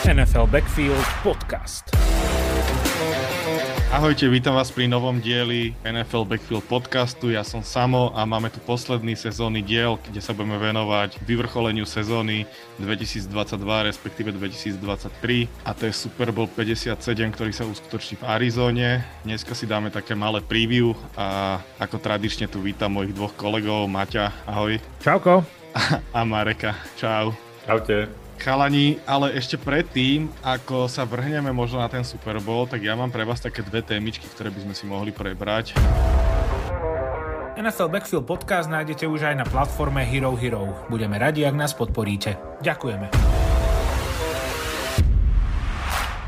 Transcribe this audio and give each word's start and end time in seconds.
NFL 0.00 0.48
Backfield 0.48 1.04
Podcast. 1.20 1.92
Ahojte, 3.92 4.32
vítam 4.32 4.56
vás 4.56 4.72
pri 4.72 4.88
novom 4.88 5.20
dieli 5.20 5.76
NFL 5.84 6.24
Backfield 6.24 6.64
podcastu. 6.72 7.28
Ja 7.28 7.44
som 7.44 7.60
Samo 7.60 8.08
a 8.16 8.24
máme 8.24 8.48
tu 8.48 8.64
posledný 8.64 9.12
sezónny 9.12 9.60
diel, 9.60 10.00
kde 10.00 10.24
sa 10.24 10.32
budeme 10.32 10.56
venovať 10.56 11.20
vyvrcholeniu 11.28 11.84
sezóny 11.84 12.48
2022, 12.80 13.28
respektíve 13.60 14.32
2023 14.32 15.68
a 15.68 15.70
to 15.76 15.84
je 15.84 15.92
Super 15.92 16.32
Bowl 16.32 16.48
57, 16.48 16.96
ktorý 17.36 17.52
sa 17.52 17.68
uskutoční 17.68 18.24
v 18.24 18.24
Arizone. 18.24 19.04
Dneska 19.28 19.52
si 19.52 19.68
dáme 19.68 19.92
také 19.92 20.16
malé 20.16 20.40
preview 20.40 20.96
a 21.12 21.60
ako 21.76 22.00
tradične 22.00 22.48
tu 22.48 22.64
vítam 22.64 22.88
mojich 22.88 23.12
dvoch 23.12 23.36
kolegov, 23.36 23.84
Maťa, 23.84 24.48
ahoj. 24.48 24.80
Čauko. 25.04 25.44
A 26.16 26.24
Mareka, 26.24 26.72
čau. 26.96 27.36
Čaute. 27.68 28.29
Chalani, 28.40 28.96
ale 29.04 29.36
ešte 29.36 29.60
predtým, 29.60 30.32
ako 30.40 30.88
sa 30.88 31.04
vrhneme 31.04 31.52
možno 31.52 31.76
na 31.76 31.92
ten 31.92 32.00
Super 32.00 32.40
Bowl, 32.40 32.64
tak 32.64 32.80
ja 32.80 32.96
mám 32.96 33.12
pre 33.12 33.20
vás 33.28 33.36
také 33.36 33.60
dve 33.60 33.84
témičky, 33.84 34.24
ktoré 34.32 34.48
by 34.48 34.64
sme 34.64 34.72
si 34.72 34.88
mohli 34.88 35.12
prebrať. 35.12 35.76
NFL 37.60 37.92
Backfield 37.92 38.24
podcast 38.24 38.72
nájdete 38.72 39.04
už 39.04 39.28
aj 39.28 39.44
na 39.44 39.44
platforme 39.44 40.00
Hero 40.08 40.32
Hero. 40.40 40.72
Budeme 40.88 41.20
radi, 41.20 41.44
ak 41.44 41.52
nás 41.52 41.76
podporíte. 41.76 42.40
Ďakujeme. 42.64 43.12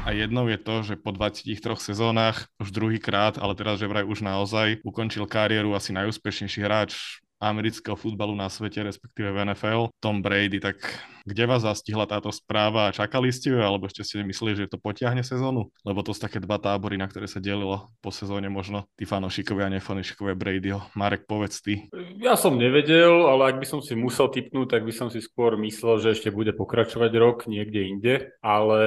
A 0.05 0.09
jednou 0.13 0.45
je 0.53 0.61
to, 0.61 0.85
že 0.85 1.01
po 1.01 1.17
23 1.17 1.49
sezónach, 1.81 2.45
už 2.61 2.77
druhýkrát, 2.77 3.41
ale 3.41 3.57
teraz 3.57 3.81
že 3.81 3.89
vraj 3.89 4.05
už 4.05 4.21
naozaj, 4.21 4.85
ukončil 4.85 5.25
kariéru 5.25 5.73
asi 5.73 5.97
najúspešnejší 5.97 6.61
hráč 6.61 7.25
amerického 7.41 7.97
futbalu 7.97 8.37
na 8.37 8.53
svete, 8.53 8.85
respektíve 8.85 9.33
v 9.33 9.49
NFL, 9.49 9.89
Tom 9.99 10.21
Brady, 10.21 10.61
tak 10.61 10.79
kde 11.25 11.45
vás 11.47 11.63
zastihla 11.63 12.07
táto 12.07 12.29
správa 12.35 12.93
čakali 12.93 13.33
ste 13.33 13.55
ju, 13.55 13.59
alebo 13.63 13.87
ešte 13.89 14.05
ste 14.05 14.27
mysleli, 14.27 14.59
že 14.59 14.71
to 14.71 14.79
potiahne 14.79 15.23
sezónu? 15.25 15.71
Lebo 15.87 16.03
to 16.03 16.13
sú 16.13 16.21
také 16.23 16.43
dva 16.43 16.59
tábory, 16.59 16.99
na 16.99 17.07
ktoré 17.07 17.27
sa 17.27 17.39
delilo 17.39 17.91
po 18.03 18.11
sezóne 18.11 18.51
možno 18.51 18.87
tí 18.99 19.07
fanošikovia 19.07 19.71
a 19.71 19.75
nefanošikovia 19.79 20.35
Bradyho. 20.35 20.81
Marek, 20.99 21.25
povedz 21.27 21.63
ty. 21.63 21.87
Ja 22.19 22.35
som 22.35 22.59
nevedel, 22.59 23.27
ale 23.27 23.55
ak 23.55 23.57
by 23.63 23.67
som 23.67 23.81
si 23.81 23.95
musel 23.95 24.29
typnúť, 24.29 24.79
tak 24.79 24.83
by 24.83 24.93
som 24.93 25.09
si 25.09 25.23
skôr 25.23 25.55
myslel, 25.59 26.03
že 26.03 26.15
ešte 26.19 26.29
bude 26.35 26.53
pokračovať 26.53 27.13
rok 27.19 27.47
niekde 27.47 27.81
inde, 27.87 28.15
ale 28.43 28.81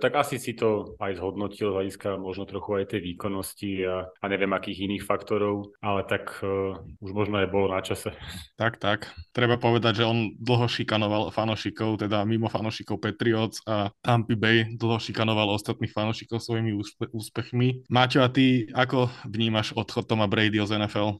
tak 0.00 0.16
asi 0.18 0.40
si 0.40 0.56
to 0.56 0.96
aj 0.98 1.20
zhodnotil 1.20 1.70
z 1.70 1.74
hľadiska 1.74 2.16
možno 2.16 2.48
trochu 2.48 2.82
aj 2.82 2.96
tej 2.96 3.00
výkonnosti 3.14 3.70
a, 3.84 4.08
a 4.08 4.24
neviem 4.28 4.52
akých 4.52 4.84
iných 4.90 5.04
faktorov, 5.04 5.74
ale 5.80 6.04
tak 6.08 6.40
uh, 6.40 6.78
už 7.00 7.10
možno 7.12 7.40
aj 7.42 7.48
bolo 7.52 7.72
na 7.72 7.80
čase. 7.80 8.12
Tak, 8.56 8.78
tak. 8.80 9.10
Treba 9.34 9.58
povedať, 9.58 10.02
že 10.02 10.08
on 10.08 10.32
dlho 10.38 10.66
šikanoval 10.70 11.34
fanošik 11.34 11.73
fanošikov, 11.74 11.98
teda 11.98 12.22
mimo 12.24 12.46
fanošikov 12.46 13.02
Patriots 13.02 13.58
a 13.66 13.90
Tampa 13.98 14.38
Bay 14.38 14.78
dlho 14.78 14.98
šikanoval 15.02 15.58
ostatných 15.58 15.90
fanošikov 15.90 16.38
svojimi 16.38 16.70
úspe- 16.70 17.10
úspechmi. 17.10 17.82
Maťo, 17.90 18.22
a 18.22 18.30
ty 18.30 18.70
ako 18.70 19.10
vnímaš 19.26 19.74
odchod 19.74 20.06
Toma 20.06 20.30
Brady 20.30 20.62
z 20.62 20.78
NFL? 20.78 21.18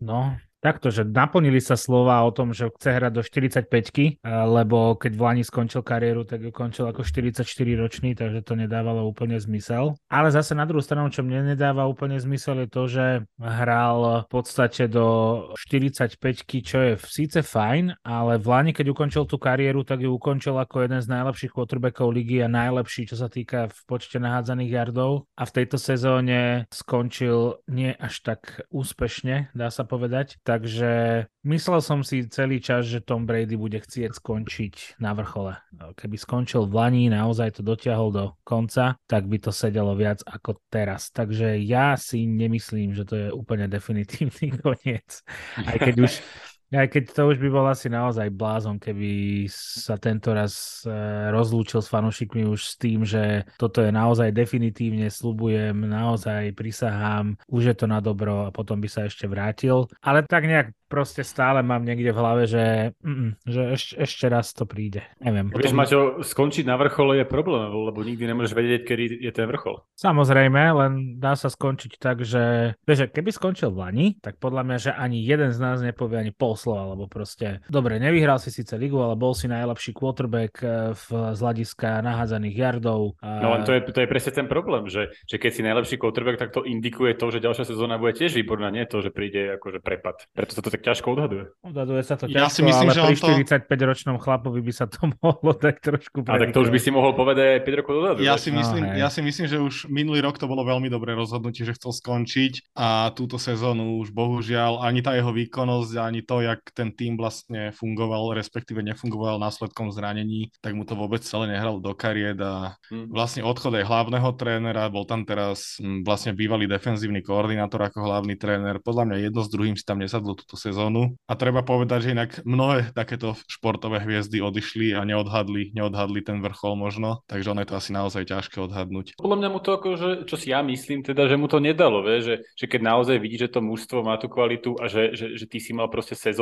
No, 0.00 0.20
Takto, 0.68 0.92
že 0.92 1.00
naplnili 1.00 1.64
sa 1.64 1.80
slova 1.80 2.20
o 2.20 2.28
tom, 2.28 2.52
že 2.52 2.68
chce 2.76 2.92
hrať 2.92 3.12
do 3.16 3.24
45 3.24 4.20
lebo 4.28 5.00
keď 5.00 5.12
v 5.16 5.22
Lani 5.24 5.40
skončil 5.40 5.80
kariéru, 5.80 6.28
tak 6.28 6.44
ju 6.44 6.52
končil 6.52 6.84
ako 6.84 7.08
44 7.08 7.40
ročný, 7.80 8.12
takže 8.12 8.44
to 8.44 8.52
nedávalo 8.52 9.08
úplne 9.08 9.40
zmysel. 9.40 9.96
Ale 10.12 10.28
zase 10.28 10.52
na 10.52 10.68
druhú 10.68 10.84
stranu, 10.84 11.08
čo 11.08 11.24
mne 11.24 11.56
nedáva 11.56 11.88
úplne 11.88 12.20
zmysel 12.20 12.64
je 12.64 12.68
to, 12.68 12.82
že 12.84 13.06
hral 13.40 14.26
v 14.26 14.28
podstate 14.28 14.92
do 14.92 15.08
45 15.56 16.20
čo 16.60 16.78
je 16.84 16.92
síce 17.00 17.40
fajn, 17.40 18.04
ale 18.04 18.36
v 18.36 18.46
Lani, 18.52 18.76
keď 18.76 18.92
ukončil 18.92 19.24
tú 19.24 19.40
kariéru, 19.40 19.88
tak 19.88 20.04
ju 20.04 20.12
ukončil 20.12 20.52
ako 20.52 20.84
jeden 20.84 21.00
z 21.00 21.08
najlepších 21.08 21.54
quarterbackov 21.56 22.12
ligy 22.12 22.44
a 22.44 22.52
najlepší, 22.52 23.08
čo 23.08 23.16
sa 23.16 23.32
týka 23.32 23.72
v 23.72 23.78
počte 23.88 24.20
nahádzaných 24.20 24.74
yardov. 24.76 25.24
A 25.32 25.48
v 25.48 25.54
tejto 25.64 25.80
sezóne 25.80 26.68
skončil 26.68 27.64
nie 27.72 27.96
až 27.96 28.20
tak 28.20 28.68
úspešne, 28.68 29.56
dá 29.56 29.72
sa 29.72 29.88
povedať 29.88 30.36
Takže 30.58 31.22
myslel 31.46 31.78
som 31.78 32.02
si 32.02 32.26
celý 32.26 32.58
čas, 32.58 32.90
že 32.90 32.98
Tom 32.98 33.30
Brady 33.30 33.54
bude 33.54 33.78
chcieť 33.78 34.10
skončiť 34.10 34.98
na 34.98 35.14
vrchole. 35.14 35.54
Keby 35.94 36.18
skončil 36.18 36.66
v 36.66 36.74
Lani, 36.74 37.06
naozaj 37.06 37.54
to 37.54 37.62
dotiahol 37.62 38.10
do 38.10 38.34
konca, 38.42 38.98
tak 39.06 39.30
by 39.30 39.38
to 39.38 39.54
sedelo 39.54 39.94
viac 39.94 40.18
ako 40.26 40.58
teraz. 40.66 41.14
Takže 41.14 41.62
ja 41.62 41.94
si 41.94 42.26
nemyslím, 42.26 42.90
že 42.90 43.06
to 43.06 43.14
je 43.14 43.28
úplne 43.30 43.70
definitívny 43.70 44.50
koniec. 44.66 45.22
Aj 45.62 45.78
keď 45.78 46.10
už 46.10 46.12
aj 46.72 46.88
keď 46.92 47.02
to 47.16 47.22
už 47.32 47.38
by 47.40 47.48
bol 47.48 47.64
asi 47.64 47.88
naozaj 47.88 48.28
blázon, 48.28 48.76
keby 48.76 49.44
sa 49.52 49.96
tento 49.96 50.36
raz 50.36 50.84
e, 50.84 50.92
rozlúčil 51.32 51.80
s 51.80 51.88
fanúšikmi 51.88 52.44
už 52.44 52.60
s 52.60 52.74
tým, 52.76 53.08
že 53.08 53.48
toto 53.56 53.80
je 53.80 53.88
naozaj 53.88 54.36
definitívne, 54.36 55.08
slubujem, 55.08 55.74
naozaj 55.88 56.52
prisahám, 56.52 57.40
už 57.48 57.72
je 57.72 57.76
to 57.76 57.86
na 57.88 58.04
dobro 58.04 58.48
a 58.48 58.54
potom 58.54 58.76
by 58.78 58.88
sa 58.88 59.08
ešte 59.08 59.24
vrátil. 59.24 59.88
Ale 60.04 60.28
tak 60.28 60.44
nejak 60.44 60.76
proste 60.88 61.20
stále 61.20 61.60
mám 61.60 61.84
niekde 61.84 62.10
v 62.10 62.18
hlave, 62.18 62.44
že, 62.48 62.96
mm, 63.04 63.44
že 63.44 63.62
ešte, 63.76 63.94
ešte 64.00 64.26
raz 64.32 64.56
to 64.56 64.64
príde. 64.64 65.04
Neviem. 65.20 65.52
Vieš, 65.52 65.72
potom... 65.72 65.78
Maťo, 65.78 66.00
skončiť 66.24 66.64
na 66.64 66.76
vrchole 66.80 67.20
je 67.22 67.26
problém, 67.28 67.68
lebo 67.68 68.00
nikdy 68.00 68.24
nemôžeš 68.24 68.56
vedieť, 68.56 68.80
kedy 68.88 69.04
je 69.20 69.32
ten 69.32 69.46
vrchol. 69.46 69.84
Samozrejme, 70.00 70.60
len 70.84 70.92
dá 71.20 71.36
sa 71.36 71.52
skončiť 71.52 72.00
tak, 72.00 72.24
že, 72.24 72.74
vieš, 72.88 73.12
keby 73.12 73.30
skončil 73.30 73.70
v 73.70 73.78
Lani, 73.84 74.06
tak 74.18 74.40
podľa 74.40 74.64
mňa, 74.64 74.76
že 74.80 74.90
ani 74.96 75.20
jeden 75.20 75.52
z 75.52 75.58
nás 75.60 75.84
nepovie 75.84 76.18
ani 76.18 76.32
pol 76.32 76.56
slova, 76.58 76.98
lebo 76.98 77.06
proste, 77.06 77.62
dobre, 77.70 78.02
nevyhral 78.02 78.42
si 78.42 78.50
síce 78.50 78.74
ligu, 78.74 78.98
ale 78.98 79.14
bol 79.14 79.32
si 79.32 79.46
najlepší 79.46 79.94
quarterback 79.94 80.58
eh, 80.60 80.92
v, 80.92 81.06
z 81.32 81.38
hľadiska 81.38 82.02
nahádzaných 82.02 82.56
yardov. 82.58 83.14
A... 83.22 83.38
No 83.38 83.54
len 83.54 83.62
to 83.62 83.72
je, 83.78 83.80
to 83.86 84.02
je 84.02 84.08
presne 84.10 84.32
ten 84.34 84.46
problém, 84.50 84.90
že, 84.90 85.14
že 85.30 85.38
keď 85.38 85.50
si 85.54 85.62
najlepší 85.62 85.96
quarterback, 86.02 86.42
tak 86.42 86.50
to 86.50 86.66
indikuje 86.66 87.14
to, 87.14 87.30
že 87.30 87.38
ďalšia 87.38 87.64
sezóna 87.70 87.96
bude 87.96 88.18
tiež 88.18 88.34
výborná, 88.34 88.74
nie 88.74 88.82
to, 88.90 88.98
že 88.98 89.14
príde 89.14 89.54
akože 89.56 89.78
prepad. 89.78 90.26
Preto 90.34 90.58
sa 90.58 90.60
to 90.60 90.74
tak 90.74 90.82
ťažko 90.82 91.14
odhaduje. 91.14 91.44
Odhaduje 91.62 92.02
sa 92.02 92.18
to 92.18 92.26
ťažko, 92.26 92.42
ja 92.42 92.48
si 92.50 92.60
myslím, 92.66 92.88
ale 92.90 92.96
že 92.96 93.02
pri 93.06 93.16
45-ročnom 93.38 94.16
chlapovi 94.18 94.60
by 94.64 94.72
sa 94.74 94.90
to 94.90 94.98
mohlo 95.22 95.52
tak 95.54 95.78
trošku 95.78 96.26
A 96.26 96.40
tak 96.40 96.50
to 96.50 96.66
už 96.66 96.74
by 96.74 96.80
si 96.82 96.90
mohol 96.90 97.14
povedať 97.14 97.62
5 97.62 97.78
rokov 97.78 97.92
dozadu. 98.02 98.18
Ja 98.24 98.34
si, 98.40 98.50
myslím, 98.50 98.84
no, 98.84 98.98
ja 98.98 99.08
si 99.12 99.20
myslím, 99.22 99.46
že 99.46 99.58
už 99.62 99.86
minulý 99.86 100.24
rok 100.24 100.40
to 100.40 100.50
bolo 100.50 100.66
veľmi 100.66 100.90
dobré 100.90 101.14
rozhodnutie, 101.14 101.62
že 101.62 101.76
chcel 101.76 101.92
skončiť 101.94 102.74
a 102.74 103.12
túto 103.12 103.36
sezónu 103.36 104.00
už 104.00 104.10
bohužiaľ 104.10 104.82
ani 104.82 105.04
tá 105.04 105.14
jeho 105.14 105.30
výkonnosť, 105.30 105.92
ani 106.00 106.20
to, 106.24 106.40
jak 106.54 106.60
ten 106.72 106.90
tým 106.92 107.20
vlastne 107.20 107.70
fungoval, 107.76 108.32
respektíve 108.32 108.80
nefungoval 108.80 109.36
následkom 109.36 109.92
zranení, 109.92 110.48
tak 110.64 110.72
mu 110.72 110.88
to 110.88 110.96
vôbec 110.96 111.20
celé 111.20 111.52
nehral 111.52 111.78
do 111.78 111.92
kariet 111.92 112.40
a 112.40 112.78
hmm. 112.88 113.12
vlastne 113.12 113.44
odchod 113.44 113.76
aj 113.76 113.84
hlavného 113.84 114.30
trénera, 114.38 114.88
bol 114.88 115.04
tam 115.04 115.28
teraz 115.28 115.76
hm, 115.78 116.02
vlastne 116.06 116.32
bývalý 116.32 116.64
defenzívny 116.70 117.20
koordinátor 117.20 117.84
ako 117.84 118.04
hlavný 118.04 118.38
tréner. 118.38 118.80
Podľa 118.80 119.04
mňa 119.12 119.16
jedno 119.28 119.40
s 119.44 119.52
druhým 119.52 119.76
si 119.76 119.84
tam 119.84 120.00
nesadlo 120.00 120.32
túto 120.38 120.56
sezónu 120.56 121.18
a 121.28 121.32
treba 121.36 121.60
povedať, 121.60 122.08
že 122.08 122.14
inak 122.14 122.30
mnohé 122.46 122.94
takéto 122.94 123.36
športové 123.50 124.00
hviezdy 124.00 124.40
odišli 124.40 124.94
a 124.94 125.04
neodhadli, 125.04 125.74
neodhadli 125.76 126.24
ten 126.24 126.40
vrchol 126.40 126.78
možno, 126.78 127.20
takže 127.28 127.52
ono 127.52 127.60
je 127.62 127.68
to 127.68 127.78
asi 127.78 127.90
naozaj 127.92 128.22
ťažké 128.24 128.62
odhadnúť. 128.62 129.18
Podľa 129.18 129.36
mňa 129.42 129.48
mu 129.50 129.58
to 129.60 129.70
ako, 129.74 129.88
že, 129.98 130.10
čo 130.30 130.36
si 130.38 130.54
ja 130.54 130.62
myslím, 130.62 131.02
teda, 131.02 131.26
že 131.26 131.36
mu 131.36 131.50
to 131.50 131.58
nedalo, 131.58 132.00
vie, 132.06 132.22
že, 132.22 132.34
že 132.54 132.66
keď 132.70 132.80
naozaj 132.80 133.16
vidí, 133.18 133.36
že 133.36 133.52
to 133.52 133.60
mužstvo 133.60 134.06
má 134.06 134.16
tú 134.16 134.30
kvalitu 134.30 134.78
a 134.78 134.86
že, 134.86 135.12
že, 135.12 135.34
že 135.34 135.44
ty 135.50 135.58
si 135.58 135.74
mal 135.74 135.90
proste 135.90 136.14
sezónu, 136.14 136.37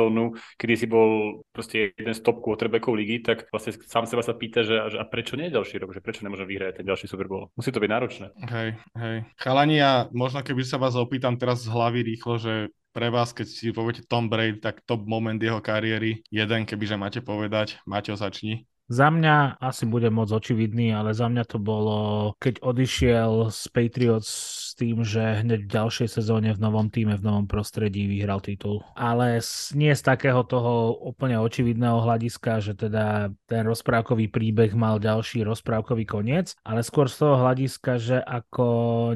kedy 0.61 0.73
si 0.77 0.85
bol 0.85 1.41
proste 1.49 1.97
jeden 1.97 2.13
z 2.13 2.21
top 2.21 2.45
quarterbackov 2.45 2.93
ligy, 2.93 3.25
tak 3.25 3.49
vlastne 3.49 3.73
sám 3.81 4.05
seba 4.05 4.21
sa 4.21 4.37
pýta, 4.37 4.61
že, 4.61 4.93
že 4.93 4.97
a 5.01 5.05
prečo 5.09 5.33
nie 5.33 5.49
ďalší 5.49 5.81
rok, 5.81 5.97
že 5.97 6.05
prečo 6.05 6.21
nemôžem 6.21 6.45
vyhrať 6.45 6.81
ten 6.81 6.85
ďalší 6.85 7.09
Super 7.09 7.25
Bowl. 7.25 7.49
Musí 7.57 7.73
to 7.73 7.81
byť 7.81 7.89
náročné. 7.89 8.27
Hej, 8.45 8.69
hej. 8.93 9.17
Chalani, 9.41 9.81
ja 9.81 10.05
možno 10.13 10.45
keby 10.45 10.61
sa 10.61 10.77
vás 10.77 10.93
opýtam 10.93 11.35
teraz 11.41 11.65
z 11.65 11.73
hlavy 11.73 12.05
rýchlo, 12.05 12.37
že 12.37 12.53
pre 12.93 13.13
vás, 13.13 13.29
keď 13.29 13.45
si 13.45 13.69
poviete 13.69 14.09
Tom 14.09 14.25
Brady, 14.25 14.57
tak 14.57 14.81
top 14.81 15.05
moment 15.05 15.37
jeho 15.37 15.61
kariéry, 15.61 16.25
jeden, 16.33 16.65
kebyže 16.65 16.97
máte 16.97 17.21
povedať. 17.21 17.77
Maťo, 17.85 18.17
začni. 18.17 18.65
Za 18.87 19.11
mňa 19.11 19.59
asi 19.59 19.83
bude 19.83 20.07
moc 20.07 20.31
očividný, 20.31 20.95
ale 20.95 21.11
za 21.11 21.27
mňa 21.27 21.43
to 21.43 21.59
bolo, 21.59 22.31
keď 22.39 22.63
odišiel 22.63 23.51
z 23.51 23.61
Patriots 23.75 24.31
tým, 24.77 25.01
že 25.01 25.41
hneď 25.41 25.65
v 25.65 25.73
ďalšej 25.73 26.21
sezóne 26.21 26.53
v 26.53 26.61
novom 26.61 26.93
týme, 26.93 27.17
v 27.17 27.25
novom 27.25 27.49
prostredí 27.49 28.05
vyhral 28.05 28.39
titul. 28.45 28.85
Ale 28.93 29.41
nie 29.73 29.91
z 29.91 30.03
takého 30.05 30.45
toho 30.45 30.93
úplne 31.01 31.41
očividného 31.41 32.05
hľadiska, 32.05 32.61
že 32.61 32.77
teda 32.77 33.33
ten 33.49 33.65
rozprávkový 33.65 34.29
príbeh 34.29 34.77
mal 34.77 35.01
ďalší 35.01 35.41
rozprávkový 35.41 36.05
koniec, 36.05 36.53
ale 36.61 36.85
skôr 36.85 37.09
z 37.09 37.25
toho 37.25 37.41
hľadiska, 37.41 37.97
že 37.97 38.17
ako 38.21 38.67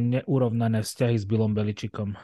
neurovnané 0.02 0.82
vzťahy 0.82 1.16
s 1.22 1.30
Billom 1.30 1.54
Beličikom 1.54 2.18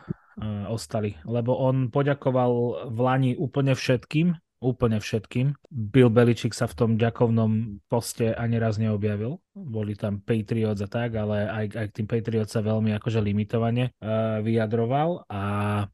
ostali, 0.69 1.17
lebo 1.25 1.57
on 1.57 1.89
poďakoval 1.89 2.85
v 2.93 2.97
Lani 3.01 3.31
úplne 3.33 3.73
všetkým, 3.73 4.37
úplne 4.61 4.97
všetkým. 5.01 5.53
Bill 5.69 6.09
Beličík 6.09 6.53
sa 6.53 6.65
v 6.65 6.77
tom 6.77 6.91
ďakovnom 6.97 7.81
poste 7.89 8.33
ani 8.33 8.57
raz 8.57 8.81
neobjavil. 8.81 9.41
Boli 9.65 9.97
tam 9.97 10.21
Patriots 10.21 10.83
a 10.83 10.89
tak, 10.89 11.17
ale 11.17 11.47
aj, 11.47 11.65
aj 11.73 11.85
k 11.89 11.95
tým 12.03 12.07
Patriots 12.07 12.53
sa 12.53 12.61
veľmi 12.61 12.93
akože 12.97 13.19
limitovane 13.23 13.95
uh, 13.97 14.43
vyjadroval 14.43 15.25
a 15.31 15.43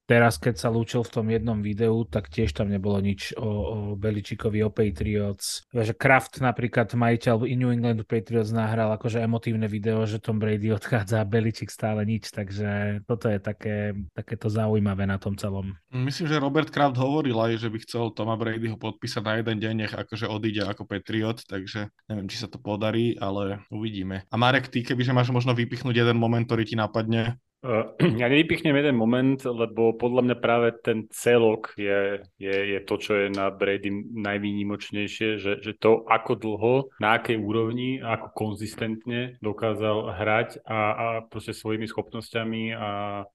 teraz 0.09 0.41
keď 0.41 0.55
sa 0.59 0.69
lúčil 0.73 1.05
v 1.05 1.13
tom 1.13 1.27
jednom 1.29 1.59
videu, 1.63 1.95
tak 2.07 2.27
tiež 2.27 2.51
tam 2.51 2.67
nebolo 2.67 2.99
nič 2.99 3.37
o, 3.37 3.47
o 3.47 3.77
Beličikovi, 3.95 4.59
o 4.65 4.73
Patriots. 4.73 5.63
Že 5.71 5.93
Kraft 5.95 6.43
napríklad, 6.43 6.91
majiteľ 6.91 7.45
New 7.53 7.71
England 7.71 8.03
Patriots 8.09 8.49
nahral 8.49 8.91
akože 8.97 9.21
emotívne 9.21 9.69
video, 9.69 10.03
že 10.03 10.19
Tom 10.19 10.41
Brady 10.41 10.73
odchádza 10.73 11.21
a 11.21 11.29
Beličik 11.29 11.69
stále 11.69 12.03
nič, 12.03 12.33
takže 12.33 13.01
toto 13.05 13.29
je 13.29 13.37
také, 13.37 13.93
takéto 14.17 14.49
zaujímavé 14.49 15.05
na 15.05 15.21
tom 15.21 15.37
celom. 15.37 15.75
Myslím, 15.93 16.27
že 16.31 16.41
Robert 16.41 16.73
Kraft 16.73 16.97
hovoril 16.97 17.37
aj, 17.37 17.61
že 17.61 17.69
by 17.69 17.77
chcel 17.85 18.09
Toma 18.15 18.33
Bradyho 18.39 18.79
podpísať 18.79 19.23
na 19.23 19.33
jeden 19.37 19.57
deň, 19.61 19.73
nech 19.85 19.93
akože 19.93 20.25
odíde 20.25 20.65
ako 20.65 20.87
Patriot, 20.89 21.45
takže 21.45 21.93
neviem, 22.09 22.27
či 22.31 22.41
sa 22.41 22.47
to 22.49 22.57
podarí, 22.57 23.13
ale 23.19 23.52
uvidíme. 23.69 24.23
A 24.31 24.35
Marek, 24.37 24.71
ty 24.71 24.85
kebyže 24.85 25.13
máš 25.13 25.29
možno 25.29 25.51
vypichnúť 25.51 25.93
jeden 25.99 26.17
moment, 26.17 26.45
ktorý 26.45 26.63
ti 26.63 26.75
napadne, 26.77 27.37
ja 28.21 28.27
nevypichnem 28.27 28.75
jeden 28.75 28.99
moment, 28.99 29.39
lebo 29.39 29.95
podľa 29.95 30.21
mňa 30.27 30.37
práve 30.43 30.75
ten 30.83 31.07
celok 31.15 31.71
je, 31.79 32.19
je, 32.35 32.55
je 32.75 32.79
to, 32.83 32.95
čo 32.99 33.11
je 33.15 33.27
na 33.31 33.47
Brady 33.47 33.87
najvýnimočnejšie, 34.11 35.39
že, 35.39 35.51
že 35.63 35.71
to, 35.79 36.03
ako 36.11 36.35
dlho, 36.35 36.73
na 36.99 37.15
akej 37.15 37.39
úrovni, 37.39 38.03
ako 38.03 38.35
konzistentne 38.35 39.39
dokázal 39.39 40.11
hrať 40.11 40.49
a, 40.67 40.79
a 40.91 41.05
proste 41.23 41.55
svojimi 41.55 41.87
schopnosťami 41.87 42.75
a 42.75 42.89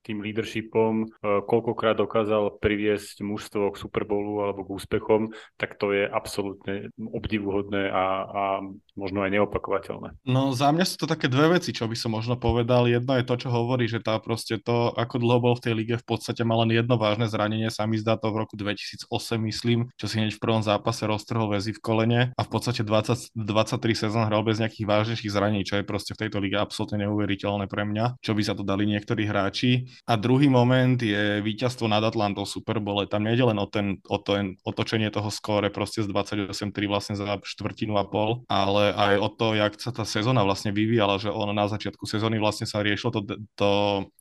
tým 0.05 0.21
leadershipom, 0.21 1.09
eh, 1.09 1.41
koľkokrát 1.49 1.97
dokázal 1.97 2.61
priviesť 2.61 3.25
mužstvo 3.25 3.73
k 3.73 3.81
Super 3.81 4.05
Bowlu 4.05 4.45
alebo 4.45 4.61
k 4.61 4.77
úspechom, 4.77 5.33
tak 5.57 5.81
to 5.81 5.89
je 5.89 6.05
absolútne 6.05 6.93
obdivuhodné 7.01 7.89
a, 7.89 8.05
a 8.29 8.43
možno 8.99 9.23
aj 9.23 9.31
neopakovateľné. 9.31 10.19
No 10.27 10.51
za 10.51 10.69
mňa 10.69 10.85
sú 10.85 11.01
to 11.01 11.07
také 11.07 11.31
dve 11.31 11.57
veci, 11.57 11.71
čo 11.71 11.87
by 11.87 11.95
som 11.95 12.13
možno 12.13 12.35
povedal. 12.35 12.85
Jedno 12.85 13.15
je 13.15 13.25
to, 13.25 13.35
čo 13.39 13.49
hovorí, 13.49 13.87
že 13.87 14.03
tá 14.03 14.18
proste 14.23 14.59
to, 14.59 14.95
ako 14.95 15.19
dlho 15.19 15.39
bol 15.39 15.53
v 15.55 15.63
tej 15.63 15.73
lige, 15.75 15.95
v 15.99 16.05
podstate 16.07 16.43
mal 16.47 16.63
len 16.63 16.75
jedno 16.75 16.95
vážne 16.95 17.27
zranenie, 17.27 17.67
sa 17.71 17.87
mi 17.87 17.99
zdá 17.99 18.15
to 18.15 18.31
v 18.31 18.45
roku 18.45 18.55
2008, 18.55 19.11
myslím, 19.47 19.91
čo 19.95 20.05
si 20.07 20.19
hneď 20.19 20.35
v 20.35 20.43
prvom 20.43 20.63
zápase 20.63 21.03
roztrhol 21.05 21.51
väzy 21.51 21.75
v 21.75 21.79
kolene 21.79 22.21
a 22.35 22.41
v 22.41 22.49
podstate 22.49 22.83
20, 22.83 23.35
23 23.35 23.79
sezón 23.95 24.25
hral 24.27 24.43
bez 24.43 24.59
nejakých 24.59 24.85
vážnejších 24.87 25.31
zranení, 25.31 25.63
čo 25.63 25.79
je 25.79 25.87
proste 25.87 26.15
v 26.15 26.27
tejto 26.27 26.41
lige 26.43 26.59
absolútne 26.59 27.07
neuveriteľné 27.07 27.67
pre 27.67 27.83
mňa, 27.87 28.19
čo 28.19 28.35
by 28.35 28.41
sa 28.43 28.53
to 28.55 28.63
dali 28.63 28.87
niektorí 28.87 29.27
hráči. 29.27 29.87
A 30.09 30.19
druhý 30.19 30.51
moment 30.51 30.99
je 30.99 31.39
víťazstvo 31.39 31.87
nad 31.87 32.03
Atlantou 32.03 32.43
Super 32.43 32.81
Bowl. 32.83 33.05
Tam 33.07 33.23
nejde 33.23 33.45
len 33.47 33.57
o, 33.61 33.67
ten, 33.69 34.01
o 34.09 34.17
to 34.19 34.39
otočenie 34.63 35.09
toho 35.09 35.29
skóre 35.33 35.71
proste 35.71 36.03
z 36.03 36.07
28-3 36.11 36.71
vlastne 36.85 37.15
za 37.15 37.39
štvrtinu 37.41 37.97
a 37.97 38.05
pol, 38.05 38.43
ale 38.47 38.91
aj 38.93 39.13
o 39.19 39.29
to, 39.29 39.47
jak 39.57 39.73
sa 39.79 39.91
tá 39.91 40.03
sezóna 40.05 40.45
vlastne 40.45 40.69
vyvíjala, 40.69 41.17
že 41.21 41.31
ono 41.31 41.51
na 41.51 41.65
začiatku 41.65 42.05
sezóny 42.05 42.37
vlastne 42.37 42.69
sa 42.69 42.83
riešilo 42.83 43.11
to, 43.13 43.21
to 43.55 43.69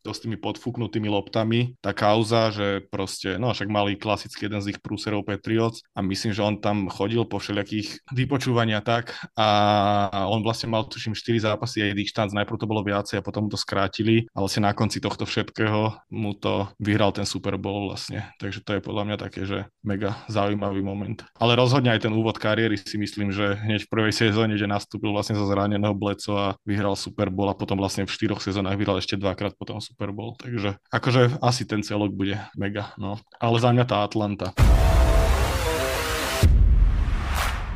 to 0.02 0.10
s 0.16 0.24
tými 0.24 0.40
podfúknutými 0.40 1.10
loptami, 1.10 1.76
tá 1.84 1.92
kauza, 1.92 2.48
že 2.48 2.86
proste, 2.88 3.36
no 3.36 3.52
však 3.52 3.68
mali 3.68 3.98
klasicky 3.98 4.48
jeden 4.48 4.64
z 4.64 4.72
ich 4.76 4.80
prúserov 4.80 5.26
Patriots 5.26 5.84
a 5.92 6.00
myslím, 6.00 6.32
že 6.32 6.40
on 6.40 6.56
tam 6.62 6.88
chodil 6.88 7.24
po 7.28 7.36
všelijakých 7.36 8.08
vypočúvania 8.14 8.80
tak 8.80 9.12
a 9.36 10.26
on 10.30 10.40
vlastne 10.40 10.72
mal 10.72 10.86
tuším 10.88 11.12
4 11.12 11.52
zápasy 11.52 11.84
aj 11.84 11.98
dištanc, 11.98 12.30
najprv 12.32 12.56
to 12.56 12.70
bolo 12.70 12.80
viacej 12.86 13.20
a 13.20 13.26
potom 13.26 13.46
mu 13.46 13.50
to 13.52 13.60
skrátili 13.60 14.24
a 14.32 14.40
vlastne 14.40 14.64
na 14.64 14.72
konci 14.72 15.02
tohto 15.02 15.26
všetkého 15.26 16.08
mu 16.12 16.32
to 16.36 16.70
vyhral 16.80 17.10
ten 17.12 17.26
Super 17.26 17.58
Bowl 17.58 17.90
vlastne, 17.90 18.30
takže 18.40 18.62
to 18.62 18.78
je 18.78 18.84
podľa 18.84 19.02
mňa 19.08 19.16
také, 19.18 19.44
že 19.44 19.68
mega 19.82 20.20
zaujímavý 20.30 20.80
moment. 20.80 21.24
Ale 21.36 21.58
rozhodne 21.58 21.92
aj 21.92 22.08
ten 22.08 22.14
úvod 22.14 22.38
kariéry 22.38 22.78
si 22.78 22.96
myslím, 23.00 23.32
že 23.34 23.58
hneď 23.58 23.88
v 23.88 23.92
prvej 23.92 24.14
sezóne, 24.14 24.54
že 24.54 24.68
nastúpil 24.68 25.10
vlastne 25.10 25.34
zo 25.34 25.48
zraneného 25.48 25.96
Bleco 25.96 26.36
a 26.36 26.54
vyhral 26.62 26.94
Super 26.94 27.32
Bowl 27.32 27.50
a 27.50 27.58
potom 27.58 27.80
vlastne 27.80 28.06
v 28.06 28.14
štyroch 28.14 28.40
sezónach 28.44 28.76
vyhral 28.76 29.00
ešte 29.00 29.18
dvakrát 29.18 29.56
potom 29.56 29.77
Super 29.80 30.12
Bowl. 30.12 30.34
Takže 30.38 30.78
akože 30.92 31.42
asi 31.42 31.64
ten 31.64 31.82
celok 31.82 32.12
bude 32.14 32.38
mega, 32.58 32.92
no. 32.98 33.18
Ale 33.38 33.56
za 33.62 33.70
mňa 33.74 33.84
tá 33.86 34.02
Atlanta. 34.02 34.52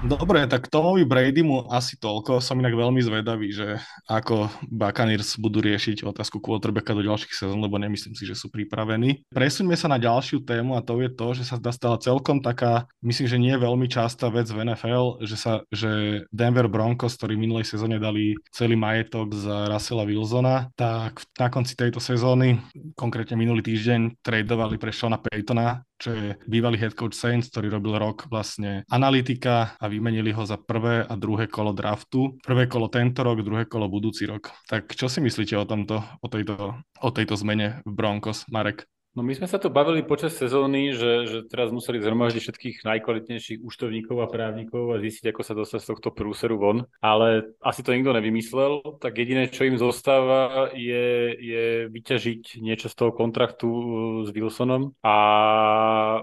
Dobre, 0.03 0.43
tak 0.51 0.67
Tomovi 0.67 1.07
Bradymu 1.07 1.71
asi 1.71 1.95
toľko. 1.95 2.43
Som 2.43 2.59
inak 2.59 2.75
veľmi 2.75 2.99
zvedavý, 3.07 3.55
že 3.55 3.79
ako 4.11 4.51
Buccaneers 4.67 5.39
budú 5.39 5.63
riešiť 5.63 6.03
otázku 6.03 6.43
quarterbacka 6.43 6.91
do 6.91 7.07
ďalších 7.07 7.31
sezón, 7.31 7.63
lebo 7.63 7.79
nemyslím 7.79 8.19
si, 8.19 8.27
že 8.27 8.35
sú 8.35 8.51
pripravení. 8.51 9.23
Presuňme 9.31 9.79
sa 9.79 9.87
na 9.87 10.03
ďalšiu 10.03 10.43
tému 10.43 10.75
a 10.75 10.83
to 10.83 10.99
je 10.99 11.11
to, 11.15 11.27
že 11.39 11.47
sa 11.47 11.63
stala 11.71 12.03
celkom 12.03 12.43
taká, 12.43 12.91
myslím, 13.07 13.27
že 13.31 13.39
nie 13.39 13.55
veľmi 13.55 13.87
častá 13.87 14.27
vec 14.27 14.51
v 14.51 14.75
NFL, 14.75 15.23
že 15.23 15.39
sa, 15.39 15.63
že 15.71 16.27
Denver 16.35 16.67
Broncos, 16.67 17.15
ktorí 17.15 17.39
minulej 17.39 17.71
sezóne 17.71 18.03
dali 18.03 18.35
celý 18.51 18.75
majetok 18.75 19.31
z 19.39 19.71
Russella 19.71 20.03
Wilsona, 20.03 20.67
tak 20.75 21.23
na 21.39 21.47
konci 21.47 21.79
tejto 21.79 22.03
sezóny, 22.03 22.59
konkrétne 22.99 23.39
minulý 23.39 23.63
týždeň, 23.63 24.19
tradovali 24.19 24.83
pre 24.83 24.91
Shona 24.91 25.23
Paytona, 25.23 25.79
čo 26.03 26.11
je 26.11 26.35
bývalý 26.51 26.83
head 26.83 26.99
coach 26.99 27.15
Saints, 27.15 27.47
ktorý 27.55 27.79
robil 27.79 27.95
rok 27.95 28.27
vlastne 28.27 28.83
analytika 28.91 29.79
a 29.79 29.87
vymenili 29.87 30.35
ho 30.35 30.43
za 30.43 30.59
prvé 30.59 31.07
a 31.07 31.15
druhé 31.15 31.47
kolo 31.47 31.71
draftu. 31.71 32.43
Prvé 32.43 32.67
kolo 32.67 32.91
tento 32.91 33.23
rok, 33.23 33.47
druhé 33.47 33.71
kolo 33.71 33.87
budúci 33.87 34.27
rok. 34.27 34.51
Tak 34.67 34.99
čo 34.99 35.07
si 35.07 35.23
myslíte 35.23 35.55
o 35.55 35.63
tomto, 35.63 36.03
o 36.03 36.27
tejto, 36.27 36.83
o 36.83 37.11
tejto 37.15 37.39
zmene 37.39 37.87
v 37.87 37.93
Broncos, 37.95 38.51
Marek? 38.51 38.91
No 39.13 39.21
my 39.21 39.37
sme 39.37 39.45
sa 39.45 39.61
tu 39.61 39.69
bavili 39.69 40.01
počas 40.01 40.33
sezóny, 40.41 40.97
že, 40.97 41.29
že 41.29 41.39
teraz 41.45 41.69
museli 41.69 42.01
zhromaždiť 42.01 42.49
všetkých 42.49 42.77
najkvalitnejších 42.81 43.61
účtovníkov 43.61 44.25
a 44.25 44.33
právnikov 44.33 44.89
a 44.89 45.05
zistiť, 45.05 45.37
ako 45.37 45.43
sa 45.45 45.53
dostať 45.53 45.81
z 45.85 45.89
tohto 45.93 46.09
prúseru 46.17 46.57
von. 46.57 46.89
Ale 47.05 47.53
asi 47.61 47.85
to 47.85 47.93
nikto 47.93 48.17
nevymyslel, 48.17 48.97
tak 49.05 49.21
jediné, 49.21 49.53
čo 49.53 49.69
im 49.69 49.77
zostáva, 49.77 50.73
je, 50.73 51.37
je 51.37 51.65
vyťažiť 51.93 52.65
niečo 52.65 52.89
z 52.89 52.97
toho 52.97 53.13
kontraktu 53.13 53.69
uh, 53.69 53.85
s 54.25 54.33
Wilsonom. 54.33 54.97
A, 55.05 55.19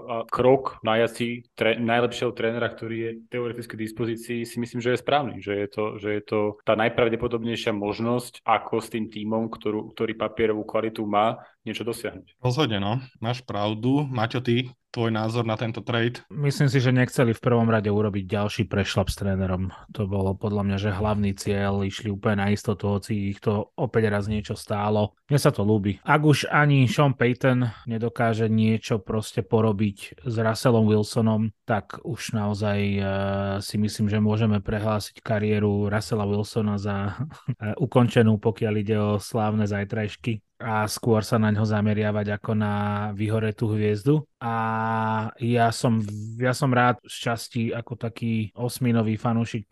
a 0.02 0.16
krok 0.26 0.82
najať 0.82 1.10
si 1.14 1.46
tre, 1.54 1.78
najlepšieho 1.78 2.34
trénera, 2.34 2.74
ktorý 2.74 2.96
je 2.98 3.10
teoreticky 3.30 3.78
k 3.78 3.84
dispozícii, 3.86 4.42
si 4.42 4.56
myslím, 4.58 4.82
že 4.82 4.98
je 4.98 5.02
správny, 5.06 5.38
že 5.38 5.54
je 5.62 5.68
to, 5.70 5.84
že 5.94 6.08
je 6.10 6.22
to 6.26 6.58
tá 6.66 6.74
najpravdepodobnejšia 6.74 7.70
možnosť, 7.70 8.42
ako 8.42 8.82
s 8.82 8.90
tým 8.90 9.06
tímom, 9.06 9.46
ktorú, 9.46 9.94
ktorý 9.94 10.18
papierovú 10.18 10.66
kvalitu 10.66 11.06
má, 11.06 11.38
niečo 11.64 11.84
dosiahnuť. 11.84 12.40
Rozhodne, 12.40 12.78
no. 12.80 13.02
Máš 13.20 13.44
pravdu. 13.44 14.04
Maťo, 14.08 14.40
ty, 14.40 14.72
tvoj 14.90 15.14
názor 15.14 15.46
na 15.46 15.54
tento 15.54 15.80
trade? 15.80 16.22
Myslím 16.28 16.66
si, 16.66 16.82
že 16.82 16.90
nechceli 16.90 17.30
v 17.30 17.42
prvom 17.42 17.70
rade 17.70 17.88
urobiť 17.88 18.26
ďalší 18.26 18.62
prešlap 18.66 19.08
s 19.08 19.16
trénerom. 19.22 19.70
To 19.94 20.10
bolo 20.10 20.34
podľa 20.34 20.62
mňa, 20.66 20.76
že 20.76 20.90
hlavný 20.90 21.30
cieľ, 21.38 21.86
išli 21.86 22.10
úplne 22.10 22.42
na 22.42 22.48
istotu, 22.50 22.90
hoci 22.90 23.30
ich 23.30 23.38
to 23.38 23.70
opäť 23.78 24.10
raz 24.10 24.26
niečo 24.26 24.58
stálo. 24.58 25.14
Mne 25.30 25.38
sa 25.38 25.54
to 25.54 25.62
ľúbi. 25.62 26.02
Ak 26.02 26.26
už 26.26 26.50
ani 26.50 26.90
Sean 26.90 27.14
Payton 27.14 27.70
nedokáže 27.86 28.50
niečo 28.50 28.98
proste 28.98 29.46
porobiť 29.46 30.26
s 30.26 30.34
Russellom 30.34 30.90
Wilsonom, 30.90 31.54
tak 31.62 32.02
už 32.02 32.34
naozaj 32.34 32.78
uh, 32.98 33.06
si 33.62 33.78
myslím, 33.78 34.10
že 34.10 34.18
môžeme 34.18 34.58
prehlásiť 34.58 35.22
kariéru 35.22 35.86
Russella 35.86 36.26
Wilsona 36.26 36.76
za 36.82 37.14
uh, 37.14 37.78
ukončenú, 37.86 38.42
pokiaľ 38.42 38.74
ide 38.74 38.96
o 38.98 39.22
slávne 39.22 39.70
zajtrajšky 39.70 40.42
a 40.60 40.84
skôr 40.84 41.24
sa 41.24 41.40
na 41.40 41.48
ňo 41.48 41.64
zameriavať 41.64 42.36
ako 42.36 42.52
na 42.52 42.72
vyhoretú 43.16 43.72
hviezdu. 43.72 44.28
A 44.36 44.54
ja 45.40 45.68
som, 45.70 46.00
ja 46.36 46.52
som 46.52 46.70
rád 46.70 47.00
z 47.06 47.16
časti 47.30 47.62
ako 47.70 47.96
taký 47.96 48.50
osminový 48.56 49.16
fanúšik 49.20 49.66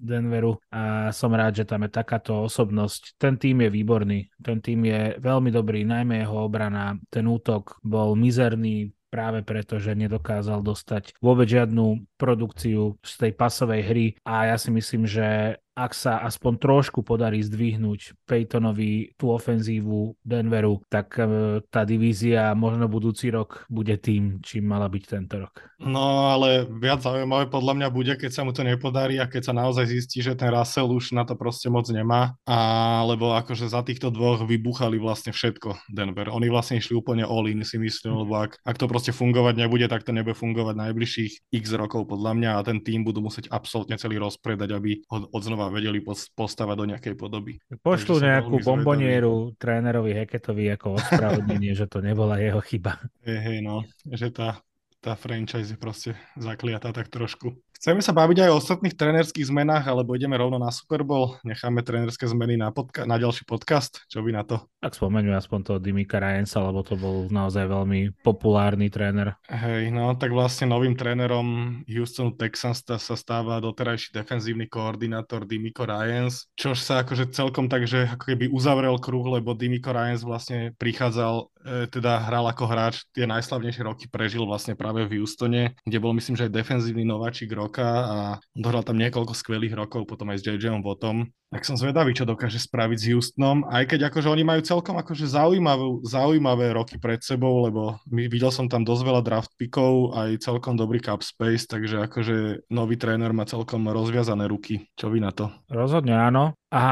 Denveru 0.00 0.58
a 0.72 1.10
som 1.14 1.32
rád, 1.32 1.62
že 1.62 1.68
tam 1.68 1.84
je 1.86 1.90
takáto 1.92 2.46
osobnosť. 2.46 3.18
Ten 3.18 3.40
tým 3.40 3.66
je 3.66 3.70
výborný, 3.70 4.18
ten 4.40 4.58
tým 4.62 4.84
je 4.86 5.00
veľmi 5.18 5.50
dobrý, 5.52 5.82
najmä 5.84 6.22
jeho 6.22 6.46
obrana. 6.46 6.98
Ten 7.10 7.26
útok 7.26 7.80
bol 7.82 8.14
mizerný, 8.14 8.92
práve 9.08 9.40
preto, 9.40 9.80
že 9.80 9.96
nedokázal 9.96 10.60
dostať 10.60 11.16
vôbec 11.18 11.48
žiadnu 11.48 12.04
produkciu 12.20 13.00
z 13.00 13.12
tej 13.16 13.32
pasovej 13.34 13.82
hry 13.82 14.06
a 14.22 14.52
ja 14.52 14.56
si 14.60 14.68
myslím, 14.68 15.08
že 15.08 15.56
ak 15.78 15.94
sa 15.94 16.18
aspoň 16.26 16.58
trošku 16.58 17.06
podarí 17.06 17.38
zdvihnúť 17.38 18.26
Peytonovi 18.26 19.14
tú 19.14 19.30
ofenzívu 19.30 20.18
Denveru, 20.26 20.82
tak 20.90 21.14
e, 21.14 21.62
tá 21.70 21.86
divízia 21.86 22.50
možno 22.58 22.90
budúci 22.90 23.30
rok 23.30 23.62
bude 23.70 23.94
tým, 24.02 24.42
čím 24.42 24.66
mala 24.66 24.90
byť 24.90 25.04
tento 25.06 25.38
rok. 25.38 25.70
No 25.78 26.34
ale 26.34 26.66
viac 26.66 27.06
zaujímavé 27.06 27.46
podľa 27.46 27.78
mňa 27.78 27.88
bude, 27.94 28.12
keď 28.18 28.30
sa 28.34 28.42
mu 28.42 28.50
to 28.50 28.66
nepodarí 28.66 29.22
a 29.22 29.30
keď 29.30 29.50
sa 29.50 29.54
naozaj 29.54 29.86
zistí, 29.86 30.18
že 30.18 30.34
ten 30.34 30.50
Russell 30.50 30.90
už 30.90 31.14
na 31.14 31.22
to 31.22 31.38
proste 31.38 31.70
moc 31.70 31.86
nemá, 31.86 32.34
alebo 32.42 33.38
akože 33.38 33.70
za 33.70 33.86
týchto 33.86 34.10
dvoch 34.10 34.42
vybuchali 34.42 34.98
vlastne 34.98 35.30
všetko 35.30 35.94
Denver. 35.94 36.34
Oni 36.34 36.50
vlastne 36.50 36.82
išli 36.82 36.98
úplne 36.98 37.22
all 37.22 37.46
in, 37.46 37.62
si 37.62 37.78
myslím, 37.78 38.26
lebo 38.26 38.42
ak, 38.42 38.58
ak 38.66 38.76
to 38.76 38.90
proste 38.90 39.14
fungovať 39.14 39.54
nebude, 39.54 39.86
tak 39.86 40.02
to 40.02 40.10
nebude 40.10 40.34
fungovať 40.34 40.74
najbližších 40.74 41.32
x 41.54 41.64
rokov 41.78 42.10
podľa 42.10 42.32
mňa 42.34 42.50
a 42.58 42.64
ten 42.66 42.82
tým 42.82 43.06
budú 43.06 43.22
musieť 43.22 43.46
absolútne 43.54 43.94
celý 43.94 44.18
rozpredať, 44.18 44.74
aby 44.74 45.06
ho 45.06 45.30
odznova 45.30 45.67
vedeli 45.68 46.02
postavať 46.34 46.76
do 46.76 46.86
nejakej 46.88 47.14
podoby. 47.14 47.60
Pošlu 47.80 48.20
nejakú 48.20 48.60
bombonieru 48.60 49.54
trénerovi 49.56 50.12
Heketovi 50.12 50.72
ako 50.74 50.98
ospravedlnenie, 50.98 51.72
že 51.78 51.86
to 51.86 52.02
nebola 52.02 52.40
jeho 52.40 52.60
chyba. 52.60 52.98
Hej, 53.24 53.38
hey, 53.40 53.58
no, 53.60 53.84
že 54.08 54.32
tá, 54.32 54.60
tá 54.98 55.14
franchise 55.14 55.70
je 55.72 55.78
proste 55.78 56.10
zakliatá 56.34 56.90
tak 56.90 57.12
trošku. 57.12 57.56
Chceme 57.78 58.02
sa 58.02 58.10
baviť 58.10 58.42
aj 58.42 58.50
o 58.50 58.58
ostatných 58.58 58.98
trénerských 58.98 59.54
zmenách, 59.54 59.86
alebo 59.86 60.18
ideme 60.18 60.34
rovno 60.34 60.58
na 60.58 60.74
Super 60.74 61.06
Bowl? 61.06 61.38
Necháme 61.46 61.86
trénerské 61.86 62.26
zmeny 62.26 62.58
na, 62.58 62.74
podca- 62.74 63.06
na 63.06 63.22
ďalší 63.22 63.46
podcast? 63.46 64.02
Čo 64.10 64.26
by 64.26 64.34
na 64.34 64.42
to? 64.42 64.66
Tak 64.82 64.98
spomeňme 64.98 65.38
aspoň 65.38 65.60
toho 65.62 65.78
Dimika 65.78 66.18
Ryansa, 66.18 66.58
lebo 66.58 66.82
to 66.82 66.98
bol 66.98 67.30
naozaj 67.30 67.70
veľmi 67.70 68.18
populárny 68.26 68.90
tréner. 68.90 69.38
Hej, 69.46 69.94
no 69.94 70.10
tak 70.18 70.34
vlastne 70.34 70.74
novým 70.74 70.98
trénerom 70.98 71.78
Houston 71.86 72.34
Texans 72.34 72.82
sa 72.82 73.14
stáva 73.14 73.62
doterajší 73.62 74.10
defenzívny 74.10 74.66
koordinátor 74.66 75.46
Dimiko 75.46 75.86
Ryans, 75.86 76.50
čo 76.58 76.74
sa 76.74 77.06
akože 77.06 77.30
celkom 77.30 77.70
tak, 77.70 77.86
že 77.86 78.10
ako 78.10 78.26
keby 78.26 78.50
uzavrel 78.50 78.98
kruh, 78.98 79.38
lebo 79.38 79.54
Dimiko 79.54 79.94
Ryans 79.94 80.26
vlastne 80.26 80.74
prichádzal 80.82 81.57
teda 81.64 82.22
hral 82.28 82.46
ako 82.48 82.64
hráč, 82.68 83.04
tie 83.12 83.26
najslavnejšie 83.26 83.82
roky 83.84 84.04
prežil 84.06 84.46
vlastne 84.46 84.78
práve 84.78 85.04
v 85.06 85.20
Houstone, 85.20 85.74
kde 85.82 85.98
bol 85.98 86.14
myslím, 86.14 86.38
že 86.38 86.46
aj 86.48 86.56
defenzívny 86.56 87.04
nováčik 87.04 87.50
roka 87.52 87.86
a 87.86 88.18
dohral 88.54 88.86
tam 88.86 88.96
niekoľko 89.00 89.34
skvelých 89.34 89.74
rokov, 89.74 90.06
potom 90.06 90.30
aj 90.30 90.42
s 90.42 90.46
JJom 90.46 90.80
Votom. 90.80 91.28
Tak 91.48 91.64
som 91.64 91.80
zvedavý, 91.80 92.12
čo 92.12 92.28
dokáže 92.28 92.60
spraviť 92.60 92.98
s 93.00 93.08
Houstonom, 93.08 93.64
aj 93.72 93.88
keď 93.88 94.12
akože 94.12 94.28
oni 94.28 94.44
majú 94.44 94.60
celkom 94.60 95.00
akože 95.00 95.24
zaujímavé, 95.24 96.04
zaujímavé 96.04 96.76
roky 96.76 97.00
pred 97.00 97.24
sebou, 97.24 97.64
lebo 97.64 97.96
videl 98.12 98.52
som 98.52 98.68
tam 98.68 98.84
dosť 98.84 99.02
veľa 99.08 99.22
draft 99.24 99.56
pickov, 99.56 100.12
aj 100.12 100.44
celkom 100.44 100.76
dobrý 100.76 101.00
cap 101.00 101.24
space, 101.24 101.64
takže 101.64 102.04
akože 102.04 102.68
nový 102.68 103.00
tréner 103.00 103.32
má 103.32 103.48
celkom 103.48 103.80
rozviazané 103.88 104.44
ruky. 104.44 104.92
Čo 104.92 105.08
vy 105.08 105.24
na 105.24 105.32
to? 105.32 105.48
Rozhodne 105.72 106.20
áno. 106.20 106.52
A 106.68 106.84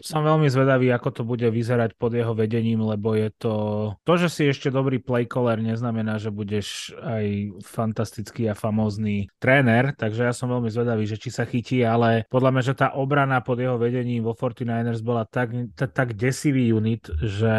som 0.00 0.24
veľmi 0.24 0.48
zvedavý, 0.48 0.88
ako 0.90 1.08
to 1.12 1.22
bude 1.22 1.44
vyzerať 1.44 1.94
pod 1.94 2.16
jeho 2.16 2.32
vedením, 2.32 2.80
lebo 2.80 3.12
je 3.12 3.28
to... 3.36 3.54
To, 4.02 4.14
že 4.16 4.32
si 4.32 4.42
ešte 4.48 4.72
dobrý 4.72 4.98
playcaller, 4.98 5.60
neznamená, 5.60 6.16
že 6.16 6.32
budeš 6.32 6.96
aj 6.98 7.56
fantastický 7.62 8.48
a 8.48 8.56
famózny 8.56 9.28
tréner, 9.36 9.92
takže 9.94 10.26
ja 10.26 10.34
som 10.34 10.48
veľmi 10.48 10.72
zvedavý, 10.72 11.04
že 11.04 11.20
či 11.20 11.28
sa 11.28 11.44
chytí, 11.44 11.84
ale 11.84 12.24
podľa 12.32 12.50
mňa, 12.56 12.62
že 12.64 12.74
tá 12.74 12.88
obrana 12.96 13.44
pod 13.44 13.60
jeho 13.60 13.76
vedením 13.76 14.24
vo 14.24 14.32
49ers 14.32 15.04
bola 15.04 15.28
tak, 15.28 15.52
tak, 15.76 16.16
desivý 16.16 16.72
unit, 16.72 17.06
že 17.20 17.54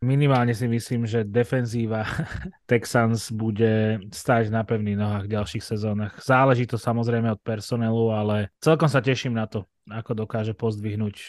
minimálne 0.00 0.54
si 0.54 0.70
myslím, 0.70 1.04
že 1.04 1.26
defenzíva 1.26 2.06
Texans 2.70 3.34
bude 3.34 3.98
stáť 4.14 4.54
na 4.54 4.62
pevných 4.62 4.98
nohách 4.98 5.24
v 5.26 5.34
ďalších 5.34 5.64
sezónach. 5.66 6.14
Záleží 6.22 6.70
to 6.70 6.78
samozrejme 6.78 7.34
od 7.34 7.42
personelu, 7.42 8.14
ale 8.14 8.36
celkom 8.62 8.86
sa 8.86 9.02
teším 9.02 9.34
na 9.34 9.50
to 9.50 9.66
ako 9.90 10.26
dokáže 10.26 10.54
pozdvihnúť 10.54 11.16
e, 11.18 11.28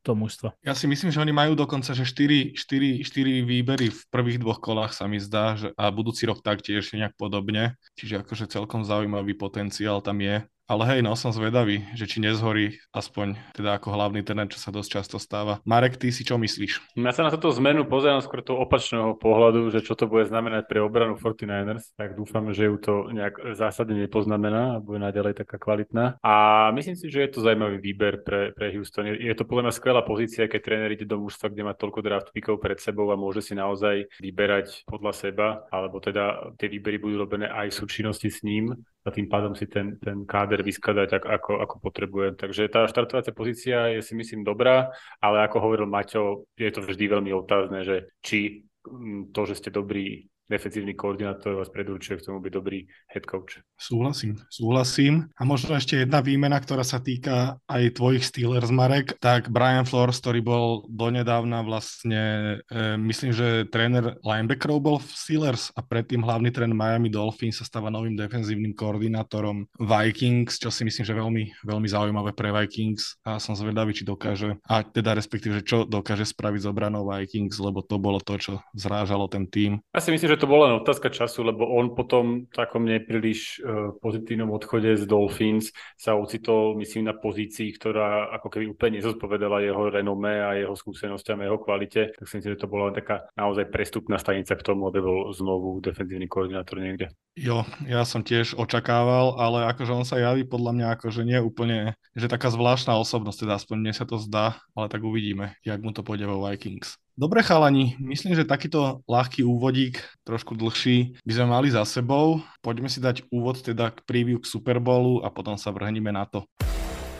to 0.00 0.12
mužstvo. 0.16 0.56
Ja 0.64 0.72
si 0.72 0.88
myslím, 0.88 1.12
že 1.12 1.22
oni 1.22 1.32
majú 1.32 1.52
dokonca, 1.54 1.92
že 1.92 2.08
4, 2.08 2.56
4, 2.56 3.04
4 3.04 3.44
výbery 3.46 3.92
v 3.92 4.00
prvých 4.08 4.40
dvoch 4.40 4.58
kolách 4.58 4.96
sa 4.96 5.04
mi 5.06 5.20
zdá, 5.20 5.54
že, 5.54 5.70
a 5.76 5.92
budúci 5.92 6.24
rok 6.26 6.40
taktiež 6.40 6.90
nejak 6.96 7.14
podobne. 7.14 7.76
Čiže 8.00 8.24
akože 8.24 8.50
celkom 8.50 8.82
zaujímavý 8.82 9.36
potenciál 9.36 10.00
tam 10.00 10.18
je. 10.24 10.42
Ale 10.66 10.82
hej, 10.90 11.00
no 11.06 11.14
som 11.14 11.30
zvedavý, 11.30 11.86
že 11.94 12.10
či 12.10 12.18
nezhorí 12.18 12.82
aspoň 12.90 13.38
teda 13.54 13.78
ako 13.78 13.94
hlavný 13.94 14.26
tenet, 14.26 14.50
čo 14.50 14.58
sa 14.58 14.74
dosť 14.74 14.98
často 14.98 15.16
stáva. 15.22 15.62
Marek, 15.62 15.94
ty 15.94 16.10
si 16.10 16.26
čo 16.26 16.42
myslíš? 16.42 16.98
Ja 16.98 17.14
sa 17.14 17.22
na 17.22 17.30
túto 17.30 17.54
zmenu 17.54 17.86
pozerám 17.86 18.18
skôr 18.18 18.42
toho 18.42 18.66
opačného 18.66 19.14
pohľadu, 19.14 19.70
že 19.70 19.86
čo 19.86 19.94
to 19.94 20.10
bude 20.10 20.26
znamenať 20.26 20.66
pre 20.66 20.82
obranu 20.82 21.14
49ers, 21.14 21.94
tak 21.94 22.18
dúfam, 22.18 22.50
že 22.50 22.66
ju 22.66 22.82
to 22.82 22.94
nejak 23.14 23.54
zásadne 23.54 23.94
nepoznamená 23.94 24.74
a 24.74 24.82
bude 24.82 24.98
naďalej 24.98 25.46
taká 25.46 25.54
kvalitná. 25.54 26.18
A 26.18 26.34
myslím 26.74 26.98
si, 26.98 27.14
že 27.14 27.22
je 27.22 27.30
to 27.30 27.46
zaujímavý 27.46 27.78
výber 27.78 28.26
pre, 28.26 28.50
pre 28.50 28.74
Houston. 28.74 29.06
Je, 29.06 29.22
je 29.22 29.34
to 29.38 29.46
podľa 29.46 29.70
mňa 29.70 29.74
skvelá 29.78 30.02
pozícia, 30.02 30.50
keď 30.50 30.60
tréner 30.66 30.90
ide 30.98 31.06
do 31.06 31.22
mužstva, 31.22 31.46
kde 31.46 31.62
má 31.62 31.78
toľko 31.78 32.02
draft 32.02 32.34
pickov 32.34 32.58
pred 32.58 32.82
sebou 32.82 33.06
a 33.14 33.16
môže 33.16 33.38
si 33.38 33.54
naozaj 33.54 34.10
vyberať 34.18 34.82
podľa 34.82 35.14
seba, 35.14 35.46
alebo 35.70 36.02
teda 36.02 36.58
tie 36.58 36.66
výbery 36.66 36.98
budú 36.98 37.22
robené 37.22 37.46
aj 37.46 37.70
v 37.70 37.78
súčinnosti 37.86 38.34
s 38.34 38.42
ním 38.42 38.74
a 39.06 39.08
tým 39.14 39.30
pádom 39.30 39.54
si 39.54 39.70
ten, 39.70 39.94
ten 40.02 40.26
káder 40.26 40.66
vyskladať 40.66 41.22
ako, 41.22 41.62
ako 41.62 41.74
potrebuje. 41.78 42.34
Takže 42.34 42.66
tá 42.66 42.90
štartovacia 42.90 43.30
pozícia 43.30 43.78
je 43.94 44.02
si 44.02 44.18
myslím 44.18 44.42
dobrá, 44.42 44.90
ale 45.22 45.46
ako 45.46 45.62
hovoril 45.62 45.86
Maťo, 45.86 46.50
je 46.58 46.74
to 46.74 46.82
vždy 46.82 47.06
veľmi 47.06 47.30
otázne, 47.30 47.86
že 47.86 48.10
či 48.18 48.66
mm, 48.82 49.30
to, 49.30 49.40
že 49.46 49.62
ste 49.62 49.70
dobrí 49.70 50.26
defenzívny 50.46 50.94
koordinátor 50.94 51.58
vás 51.58 51.70
predurčuje 51.70 52.22
k 52.22 52.24
tomu 52.30 52.38
byť 52.38 52.52
dobrý 52.54 52.86
head 53.10 53.26
coach. 53.26 53.58
Súhlasím, 53.76 54.38
súhlasím. 54.46 55.26
A 55.36 55.42
možno 55.42 55.74
ešte 55.74 56.06
jedna 56.06 56.22
výmena, 56.22 56.56
ktorá 56.62 56.86
sa 56.86 57.02
týka 57.02 57.58
aj 57.66 57.98
tvojich 57.98 58.24
Steelers, 58.24 58.70
Marek. 58.70 59.18
Tak 59.18 59.50
Brian 59.50 59.84
Flores, 59.84 60.22
ktorý 60.22 60.40
bol 60.40 60.66
donedávna 60.86 61.66
vlastne, 61.66 62.22
e, 62.70 62.94
myslím, 62.96 63.34
že 63.34 63.66
tréner 63.68 64.16
linebackerov 64.22 64.78
bol 64.78 64.96
v 65.02 65.10
Steelers 65.10 65.74
a 65.74 65.82
predtým 65.82 66.22
hlavný 66.22 66.54
tréner 66.54 66.74
Miami 66.74 67.10
Dolphins 67.10 67.58
sa 67.58 67.66
stáva 67.66 67.90
novým 67.90 68.14
defenzívnym 68.14 68.72
koordinátorom 68.72 69.66
Vikings, 69.76 70.62
čo 70.62 70.70
si 70.70 70.86
myslím, 70.86 71.04
že 71.04 71.14
veľmi, 71.14 71.44
veľmi 71.66 71.88
zaujímavé 71.90 72.30
pre 72.32 72.54
Vikings 72.54 73.18
a 73.26 73.42
som 73.42 73.58
zvedavý, 73.58 73.92
či 73.92 74.06
dokáže, 74.06 74.56
a 74.62 74.84
teda 74.86 75.18
respektíve, 75.18 75.66
čo 75.66 75.84
dokáže 75.84 76.28
spraviť 76.28 76.60
z 76.64 76.70
obranou 76.70 77.08
Vikings, 77.08 77.58
lebo 77.58 77.82
to 77.82 77.98
bolo 77.98 78.22
to, 78.22 78.38
čo 78.38 78.52
zrážalo 78.76 79.26
ten 79.26 79.48
tým. 79.48 79.82
Ja 79.90 80.00
si 80.00 80.12
myslím, 80.12 80.35
že 80.35 80.35
to 80.36 80.46
bola 80.48 80.70
len 80.70 80.78
otázka 80.80 81.08
času, 81.12 81.42
lebo 81.44 81.66
on 81.66 81.92
potom 81.96 82.46
takom 82.52 82.84
nepríliš 82.84 83.60
uh, 83.60 83.92
pozitívnom 83.98 84.52
odchode 84.52 84.94
z 84.96 85.04
Dolphins 85.08 85.72
sa 85.96 86.14
ocitol, 86.14 86.76
myslím, 86.80 87.10
na 87.10 87.14
pozícii, 87.16 87.72
ktorá 87.74 88.32
ako 88.36 88.48
keby 88.52 88.64
úplne 88.70 89.00
nezodpovedala 89.00 89.64
jeho 89.64 89.88
renome 89.88 90.40
a 90.40 90.56
jeho 90.56 90.76
skúsenostiam 90.76 91.40
a 91.40 91.48
jeho 91.48 91.58
kvalite. 91.60 92.14
Tak 92.14 92.24
si 92.28 92.38
myslím, 92.38 92.52
že 92.54 92.62
to 92.62 92.70
bola 92.70 92.92
taká 92.92 93.28
naozaj 93.34 93.68
prestupná 93.72 94.16
stanica 94.16 94.54
k 94.54 94.66
tomu, 94.66 94.88
aby 94.88 95.00
bol 95.00 95.32
znovu 95.32 95.80
defenzívny 95.80 96.28
koordinátor 96.28 96.78
niekde. 96.78 97.12
Jo, 97.36 97.68
ja 97.84 98.00
som 98.08 98.24
tiež 98.24 98.56
očakával, 98.56 99.36
ale 99.36 99.68
akože 99.68 99.92
on 99.92 100.08
sa 100.08 100.16
javí 100.16 100.48
podľa 100.48 100.72
mňa 100.72 100.86
akože 100.96 101.22
nie 101.28 101.36
úplne, 101.36 101.92
že 102.16 102.32
taká 102.32 102.48
zvláštna 102.48 102.96
osobnosť, 102.96 103.44
teda 103.44 103.60
aspoň 103.60 103.76
mne 103.76 103.92
sa 103.92 104.08
to 104.08 104.16
zdá, 104.16 104.56
ale 104.72 104.88
tak 104.88 105.04
uvidíme, 105.04 105.52
jak 105.60 105.84
mu 105.84 105.92
to 105.92 106.00
pôjde 106.00 106.24
vo 106.24 106.40
Vikings. 106.40 106.96
Dobre 107.16 107.40
chalani, 107.40 107.96
myslím, 107.96 108.36
že 108.36 108.44
takýto 108.44 109.00
ľahký 109.08 109.40
úvodík, 109.40 110.04
trošku 110.28 110.52
dlhší, 110.52 111.16
by 111.24 111.32
sme 111.32 111.48
mali 111.48 111.72
za 111.72 111.80
sebou. 111.88 112.44
Poďme 112.60 112.92
si 112.92 113.00
dať 113.00 113.24
úvod 113.32 113.56
teda 113.56 113.88
k 113.88 114.04
preview 114.04 114.36
k 114.36 114.44
Super 114.44 114.76
Bowlu 114.84 115.24
a 115.24 115.32
potom 115.32 115.56
sa 115.56 115.72
vrhneme 115.72 116.12
na 116.12 116.28
to. 116.28 116.44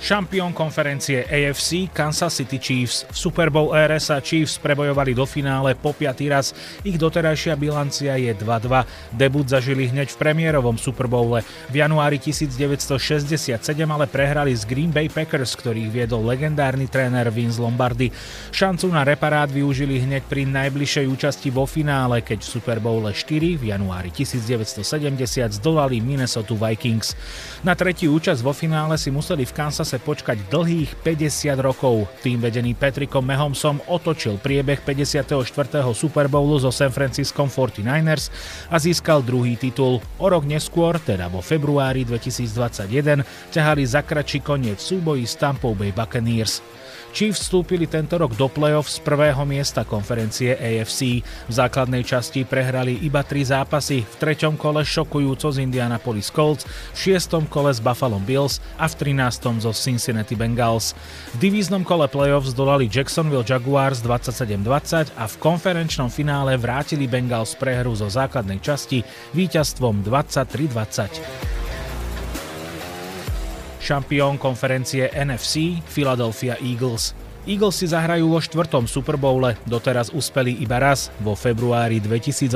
Šampión 0.06 0.54
konferencie 0.54 1.26
AFC 1.26 1.90
Kansas 1.90 2.38
City 2.38 2.62
Chiefs. 2.62 3.02
V 3.10 3.18
Super 3.18 3.50
Bowl 3.50 3.74
ére 3.74 3.98
sa 3.98 4.22
Chiefs 4.22 4.54
prebojovali 4.54 5.10
do 5.18 5.26
finále 5.26 5.74
po 5.74 5.90
piatý 5.90 6.30
raz. 6.30 6.54
Ich 6.86 6.94
doterajšia 6.94 7.58
bilancia 7.58 8.14
je 8.14 8.30
2-2. 8.30 8.86
Debut 9.10 9.42
zažili 9.42 9.90
hneď 9.90 10.14
v 10.14 10.20
premiérovom 10.22 10.78
Super 10.78 11.10
Bowle. 11.10 11.42
V 11.74 11.82
januári 11.82 12.22
1967 12.22 13.58
ale 13.82 14.06
prehrali 14.06 14.54
z 14.54 14.62
Green 14.62 14.94
Bay 14.94 15.10
Packers, 15.10 15.58
ktorých 15.58 15.90
viedol 15.90 16.22
legendárny 16.22 16.86
tréner 16.86 17.26
Vince 17.34 17.58
Lombardi. 17.58 18.14
Šancu 18.54 18.86
na 18.94 19.02
reparát 19.02 19.50
využili 19.50 20.06
hneď 20.06 20.22
pri 20.30 20.46
najbližšej 20.46 21.06
účasti 21.10 21.50
vo 21.50 21.66
finále, 21.66 22.22
keď 22.22 22.46
v 22.46 22.52
Super 22.54 22.78
Bowle 22.78 23.10
4 23.10 23.58
v 23.58 23.74
januári 23.74 24.14
1970 24.14 24.86
zdolali 25.58 25.98
Minnesota 25.98 26.54
Vikings. 26.54 27.18
Na 27.66 27.74
tretí 27.74 28.06
účasť 28.06 28.38
vo 28.46 28.54
finále 28.54 28.94
si 29.02 29.10
museli 29.10 29.42
v 29.42 29.50
Kansas 29.50 29.95
zase 29.96 30.04
počkať 30.04 30.52
dlhých 30.52 30.92
50 31.00 31.56
rokov. 31.64 32.04
Tým 32.20 32.44
vedený 32.44 32.76
Patrickom 32.76 33.24
Mahomsom 33.24 33.80
otočil 33.88 34.36
priebeh 34.36 34.84
54. 34.84 35.40
Super 35.96 36.28
Bowlu 36.28 36.60
so 36.60 36.68
San 36.68 36.92
Francisco 36.92 37.48
49ers 37.48 38.28
a 38.68 38.76
získal 38.76 39.24
druhý 39.24 39.56
titul. 39.56 40.04
O 40.20 40.26
rok 40.28 40.44
neskôr, 40.44 41.00
teda 41.00 41.32
vo 41.32 41.40
februári 41.40 42.04
2021, 42.04 43.24
ťahali 43.48 43.82
za 43.88 44.04
koniec 44.44 44.76
súboji 44.76 45.24
s 45.24 45.32
Tampa 45.40 45.72
Bay 45.72 45.96
Buccaneers. 45.96 46.60
Chiefs 47.16 47.48
vstúpili 47.48 47.88
tento 47.88 48.20
rok 48.20 48.36
do 48.36 48.44
play-off 48.44 48.92
z 48.92 49.00
prvého 49.00 49.40
miesta 49.48 49.88
konferencie 49.88 50.52
AFC. 50.52 51.24
V 51.48 51.52
základnej 51.56 52.04
časti 52.04 52.44
prehrali 52.44 52.92
iba 53.00 53.24
tri 53.24 53.40
zápasy, 53.40 54.04
v 54.04 54.14
treťom 54.20 54.60
kole 54.60 54.84
šokujúco 54.84 55.48
z 55.48 55.64
Indianapolis 55.64 56.28
Colts, 56.28 56.68
v 56.68 56.98
šiestom 57.00 57.48
kole 57.48 57.72
s 57.72 57.80
Buffalo 57.80 58.20
Bills 58.20 58.60
a 58.76 58.84
v 58.84 59.16
13. 59.16 59.64
zo 59.64 59.72
Cincinnati 59.72 60.36
Bengals. 60.36 60.92
V 61.32 61.40
divíznom 61.40 61.88
kole 61.88 62.04
play-off 62.04 62.52
zdolali 62.52 62.84
Jacksonville 62.84 63.48
Jaguars 63.48 64.04
27-20 64.04 65.16
a 65.16 65.24
v 65.24 65.34
konferenčnom 65.40 66.12
finále 66.12 66.60
vrátili 66.60 67.08
Bengals 67.08 67.56
prehru 67.56 67.96
zo 67.96 68.12
základnej 68.12 68.60
časti 68.60 69.00
víťazstvom 69.32 70.04
23-20. 70.04 71.65
Šampión 73.80 74.40
konferencie 74.40 75.12
NFC 75.12 75.82
Philadelphia 75.86 76.56
Eagles. 76.60 77.16
Eagles 77.46 77.78
si 77.78 77.86
zahrajú 77.86 78.26
vo 78.26 78.42
štvrtom 78.42 78.90
Super 78.90 79.14
Bowle, 79.14 79.54
doteraz 79.70 80.10
uspeli 80.10 80.58
iba 80.58 80.82
raz. 80.82 81.14
Vo 81.22 81.38
februári 81.38 82.02
2018 82.02 82.50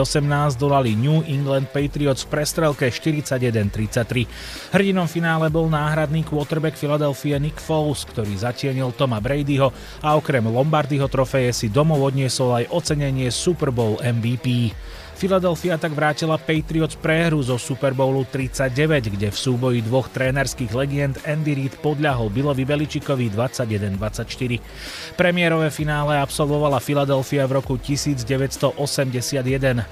dolali 0.58 0.98
New 0.98 1.22
England 1.30 1.70
Patriots 1.70 2.26
v 2.26 2.34
prestrelke 2.34 2.90
41-33. 2.90 4.74
Hrdinom 4.74 5.06
finále 5.06 5.46
bol 5.46 5.70
náhradný 5.70 6.26
quarterback 6.26 6.74
Philadelphia 6.74 7.38
Nick 7.38 7.62
Foles, 7.62 8.02
ktorý 8.02 8.34
zatienil 8.34 8.90
Toma 8.98 9.22
Bradyho 9.22 9.70
a 10.02 10.18
okrem 10.18 10.42
Lombardyho 10.50 11.06
trofeje 11.06 11.54
si 11.54 11.66
domov 11.70 12.10
odniesol 12.10 12.58
aj 12.58 12.74
ocenenie 12.74 13.30
Super 13.30 13.70
Bowl 13.70 13.94
MVP. 14.02 14.74
Philadelphia 15.20 15.76
tak 15.76 15.92
vrátila 15.92 16.40
Patriots 16.40 16.96
prehru 16.96 17.44
zo 17.44 17.60
Super 17.60 17.92
Bowlu 17.92 18.24
39, 18.24 19.12
kde 19.12 19.28
v 19.28 19.36
súboji 19.36 19.84
dvoch 19.84 20.08
trénerských 20.08 20.72
legend 20.72 21.20
Andy 21.28 21.60
Reid 21.60 21.76
podľahol 21.84 22.32
Billovi 22.32 22.64
Beličikovi 22.64 23.28
21-24. 23.28 25.20
Premiérové 25.20 25.68
finále 25.68 26.16
absolvovala 26.16 26.80
Philadelphia 26.80 27.44
v 27.44 27.52
roku 27.60 27.76
1981. 27.76 28.80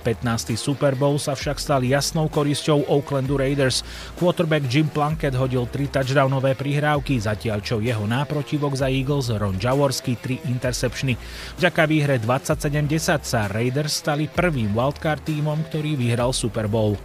15. 0.00 0.56
Super 0.56 0.96
Bowl 0.96 1.20
sa 1.20 1.36
však 1.36 1.60
stal 1.60 1.84
jasnou 1.84 2.32
korisťou 2.32 2.88
Oaklandu 2.88 3.36
Raiders. 3.36 3.84
Quarterback 4.16 4.64
Jim 4.72 4.88
Plunkett 4.88 5.36
hodil 5.36 5.68
tri 5.68 5.92
touchdownové 5.92 6.56
prihrávky, 6.56 7.20
zatiaľ 7.20 7.60
čo 7.60 7.84
jeho 7.84 8.08
náprotivok 8.08 8.80
za 8.80 8.88
Eagles 8.88 9.28
Ron 9.28 9.60
Jaworski 9.60 10.16
tri 10.16 10.40
interceptiony. 10.48 11.20
Vďaka 11.60 11.84
výhre 11.84 12.16
27-10 12.16 13.28
sa 13.28 13.44
Raiders 13.52 13.92
stali 13.92 14.24
prvým 14.24 14.72
wildcard 14.72 15.17
tímom, 15.22 15.62
ktorý 15.70 15.98
vyhral 15.98 16.30
Super 16.30 16.66
Bowl. 16.66 16.98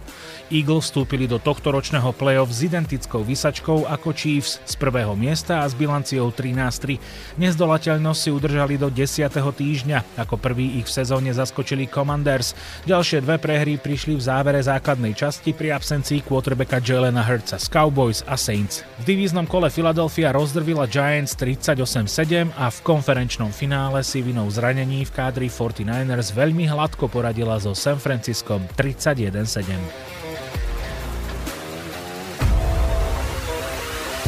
Eagles 0.52 0.92
vstúpili 0.92 1.24
do 1.24 1.40
tohto 1.40 1.72
ročného 1.72 2.12
playoff 2.12 2.52
s 2.52 2.68
identickou 2.68 3.24
vysačkou 3.24 3.88
ako 3.88 4.12
Chiefs 4.12 4.60
z 4.68 4.76
prvého 4.76 5.16
miesta 5.16 5.64
a 5.64 5.66
s 5.66 5.72
bilanciou 5.72 6.28
13-3. 6.28 7.40
Nezdolateľnosť 7.40 8.20
si 8.20 8.30
udržali 8.30 8.76
do 8.76 8.92
10. 8.92 9.24
týždňa. 9.32 10.20
Ako 10.20 10.36
prvý 10.36 10.78
ich 10.78 10.86
v 10.86 10.94
sezóne 11.00 11.32
zaskočili 11.32 11.88
Commanders. 11.88 12.52
Ďalšie 12.84 13.24
dve 13.24 13.40
prehry 13.40 13.80
prišli 13.80 14.20
v 14.20 14.22
závere 14.22 14.60
základnej 14.60 15.16
časti 15.16 15.56
pri 15.56 15.72
absencii 15.74 16.20
quarterbacka 16.20 16.76
Jelena 16.84 17.24
Hurtsa 17.24 17.56
z 17.56 17.66
Cowboys 17.72 18.20
a 18.28 18.36
Saints. 18.36 18.84
V 19.00 19.08
divíznom 19.08 19.48
kole 19.48 19.72
Philadelphia 19.72 20.28
rozdrvila 20.28 20.84
Giants 20.84 21.32
38-7 21.40 22.52
a 22.60 22.68
v 22.68 22.78
konferenčnom 22.84 23.48
finále 23.48 24.04
si 24.04 24.20
vinou 24.20 24.46
zranení 24.52 25.08
v 25.08 25.10
kádri 25.10 25.48
49ers 25.48 26.36
veľmi 26.36 26.68
hladko 26.68 27.08
poradila 27.08 27.56
so 27.56 27.72
San 27.72 27.96
Franciscom 28.04 28.60
31-7. 28.76 29.64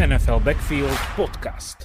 NFL 0.01 0.41
Backfield 0.41 0.97
Podcast. 1.13 1.85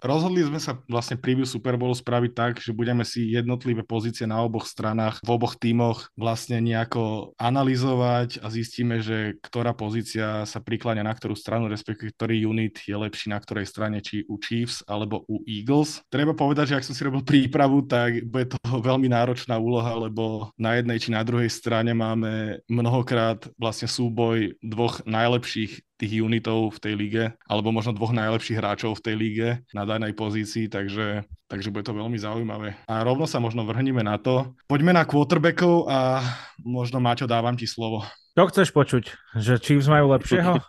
Rozhodli 0.00 0.40
sme 0.40 0.56
sa 0.56 0.80
vlastne 0.88 1.20
preview 1.20 1.44
Super 1.44 1.76
Bowlu 1.76 1.92
spraviť 1.92 2.32
tak, 2.32 2.52
že 2.58 2.72
budeme 2.72 3.04
si 3.04 3.28
jednotlivé 3.28 3.84
pozície 3.84 4.24
na 4.24 4.40
oboch 4.40 4.64
stranách, 4.64 5.20
v 5.20 5.30
oboch 5.30 5.60
tímoch 5.60 6.08
vlastne 6.16 6.56
nejako 6.64 7.36
analyzovať 7.36 8.40
a 8.40 8.48
zistíme, 8.48 9.04
že 9.04 9.36
ktorá 9.44 9.76
pozícia 9.76 10.48
sa 10.48 10.58
prikláňa 10.64 11.04
na 11.04 11.12
ktorú 11.12 11.36
stranu, 11.36 11.68
respektíve 11.68 12.16
ktorý 12.16 12.48
unit 12.48 12.80
je 12.80 12.96
lepší 12.96 13.28
na 13.28 13.38
ktorej 13.40 13.68
strane, 13.68 14.00
či 14.00 14.24
u 14.24 14.40
Chiefs 14.40 14.80
alebo 14.88 15.28
u 15.28 15.44
Eagles. 15.44 16.00
Treba 16.08 16.32
povedať, 16.32 16.72
že 16.72 16.76
ak 16.80 16.86
som 16.88 16.96
si 16.96 17.04
robil 17.04 17.20
prípravu, 17.20 17.84
tak 17.84 18.24
bude 18.24 18.56
to 18.56 18.58
veľmi 18.88 19.12
náročná 19.12 19.60
úloha, 19.60 19.92
lebo 20.00 20.48
na 20.56 20.80
jednej 20.80 20.96
či 20.96 21.12
na 21.12 21.20
druhej 21.20 21.52
strane 21.52 21.92
máme 21.92 22.64
mnohokrát 22.72 23.44
vlastne 23.60 23.84
súboj 23.84 24.56
dvoch 24.64 25.04
najlepších 25.04 25.89
tých 26.00 26.24
unitov 26.24 26.80
v 26.80 26.82
tej 26.82 26.94
lige, 26.96 27.24
alebo 27.44 27.68
možno 27.68 27.92
dvoch 27.92 28.16
najlepších 28.16 28.56
hráčov 28.56 28.96
v 28.96 29.04
tej 29.04 29.14
lige 29.20 29.48
na 29.76 29.84
danej 29.84 30.16
pozícii, 30.16 30.72
takže, 30.72 31.28
takže 31.50 31.74
bude 31.74 31.82
to 31.82 31.98
veľmi 31.98 32.14
zaujímavé. 32.14 32.78
A 32.86 33.02
rovno 33.02 33.26
sa 33.26 33.42
možno 33.42 33.66
vrhníme 33.66 34.06
na 34.06 34.22
to. 34.22 34.54
Poďme 34.70 34.94
na 34.94 35.02
quarterbackov 35.02 35.90
a 35.90 36.22
možno 36.62 37.02
Maťo, 37.02 37.26
dávam 37.26 37.58
ti 37.58 37.66
slovo. 37.66 38.06
Čo 38.38 38.46
chceš 38.46 38.70
počuť? 38.70 39.04
Že 39.42 39.52
Chiefs 39.58 39.90
majú 39.90 40.14
lepšieho? 40.14 40.62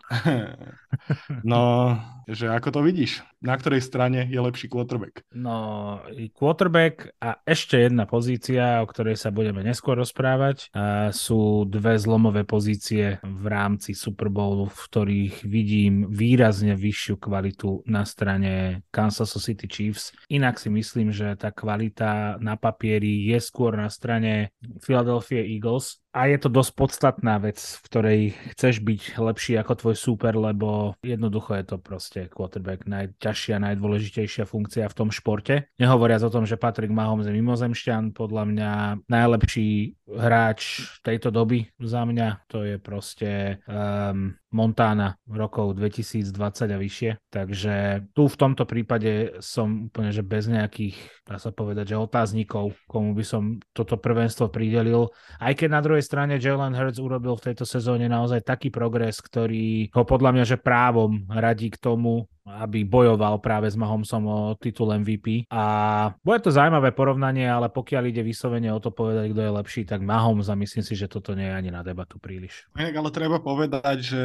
no, 1.53 1.93
že 2.25 2.50
ako 2.50 2.73
to 2.73 2.81
vidíš? 2.81 3.21
Na 3.38 3.53
ktorej 3.53 3.85
strane 3.85 4.25
je 4.25 4.41
lepší 4.41 4.65
quarterback? 4.65 5.21
No, 5.29 6.01
quarterback 6.33 7.13
a 7.21 7.38
ešte 7.45 7.77
jedna 7.77 8.09
pozícia, 8.09 8.81
o 8.81 8.89
ktorej 8.89 9.13
sa 9.13 9.29
budeme 9.29 9.61
neskôr 9.61 9.93
rozprávať, 9.93 10.73
a 10.73 11.13
sú 11.13 11.69
dve 11.69 12.01
zlomové 12.01 12.50
pozície 12.50 13.21
v 13.21 13.45
rámci 13.45 13.93
Super 13.93 14.33
Bowlu, 14.33 14.65
v 14.65 14.81
ktorých 14.81 15.35
vidím 15.45 16.09
výrazne 16.09 16.73
vyššiu 16.73 17.21
kvalitu 17.21 17.85
na 17.85 18.09
strane 18.09 18.81
Kansas 18.89 19.38
City 19.38 19.69
Chiefs. 19.69 20.17
Inak 20.33 20.57
si 20.57 20.71
myslím, 20.74 21.13
že 21.13 21.38
tá 21.38 21.54
kvalita 21.54 22.42
na 22.42 22.58
papieri 22.58 23.30
je 23.30 23.38
skôr 23.38 23.78
na 23.78 23.92
strane 23.94 24.56
Philadelphia 24.82 25.46
Eagles, 25.46 26.00
a 26.12 26.27
je 26.27 26.38
to 26.44 26.51
dosť 26.51 26.72
podstatná 26.75 27.39
vec, 27.39 27.56
v 27.58 27.80
ktorej 27.88 28.22
chceš 28.56 28.84
byť 28.84 29.01
lepší 29.15 29.56
ako 29.56 29.74
tvoj 29.80 29.96
super, 29.96 30.36
lebo 30.36 31.00
jednoducho 31.00 31.55
je 31.55 31.66
to 31.66 31.77
proste 31.79 32.20
quarterback 32.35 32.83
najťažšia, 32.83 33.64
najdôležitejšia 33.64 34.44
funkcia 34.44 34.92
v 34.92 34.98
tom 34.98 35.09
športe. 35.09 35.72
Nehovoriac 35.79 36.20
o 36.27 36.33
tom, 36.33 36.44
že 36.44 36.59
Patrick 36.59 36.92
Mahomes 36.92 37.27
je 37.27 37.35
mimozemšťan, 37.35 38.12
podľa 38.12 38.44
mňa 38.44 38.72
najlepší 39.07 39.96
hráč 40.12 40.92
tejto 41.00 41.31
doby 41.31 41.72
za 41.79 42.03
mňa, 42.03 42.44
to 42.51 42.68
je 42.68 42.75
proste 42.75 43.64
um, 43.64 44.35
Montana 44.51 45.16
rokov 45.31 45.79
2020 45.79 46.35
a 46.68 46.77
vyššie. 46.77 47.12
Takže 47.31 47.74
tu 48.12 48.27
v 48.27 48.35
tomto 48.35 48.68
prípade 48.68 49.40
som 49.40 49.88
úplne, 49.88 50.12
že 50.12 50.27
bez 50.27 50.51
nejakých, 50.51 51.00
dá 51.24 51.40
sa 51.40 51.55
povedať, 51.55 51.96
že 51.96 52.03
otáznikov, 52.03 52.75
komu 52.92 53.16
by 53.16 53.24
som 53.24 53.64
toto 53.72 53.96
prvenstvo 53.96 54.51
pridelil. 54.51 55.16
Aj 55.40 55.55
keď 55.55 55.70
na 55.72 55.79
druhej 55.79 56.00
strane 56.01 56.42
Jalen 56.42 56.74
Hurts 56.75 57.00
urobil 57.00 57.37
v 57.37 57.51
tejto 57.51 57.66
sezóne 57.66 58.09
naozaj 58.09 58.44
taký 58.44 58.70
progres, 58.74 59.22
ktorý 59.22 59.94
ho 59.94 60.03
podľa 60.03 60.31
mňa, 60.35 60.46
že 60.46 60.57
právom 60.57 61.25
radí 61.29 61.70
k 61.70 61.81
tomu, 61.81 62.27
aby 62.46 62.84
bojoval 62.84 63.38
práve 63.38 63.70
s 63.70 63.77
Mahomesom 63.77 64.24
o 64.25 64.40
titul 64.58 64.92
MVP. 64.92 65.46
A 65.54 65.64
bude 66.25 66.40
to 66.42 66.54
zaujímavé 66.54 66.92
porovnanie, 66.92 67.46
ale 67.46 67.70
pokiaľ 67.70 68.04
ide 68.10 68.25
vyslovene 68.25 68.74
o 68.74 68.82
to 68.82 68.90
povedať, 68.90 69.32
kto 69.32 69.42
je 69.42 69.51
lepší, 69.62 69.82
tak 69.86 70.01
Mahomes 70.01 70.50
a 70.50 70.58
myslím 70.58 70.84
si, 70.84 70.94
že 70.98 71.12
toto 71.12 71.38
nie 71.38 71.48
je 71.48 71.58
ani 71.58 71.70
na 71.70 71.86
debatu 71.86 72.18
príliš. 72.18 72.66
Ale 72.74 73.10
treba 73.14 73.38
povedať, 73.40 73.98
že 74.01 74.24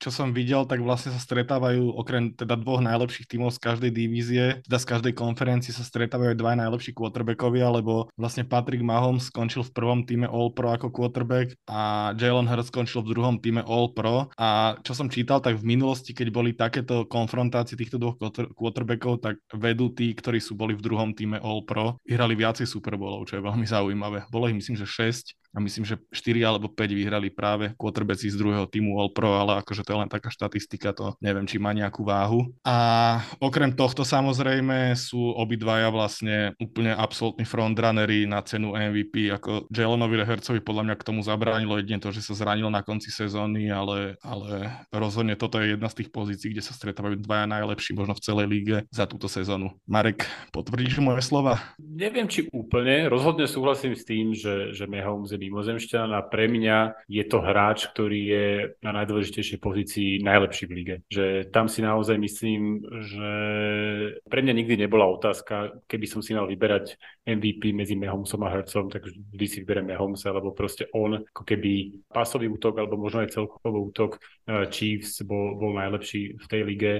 čo 0.00 0.08
som 0.08 0.32
videl, 0.32 0.64
tak 0.64 0.80
vlastne 0.80 1.12
sa 1.12 1.20
stretávajú 1.20 1.92
okrem 1.92 2.32
teda 2.32 2.56
dvoch 2.56 2.80
najlepších 2.80 3.28
tímov 3.28 3.52
z 3.52 3.60
každej 3.60 3.92
divízie, 3.92 4.44
teda 4.64 4.78
z 4.80 4.86
každej 4.88 5.12
konferencii 5.12 5.76
sa 5.76 5.84
stretávajú 5.84 6.32
dva 6.40 6.56
najlepší 6.56 6.96
quarterbackovia, 6.96 7.68
lebo 7.68 8.08
vlastne 8.16 8.48
Patrick 8.48 8.80
Mahomes 8.80 9.28
skončil 9.28 9.60
v 9.60 9.76
prvom 9.76 10.00
týme 10.08 10.24
All 10.24 10.56
Pro 10.56 10.72
ako 10.72 10.88
quarterback 10.88 11.52
a 11.68 12.12
Jalen 12.16 12.48
Hurts 12.48 12.72
skončil 12.72 13.04
v 13.04 13.12
druhom 13.12 13.36
týme 13.44 13.60
All 13.60 13.92
Pro 13.92 14.32
a 14.40 14.80
čo 14.80 14.96
som 14.96 15.12
čítal, 15.12 15.44
tak 15.44 15.60
v 15.60 15.68
minulosti, 15.68 16.16
keď 16.16 16.28
boli 16.32 16.56
takéto 16.56 17.04
konfrontácie 17.40 17.80
týchto 17.80 17.96
dvoch 17.96 18.20
quarterbackov, 18.52 19.24
tak 19.24 19.40
vedú 19.56 19.88
tí, 19.96 20.12
ktorí 20.12 20.44
sú 20.44 20.52
boli 20.52 20.76
v 20.76 20.84
druhom 20.84 21.16
týme 21.16 21.40
All 21.40 21.64
Pro, 21.64 21.96
vyhrali 22.04 22.36
viacej 22.36 22.68
Super 22.68 23.00
Bowlov, 23.00 23.24
čo 23.32 23.40
je 23.40 23.46
veľmi 23.48 23.64
zaujímavé. 23.64 24.28
Bolo 24.28 24.52
ich 24.52 24.60
myslím, 24.60 24.76
že 24.76 24.84
6 24.84 25.49
a 25.50 25.58
myslím, 25.58 25.82
že 25.82 25.98
4 26.14 26.46
alebo 26.46 26.70
5 26.70 26.94
vyhrali 26.94 27.28
práve 27.30 27.74
quarterbacki 27.74 28.30
z 28.30 28.38
druhého 28.38 28.70
týmu 28.70 28.94
All 28.98 29.10
Pro, 29.10 29.34
ale 29.34 29.58
akože 29.62 29.82
to 29.82 29.92
je 29.94 30.00
len 30.06 30.10
taká 30.10 30.30
štatistika, 30.30 30.94
to 30.94 31.18
neviem, 31.18 31.46
či 31.46 31.58
má 31.58 31.74
nejakú 31.74 32.06
váhu. 32.06 32.46
A 32.62 33.18
okrem 33.42 33.74
tohto 33.74 34.06
samozrejme 34.06 34.94
sú 34.94 35.34
obidvaja 35.34 35.90
vlastne 35.90 36.54
úplne 36.62 36.94
absolútni 36.94 37.42
frontrunnery 37.42 38.30
na 38.30 38.38
cenu 38.46 38.78
MVP, 38.78 39.34
ako 39.34 39.66
Jalenovi 39.74 40.22
Rehercovi 40.22 40.62
podľa 40.62 40.86
mňa 40.86 40.94
k 40.98 41.06
tomu 41.06 41.20
zabránilo 41.26 41.82
jedine 41.82 41.98
to, 41.98 42.14
že 42.14 42.22
sa 42.22 42.38
zranil 42.38 42.70
na 42.70 42.86
konci 42.86 43.10
sezóny, 43.10 43.74
ale, 43.74 44.14
ale 44.22 44.70
rozhodne 44.94 45.34
toto 45.34 45.58
je 45.58 45.74
jedna 45.74 45.90
z 45.90 46.04
tých 46.04 46.10
pozícií, 46.14 46.54
kde 46.54 46.62
sa 46.62 46.76
stretávajú 46.76 47.18
dvaja 47.18 47.50
najlepší 47.50 47.98
možno 47.98 48.14
v 48.14 48.22
celej 48.22 48.46
líge 48.46 48.76
za 48.94 49.10
túto 49.10 49.26
sezónu. 49.26 49.74
Marek, 49.90 50.30
potvrdíš 50.54 51.02
moje 51.02 51.26
slova? 51.26 51.58
Neviem, 51.80 52.30
či 52.30 52.46
úplne. 52.54 53.10
Rozhodne 53.10 53.50
súhlasím 53.50 53.98
s 53.98 54.06
tým, 54.06 54.30
že, 54.36 54.70
že 54.76 54.86
Mahomes 54.86 55.39
mimozemšťan 55.40 56.12
a 56.12 56.20
pre 56.28 56.46
mňa 56.46 57.08
je 57.08 57.24
to 57.24 57.40
hráč, 57.40 57.88
ktorý 57.90 58.20
je 58.20 58.46
na 58.84 58.92
najdôležitejšej 58.92 59.58
pozícii 59.58 60.10
najlepší 60.20 60.64
v 60.68 60.72
lige. 60.76 60.94
Že 61.08 61.48
tam 61.48 61.66
si 61.66 61.80
naozaj 61.80 62.20
myslím, 62.20 62.84
že 62.84 63.30
pre 64.28 64.40
mňa 64.44 64.52
nikdy 64.52 64.74
nebola 64.84 65.08
otázka, 65.08 65.80
keby 65.88 66.06
som 66.06 66.20
si 66.20 66.36
mal 66.36 66.44
vyberať 66.44 67.00
MVP 67.24 67.72
medzi 67.72 67.96
Mahomesom 67.96 68.44
a 68.44 68.52
Hercom, 68.52 68.92
tak 68.92 69.08
vždy 69.08 69.46
si 69.48 69.56
vyberiem 69.64 69.88
Mahomesa, 69.88 70.34
lebo 70.34 70.52
proste 70.52 70.86
on 70.92 71.22
ako 71.22 71.42
keby 71.48 72.04
pásový 72.12 72.52
útok 72.52 72.76
alebo 72.76 73.00
možno 73.00 73.24
aj 73.24 73.32
celkový 73.32 73.80
útok 73.80 74.20
eh, 74.20 74.68
Chiefs 74.68 75.24
bol, 75.24 75.56
bol 75.56 75.72
najlepší 75.76 76.36
v 76.36 76.46
tej 76.46 76.62
lige 76.66 76.92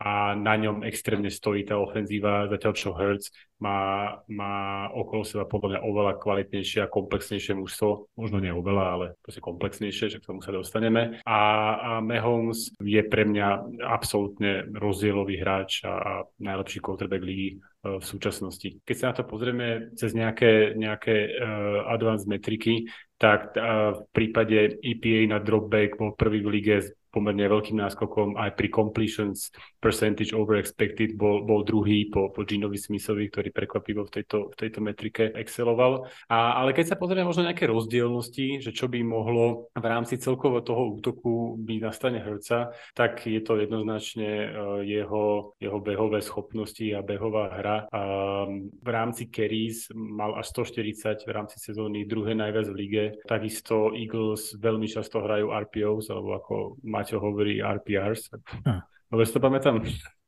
a 0.00 0.32
na 0.32 0.56
ňom 0.56 0.80
extrémne 0.88 1.28
stojí 1.28 1.68
tá 1.68 1.76
ofenzíva, 1.76 2.48
zatiaľ 2.48 2.72
čo 2.72 2.96
Hertz 2.96 3.28
má, 3.60 4.16
má 4.32 4.88
okolo 4.96 5.28
seba 5.28 5.44
podľa 5.44 5.76
mňa 5.76 5.80
oveľa 5.84 6.12
kvalitnejšie 6.16 6.80
a 6.80 6.88
komplexnejšie 6.88 7.52
mužstvo, 7.60 8.08
možno 8.16 8.40
nie 8.40 8.48
oveľa, 8.48 8.84
ale 8.96 9.06
proste 9.20 9.44
komplexnejšie, 9.44 10.16
že 10.16 10.18
k 10.24 10.28
tomu 10.32 10.40
sa 10.40 10.56
dostaneme. 10.56 11.20
A, 11.28 11.40
a 11.76 11.90
Mahomes 12.00 12.72
je 12.80 13.04
pre 13.04 13.28
mňa 13.28 13.76
absolútne 13.84 14.64
rozdielový 14.72 15.36
hráč 15.36 15.84
a, 15.84 15.92
a 15.92 16.12
najlepší 16.40 16.80
quarterback 16.80 17.20
ligy 17.20 17.60
e, 17.60 18.00
v 18.00 18.04
súčasnosti. 18.04 18.80
Keď 18.80 18.96
sa 18.96 19.12
na 19.12 19.14
to 19.20 19.28
pozrieme 19.28 19.92
cez 20.00 20.16
nejaké, 20.16 20.72
nejaké 20.80 21.36
uh, 21.36 21.92
advanced 21.92 22.24
metriky, 22.24 22.88
tak 23.20 23.52
uh, 23.52 23.92
v 23.92 24.02
prípade 24.16 24.80
EPA 24.80 25.36
na 25.36 25.38
dropback 25.44 26.00
bol 26.00 26.16
prvý 26.16 26.40
v 26.40 26.48
lige 26.56 26.76
pomerne 27.10 27.46
veľkým 27.50 27.76
náskokom 27.78 28.38
aj 28.38 28.54
pri 28.54 28.68
completions 28.70 29.50
percentage 29.82 30.30
over 30.30 30.56
expected 30.56 31.18
bol, 31.18 31.42
bol 31.42 31.66
druhý 31.66 32.06
po, 32.08 32.30
po 32.30 32.46
Ginovi 32.46 32.78
Smithovi, 32.78 33.28
ktorý 33.28 33.50
prekvapivo 33.50 34.06
v 34.06 34.12
tejto, 34.20 34.38
v 34.52 34.56
tejto 34.56 34.78
metrike 34.80 35.34
exceloval. 35.34 36.06
A, 36.30 36.62
ale 36.62 36.70
keď 36.72 36.94
sa 36.94 37.00
pozrieme 37.00 37.26
možno 37.26 37.46
nejaké 37.46 37.66
rozdielnosti, 37.66 38.62
že 38.62 38.70
čo 38.70 38.86
by 38.86 39.02
mohlo 39.02 39.72
v 39.74 39.86
rámci 39.86 40.16
celkovo 40.16 40.62
toho 40.62 40.96
útoku 40.96 41.58
byť 41.58 41.78
na 41.82 41.92
strane 41.92 42.18
Herca, 42.22 42.70
tak 42.94 43.26
je 43.26 43.40
to 43.42 43.58
jednoznačne 43.58 44.30
uh, 44.30 44.50
jeho, 44.86 45.56
jeho 45.58 45.78
behové 45.82 46.22
schopnosti 46.22 46.84
a 46.94 47.02
behová 47.02 47.50
hra. 47.58 47.76
Um, 47.90 48.70
v 48.70 48.88
rámci 48.88 49.26
carries 49.28 49.90
mal 49.92 50.36
až 50.38 50.52
140 50.54 51.26
v 51.26 51.32
rámci 51.32 51.56
sezóny, 51.58 52.06
druhé 52.06 52.36
najviac 52.36 52.66
v 52.70 52.76
lige. 52.76 53.04
Takisto 53.26 53.92
Eagles 53.96 54.54
veľmi 54.56 54.86
často 54.86 55.24
hrajú 55.24 55.50
RPOs, 55.50 56.12
alebo 56.12 56.30
ako 56.36 56.54
Maťo 57.00 57.16
hovorí 57.16 57.64
RPRs. 57.64 58.28
Hm. 58.60 58.84
Dobre 59.08 59.24
si 59.24 59.32
to 59.32 59.40
pamätám? 59.40 59.80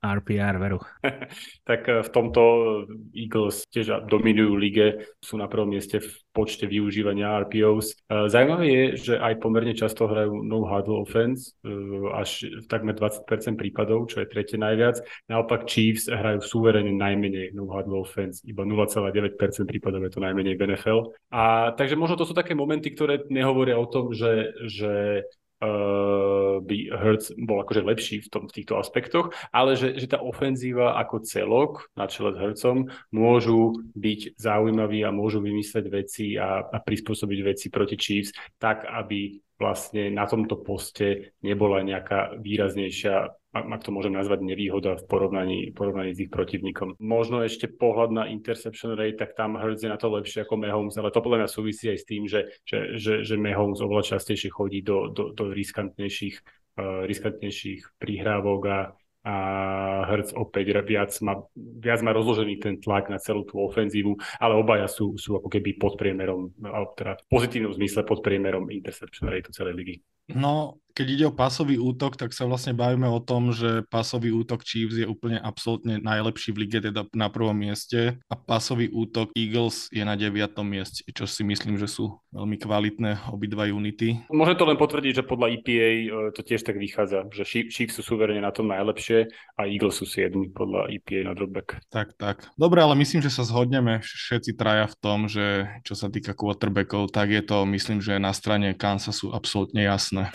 RPR, 0.02 0.58
veru. 0.58 0.82
tak 1.68 1.86
eh, 1.86 2.02
v 2.02 2.10
tomto 2.10 2.42
Eagles 3.14 3.62
tiež 3.70 4.10
dominujú 4.10 4.58
lige, 4.58 4.86
sú 5.22 5.38
na 5.38 5.46
prvom 5.46 5.70
mieste 5.70 6.02
v 6.02 6.10
počte 6.34 6.66
využívania 6.66 7.38
RPOs. 7.46 7.94
Eh, 8.10 8.26
zaujímavé 8.26 8.66
je, 8.66 8.84
že 8.98 9.14
aj 9.22 9.38
pomerne 9.38 9.70
často 9.78 10.10
hrajú 10.10 10.42
no 10.42 10.66
huddle 10.66 10.98
offense, 10.98 11.54
eh, 11.62 11.70
až 12.10 12.50
v 12.50 12.66
takmer 12.66 12.98
20% 12.98 13.54
prípadov, 13.54 14.10
čo 14.10 14.18
je 14.18 14.26
tretie 14.26 14.58
najviac. 14.58 14.98
Naopak 15.30 15.70
Chiefs 15.70 16.10
hrajú 16.10 16.42
súverene 16.42 16.90
najmenej 16.90 17.54
no 17.54 17.70
huddle 17.70 18.02
offense, 18.02 18.42
iba 18.42 18.66
0,9% 18.66 19.38
prípadov 19.70 20.02
je 20.02 20.10
to 20.10 20.18
najmenej 20.18 20.58
v 20.58 20.74
NFL. 20.74 21.14
A 21.30 21.70
takže 21.78 21.94
možno 21.94 22.18
to 22.18 22.26
sú 22.26 22.34
také 22.34 22.58
momenty, 22.58 22.90
ktoré 22.90 23.22
nehovoria 23.30 23.78
o 23.78 23.86
tom, 23.86 24.10
že, 24.10 24.50
že 24.66 25.22
by 26.62 26.76
Hertz 26.90 27.30
bol 27.38 27.62
akože 27.62 27.82
lepší 27.86 28.16
v, 28.26 28.28
tom, 28.28 28.44
v 28.50 28.54
týchto 28.60 28.78
aspektoch, 28.82 29.30
ale 29.54 29.78
že, 29.78 29.94
že 29.94 30.10
tá 30.10 30.18
ofenzíva 30.18 30.98
ako 30.98 31.22
celok 31.22 31.72
na 31.94 32.10
čele 32.10 32.34
s 32.34 32.40
Hercom 32.40 32.90
môžu 33.14 33.78
byť 33.94 34.36
zaujímaví 34.36 35.06
a 35.06 35.14
môžu 35.14 35.38
vymysleť 35.38 35.84
veci 35.86 36.26
a, 36.34 36.66
a 36.66 36.78
prispôsobiť 36.82 37.38
veci 37.46 37.66
proti 37.70 37.94
Chiefs 37.94 38.34
tak, 38.58 38.84
aby 38.90 39.38
vlastne 39.62 40.10
na 40.10 40.26
tomto 40.26 40.58
poste 40.58 41.38
nebola 41.38 41.86
nejaká 41.86 42.42
výraznejšia 42.42 43.30
ak 43.52 43.84
to 43.84 43.92
môžem 43.92 44.16
nazvať, 44.16 44.40
nevýhoda 44.40 44.96
v 44.96 45.04
porovnaní, 45.04 45.58
porovnaní 45.76 46.16
s 46.16 46.24
ich 46.24 46.32
protivníkom. 46.32 46.96
Možno 46.96 47.44
ešte 47.44 47.68
pohľad 47.68 48.10
na 48.10 48.24
interception 48.32 48.96
rate, 48.96 49.20
tak 49.20 49.36
tam 49.36 49.60
Hurts 49.60 49.84
je 49.84 49.92
na 49.92 50.00
to 50.00 50.08
lepšie 50.08 50.48
ako 50.48 50.56
Mahomes, 50.56 50.96
ale 50.96 51.12
to 51.12 51.20
podľa 51.20 51.44
mňa 51.44 51.50
súvisí 51.52 51.92
aj 51.92 51.98
s 52.00 52.08
tým, 52.08 52.24
že, 52.24 52.48
že, 52.64 52.96
že, 52.96 53.14
že 53.20 53.34
Mahomes 53.36 53.84
oveľa 53.84 54.16
častejšie 54.16 54.48
chodí 54.48 54.80
do, 54.80 55.12
do, 55.12 55.36
do 55.36 55.52
riskantnejších, 55.52 56.36
uh, 56.80 57.04
riskantnejších 57.04 58.00
prihrávok 58.00 58.62
a 58.72 58.78
a 59.22 59.34
Hertz 60.10 60.34
opäť 60.34 60.82
viac 60.82 61.14
má, 61.22 61.38
viac 61.54 62.02
má 62.02 62.10
rozložený 62.10 62.58
ten 62.58 62.74
tlak 62.82 63.06
na 63.06 63.22
celú 63.22 63.46
tú 63.46 63.62
ofenzívu, 63.62 64.18
ale 64.42 64.58
obaja 64.58 64.90
sú, 64.90 65.14
sú 65.14 65.38
ako 65.38 65.46
keby 65.46 65.78
pod 65.78 65.94
priemerom, 65.94 66.50
alebo 66.58 66.90
teda 66.98 67.22
v 67.22 67.24
pozitívnom 67.30 67.70
zmysle 67.70 68.02
pod 68.02 68.18
priemerom 68.18 68.66
interception 68.74 69.30
rate 69.30 69.54
celej 69.54 69.74
ligy. 69.78 69.96
No, 70.34 70.82
keď 70.92 71.06
ide 71.08 71.24
o 71.28 71.34
pasový 71.34 71.80
útok, 71.80 72.20
tak 72.20 72.36
sa 72.36 72.44
vlastne 72.44 72.76
bavíme 72.76 73.08
o 73.08 73.20
tom, 73.20 73.50
že 73.50 73.84
pasový 73.88 74.32
útok 74.32 74.60
Chiefs 74.64 75.00
je 75.00 75.08
úplne 75.08 75.40
absolútne 75.40 75.98
najlepší 75.98 76.52
v 76.52 76.60
lige, 76.68 76.78
teda 76.84 77.08
na 77.16 77.32
prvom 77.32 77.56
mieste 77.56 78.20
a 78.28 78.34
pasový 78.36 78.92
útok 78.92 79.32
Eagles 79.32 79.88
je 79.88 80.04
na 80.04 80.14
deviatom 80.14 80.64
mieste, 80.64 81.00
čo 81.08 81.24
si 81.24 81.42
myslím, 81.42 81.80
že 81.80 81.88
sú 81.88 82.20
veľmi 82.32 82.60
kvalitné 82.60 83.32
obidva 83.32 83.68
unity. 83.68 84.24
Môžem 84.28 84.56
to 84.56 84.68
len 84.68 84.76
potvrdiť, 84.76 85.24
že 85.24 85.28
podľa 85.28 85.60
EPA 85.60 85.88
e, 85.92 86.06
to 86.36 86.40
tiež 86.44 86.64
tak 86.64 86.76
vychádza, 86.76 87.28
že 87.32 87.44
Chiefs 87.68 87.96
sú 87.96 88.02
suverene 88.04 88.44
na 88.44 88.52
tom 88.52 88.68
najlepšie 88.68 89.32
a 89.56 89.68
Eagles 89.68 89.96
sú 89.96 90.04
7 90.04 90.52
podľa 90.52 90.92
EPA 90.92 91.28
na 91.28 91.32
dropback. 91.32 91.80
Tak, 91.88 92.16
tak. 92.20 92.52
Dobre, 92.56 92.84
ale 92.84 92.96
myslím, 93.00 93.24
že 93.24 93.32
sa 93.32 93.44
zhodneme 93.44 94.04
všetci 94.04 94.56
traja 94.56 94.88
v 94.88 94.96
tom, 95.00 95.18
že 95.28 95.68
čo 95.88 95.96
sa 95.96 96.12
týka 96.12 96.36
quarterbackov, 96.36 97.12
tak 97.12 97.32
je 97.32 97.42
to, 97.44 97.64
myslím, 97.68 98.04
že 98.04 98.20
na 98.20 98.32
strane 98.36 98.76
Kansasu 98.76 99.32
absolútne 99.32 99.84
jasné. 99.84 100.28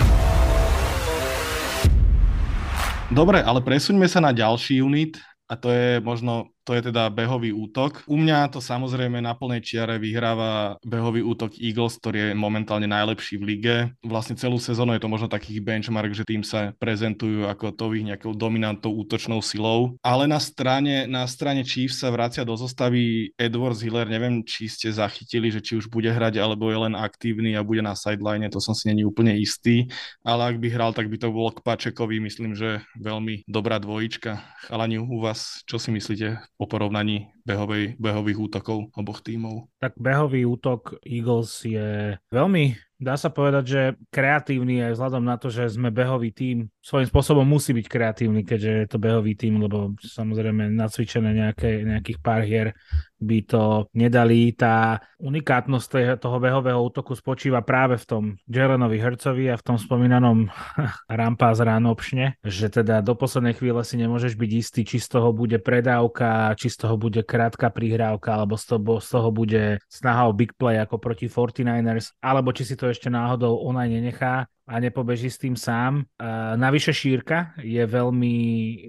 Dobre, 3.08 3.40
ale 3.40 3.64
presuňme 3.64 4.04
sa 4.12 4.20
na 4.20 4.36
ďalší 4.36 4.84
unit 4.84 5.16
a 5.48 5.56
to 5.56 5.72
je 5.72 6.04
možno 6.04 6.52
to 6.68 6.76
je 6.76 6.92
teda 6.92 7.08
behový 7.08 7.56
útok. 7.56 8.04
U 8.12 8.20
mňa 8.20 8.52
to 8.52 8.60
samozrejme 8.60 9.24
na 9.24 9.32
plnej 9.32 9.64
čiare 9.64 9.96
vyhráva 9.96 10.76
behový 10.84 11.24
útok 11.24 11.56
Eagles, 11.56 11.96
ktorý 12.04 12.18
je 12.20 12.30
momentálne 12.36 12.92
najlepší 12.92 13.40
v 13.40 13.48
lige. 13.48 13.76
Vlastne 14.04 14.36
celú 14.36 14.60
sezónu 14.60 14.92
je 14.92 15.00
to 15.00 15.08
možno 15.08 15.32
taký 15.32 15.56
benchmark, 15.64 16.12
že 16.12 16.28
tým 16.28 16.44
sa 16.44 16.76
prezentujú 16.76 17.48
ako 17.48 17.72
to 17.72 17.96
ich 17.96 18.04
nejakou 18.04 18.36
dominantnou 18.36 19.00
útočnou 19.00 19.40
silou. 19.40 19.96
Ale 20.04 20.28
na 20.28 20.44
strane, 20.44 21.08
na 21.08 21.24
strane 21.24 21.64
Chiefs 21.64 22.04
sa 22.04 22.12
vracia 22.12 22.44
do 22.44 22.60
zostavy 22.60 23.32
Edwards 23.40 23.80
Hiller. 23.80 24.12
Neviem, 24.12 24.44
či 24.44 24.68
ste 24.68 24.92
zachytili, 24.92 25.48
že 25.48 25.64
či 25.64 25.80
už 25.80 25.88
bude 25.88 26.12
hrať, 26.12 26.36
alebo 26.36 26.68
je 26.68 26.84
len 26.84 27.00
aktívny 27.00 27.56
a 27.56 27.64
bude 27.64 27.80
na 27.80 27.96
sideline, 27.96 28.52
to 28.52 28.60
som 28.60 28.76
si 28.76 28.92
není 28.92 29.08
úplne 29.08 29.32
istý. 29.40 29.88
Ale 30.20 30.52
ak 30.52 30.60
by 30.60 30.68
hral, 30.68 30.92
tak 30.92 31.08
by 31.08 31.16
to 31.16 31.32
bolo 31.32 31.56
k 31.56 31.64
Pačekovi, 31.64 32.20
myslím, 32.20 32.60
že 32.60 32.84
veľmi 33.00 33.48
dobrá 33.48 33.80
dvojička. 33.80 34.44
Chalani, 34.68 35.00
u 35.00 35.24
vás, 35.24 35.64
čo 35.64 35.80
si 35.80 35.96
myslíte 35.96 36.57
o 36.58 36.68
porovnaní 36.68 37.28
behovej, 37.48 37.96
behových 37.96 38.40
útokov 38.52 38.92
oboch 38.92 39.24
tímov. 39.24 39.72
Tak 39.80 39.96
behový 39.96 40.44
útok 40.44 41.00
Eagles 41.08 41.64
je 41.64 42.20
veľmi, 42.28 42.76
dá 42.98 43.14
sa 43.14 43.30
povedať, 43.30 43.64
že 43.64 43.82
kreatívny 44.10 44.82
aj 44.82 44.98
vzhľadom 44.98 45.24
na 45.24 45.38
to, 45.38 45.54
že 45.54 45.70
sme 45.70 45.94
behový 45.94 46.34
tím. 46.34 46.74
Svojím 46.82 47.08
spôsobom 47.08 47.46
musí 47.46 47.72
byť 47.72 47.86
kreatívny, 47.86 48.42
keďže 48.42 48.72
je 48.84 48.88
to 48.90 48.98
behový 48.98 49.38
tím, 49.38 49.62
lebo 49.62 49.94
samozrejme 50.02 50.74
nacvičené 50.74 51.30
nejaké, 51.32 51.86
nejakých 51.86 52.20
pár 52.20 52.42
hier 52.42 52.74
by 53.18 53.40
to 53.46 53.90
nedali. 53.94 54.54
Tá 54.54 55.02
unikátnosť 55.22 56.22
toho 56.22 56.38
behového 56.38 56.78
útoku 56.82 57.14
spočíva 57.14 57.62
práve 57.62 57.98
v 57.98 58.06
tom 58.06 58.24
Jelenovi 58.50 58.98
Hercovi 58.98 59.50
a 59.54 59.58
v 59.58 59.66
tom 59.66 59.78
spomínanom 59.78 60.50
rampa 61.10 61.54
z 61.54 61.66
opšne, 61.68 62.26
že 62.42 62.70
teda 62.74 63.06
do 63.06 63.14
poslednej 63.14 63.54
chvíle 63.58 63.82
si 63.86 63.98
nemôžeš 63.98 64.34
byť 64.38 64.52
istý, 64.58 64.82
či 64.86 64.98
z 64.98 65.18
toho 65.18 65.30
bude 65.34 65.62
predávka, 65.62 66.54
či 66.58 66.70
z 66.74 66.86
toho 66.86 66.98
bude 66.98 67.22
krátka 67.38 67.70
prihrávka, 67.70 68.34
alebo 68.34 68.58
z 68.58 68.66
toho, 68.66 68.98
z 68.98 69.08
toho 69.14 69.30
bude 69.30 69.64
snaha 69.86 70.26
o 70.26 70.34
big 70.34 70.58
play 70.58 70.82
ako 70.82 70.98
proti 70.98 71.30
49ers, 71.30 72.18
alebo 72.18 72.50
či 72.50 72.66
si 72.66 72.74
to 72.74 72.90
ešte 72.90 73.14
náhodou 73.14 73.62
onaj 73.62 73.86
nenechá 73.94 74.50
a 74.68 74.74
nepobeží 74.82 75.30
s 75.30 75.38
tým 75.38 75.54
sám. 75.54 76.10
Uh, 76.18 76.58
navyše 76.58 76.92
šírka 76.92 77.56
je 77.62 77.86
veľmi 77.86 78.36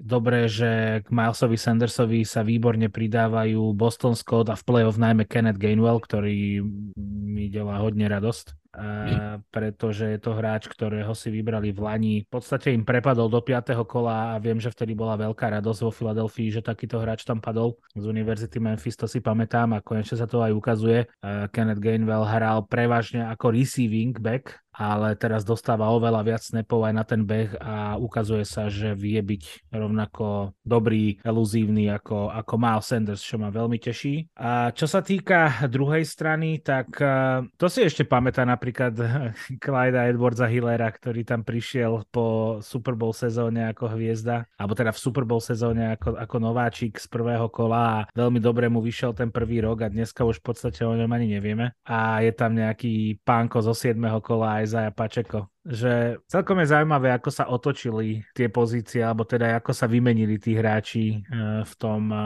dobré, 0.03 0.49
že 0.49 1.05
k 1.05 1.07
Milesovi 1.07 1.55
Sandersovi 1.55 2.25
sa 2.25 2.41
výborne 2.41 2.89
pridávajú 2.89 3.71
Boston 3.77 4.17
Scott 4.17 4.49
a 4.49 4.57
v 4.57 4.65
play-off 4.65 4.97
najmä 4.97 5.29
Kenneth 5.29 5.61
Gainwell, 5.61 6.01
ktorý 6.01 6.65
mi 6.99 7.47
delá 7.47 7.79
hodne 7.79 8.09
radosť 8.11 8.58
a 8.69 9.41
pretože 9.49 10.05
je 10.05 10.19
to 10.21 10.37
hráč, 10.37 10.69
ktorého 10.69 11.09
si 11.17 11.33
vybrali 11.33 11.73
v 11.73 11.79
Lani. 11.81 12.15
V 12.27 12.37
podstate 12.37 12.69
im 12.69 12.85
prepadol 12.85 13.25
do 13.25 13.41
5. 13.41 13.73
kola 13.89 14.35
a 14.35 14.41
viem, 14.41 14.61
že 14.61 14.69
vtedy 14.69 14.93
bola 14.93 15.17
veľká 15.17 15.49
radosť 15.57 15.79
vo 15.85 15.91
Filadelfii, 15.91 16.53
že 16.53 16.61
takýto 16.61 17.01
hráč 17.01 17.25
tam 17.25 17.41
padol 17.41 17.81
z 17.97 18.05
Univerzity 18.05 18.61
Memphis, 18.61 18.93
to 18.93 19.09
si 19.09 19.25
pamätám 19.25 19.73
a 19.73 19.81
konečne 19.81 20.21
sa 20.21 20.29
to 20.29 20.45
aj 20.45 20.53
ukazuje. 20.53 21.09
Kenneth 21.49 21.81
Gainwell 21.81 22.29
hral 22.29 22.69
prevažne 22.69 23.25
ako 23.25 23.55
receiving 23.55 24.13
back 24.13 24.61
ale 24.79 25.19
teraz 25.19 25.43
dostáva 25.43 25.91
oveľa 25.91 26.23
viac 26.23 26.43
snapov 26.47 26.87
aj 26.87 26.93
na 26.95 27.03
ten 27.03 27.27
beh 27.27 27.59
a 27.59 27.99
ukazuje 27.99 28.47
sa, 28.47 28.71
že 28.71 28.95
vie 28.95 29.19
byť 29.19 29.67
rovnako 29.75 30.55
dobrý, 30.63 31.19
eluzívny 31.19 31.91
ako, 31.91 32.31
ako 32.31 32.53
Miles 32.55 32.87
Sanders, 32.87 33.19
čo 33.19 33.35
ma 33.35 33.51
veľmi 33.51 33.75
teší. 33.75 34.31
A 34.39 34.71
čo 34.71 34.87
sa 34.87 35.03
týka 35.03 35.67
druhej 35.67 36.07
strany, 36.07 36.63
tak 36.63 36.95
uh, 37.03 37.43
to 37.59 37.67
si 37.67 37.83
ešte 37.83 38.07
pamätá 38.07 38.47
napríklad 38.47 38.95
Clyda 39.63 40.07
Edwardsa 40.07 40.47
Hillera, 40.47 40.87
ktorý 40.87 41.27
tam 41.27 41.43
prišiel 41.43 42.07
po 42.07 42.59
Super 42.63 42.95
Bowl 42.95 43.11
sezóne 43.11 43.67
ako 43.67 43.99
hviezda, 43.99 44.47
alebo 44.55 44.79
teda 44.79 44.95
v 44.95 45.03
Super 45.03 45.27
Bowl 45.27 45.43
sezóne 45.43 45.99
ako, 45.99 46.15
ako 46.15 46.35
nováčik 46.39 46.95
z 46.95 47.07
prvého 47.11 47.51
kola 47.51 47.81
a 47.83 47.97
veľmi 48.15 48.39
dobre 48.39 48.71
mu 48.71 48.79
vyšiel 48.79 49.11
ten 49.11 49.27
prvý 49.27 49.59
rok 49.59 49.83
a 49.83 49.91
dneska 49.91 50.23
už 50.23 50.39
v 50.39 50.45
podstate 50.53 50.87
o 50.87 50.95
ňom 50.95 51.11
ani 51.11 51.35
nevieme. 51.35 51.75
A 51.83 52.23
je 52.23 52.31
tam 52.31 52.55
nejaký 52.55 53.19
pánko 53.27 53.59
zo 53.59 53.75
7. 53.75 53.99
kola 54.23 54.63
aj 54.63 54.68
Isaiah 54.69 54.93
Pačeko. 54.93 55.49
Že 55.65 56.21
celkom 56.29 56.61
je 56.61 56.69
zaujímavé, 56.69 57.09
ako 57.09 57.29
sa 57.33 57.49
otočili 57.49 58.21
tie 58.37 58.53
pozície, 58.53 59.01
alebo 59.01 59.25
teda 59.25 59.57
ako 59.57 59.73
sa 59.73 59.89
vymenili 59.89 60.37
tí 60.37 60.53
hráči 60.53 61.17
eh, 61.17 61.65
v 61.65 61.73
tom 61.81 62.13
eh, 62.13 62.21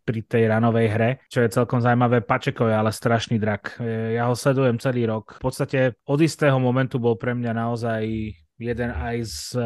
pri 0.00 0.20
tej 0.24 0.48
ranovej 0.48 0.88
hre, 0.88 1.10
čo 1.28 1.44
je 1.44 1.52
celkom 1.52 1.84
zaujímavé. 1.84 2.24
Pačeko 2.24 2.72
je 2.72 2.74
ale 2.74 2.90
strašný 2.90 3.36
drak. 3.36 3.76
Eh, 3.84 4.16
ja 4.16 4.32
ho 4.32 4.34
sledujem 4.34 4.80
celý 4.80 5.04
rok. 5.04 5.36
V 5.36 5.44
podstate 5.44 6.00
od 6.08 6.18
istého 6.24 6.56
momentu 6.56 6.96
bol 6.96 7.20
pre 7.20 7.36
mňa 7.36 7.52
naozaj 7.52 8.02
jeden 8.62 8.90
aj 8.94 9.16
z 9.26 9.38
uh, 9.58 9.64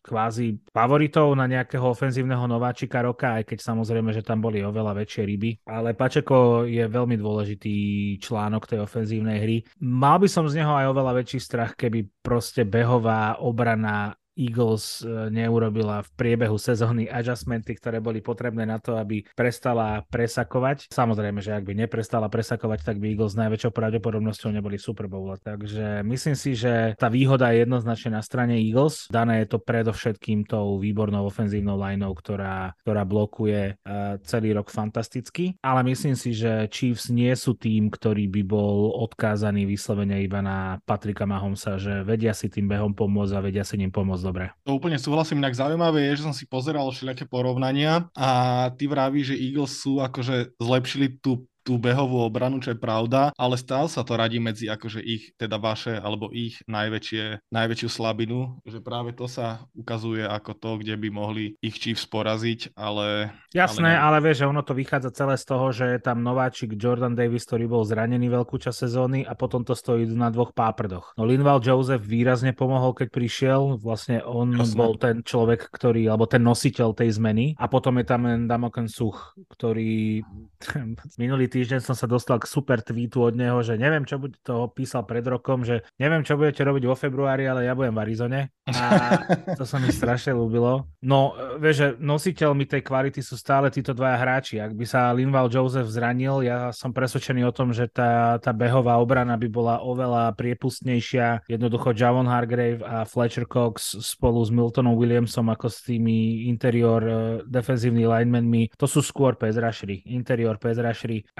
kvázi 0.00 0.56
favoritov 0.72 1.32
na 1.36 1.44
nejakého 1.44 1.92
ofenzívneho 1.92 2.44
nováčika 2.48 3.04
roka, 3.04 3.40
aj 3.40 3.52
keď 3.52 3.58
samozrejme, 3.60 4.10
že 4.16 4.24
tam 4.24 4.40
boli 4.40 4.64
oveľa 4.64 4.96
väčšie 5.04 5.22
ryby. 5.24 5.50
Ale 5.68 5.92
Pačeko 5.92 6.64
je 6.64 6.84
veľmi 6.88 7.16
dôležitý 7.20 7.76
článok 8.20 8.66
tej 8.68 8.84
ofenzívnej 8.84 9.38
hry. 9.40 9.56
Mal 9.80 10.20
by 10.20 10.28
som 10.28 10.44
z 10.48 10.60
neho 10.60 10.72
aj 10.72 10.90
oveľa 10.92 11.24
väčší 11.24 11.40
strach, 11.40 11.72
keby 11.76 12.08
proste 12.20 12.68
behová 12.68 13.40
obrana 13.40 14.12
Eagles 14.40 15.04
e, 15.04 15.28
neurobila 15.28 16.00
v 16.00 16.10
priebehu 16.16 16.56
sezóny 16.56 17.04
adjustmenty, 17.06 17.76
ktoré 17.76 18.00
boli 18.00 18.24
potrebné 18.24 18.64
na 18.64 18.80
to, 18.80 18.96
aby 18.96 19.20
prestala 19.36 20.00
presakovať. 20.08 20.88
Samozrejme, 20.88 21.44
že 21.44 21.52
ak 21.52 21.68
by 21.68 21.74
neprestala 21.76 22.32
presakovať, 22.32 22.88
tak 22.88 22.96
by 22.96 23.12
Eagles 23.12 23.36
s 23.36 23.40
najväčšou 23.44 23.72
pravdepodobnosťou 23.76 24.50
neboli 24.56 24.80
Super 24.80 25.06
Bowl. 25.06 25.36
Takže 25.36 26.00
myslím 26.02 26.34
si, 26.34 26.56
že 26.56 26.96
tá 26.96 27.12
výhoda 27.12 27.52
je 27.52 27.68
jednoznačne 27.68 28.16
na 28.16 28.22
strane 28.24 28.56
Eagles. 28.56 29.06
Dané 29.12 29.44
je 29.44 29.52
to 29.52 29.58
predovšetkým 29.60 30.48
tou 30.48 30.80
výbornou 30.80 31.28
ofenzívnou 31.28 31.76
lineou, 31.76 32.16
ktorá, 32.16 32.72
ktorá 32.82 33.02
blokuje 33.04 33.76
uh, 33.76 34.16
celý 34.24 34.56
rok 34.56 34.72
fantasticky. 34.72 35.54
Ale 35.60 35.86
myslím 35.86 36.16
si, 36.16 36.32
že 36.32 36.66
Chiefs 36.72 37.12
nie 37.12 37.30
sú 37.36 37.54
tým, 37.54 37.92
ktorý 37.92 38.26
by 38.26 38.42
bol 38.48 38.90
odkázaný 39.04 39.68
vyslovene 39.68 40.24
iba 40.24 40.40
na 40.40 40.80
Patrika 40.82 41.28
Mahomsa, 41.28 41.76
že 41.76 42.02
vedia 42.02 42.32
si 42.32 42.48
tým 42.48 42.66
behom 42.66 42.96
pomôcť 42.96 43.32
a 43.36 43.44
vedia 43.44 43.62
si 43.62 43.76
ním 43.76 43.92
pomôcť 43.92 44.29
dobre. 44.30 44.54
To 44.62 44.78
úplne 44.78 44.96
súhlasím, 44.96 45.42
inak 45.42 45.58
zaujímavé 45.58 46.06
je, 46.06 46.22
že 46.22 46.26
som 46.30 46.34
si 46.34 46.46
pozeral 46.46 46.86
všelijaké 46.88 47.26
porovnania 47.26 48.06
a 48.14 48.30
ty 48.78 48.86
vravíš, 48.86 49.34
že 49.34 49.40
Eagles 49.42 49.74
sú 49.74 49.98
akože 49.98 50.54
zlepšili 50.62 51.18
tú 51.18 51.50
tú 51.62 51.76
behovú 51.76 52.24
obranu, 52.24 52.58
čo 52.58 52.72
je 52.72 52.78
pravda, 52.80 53.30
ale 53.36 53.60
stále 53.60 53.86
sa 53.86 54.02
to 54.02 54.16
radí 54.16 54.40
medzi 54.40 54.66
akože 54.68 55.00
ich, 55.00 55.32
teda 55.36 55.60
vaše, 55.60 55.96
alebo 55.96 56.32
ich 56.32 56.60
najväčšie, 56.66 57.52
najväčšiu 57.52 57.88
slabinu, 57.88 58.60
že 58.64 58.80
práve 58.80 59.12
to 59.12 59.28
sa 59.28 59.64
ukazuje 59.76 60.24
ako 60.24 60.56
to, 60.56 60.70
kde 60.80 60.96
by 60.96 61.08
mohli 61.12 61.54
ich 61.60 61.76
Chiefs 61.76 62.08
poraziť, 62.08 62.74
ale... 62.74 63.32
Jasné, 63.52 63.98
ale, 63.98 64.18
ale 64.20 64.30
vieš, 64.30 64.44
že 64.44 64.50
ono 64.50 64.62
to 64.64 64.72
vychádza 64.72 65.10
celé 65.12 65.34
z 65.36 65.44
toho, 65.44 65.66
že 65.70 65.84
je 65.96 66.00
tam 66.00 66.24
nováčik 66.24 66.74
Jordan 66.78 67.12
Davis, 67.12 67.44
ktorý 67.44 67.68
bol 67.68 67.82
zranený 67.84 68.30
veľkú 68.30 68.56
časť 68.56 68.88
sezóny 68.88 69.20
a 69.26 69.36
potom 69.36 69.66
to 69.66 69.76
stojí 69.76 70.08
na 70.10 70.32
dvoch 70.32 70.56
páprdoch. 70.56 71.12
No 71.18 71.28
Linval 71.28 71.60
Joseph 71.60 72.02
výrazne 72.02 72.56
pomohol, 72.56 72.96
keď 72.96 73.08
prišiel, 73.12 73.60
vlastne 73.76 74.22
on 74.24 74.56
Jasné. 74.56 74.76
bol 74.76 74.92
ten 74.96 75.20
človek, 75.20 75.68
ktorý, 75.68 76.08
alebo 76.08 76.24
ten 76.24 76.40
nositeľ 76.40 76.96
tej 76.96 77.20
zmeny 77.20 77.54
a 77.58 77.66
potom 77.66 77.98
je 78.00 78.06
tam 78.06 78.22
Damoken 78.46 78.88
Such, 78.88 79.36
ktorý 79.50 80.22
minulý 81.22 81.50
týždeň 81.60 81.80
som 81.84 81.92
sa 81.92 82.08
dostal 82.08 82.40
k 82.40 82.48
super 82.48 82.80
tweetu 82.80 83.20
od 83.20 83.36
neho, 83.36 83.60
že 83.60 83.76
neviem, 83.76 84.08
čo 84.08 84.16
bude, 84.16 84.40
to 84.40 84.72
písal 84.72 85.04
pred 85.04 85.20
rokom, 85.28 85.60
že 85.60 85.84
neviem, 86.00 86.24
čo 86.24 86.40
budete 86.40 86.64
robiť 86.64 86.88
vo 86.88 86.96
februári, 86.96 87.44
ale 87.44 87.68
ja 87.68 87.76
budem 87.76 87.92
v 87.92 88.00
Arizone. 88.00 88.40
A 88.72 89.20
to 89.60 89.68
sa 89.68 89.76
mi 89.76 89.92
strašne 89.92 90.32
ľúbilo. 90.32 90.88
No, 91.04 91.36
vieš, 91.60 91.76
že 91.76 91.88
nositeľmi 92.00 92.64
tej 92.64 92.80
kvality 92.80 93.20
sú 93.20 93.36
stále 93.36 93.68
títo 93.68 93.92
dvaja 93.92 94.16
hráči. 94.16 94.56
Ak 94.56 94.72
by 94.72 94.84
sa 94.88 95.12
Linval 95.12 95.52
Joseph 95.52 95.92
zranil, 95.92 96.48
ja 96.48 96.72
som 96.72 96.96
presvedčený 96.96 97.44
o 97.44 97.52
tom, 97.52 97.76
že 97.76 97.90
tá, 97.92 98.40
tá 98.40 98.56
behová 98.56 98.96
obrana 98.96 99.36
by 99.36 99.48
bola 99.52 99.84
oveľa 99.84 100.32
priepustnejšia. 100.38 101.44
Jednoducho 101.50 101.92
Javon 101.92 102.30
Hargrave 102.30 102.80
a 102.80 103.04
Fletcher 103.04 103.44
Cox 103.44 104.00
spolu 104.00 104.40
s 104.40 104.48
Miltonom 104.48 104.96
Williamsom 104.96 105.52
ako 105.52 105.68
s 105.68 105.84
tými 105.84 106.48
interior 106.48 107.02
uh, 107.04 107.18
defenzívnymi 107.44 108.06
linemenmi, 108.06 108.62
to 108.78 108.86
sú 108.88 109.04
skôr 109.04 109.36
pass 109.36 109.58
interior 110.06 110.56
pass 110.56 110.78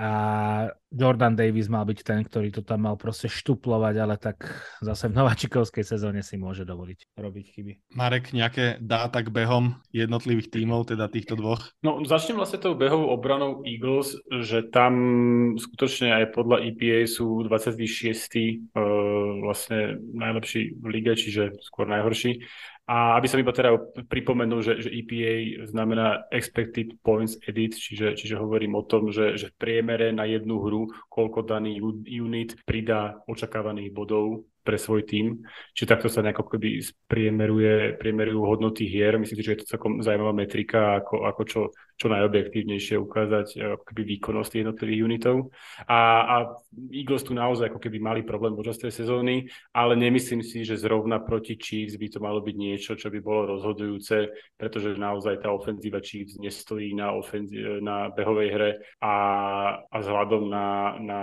a 0.00 0.10
Jordan 0.88 1.36
Davis 1.36 1.68
mal 1.68 1.84
byť 1.84 2.00
ten, 2.00 2.24
ktorý 2.24 2.48
to 2.48 2.64
tam 2.64 2.88
mal 2.88 2.96
proste 2.96 3.28
štuplovať, 3.28 3.94
ale 4.00 4.16
tak 4.16 4.48
zase 4.80 5.12
v 5.12 5.20
nováčikovskej 5.20 5.84
sezóne 5.84 6.24
si 6.24 6.40
môže 6.40 6.64
dovoliť 6.64 7.20
robiť 7.20 7.46
chyby. 7.52 7.72
Marek, 7.92 8.32
nejaké 8.32 8.80
dáta 8.80 9.20
k 9.20 9.28
behom 9.28 9.76
jednotlivých 9.92 10.48
tímov, 10.48 10.88
teda 10.88 11.12
týchto 11.12 11.36
dvoch? 11.36 11.76
No, 11.84 12.00
začnem 12.00 12.40
vlastne 12.40 12.64
tou 12.64 12.72
behovou 12.72 13.12
obranou 13.12 13.60
Eagles, 13.68 14.16
že 14.40 14.64
tam 14.72 14.96
skutočne 15.60 16.16
aj 16.16 16.32
podľa 16.32 16.64
EPA 16.72 17.04
sú 17.04 17.44
26. 17.44 18.72
Uh, 18.72 19.44
vlastne 19.44 20.00
najlepší 20.16 20.80
v 20.80 20.84
lige, 20.88 21.12
čiže 21.12 21.60
skôr 21.60 21.84
najhorší. 21.92 22.40
A 22.90 23.14
aby 23.22 23.31
som 23.31 23.38
iba 23.38 23.55
teda 23.55 23.79
pripomenul, 24.11 24.66
že, 24.66 24.83
že 24.83 24.90
EPA 24.90 25.62
znamená 25.70 26.26
Expected 26.35 26.98
Points 27.07 27.38
Edit, 27.46 27.79
čiže, 27.79 28.18
čiže 28.18 28.35
hovorím 28.35 28.74
o 28.74 28.83
tom, 28.83 29.14
že, 29.14 29.38
že 29.38 29.55
v 29.55 29.59
priemere 29.62 30.11
na 30.11 30.26
jednu 30.26 30.59
hru, 30.59 30.90
koľko 31.07 31.46
daný 31.46 31.79
unit 32.18 32.59
pridá 32.66 33.22
očakávaných 33.31 33.94
bodov 33.94 34.42
pre 34.66 34.74
svoj 34.74 35.07
tým. 35.07 35.38
Čiže 35.79 35.87
takto 35.87 36.09
sa 36.11 36.26
nejako 36.26 36.50
keby 36.50 36.83
spriemeruje, 36.83 37.94
priemerujú 37.94 38.42
hodnoty 38.42 38.90
hier. 38.90 39.22
Myslím 39.22 39.38
si, 39.38 39.46
že 39.46 39.55
je 39.55 39.61
to 39.62 39.70
celkom 39.70 40.03
zaujímavá 40.03 40.35
metrika, 40.35 40.98
ako, 40.98 41.31
ako 41.31 41.42
čo, 41.46 41.61
čo 42.00 42.08
najobjektívnejšie 42.08 42.96
ukázať 42.96 43.60
ako 43.76 43.84
keby 43.84 44.02
výkonnosť 44.16 44.64
jednotlivých 44.64 45.04
unitov. 45.04 45.36
A, 45.84 46.00
a 46.24 46.36
Eagles 46.88 47.28
tu 47.28 47.36
naozaj 47.36 47.68
ako 47.68 47.76
keby 47.76 48.00
mali 48.00 48.20
problém 48.24 48.56
počas 48.56 48.80
tej 48.80 48.88
sezóny, 48.88 49.44
ale 49.76 50.00
nemyslím 50.00 50.40
si, 50.40 50.64
že 50.64 50.80
zrovna 50.80 51.20
proti 51.20 51.60
Chiefs 51.60 52.00
by 52.00 52.08
to 52.08 52.18
malo 52.24 52.40
byť 52.40 52.56
niečo, 52.56 52.96
čo 52.96 53.12
by 53.12 53.20
bolo 53.20 53.52
rozhodujúce, 53.52 54.32
pretože 54.56 54.96
naozaj 54.96 55.44
tá 55.44 55.52
ofenzíva 55.52 56.00
Chiefs 56.00 56.40
nestojí 56.40 56.96
na, 56.96 57.12
ofenzí- 57.12 57.60
na 57.84 58.08
behovej 58.08 58.48
hre 58.48 58.70
a, 59.04 59.14
a 59.84 59.96
vzhľadom 60.00 60.48
na, 60.48 60.66
na 61.04 61.20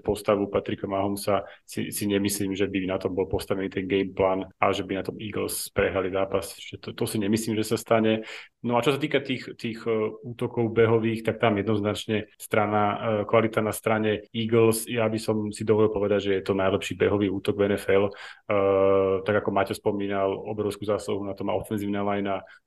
postavu 0.00 0.48
Patrika 0.48 0.88
Mahomesa 0.88 1.44
si, 1.68 1.92
si 1.92 2.08
nemyslím, 2.08 2.56
že 2.56 2.64
by 2.64 2.88
na 2.88 2.96
tom 2.96 3.12
bol 3.12 3.28
postavený 3.28 3.68
ten 3.68 3.84
game 3.84 4.16
plan 4.16 4.48
a 4.56 4.72
že 4.72 4.80
by 4.88 4.96
na 4.96 5.04
tom 5.04 5.20
Eagles 5.20 5.68
prehrali 5.76 6.08
zápas. 6.08 6.56
To, 6.80 6.96
to 6.96 7.04
si 7.04 7.20
nemyslím, 7.20 7.52
že 7.60 7.68
sa 7.68 7.76
stane. 7.76 8.24
No 8.64 8.80
a 8.80 8.84
čo 8.84 8.96
sa 8.96 9.00
týka 9.00 9.20
tých, 9.20 9.54
tých 9.60 9.84
uh, 9.84 10.16
útokov 10.24 10.72
behových, 10.72 11.22
tak 11.22 11.36
tam 11.36 11.60
jednoznačne 11.60 12.32
strana, 12.40 12.82
uh, 12.82 12.98
kvalita 13.28 13.60
na 13.60 13.76
strane 13.76 14.24
Eagles, 14.32 14.88
ja 14.88 15.04
by 15.04 15.20
som 15.20 15.52
si 15.52 15.68
dovolil 15.68 15.92
povedať, 15.92 16.20
že 16.24 16.32
je 16.40 16.44
to 16.48 16.56
najlepší 16.56 16.96
behový 16.96 17.28
útok 17.28 17.60
v 17.60 17.76
NFL. 17.76 18.10
Uh, 18.48 19.20
tak 19.22 19.44
ako 19.44 19.52
Maťo 19.52 19.74
spomínal, 19.76 20.32
obrovskú 20.32 20.88
zásluhu 20.88 21.22
na 21.28 21.36
to 21.36 21.44
má 21.44 21.52
ofenzívna 21.52 22.00
line 22.00 22.24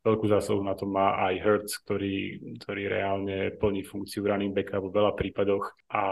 veľkú 0.08 0.26
zásluhu 0.32 0.64
na 0.64 0.76
to 0.78 0.88
má 0.88 1.20
aj 1.28 1.36
Hertz, 1.44 1.72
ktorý, 1.84 2.40
ktorý 2.64 2.84
reálne 2.88 3.52
plní 3.60 3.84
funkciu 3.84 4.24
running 4.24 4.56
backa 4.56 4.80
vo 4.80 4.88
veľa 4.88 5.18
prípadoch. 5.20 5.76
A 5.92 6.04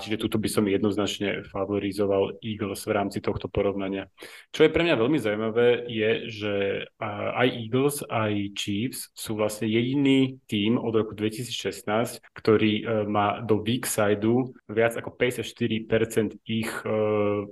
čiže 0.00 0.20
tuto 0.20 0.36
by 0.36 0.48
som 0.52 0.64
jednoznačne 0.68 1.44
favorizoval 1.48 2.40
Eagles 2.44 2.84
v 2.84 2.92
rámci 2.92 3.24
tohto 3.24 3.48
porovnania. 3.48 4.12
Čo 4.52 4.68
je 4.68 4.72
pre 4.72 4.84
mňa 4.84 5.00
veľmi 5.00 5.18
zaujímavé, 5.20 5.88
je, 5.88 6.10
že 6.28 6.54
aj 7.00 7.48
Eagles, 7.48 8.04
aj 8.08 8.32
Chiefs 8.52 9.08
sú 9.16 9.27
vlastne 9.34 9.68
jediný 9.68 10.38
tým 10.46 10.78
od 10.78 10.94
roku 10.94 11.12
2016, 11.12 12.22
ktorý 12.32 12.72
e, 12.80 12.82
má 13.04 13.42
do 13.42 13.60
weak 13.60 13.84
sideu 13.84 14.52
viac 14.70 14.94
ako 14.96 15.12
54% 15.16 16.38
ich 16.46 16.70
e, 16.84 16.88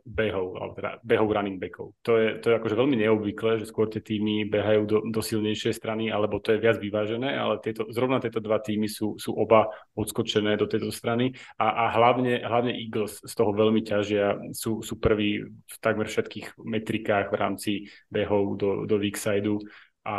behov, 0.05 0.47
alebo 0.57 0.73
teda 0.77 0.91
behov 1.03 1.29
running 1.33 1.59
backov. 1.59 1.93
To 2.07 2.17
je, 2.17 2.39
to 2.41 2.53
je 2.53 2.55
akože 2.61 2.77
veľmi 2.79 2.97
neobvyklé, 3.03 3.61
že 3.61 3.69
skôr 3.69 3.91
tie 3.91 4.01
týmy 4.01 4.47
behajú 4.47 4.83
do, 4.87 4.99
do 5.09 5.21
silnejšej 5.21 5.75
strany, 5.77 6.09
alebo 6.09 6.39
to 6.39 6.55
je 6.55 6.62
viac 6.62 6.79
vyvážené, 6.79 7.35
ale 7.35 7.59
tieto, 7.61 7.89
zrovna 7.91 8.23
tieto 8.23 8.39
dva 8.39 8.62
týmy 8.62 8.87
sú, 8.87 9.19
sú 9.19 9.35
oba 9.35 9.69
odskočené 9.99 10.55
do 10.61 10.71
tejto 10.71 10.95
strany 10.95 11.35
a, 11.59 11.89
a 11.89 11.97
hlavne, 11.97 12.45
hlavne 12.45 12.73
Eagles 12.77 13.21
z 13.25 13.33
toho 13.35 13.51
veľmi 13.57 13.83
ťažia, 13.83 14.39
sú, 14.53 14.85
sú 14.85 15.01
prví 15.01 15.43
v 15.47 15.77
takmer 15.81 16.07
všetkých 16.07 16.61
metrikách 16.61 17.33
v 17.33 17.37
rámci 17.37 17.73
behov 18.12 18.57
do, 18.61 18.71
do 18.85 18.97
weak 19.01 19.17
sideu. 19.17 19.59
A, 20.07 20.19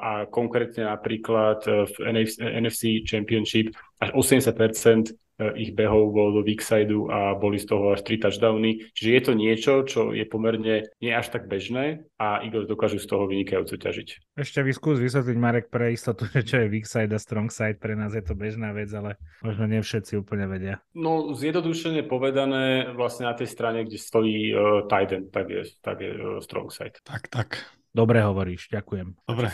a 0.00 0.12
konkrétne 0.32 0.88
napríklad 0.88 1.60
v 1.68 1.94
NFC, 2.00 2.40
NFC 2.40 2.82
Championship 3.04 3.76
až 4.00 4.16
80% 4.16 5.12
E, 5.38 5.54
ich 5.54 5.70
behov 5.70 6.10
bol 6.10 6.34
do 6.34 6.42
weak 6.42 6.58
sideu 6.58 7.06
a 7.06 7.38
boli 7.38 7.62
z 7.62 7.70
toho 7.70 7.94
až 7.94 8.02
3 8.02 8.26
touchdowny. 8.26 8.90
Čiže 8.90 9.10
je 9.14 9.22
to 9.22 9.32
niečo, 9.38 9.72
čo 9.86 10.00
je 10.10 10.26
pomerne 10.26 10.90
nie 10.98 11.12
až 11.14 11.30
tak 11.30 11.46
bežné 11.46 12.02
a 12.18 12.42
Eagles 12.42 12.66
dokážu 12.66 12.98
z 12.98 13.06
toho 13.06 13.30
vynikajúco 13.30 13.78
ťažiť. 13.78 14.34
Ešte 14.34 14.66
vyskús 14.66 14.98
vysvetliť, 14.98 15.36
Marek, 15.38 15.66
pre 15.70 15.94
istotu, 15.94 16.26
že 16.26 16.42
čo 16.48 16.58
je 16.58 16.66
weak 16.66 16.90
side 16.90 17.14
a 17.14 17.22
strong 17.22 17.54
side. 17.54 17.78
Pre 17.78 17.94
nás 17.94 18.18
je 18.18 18.22
to 18.26 18.34
bežná 18.34 18.74
vec, 18.74 18.90
ale 18.90 19.14
možno 19.46 19.70
nie 19.70 19.78
všetci 19.78 20.18
úplne 20.18 20.50
vedia. 20.50 20.82
No, 20.98 21.30
zjednodušene 21.38 22.02
povedané, 22.10 22.90
vlastne 22.98 23.30
na 23.30 23.34
tej 23.38 23.46
strane, 23.46 23.86
kde 23.86 23.94
stojí 23.94 24.50
uh, 24.50 24.90
tight 24.90 25.14
end, 25.14 25.30
tak 25.30 25.46
je, 25.54 25.62
tak 25.78 26.02
je 26.02 26.10
uh, 26.18 26.42
strong 26.42 26.74
side. 26.74 26.98
Tak, 27.06 27.30
tak. 27.30 27.62
Dobre 27.98 28.22
hovoríš, 28.22 28.70
ďakujem. 28.70 29.18
Dobre. 29.26 29.50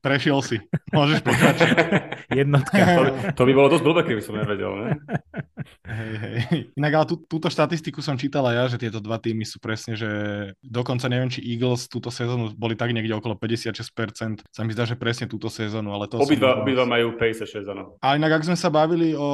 Prešiel 0.00 0.40
si. 0.40 0.56
Môžeš 0.96 1.20
pokračovať. 1.20 1.76
Jednotka. 2.40 2.80
To, 2.80 3.02
to 3.36 3.42
by 3.44 3.52
bolo 3.52 3.68
dosť 3.68 3.84
blbé, 3.84 4.00
keby 4.08 4.22
som 4.24 4.34
nevedel. 4.34 4.72
Ne? 4.80 4.88
Hej, 5.86 6.12
hej. 6.18 6.60
Inak 6.74 6.92
ale 6.96 7.06
tú, 7.06 7.20
túto 7.22 7.46
štatistiku 7.52 8.00
som 8.02 8.16
čítala 8.18 8.56
ja, 8.56 8.64
že 8.66 8.80
tieto 8.80 8.98
dva 8.98 9.20
týmy 9.20 9.46
sú 9.46 9.60
presne, 9.60 9.94
že 9.94 10.08
dokonca 10.64 11.06
neviem, 11.06 11.30
či 11.30 11.44
Eagles 11.44 11.86
túto 11.86 12.08
sezónu 12.08 12.50
boli 12.56 12.74
tak 12.74 12.90
niekde 12.90 13.12
okolo 13.12 13.36
56%. 13.36 14.42
Sa 14.48 14.62
mi 14.64 14.72
zdá, 14.72 14.88
že 14.88 14.98
presne 14.98 15.28
túto 15.28 15.52
sezónu, 15.52 15.92
ale 15.92 16.08
to 16.08 16.18
Obidva, 16.18 16.64
obidva 16.64 16.88
majú 16.88 17.14
56, 17.14 17.62
áno. 17.68 18.00
A 18.00 18.16
inak, 18.16 18.40
ak 18.40 18.48
sme 18.48 18.56
sa 18.56 18.72
bavili 18.72 19.12
o 19.14 19.28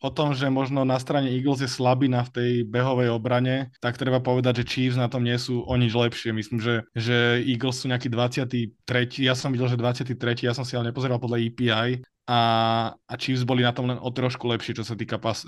o 0.00 0.10
tom, 0.12 0.36
že 0.36 0.52
možno 0.52 0.84
na 0.84 1.00
strane 1.00 1.32
Eagles 1.32 1.64
je 1.64 1.70
slabina 1.70 2.20
v 2.28 2.32
tej 2.32 2.50
behovej 2.68 3.08
obrane, 3.08 3.72
tak 3.80 3.96
treba 3.96 4.20
povedať, 4.20 4.62
že 4.62 4.68
Chiefs 4.68 5.00
na 5.00 5.08
tom 5.08 5.24
nie 5.24 5.36
sú 5.40 5.64
o 5.64 5.74
nič 5.76 5.96
lepšie. 5.96 6.36
Myslím, 6.36 6.60
že, 6.60 6.84
že 6.92 7.40
Eagles 7.42 7.80
sú 7.80 7.88
nejaký 7.88 8.12
23. 8.12 9.24
Ja 9.24 9.32
som 9.32 9.50
videl, 9.50 9.72
že 9.72 9.80
23. 9.80 10.44
Ja 10.44 10.52
som 10.52 10.68
si 10.68 10.76
ale 10.76 10.92
nepozeral 10.92 11.16
podľa 11.16 11.40
EPI, 11.48 12.04
a, 12.26 12.40
a 13.06 13.14
Chiefs 13.14 13.46
boli 13.46 13.62
na 13.62 13.70
tom 13.70 13.86
len 13.86 14.02
o 14.02 14.10
trošku 14.10 14.50
lepšie, 14.50 14.74
čo 14.74 14.82
sa 14.82 14.98
týka, 14.98 15.14
pas, 15.14 15.46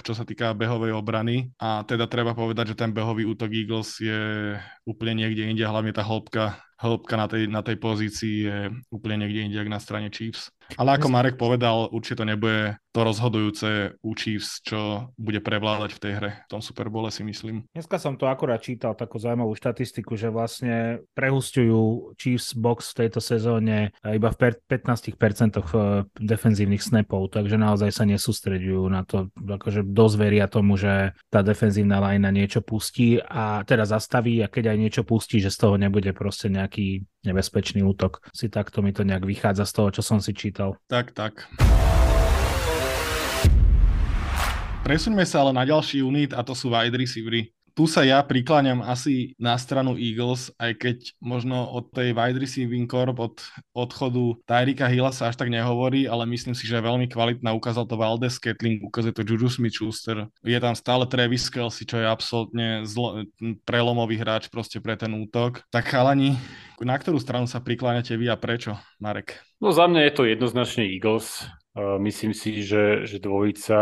čo 0.00 0.14
sa 0.16 0.24
týka 0.24 0.56
behovej 0.56 0.96
obrany 0.96 1.52
a 1.60 1.84
teda 1.84 2.08
treba 2.08 2.32
povedať, 2.32 2.72
že 2.72 2.80
ten 2.80 2.96
behový 2.96 3.28
útok 3.28 3.52
Eagles 3.52 4.00
je 4.00 4.56
úplne 4.88 5.20
niekde 5.20 5.44
inde, 5.52 5.60
hlavne 5.60 5.92
tá 5.92 6.00
hĺbka 6.00 6.56
hĺbka 6.84 7.14
na 7.16 7.26
tej, 7.30 7.42
na 7.48 7.62
tej 7.64 7.76
pozícii 7.80 8.36
je 8.44 8.58
úplne 8.92 9.24
niekde 9.24 9.46
inde, 9.48 9.60
na 9.70 9.80
strane 9.80 10.12
Chiefs. 10.12 10.52
Ale 10.74 10.98
ako 10.98 11.06
Marek 11.10 11.38
povedal, 11.38 11.90
určite 11.90 12.26
nebude 12.26 12.78
to 12.94 13.02
rozhodujúce 13.02 13.98
u 14.06 14.14
Chiefs, 14.14 14.62
čo 14.62 15.10
bude 15.18 15.42
prevládať 15.42 15.98
v 15.98 16.02
tej 16.02 16.12
hre, 16.14 16.30
v 16.46 16.50
tom 16.50 16.62
Super 16.62 16.86
Bowle 16.86 17.10
si 17.10 17.26
myslím. 17.26 17.66
Dneska 17.74 17.98
som 17.98 18.14
to 18.14 18.30
akurát 18.30 18.62
čítal, 18.62 18.94
takú 18.94 19.18
zaujímavú 19.18 19.58
štatistiku, 19.58 20.14
že 20.14 20.30
vlastne 20.30 21.02
prehustujú 21.18 22.14
Chiefs 22.14 22.54
box 22.54 22.94
v 22.94 23.06
tejto 23.06 23.18
sezóne 23.18 23.90
iba 24.06 24.30
v 24.30 24.54
15% 24.62 25.18
eh, 25.18 25.62
defenzívnych 26.22 26.82
snapov, 26.86 27.34
takže 27.34 27.58
naozaj 27.58 27.90
sa 27.90 28.06
nesústredujú 28.06 28.86
na 28.86 29.02
to, 29.02 29.26
akože 29.34 29.82
dosť 29.82 30.14
veria 30.14 30.46
tomu, 30.46 30.78
že 30.78 31.18
tá 31.34 31.42
defenzívna 31.42 31.98
lajna 31.98 32.30
niečo 32.30 32.62
pustí 32.62 33.18
a 33.18 33.66
teda 33.66 33.90
zastaví 33.90 34.38
a 34.38 34.46
keď 34.46 34.70
aj 34.70 34.78
niečo 34.78 35.02
pustí, 35.02 35.42
že 35.42 35.50
z 35.50 35.66
toho 35.66 35.74
nebude 35.74 36.14
proste 36.14 36.46
nejaký 36.46 37.02
nebezpečný 37.24 37.80
útok. 37.80 38.20
Si 38.36 38.52
takto 38.52 38.84
mi 38.84 38.92
to 38.92 39.02
nejak 39.02 39.24
vychádza 39.24 39.64
z 39.64 39.72
toho, 39.72 39.88
čo 39.90 40.02
som 40.04 40.18
si 40.20 40.36
čítal. 40.36 40.76
Tak, 40.86 41.16
tak. 41.16 41.48
Presuňme 44.84 45.24
sa 45.24 45.40
ale 45.40 45.56
na 45.56 45.64
ďalší 45.64 46.04
unit 46.04 46.36
a 46.36 46.44
to 46.44 46.52
sú 46.52 46.68
wide 46.68 46.92
receivery. 46.92 47.53
Tu 47.74 47.90
sa 47.90 48.06
ja 48.06 48.22
prikláňam 48.22 48.86
asi 48.86 49.34
na 49.34 49.58
stranu 49.58 49.98
Eagles, 49.98 50.54
aj 50.62 50.78
keď 50.78 50.96
možno 51.18 51.66
od 51.74 51.90
tej 51.90 52.14
wide 52.14 52.38
receiving 52.38 52.86
corp, 52.86 53.18
od 53.18 53.42
odchodu 53.74 54.38
Tyrika 54.46 54.86
Hilla 54.86 55.10
sa 55.10 55.26
až 55.26 55.42
tak 55.42 55.50
nehovorí, 55.50 56.06
ale 56.06 56.22
myslím 56.30 56.54
si, 56.54 56.70
že 56.70 56.78
veľmi 56.78 57.10
kvalitná. 57.10 57.50
Ukázal 57.50 57.90
to 57.90 57.98
Valdez 57.98 58.38
Ketling, 58.38 58.78
ukazuje 58.86 59.10
to 59.10 59.26
Juju 59.26 59.50
Smith-Schuster. 59.50 60.30
Je 60.46 60.54
tam 60.62 60.78
stále 60.78 61.02
Travis 61.10 61.50
Kelsey, 61.50 61.82
čo 61.82 61.98
je 61.98 62.06
absolútne 62.06 62.86
zlo- 62.86 63.26
prelomový 63.66 64.22
hráč 64.22 64.46
proste 64.46 64.78
pre 64.78 64.94
ten 64.94 65.10
útok. 65.10 65.66
Tak 65.74 65.90
chalani, 65.90 66.38
na 66.78 66.94
ktorú 66.94 67.18
stranu 67.18 67.50
sa 67.50 67.58
prikláňate 67.58 68.14
vy 68.14 68.30
a 68.30 68.38
prečo, 68.38 68.78
Marek? 69.02 69.42
No 69.58 69.74
za 69.74 69.90
mňa 69.90 70.00
je 70.06 70.12
to 70.14 70.22
jednoznačne 70.30 70.86
Eagles. 70.86 71.42
Myslím 71.74 72.34
si, 72.34 72.62
že, 72.62 73.02
že 73.02 73.18
dvojica 73.18 73.74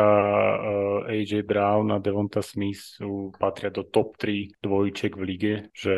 AJ 1.13 1.45
Brown 1.45 1.93
a 1.93 2.01
Devonta 2.01 2.41
Smith 2.41 2.81
sú, 2.97 3.37
patria 3.37 3.69
do 3.69 3.85
top 3.85 4.17
3 4.17 4.49
dvojiček 4.65 5.13
v 5.13 5.23
lige, 5.29 5.55
že 5.77 5.93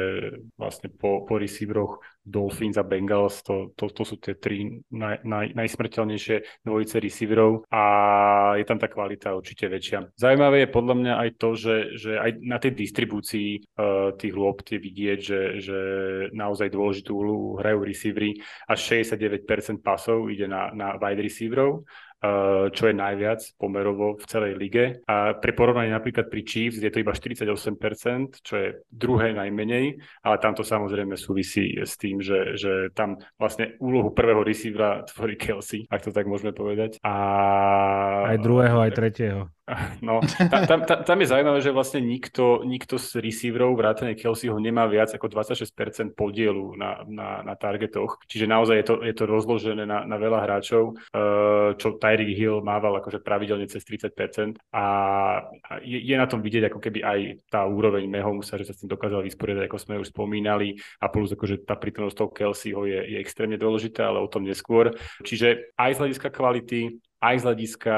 vlastne 0.59 0.91
po, 0.91 1.23
po 1.23 1.39
receiveroch 1.39 2.03
Dolphins 2.25 2.81
a 2.81 2.85
Bengals, 2.85 3.45
to, 3.45 3.77
to, 3.77 3.93
to 3.93 4.03
sú 4.03 4.17
tie 4.17 4.41
tri 4.41 4.81
naj, 4.91 5.21
naj, 5.29 5.53
najsmrteľnejšie 5.53 6.65
dvojice 6.65 6.97
receiverov 6.97 7.69
a 7.69 7.83
je 8.57 8.65
tam 8.65 8.81
tá 8.81 8.89
kvalita 8.89 9.37
určite 9.37 9.69
väčšia. 9.69 10.17
Zaujímavé 10.17 10.65
je 10.65 10.75
podľa 10.75 10.95
mňa 10.97 11.15
aj 11.21 11.31
to, 11.37 11.51
že, 11.53 11.77
že 12.01 12.13
aj 12.17 12.31
na 12.41 12.57
tej 12.57 12.73
distribúcii 12.73 13.49
uh, 13.77 14.17
tých 14.17 14.35
lôb 14.35 14.65
je 14.65 14.81
vidieť, 14.81 15.19
že, 15.21 15.41
že 15.61 15.79
naozaj 16.33 16.73
dôležitú 16.73 17.13
úlohu 17.13 17.61
hrajú 17.61 17.85
receivery. 17.85 18.41
Až 18.65 19.05
69% 19.05 19.85
pasov 19.85 20.33
ide 20.33 20.49
na, 20.49 20.73
na 20.73 20.97
wide 20.97 21.21
receiverov 21.21 21.85
čo 22.73 22.85
je 22.89 22.95
najviac 22.95 23.41
pomerovo 23.61 24.17
v 24.17 24.25
celej 24.25 24.53
lige. 24.57 24.85
A 25.05 25.37
pre 25.37 25.53
porovnanie 25.53 25.93
napríklad 25.93 26.33
pri 26.33 26.43
Chiefs 26.43 26.81
je 26.81 26.91
to 26.91 27.01
iba 27.03 27.13
48%, 27.13 28.41
čo 28.41 28.55
je 28.57 28.69
druhé 28.89 29.37
najmenej, 29.37 30.01
ale 30.25 30.37
tam 30.41 30.57
to 30.57 30.65
samozrejme 30.65 31.15
súvisí 31.15 31.77
s 31.77 32.01
tým, 32.01 32.25
že, 32.25 32.57
že 32.57 32.73
tam 32.97 33.21
vlastne 33.37 33.77
úlohu 33.79 34.11
prvého 34.13 34.41
receivera 34.41 35.05
tvorí 35.05 35.37
Kelsey, 35.37 35.87
ak 35.89 36.09
to 36.09 36.11
tak 36.11 36.25
môžeme 36.25 36.57
povedať. 36.57 36.99
A... 37.05 37.15
Aj 38.33 38.39
druhého, 38.41 38.81
aj 38.81 38.93
tretieho. 38.97 39.55
No, 40.05 40.21
tam, 40.53 40.69
tam, 40.69 40.81
tam 40.85 41.19
je 41.25 41.31
zaujímavé, 41.33 41.59
že 41.65 41.73
vlastne 41.73 42.05
nikto, 42.05 42.61
nikto 42.69 43.01
z 43.01 43.17
receiverov 43.17 43.73
vrátane 43.81 44.13
Kelseyho 44.13 44.61
nemá 44.61 44.85
viac 44.85 45.09
ako 45.17 45.33
26% 45.33 46.13
podielu 46.13 46.77
na, 46.77 47.01
na, 47.09 47.41
na 47.41 47.55
targetoch, 47.57 48.21
čiže 48.29 48.45
naozaj 48.45 48.77
je 48.77 48.87
to, 48.87 48.95
je 49.01 49.15
to 49.17 49.25
rozložené 49.25 49.89
na, 49.89 50.05
na 50.05 50.21
veľa 50.21 50.45
hráčov, 50.45 51.01
eh, 51.17 51.73
čo 51.81 51.97
Tyreek 51.97 52.37
Hill 52.37 52.61
mával 52.61 53.01
akože 53.01 53.25
pravidelne 53.25 53.65
cez 53.65 53.81
30% 53.89 54.61
a 54.77 54.85
je, 55.81 55.97
je 55.97 56.17
na 56.21 56.29
tom 56.29 56.45
vidieť 56.45 56.69
ako 56.69 56.79
keby 56.85 57.01
aj 57.01 57.21
tá 57.49 57.65
úroveň 57.65 58.05
Mehomusa, 58.05 58.61
že 58.61 58.69
sa 58.69 58.77
s 58.77 58.85
tým 58.85 58.93
dokázal 58.93 59.25
vysporiadať, 59.25 59.65
ako 59.65 59.79
sme 59.81 60.01
už 60.03 60.13
spomínali. 60.13 60.77
A 61.01 61.09
plus 61.09 61.33
akože 61.33 61.65
tá 61.65 61.75
prítomnosť 61.79 62.17
toho 62.21 62.31
Kelseyho 62.31 62.83
je, 62.85 63.01
je 63.17 63.19
extrémne 63.19 63.57
dôležitá, 63.57 64.13
ale 64.13 64.21
o 64.21 64.29
tom 64.29 64.45
neskôr. 64.45 64.93
Čiže 65.25 65.73
aj 65.81 65.97
z 65.97 66.01
hľadiska 66.05 66.29
kvality, 66.29 67.01
aj 67.25 67.35
z 67.41 67.45
hľadiska 67.49 67.95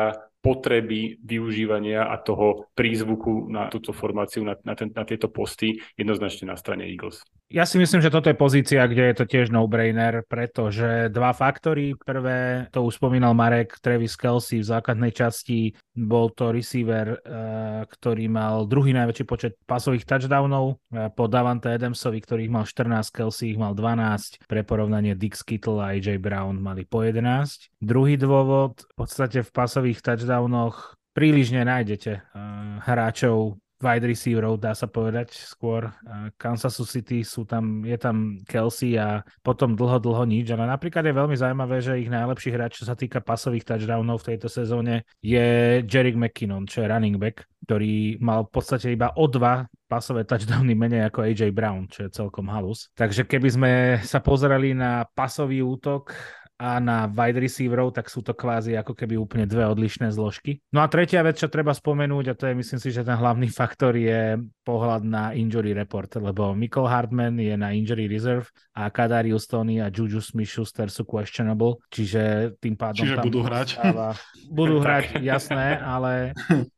potreby 0.46 1.18
využívania 1.26 2.06
a 2.06 2.22
toho 2.22 2.70
prízvuku 2.78 3.50
na 3.50 3.66
túto 3.66 3.90
formáciu, 3.90 4.46
na, 4.46 4.54
na, 4.62 4.78
ten, 4.78 4.94
na 4.94 5.02
tieto 5.02 5.26
posty 5.26 5.82
jednoznačne 5.98 6.46
na 6.46 6.54
strane 6.54 6.86
Eagles. 6.86 7.26
Ja 7.50 7.66
si 7.66 7.82
myslím, 7.82 7.98
že 7.98 8.14
toto 8.14 8.30
je 8.30 8.38
pozícia, 8.38 8.86
kde 8.86 9.10
je 9.10 9.16
to 9.18 9.26
tiež 9.26 9.50
no-brainer, 9.50 10.22
pretože 10.26 11.10
dva 11.10 11.34
faktory. 11.34 11.98
Prvé, 11.98 12.70
to 12.70 12.86
už 12.86 13.02
spomínal 13.02 13.34
Marek, 13.34 13.82
Travis 13.82 14.14
Kelsey 14.14 14.62
v 14.62 14.70
základnej 14.70 15.10
časti 15.10 15.74
bol 15.96 16.28
to 16.36 16.52
receiver, 16.52 17.16
uh, 17.24 17.82
ktorý 17.88 18.28
mal 18.28 18.68
druhý 18.68 18.92
najväčší 18.92 19.24
počet 19.24 19.52
pasových 19.64 20.04
touchdownov 20.04 20.76
uh, 20.76 21.08
po 21.10 21.24
Davante 21.26 21.72
Adamsovi, 21.72 22.20
ktorých 22.20 22.52
mal 22.52 22.68
14, 22.68 23.08
Kelsey 23.10 23.56
ich 23.56 23.58
mal 23.58 23.72
12. 23.72 24.44
Pre 24.44 24.60
porovnanie 24.62 25.16
Dick 25.16 25.34
Skittle 25.34 25.80
a 25.80 25.96
AJ 25.96 26.20
Brown 26.20 26.60
mali 26.60 26.84
po 26.84 27.00
11. 27.00 27.72
Druhý 27.80 28.20
dôvod, 28.20 28.84
v 28.84 28.94
podstate 28.94 29.40
v 29.40 29.50
pasových 29.50 30.04
touchdownoch 30.04 31.00
príliš 31.16 31.56
nenájdete 31.56 32.20
uh, 32.20 32.84
hráčov 32.84 33.56
wide 33.80 34.08
receiverov, 34.08 34.56
dá 34.56 34.72
sa 34.72 34.88
povedať 34.88 35.36
skôr. 35.36 35.92
Kansas 36.40 36.80
City 36.88 37.20
sú 37.20 37.44
tam, 37.44 37.84
je 37.84 37.96
tam 38.00 38.40
Kelsey 38.48 38.96
a 38.96 39.20
potom 39.44 39.76
dlho, 39.76 40.00
dlho 40.00 40.24
nič, 40.24 40.48
ale 40.52 40.64
napríklad 40.64 41.04
je 41.04 41.14
veľmi 41.14 41.36
zaujímavé, 41.36 41.84
že 41.84 42.00
ich 42.00 42.08
najlepší 42.08 42.50
hráč, 42.56 42.80
čo 42.80 42.88
sa 42.88 42.96
týka 42.96 43.20
pasových 43.20 43.68
touchdownov 43.68 44.24
v 44.24 44.28
tejto 44.32 44.48
sezóne, 44.48 45.04
je 45.20 45.80
Jerry 45.84 46.16
McKinnon, 46.16 46.64
čo 46.64 46.84
je 46.84 46.90
running 46.90 47.20
back, 47.20 47.44
ktorý 47.68 48.16
mal 48.22 48.48
v 48.48 48.52
podstate 48.56 48.96
iba 48.96 49.12
o 49.12 49.28
dva 49.28 49.68
pasové 49.86 50.26
touchdowny 50.26 50.74
menej 50.74 51.12
ako 51.12 51.28
AJ 51.28 51.52
Brown, 51.54 51.86
čo 51.86 52.08
je 52.08 52.10
celkom 52.10 52.50
halus. 52.50 52.90
Takže 52.98 53.28
keby 53.28 53.48
sme 53.52 53.72
sa 54.02 54.18
pozerali 54.18 54.74
na 54.74 55.06
pasový 55.06 55.62
útok 55.62 56.16
a 56.56 56.80
na 56.80 57.04
wide 57.04 57.36
receiverov, 57.36 57.92
tak 57.92 58.08
sú 58.08 58.24
to 58.24 58.32
kvázi 58.32 58.76
ako 58.80 58.96
keby 58.96 59.20
úplne 59.20 59.44
dve 59.44 59.68
odlišné 59.68 60.08
zložky. 60.08 60.64
No 60.72 60.80
a 60.80 60.88
tretia 60.88 61.20
vec, 61.20 61.36
čo 61.36 61.52
treba 61.52 61.76
spomenúť, 61.76 62.24
a 62.32 62.34
to 62.34 62.48
je 62.48 62.54
myslím 62.56 62.80
si, 62.80 62.88
že 62.88 63.04
ten 63.04 63.16
hlavný 63.16 63.52
faktor 63.52 63.92
je 63.92 64.40
pohľad 64.64 65.04
na 65.04 65.36
injury 65.36 65.76
report, 65.76 66.16
lebo 66.16 66.56
Michael 66.56 66.88
Hartman 66.88 67.36
je 67.36 67.54
na 67.54 67.76
injury 67.76 68.08
reserve 68.08 68.48
a 68.72 68.88
Kadarius 68.88 69.44
Tony 69.44 69.84
a 69.84 69.92
Juju 69.92 70.24
Smith-Schuster 70.24 70.88
sú 70.88 71.04
questionable, 71.04 71.76
čiže 71.92 72.56
tým 72.56 72.74
pádom 72.74 73.04
čiže 73.04 73.16
tam 73.20 73.24
budú 73.28 73.40
hrať. 73.44 73.68
budú 74.58 74.76
hrať, 74.80 75.20
jasné, 75.20 75.76
ale 75.76 76.32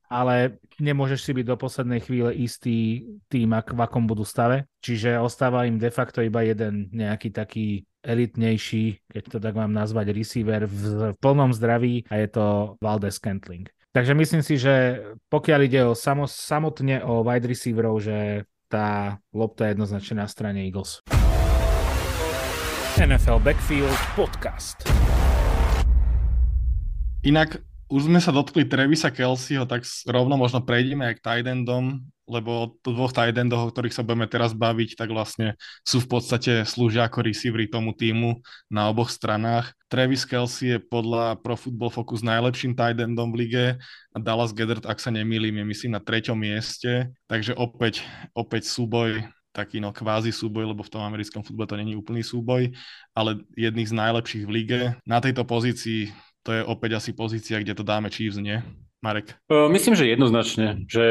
ale 0.09 0.57
nemôžeš 0.81 1.21
si 1.21 1.33
byť 1.37 1.47
do 1.47 1.57
poslednej 1.61 2.01
chvíle 2.01 2.33
istý 2.33 3.05
tým, 3.29 3.53
ak, 3.53 3.77
v 3.77 3.81
akom 3.85 4.09
budú 4.09 4.25
stave. 4.25 4.65
Čiže 4.81 5.21
ostáva 5.21 5.69
im 5.69 5.77
de 5.77 5.93
facto 5.93 6.25
iba 6.25 6.41
jeden 6.41 6.89
nejaký 6.97 7.29
taký 7.29 7.85
elitnejší, 8.03 9.11
keď 9.11 9.23
to 9.27 9.39
tak 9.43 9.55
mám 9.59 9.75
nazvať, 9.75 10.15
receiver 10.15 10.67
v, 10.67 10.75
v 10.75 11.03
plnom 11.19 11.51
zdraví 11.51 12.07
a 12.09 12.19
je 12.23 12.29
to 12.31 12.47
Valdez 12.79 13.19
Scantling. 13.19 13.67
Takže 13.93 14.15
myslím 14.15 14.43
si, 14.45 14.61
že 14.61 15.03
pokiaľ 15.33 15.61
ide 15.65 15.81
o 15.89 15.97
samo, 15.97 16.29
samotne 16.29 17.03
o 17.03 17.25
wide 17.27 17.49
receiverov, 17.49 17.99
že 17.99 18.45
tá 18.69 19.17
lopta 19.33 19.67
je 19.67 19.75
jednoznačne 19.75 20.23
na 20.23 20.29
strane 20.29 20.61
Eagles. 20.63 21.01
NFL 23.01 23.41
Backfield 23.41 23.97
Podcast. 24.13 24.85
Inak 27.25 27.63
už 27.89 28.13
sme 28.13 28.21
sa 28.21 28.29
dotkli 28.29 28.69
Trevisa 28.69 29.09
Kelseyho, 29.09 29.65
tak 29.65 29.89
rovno 30.05 30.37
možno 30.37 30.61
prejdeme 30.61 31.09
aj 31.09 31.15
k 31.19 31.25
tight 31.25 31.47
endom, 31.49 32.05
lebo 32.29 32.77
to 32.85 32.93
dvoch 32.93 33.11
tight 33.11 33.35
o 33.35 33.73
ktorých 33.73 33.97
sa 33.97 34.05
budeme 34.05 34.29
teraz 34.29 34.53
baviť, 34.53 34.95
tak 35.01 35.09
vlastne 35.11 35.57
sú 35.83 36.05
v 36.05 36.09
podstate 36.13 36.53
slúžia 36.69 37.09
ako 37.09 37.25
receivery 37.25 37.67
tomu 37.67 37.97
týmu 37.97 38.45
na 38.69 38.93
oboch 38.93 39.09
stranách. 39.09 39.73
Travis 39.89 40.29
Kelsey 40.29 40.77
je 40.77 40.79
podľa 40.79 41.41
Pro 41.41 41.57
Football 41.57 41.91
Focus 41.91 42.21
najlepším 42.21 42.77
tight 42.77 43.01
v 43.01 43.35
lige 43.35 43.65
a 44.13 44.19
Dallas 44.21 44.53
Gedert, 44.53 44.85
ak 44.85 45.01
sa 45.01 45.09
nemýlim, 45.09 45.57
je 45.59 45.65
myslím 45.65 45.97
na 45.97 46.03
treťom 46.05 46.37
mieste, 46.37 47.09
takže 47.25 47.57
opäť, 47.57 48.05
opäť 48.37 48.69
súboj 48.69 49.25
taký 49.49 49.83
no 49.83 49.91
kvázi 49.91 50.31
súboj, 50.31 50.71
lebo 50.71 50.87
v 50.87 50.93
tom 50.93 51.03
americkom 51.03 51.43
futbole 51.43 51.67
to 51.67 51.75
není 51.75 51.99
úplný 51.99 52.23
súboj, 52.23 52.71
ale 53.11 53.43
jedných 53.59 53.91
z 53.91 53.99
najlepších 53.99 54.45
v 54.47 54.55
lige. 54.55 54.81
Na 55.03 55.19
tejto 55.19 55.43
pozícii 55.43 56.15
to 56.47 56.55
je 56.55 56.63
opäť 56.63 57.03
asi 57.03 57.11
pozícia, 57.11 57.59
kde 57.59 57.75
to 57.75 57.83
dáme 57.83 58.07
Chiefs, 58.07 58.39
nie? 58.39 58.63
Marek? 58.99 59.39
Myslím, 59.47 59.95
že 59.95 60.11
jednoznačne, 60.11 60.83
že 60.91 61.05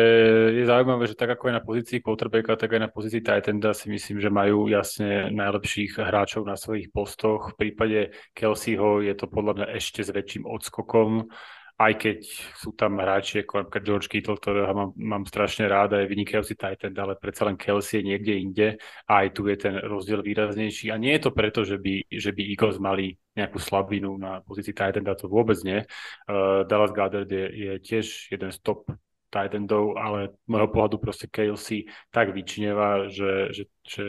je 0.59 0.63
zaujímavé, 0.67 1.07
že 1.07 1.15
tak 1.15 1.39
ako 1.39 1.47
aj 1.47 1.55
na 1.55 1.63
pozícii 1.63 2.03
quarterbacka, 2.03 2.59
tak 2.59 2.75
aj 2.75 2.81
na 2.83 2.91
pozícii 2.91 3.23
Titanda 3.23 3.71
si 3.71 3.88
myslím, 3.88 4.19
že 4.19 4.27
majú 4.27 4.67
jasne 4.67 5.31
najlepších 5.31 5.95
hráčov 5.95 6.43
na 6.43 6.59
svojich 6.59 6.91
postoch. 6.91 7.55
V 7.55 7.71
prípade 7.71 8.11
Kelseyho 8.35 8.99
je 8.99 9.15
to 9.15 9.31
podľa 9.31 9.53
mňa 9.63 9.67
ešte 9.79 10.03
s 10.03 10.11
väčším 10.11 10.43
odskokom 10.43 11.31
aj 11.78 11.93
keď 11.93 12.17
sú 12.57 12.73
tam 12.73 12.97
hráči 12.97 13.45
ako 13.45 13.61
napríklad 13.61 13.86
George 13.86 14.09
Kittle, 14.09 14.41
ktorého 14.41 14.73
mám, 14.73 14.91
mám 14.97 15.23
strašne 15.30 15.69
rád 15.69 15.93
a 15.93 16.01
je 16.01 16.09
vynikajúci 16.09 16.57
Titan, 16.57 16.89
ale 16.97 17.13
predsa 17.21 17.45
len 17.45 17.53
Kelsey 17.53 18.01
je 18.01 18.07
niekde 18.09 18.34
inde 18.34 18.67
a 19.05 19.21
aj 19.21 19.38
tu 19.38 19.45
je 19.45 19.55
ten 19.61 19.78
rozdiel 19.86 20.25
výraznejší. 20.25 20.89
A 20.89 20.97
nie 20.97 21.13
je 21.13 21.30
to 21.30 21.32
preto, 21.38 21.61
že 21.61 21.78
by, 21.78 22.01
že 22.09 22.34
by 22.34 22.41
Eagles 22.49 22.82
mali 22.82 23.13
nejakú 23.38 23.61
slabinu 23.61 24.17
na 24.17 24.41
pozícii 24.41 24.73
Titan, 24.73 25.05
to 25.05 25.30
vôbec 25.30 25.61
nie. 25.61 25.86
Uh, 26.25 26.65
Dallas 26.65 26.89
Goddard 26.89 27.30
je, 27.30 27.45
je 27.45 27.73
tiež 27.78 28.34
jeden 28.34 28.49
z 28.49 28.57
top 28.65 28.89
tight 29.30 29.53
ale 29.53 30.34
môjho 30.47 30.71
pohľadu 30.71 30.97
proste 30.97 31.28
Kelsey 31.28 31.86
tak 32.09 32.32
vyčneva, 32.32 33.11
že, 33.11 33.51
že, 33.53 33.63
že 33.84 34.05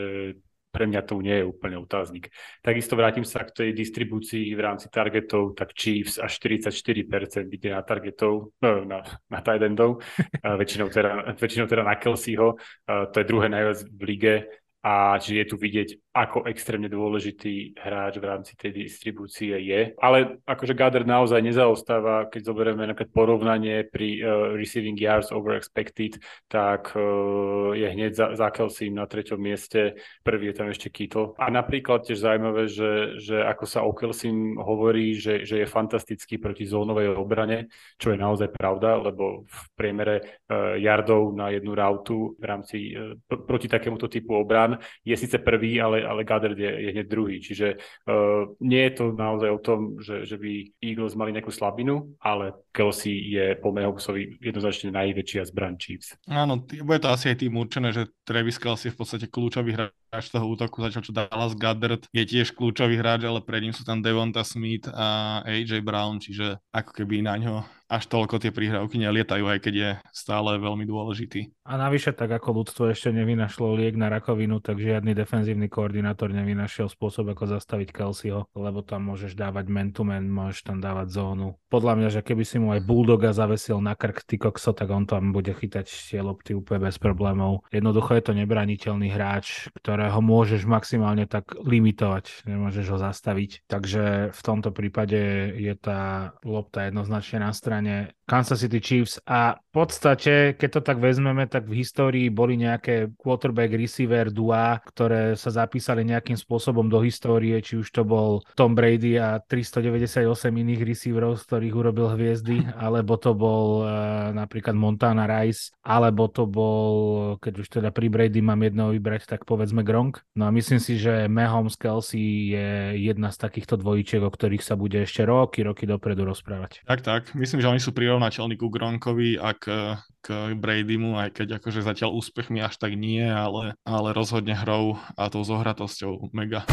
pre 0.69 0.85
mňa 0.85 1.01
to 1.01 1.17
nie 1.21 1.41
je 1.41 1.49
úplne 1.49 1.81
otáznik. 1.81 2.29
Takisto 2.61 2.93
vrátim 2.93 3.25
sa 3.25 3.41
k 3.41 3.51
tej 3.51 3.69
distribúcii 3.73 4.53
v 4.53 4.61
rámci 4.61 4.87
targetov, 4.93 5.57
tak 5.57 5.73
Chiefs 5.73 6.21
až 6.21 6.37
44% 6.37 7.49
ide 7.49 7.69
na 7.73 7.81
targetov, 7.81 8.53
no, 8.61 8.85
na, 8.85 9.01
na 9.29 9.39
tight 9.41 9.65
endov, 9.65 10.05
väčšinou 10.45 10.93
teda, 10.93 11.33
väčšinou 11.33 11.65
teda 11.65 11.81
na 11.81 11.97
Kelseyho, 11.97 12.61
to 12.85 13.15
je 13.17 13.25
druhé 13.25 13.49
najviac 13.49 13.79
v 13.89 14.01
lige 14.05 14.33
a 14.79 15.19
čiže 15.19 15.35
je 15.43 15.47
tu 15.51 15.55
vidieť, 15.59 15.89
ako 16.15 16.47
extrémne 16.47 16.87
dôležitý 16.87 17.75
hráč 17.75 18.19
v 18.19 18.27
rámci 18.27 18.55
tej 18.55 18.71
distribúcie 18.87 19.55
je. 19.59 19.91
Ale 19.99 20.39
akože 20.47 20.71
Gader 20.71 21.03
naozaj 21.03 21.43
nezaostáva, 21.43 22.31
keď 22.31 22.41
zoberieme 22.47 22.87
napríklad 22.87 23.11
porovnanie 23.11 23.83
pri 23.87 24.23
uh, 24.23 24.55
receiving 24.55 24.95
yards 24.95 25.35
over 25.35 25.59
expected, 25.59 26.19
tak 26.47 26.95
uh, 26.95 27.75
je 27.75 27.87
hneď 27.91 28.11
za, 28.15 28.27
za 28.39 28.47
Kelsey 28.55 28.87
na 28.87 29.03
treťom 29.03 29.39
mieste, 29.39 29.99
prvý 30.23 30.51
je 30.51 30.55
tam 30.55 30.67
ešte 30.71 30.87
Kittle. 30.87 31.35
A 31.35 31.51
napríklad 31.51 32.07
tiež 32.07 32.19
zaujímavé, 32.23 32.71
že, 32.71 33.19
že 33.19 33.43
ako 33.43 33.65
sa 33.67 33.83
o 33.83 33.91
Kelsey 33.91 34.31
hovorí, 34.59 35.19
že, 35.19 35.43
že 35.43 35.63
je 35.63 35.67
fantastický 35.67 36.39
proti 36.39 36.63
zónovej 36.63 37.19
obrane, 37.19 37.67
čo 37.99 38.15
je 38.15 38.19
naozaj 38.19 38.51
pravda, 38.55 38.95
lebo 38.95 39.43
v 39.43 39.59
priemere 39.75 40.15
uh, 40.49 40.79
yardov 40.79 41.35
na 41.35 41.51
jednu 41.51 41.75
rautu 41.75 42.35
v 42.39 42.43
rámci 42.43 42.77
uh, 42.95 43.15
pr- 43.27 43.43
proti 43.43 43.67
takémuto 43.67 44.11
typu 44.11 44.35
obran 44.35 44.68
Jan 44.69 44.81
je 45.05 45.15
síce 45.17 45.37
prvý, 45.41 45.81
ale, 45.81 46.05
ale 46.05 46.23
Goddard 46.23 46.57
je, 46.57 46.69
je 46.69 46.89
hneď 46.93 47.07
druhý. 47.09 47.41
Čiže 47.41 47.67
uh, 47.75 48.53
nie 48.61 48.83
je 48.89 48.93
to 48.93 49.05
naozaj 49.17 49.49
o 49.49 49.59
tom, 49.59 49.79
že, 49.97 50.25
že 50.25 50.37
by 50.37 50.51
Eagles 50.83 51.17
mali 51.17 51.33
nejakú 51.33 51.49
slabinu, 51.49 52.13
ale 52.21 52.53
Kelsey 52.69 53.33
je 53.33 53.57
po 53.57 53.73
Mahomsovi 53.73 54.37
jednoznačne 54.37 54.93
najväčšia 54.93 55.49
zbraň 55.49 55.73
Chiefs. 55.81 56.13
Áno, 56.29 56.61
bude 56.61 56.99
to 57.01 57.09
asi 57.09 57.33
aj 57.33 57.41
tým 57.41 57.57
určené, 57.57 57.89
že 57.89 58.13
Travis 58.21 58.61
Kelsey 58.61 58.91
je 58.91 58.95
v 58.95 58.99
podstate 59.01 59.25
kľúčový 59.25 59.73
hráč 59.73 59.98
toho 60.11 60.45
útoku, 60.49 60.81
zatiaľ 60.81 61.01
čo 61.05 61.13
Dallas 61.13 61.53
Goddard 61.53 62.03
je 62.09 62.23
tiež 62.25 62.57
kľúčový 62.57 62.97
hráč, 62.97 63.29
ale 63.29 63.45
pred 63.45 63.61
ním 63.61 63.73
sú 63.77 63.85
tam 63.85 64.01
Devonta 64.01 64.41
Smith 64.41 64.89
a 64.89 65.39
AJ 65.45 65.85
Brown, 65.85 66.17
čiže 66.17 66.57
ako 66.73 66.91
keby 66.97 67.21
na 67.21 67.37
ňo 67.37 67.55
až 67.89 68.05
toľko 68.05 68.37
tie 68.37 68.53
prihrávky 68.53 69.01
nelietajú, 69.01 69.49
aj 69.49 69.59
keď 69.65 69.73
je 69.73 69.89
stále 70.13 70.61
veľmi 70.61 70.85
dôležitý. 70.85 71.49
A 71.65 71.73
navyše, 71.73 72.13
tak 72.13 72.29
ako 72.29 72.61
ľudstvo 72.61 72.93
ešte 72.93 73.09
nevynašlo 73.09 73.73
liek 73.73 73.97
na 73.97 74.13
rakovinu, 74.13 74.61
tak 74.61 74.77
žiadny 74.77 75.17
defenzívny 75.17 75.65
koordinátor 75.73 76.29
nevynašiel 76.29 76.85
spôsob, 76.85 77.33
ako 77.33 77.57
zastaviť 77.57 77.89
Kelseyho, 77.89 78.45
lebo 78.53 78.85
tam 78.85 79.09
môžeš 79.09 79.33
dávať 79.33 79.73
man-to-man, 79.73 80.29
môžeš 80.29 80.69
tam 80.69 80.77
dávať 80.77 81.17
zónu. 81.17 81.57
Podľa 81.73 81.93
mňa, 81.97 82.09
že 82.13 82.21
keby 82.21 82.43
si 82.45 82.61
mu 82.61 82.77
aj 82.77 82.85
Bulldoga 82.85 83.33
zavesil 83.33 83.81
na 83.81 83.97
krk 83.97 84.21
ty 84.21 84.37
kokso, 84.37 84.69
tak 84.77 84.93
on 84.93 85.09
tam 85.09 85.33
bude 85.33 85.49
chytať 85.49 85.89
tie 85.89 86.21
lopty 86.21 86.53
úplne 86.53 86.85
bez 86.85 87.01
problémov. 87.01 87.65
Jednoducho 87.73 88.13
je 88.13 88.23
to 88.29 88.33
nebraniteľný 88.37 89.09
hráč, 89.09 89.73
ktorého 89.99 90.23
môžeš 90.23 90.63
maximálne 90.63 91.27
tak 91.27 91.59
limitovať, 91.59 92.47
nemôžeš 92.47 92.87
ho 92.87 92.97
zastaviť. 93.03 93.67
Takže 93.67 94.31
v 94.31 94.41
tomto 94.47 94.71
prípade 94.71 95.51
je 95.59 95.75
tá 95.75 96.31
lopta 96.47 96.87
jednoznačne 96.87 97.43
na 97.43 97.51
strane 97.51 98.15
Kansas 98.29 98.61
City 98.61 98.77
Chiefs 98.77 99.17
a 99.25 99.57
v 99.57 99.85
podstate, 99.85 100.53
keď 100.53 100.69
to 100.77 100.81
tak 100.85 101.01
vezmeme, 101.01 101.49
tak 101.49 101.65
v 101.65 101.81
histórii 101.81 102.29
boli 102.29 102.61
nejaké 102.61 103.09
quarterback 103.17 103.73
receiver 103.73 104.29
dua, 104.29 104.77
ktoré 104.85 105.33
sa 105.33 105.49
zapísali 105.49 106.05
nejakým 106.05 106.37
spôsobom 106.37 106.85
do 106.85 107.01
histórie, 107.01 107.57
či 107.65 107.81
už 107.81 107.89
to 107.89 108.05
bol 108.05 108.45
Tom 108.53 108.77
Brady 108.77 109.17
a 109.17 109.41
398 109.41 110.25
iných 110.53 110.81
receiverov, 110.85 111.41
z 111.41 111.43
ktorých 111.49 111.73
urobil 111.73 112.13
hviezdy, 112.13 112.69
alebo 112.85 113.17
to 113.17 113.33
bol 113.33 113.85
uh, 113.85 114.29
napríklad 114.33 114.77
Montana 114.77 115.25
Rice, 115.25 115.73
alebo 115.81 116.29
to 116.29 116.45
bol, 116.45 116.93
keď 117.41 117.53
už 117.65 117.67
teda 117.81 117.89
pri 117.89 118.09
Brady 118.13 118.45
mám 118.45 118.61
jedného 118.61 118.93
vybrať, 118.93 119.25
tak 119.25 119.49
povedzme 119.49 119.81
Gronk. 119.81 120.21
No 120.37 120.45
a 120.45 120.53
myslím 120.53 120.77
si, 120.77 121.01
že 121.01 121.25
Mahomes 121.25 121.77
Kelsey 121.77 122.53
je 122.53 122.69
jedna 123.05 123.33
z 123.33 123.37
takýchto 123.41 123.77
dvojičiek, 123.77 124.21
o 124.21 124.29
ktorých 124.29 124.61
sa 124.61 124.77
bude 124.77 125.01
ešte 125.01 125.25
roky, 125.25 125.65
roky 125.65 125.89
dopredu 125.89 126.25
rozprávať. 126.25 126.85
Tak, 126.85 127.01
tak. 127.01 127.21
Myslím, 127.33 127.61
že 127.61 127.69
oni 127.71 127.81
sú 127.81 127.95
prirovnateľní 128.19 128.59
ku 128.59 128.67
Gronkovi 128.67 129.39
a 129.39 129.55
k, 129.55 129.95
k 130.19 130.51
Bradymu, 130.51 131.15
aj 131.15 131.39
keď 131.39 131.63
akože 131.63 131.87
zatiaľ 131.87 132.19
úspechmi 132.19 132.59
až 132.59 132.75
tak 132.75 132.99
nie, 132.99 133.23
ale, 133.23 133.79
ale 133.87 134.11
rozhodne 134.11 134.59
hrou 134.59 134.99
a 135.15 135.31
tou 135.31 135.39
zohratosťou 135.39 136.27
mega. 136.35 136.67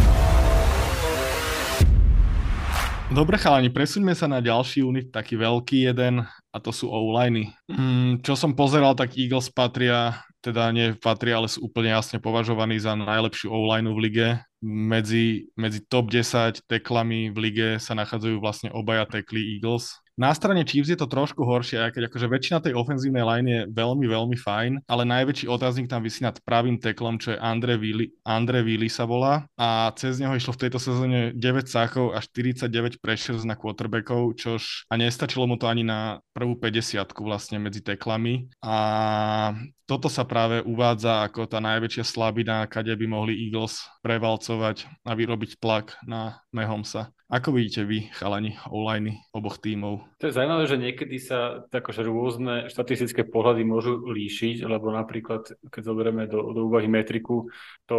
Dobre 3.14 3.38
chalani, 3.38 3.70
presuňme 3.70 4.11
sa 4.18 4.26
na 4.26 4.42
ďalší 4.42 4.82
unit, 4.82 5.14
taký 5.14 5.38
veľký 5.38 5.86
jeden 5.86 6.26
a 6.26 6.57
to 6.59 6.74
sú 6.74 6.90
O-liney. 6.90 7.55
Mm, 7.70 8.26
čo 8.26 8.34
som 8.34 8.59
pozeral, 8.59 8.99
tak 8.99 9.14
Eagles 9.14 9.47
patria, 9.47 10.18
teda 10.42 10.74
nie 10.74 10.99
patria, 10.99 11.38
ale 11.38 11.47
sú 11.47 11.62
úplne 11.70 11.94
jasne 11.94 12.18
považovaní 12.18 12.82
za 12.82 12.99
najlepšiu 12.99 13.55
O-lineu 13.55 13.94
v 13.94 14.11
lige. 14.11 14.28
Medzi, 14.66 15.47
medzi 15.55 15.78
top 15.86 16.11
10 16.11 16.66
teklami 16.66 17.30
v 17.30 17.38
lige 17.38 17.68
sa 17.78 17.94
nachádzajú 17.94 18.42
vlastne 18.42 18.74
obaja 18.74 19.07
tekly 19.07 19.38
Eagles. 19.55 20.03
Na 20.17 20.33
strane 20.33 20.64
Chiefs 20.64 20.89
je 20.89 20.97
to 20.97 21.05
trošku 21.05 21.45
horšie, 21.45 21.77
aj 21.77 21.93
keď 21.93 22.03
akože 22.09 22.27
väčšina 22.33 22.59
tej 22.64 22.73
ofenzívnej 22.73 23.21
line 23.21 23.49
je 23.53 23.61
veľmi, 23.69 24.09
veľmi 24.09 24.37
fajn, 24.41 24.89
ale 24.89 25.05
najväčší 25.05 25.45
otáznik 25.45 25.93
tam 25.93 26.01
vysí 26.01 26.25
nad 26.25 26.41
pravým 26.41 26.81
teklom, 26.81 27.21
čo 27.21 27.37
je 27.37 27.39
Andre 27.39 27.77
Willi, 27.77 28.17
Andre 28.25 28.64
Willi 28.64 28.89
sa 28.89 29.05
volá 29.05 29.45
a 29.61 29.93
cez 29.93 30.17
neho 30.17 30.33
išlo 30.33 30.57
v 30.57 30.62
tejto 30.64 30.81
sezóne 30.81 31.37
9 31.37 31.69
sákov 31.69 32.17
a 32.17 32.25
49 32.25 32.97
pressures 32.97 33.45
na 33.45 33.61
quarterbackov, 33.61 34.41
čož 34.41 34.89
a 34.89 34.97
nestačilo 34.97 35.45
mu 35.45 35.61
to 35.61 35.69
ani 35.69 35.85
na 35.85 36.25
prvú 36.33 36.57
50 36.57 37.12
vlastne 37.21 37.61
medzi 37.61 37.85
teklami. 37.85 38.49
A 38.64 39.53
toto 39.87 40.11
sa 40.11 40.27
práve 40.27 40.67
uvádza 40.67 41.23
ako 41.29 41.47
tá 41.47 41.62
najväčšia 41.62 42.03
slabina, 42.03 42.67
kade 42.67 42.91
by 42.91 43.07
mohli 43.07 43.39
Eagles 43.47 43.87
prevalcovať 44.07 44.86
a 45.02 45.18
vyrobiť 45.18 45.59
tlak 45.59 45.98
na 46.07 46.46
Mahomesa. 46.54 47.11
Ako 47.26 47.50
vidíte 47.50 47.82
vy, 47.82 48.07
chalani, 48.14 48.54
online 48.70 49.26
oboch 49.34 49.59
tímov? 49.59 50.07
To 50.22 50.30
je 50.30 50.36
zaujímavé, 50.38 50.70
že 50.70 50.78
niekedy 50.78 51.18
sa 51.18 51.66
takože 51.74 52.07
rôzne 52.07 52.70
štatistické 52.70 53.26
pohľady 53.26 53.66
môžu 53.66 53.98
líšiť, 54.07 54.62
lebo 54.62 54.94
napríklad, 54.94 55.59
keď 55.74 55.82
zoberieme 55.82 56.30
do, 56.30 56.54
do 56.54 56.70
úvahy 56.70 56.86
metriku, 56.86 57.50
to 57.90 57.98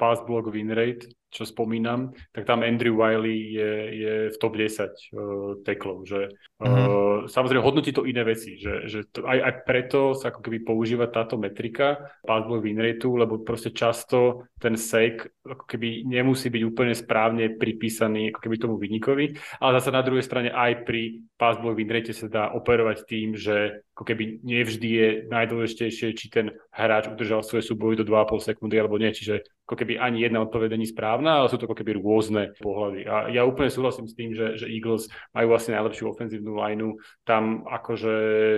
pass 0.00 0.24
block 0.24 0.48
win 0.48 0.72
rate, 0.72 1.04
čo 1.32 1.48
spomínam, 1.48 2.12
tak 2.28 2.44
tam 2.44 2.60
Andrew 2.60 2.92
Wiley 2.92 3.56
je, 3.56 3.72
je 3.96 4.14
v 4.30 4.36
top 4.36 4.52
10 4.60 4.68
uh, 5.16 5.56
teklov. 5.64 6.04
Že, 6.04 6.28
uh, 6.60 6.68
mm-hmm. 6.68 7.32
Samozrejme, 7.32 7.64
hodnotí 7.64 7.96
to 7.96 8.04
iné 8.04 8.20
veci, 8.20 8.60
že, 8.60 8.84
že 8.84 9.08
to, 9.08 9.24
aj, 9.24 9.38
aj 9.40 9.54
preto 9.64 10.12
sa 10.12 10.28
ako 10.28 10.44
keby 10.44 10.60
používa 10.60 11.08
táto 11.08 11.40
metrika 11.40 12.12
pass 12.20 12.44
block 12.44 12.60
win 12.60 12.76
rate, 12.76 13.08
lebo 13.08 13.40
proste 13.40 13.72
často 13.72 14.44
ten 14.60 14.76
sek 14.76 15.42
ako 15.42 15.64
keby 15.64 16.04
nemusí 16.04 16.52
byť 16.52 16.62
úplne 16.68 16.92
správne 16.92 17.56
pripísaný 17.56 18.30
ako 18.30 18.38
keby 18.44 18.56
tomu 18.60 18.76
výnikovi, 18.76 19.32
ale 19.58 19.70
zase 19.80 19.90
na 19.90 20.04
druhej 20.04 20.22
strane 20.22 20.52
aj 20.52 20.84
pri 20.84 21.24
pass 21.40 21.56
block 21.56 21.80
win 21.80 21.88
rate 21.88 22.12
sa 22.12 22.28
dá 22.28 22.44
operovať 22.52 23.08
tým, 23.08 23.34
že 23.34 23.82
ako 23.92 24.08
keby 24.08 24.40
nevždy 24.40 24.88
je 24.88 25.08
najdôležitejšie, 25.28 26.16
či 26.16 26.26
ten 26.32 26.56
hráč 26.72 27.12
udržal 27.12 27.44
svoje 27.44 27.68
súboje 27.68 28.00
do 28.00 28.08
2,5 28.08 28.40
sekundy 28.40 28.80
alebo 28.80 28.96
nie. 28.96 29.12
Čiže 29.12 29.44
ako 29.68 29.76
keby 29.76 30.00
ani 30.00 30.24
jedna 30.24 30.40
odpoveď 30.48 30.80
není 30.80 30.88
správna, 30.88 31.44
ale 31.44 31.52
sú 31.52 31.60
to 31.60 31.68
ako 31.68 31.76
keby 31.76 32.00
rôzne 32.00 32.56
pohľady. 32.56 33.04
A 33.04 33.28
ja 33.28 33.44
úplne 33.44 33.68
súhlasím 33.68 34.08
s 34.08 34.16
tým, 34.16 34.32
že, 34.32 34.56
že 34.56 34.72
Eagles 34.72 35.12
majú 35.36 35.52
vlastne 35.52 35.76
najlepšiu 35.76 36.08
ofenzívnu 36.08 36.56
lineu. 36.56 36.96
Tam 37.28 37.68
akože 37.68 38.14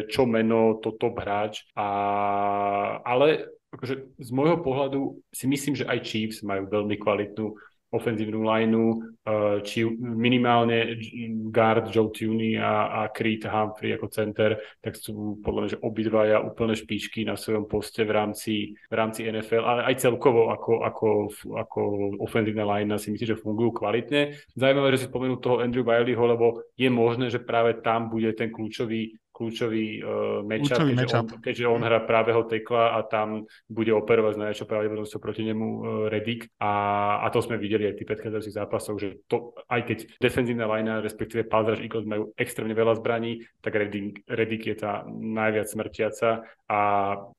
čo 0.07 0.23
meno, 0.23 0.79
to 0.79 0.95
top 0.95 1.19
hráč. 1.19 1.67
A, 1.75 1.87
ale 3.03 3.51
akože 3.75 4.15
z 4.23 4.31
môjho 4.31 4.63
pohľadu 4.63 5.19
si 5.35 5.51
myslím, 5.51 5.75
že 5.75 5.89
aj 5.91 5.99
Chiefs 6.07 6.47
majú 6.47 6.71
veľmi 6.71 6.95
kvalitnú 6.95 7.59
ofenzívnu 7.95 8.43
lineu, 8.43 8.99
eh, 9.23 9.63
či 9.63 9.87
minimálne 10.03 10.99
guard 11.49 11.89
Joe 11.95 12.11
Tuny 12.11 12.59
a, 12.59 13.07
a 13.07 13.15
Creed 13.15 13.47
Humphrey 13.47 13.95
ako 13.95 14.11
center, 14.11 14.59
tak 14.83 14.99
sú 14.99 15.39
podľa 15.41 15.61
mňa, 15.63 15.73
že 15.79 15.83
obidvaja 15.87 16.37
úplne 16.43 16.75
špičky 16.75 17.23
na 17.23 17.39
svojom 17.39 17.71
poste 17.71 18.03
v 18.03 18.13
rámci, 18.13 18.55
v 18.75 18.95
rámci 18.95 19.25
NFL, 19.25 19.65
ale 19.65 19.81
aj 19.95 20.03
celkovo 20.03 20.51
ako, 20.51 20.73
ako, 20.83 21.09
ako 21.55 21.81
ofenzívna 22.21 22.67
line 22.67 22.99
si 22.99 23.15
myslím, 23.15 23.39
že 23.39 23.43
fungujú 23.43 23.81
kvalitne. 23.81 24.35
Zaujímavé, 24.59 24.99
že 24.99 25.07
si 25.07 25.11
spomenul 25.11 25.39
toho 25.39 25.63
Andrew 25.63 25.87
Wileyho, 25.87 26.25
lebo 26.27 26.47
je 26.75 26.91
možné, 26.91 27.31
že 27.31 27.43
práve 27.43 27.79
tam 27.81 28.11
bude 28.11 28.31
ten 28.35 28.51
kľúčový 28.51 29.15
kľúčový 29.35 29.87
uh, 29.99 30.41
matchup, 30.47 30.79
Kľúčový 30.79 30.93
keďže, 30.95 31.03
matchup. 31.03 31.27
On, 31.27 31.43
keďže 31.43 31.65
on 31.67 31.83
hrá 31.83 31.99
pravého 32.07 32.43
tekla 32.47 32.85
a 32.95 32.99
tam 33.03 33.51
bude 33.67 33.91
operovať 33.91 34.33
s 34.39 34.41
najväčšou 34.47 34.67
pravdepodobnosťou 34.71 35.21
proti 35.21 35.43
nemu 35.43 35.67
uh, 35.67 35.81
Redick 36.07 36.55
a, 36.63 36.73
a 37.19 37.27
to 37.35 37.43
sme 37.43 37.59
videli 37.59 37.91
aj 37.91 37.99
v 37.99 37.99
tých 37.99 38.11
predchádzajúcich 38.15 38.55
zápasoch, 38.55 38.97
že 39.03 39.27
to, 39.27 39.59
aj 39.67 39.81
keď 39.91 39.99
defenzívna 40.23 40.71
linea, 40.71 41.03
respektíve 41.03 41.51
Pazraž 41.51 41.83
Eagles 41.83 42.07
majú 42.07 42.31
extrémne 42.39 42.79
veľa 42.79 43.03
zbraní, 43.03 43.43
tak 43.59 43.75
Redick, 43.75 44.23
Redick 44.31 44.71
je 44.71 44.77
tá 44.79 45.03
najviac 45.11 45.67
smrtiaca 45.67 46.47
a 46.71 46.81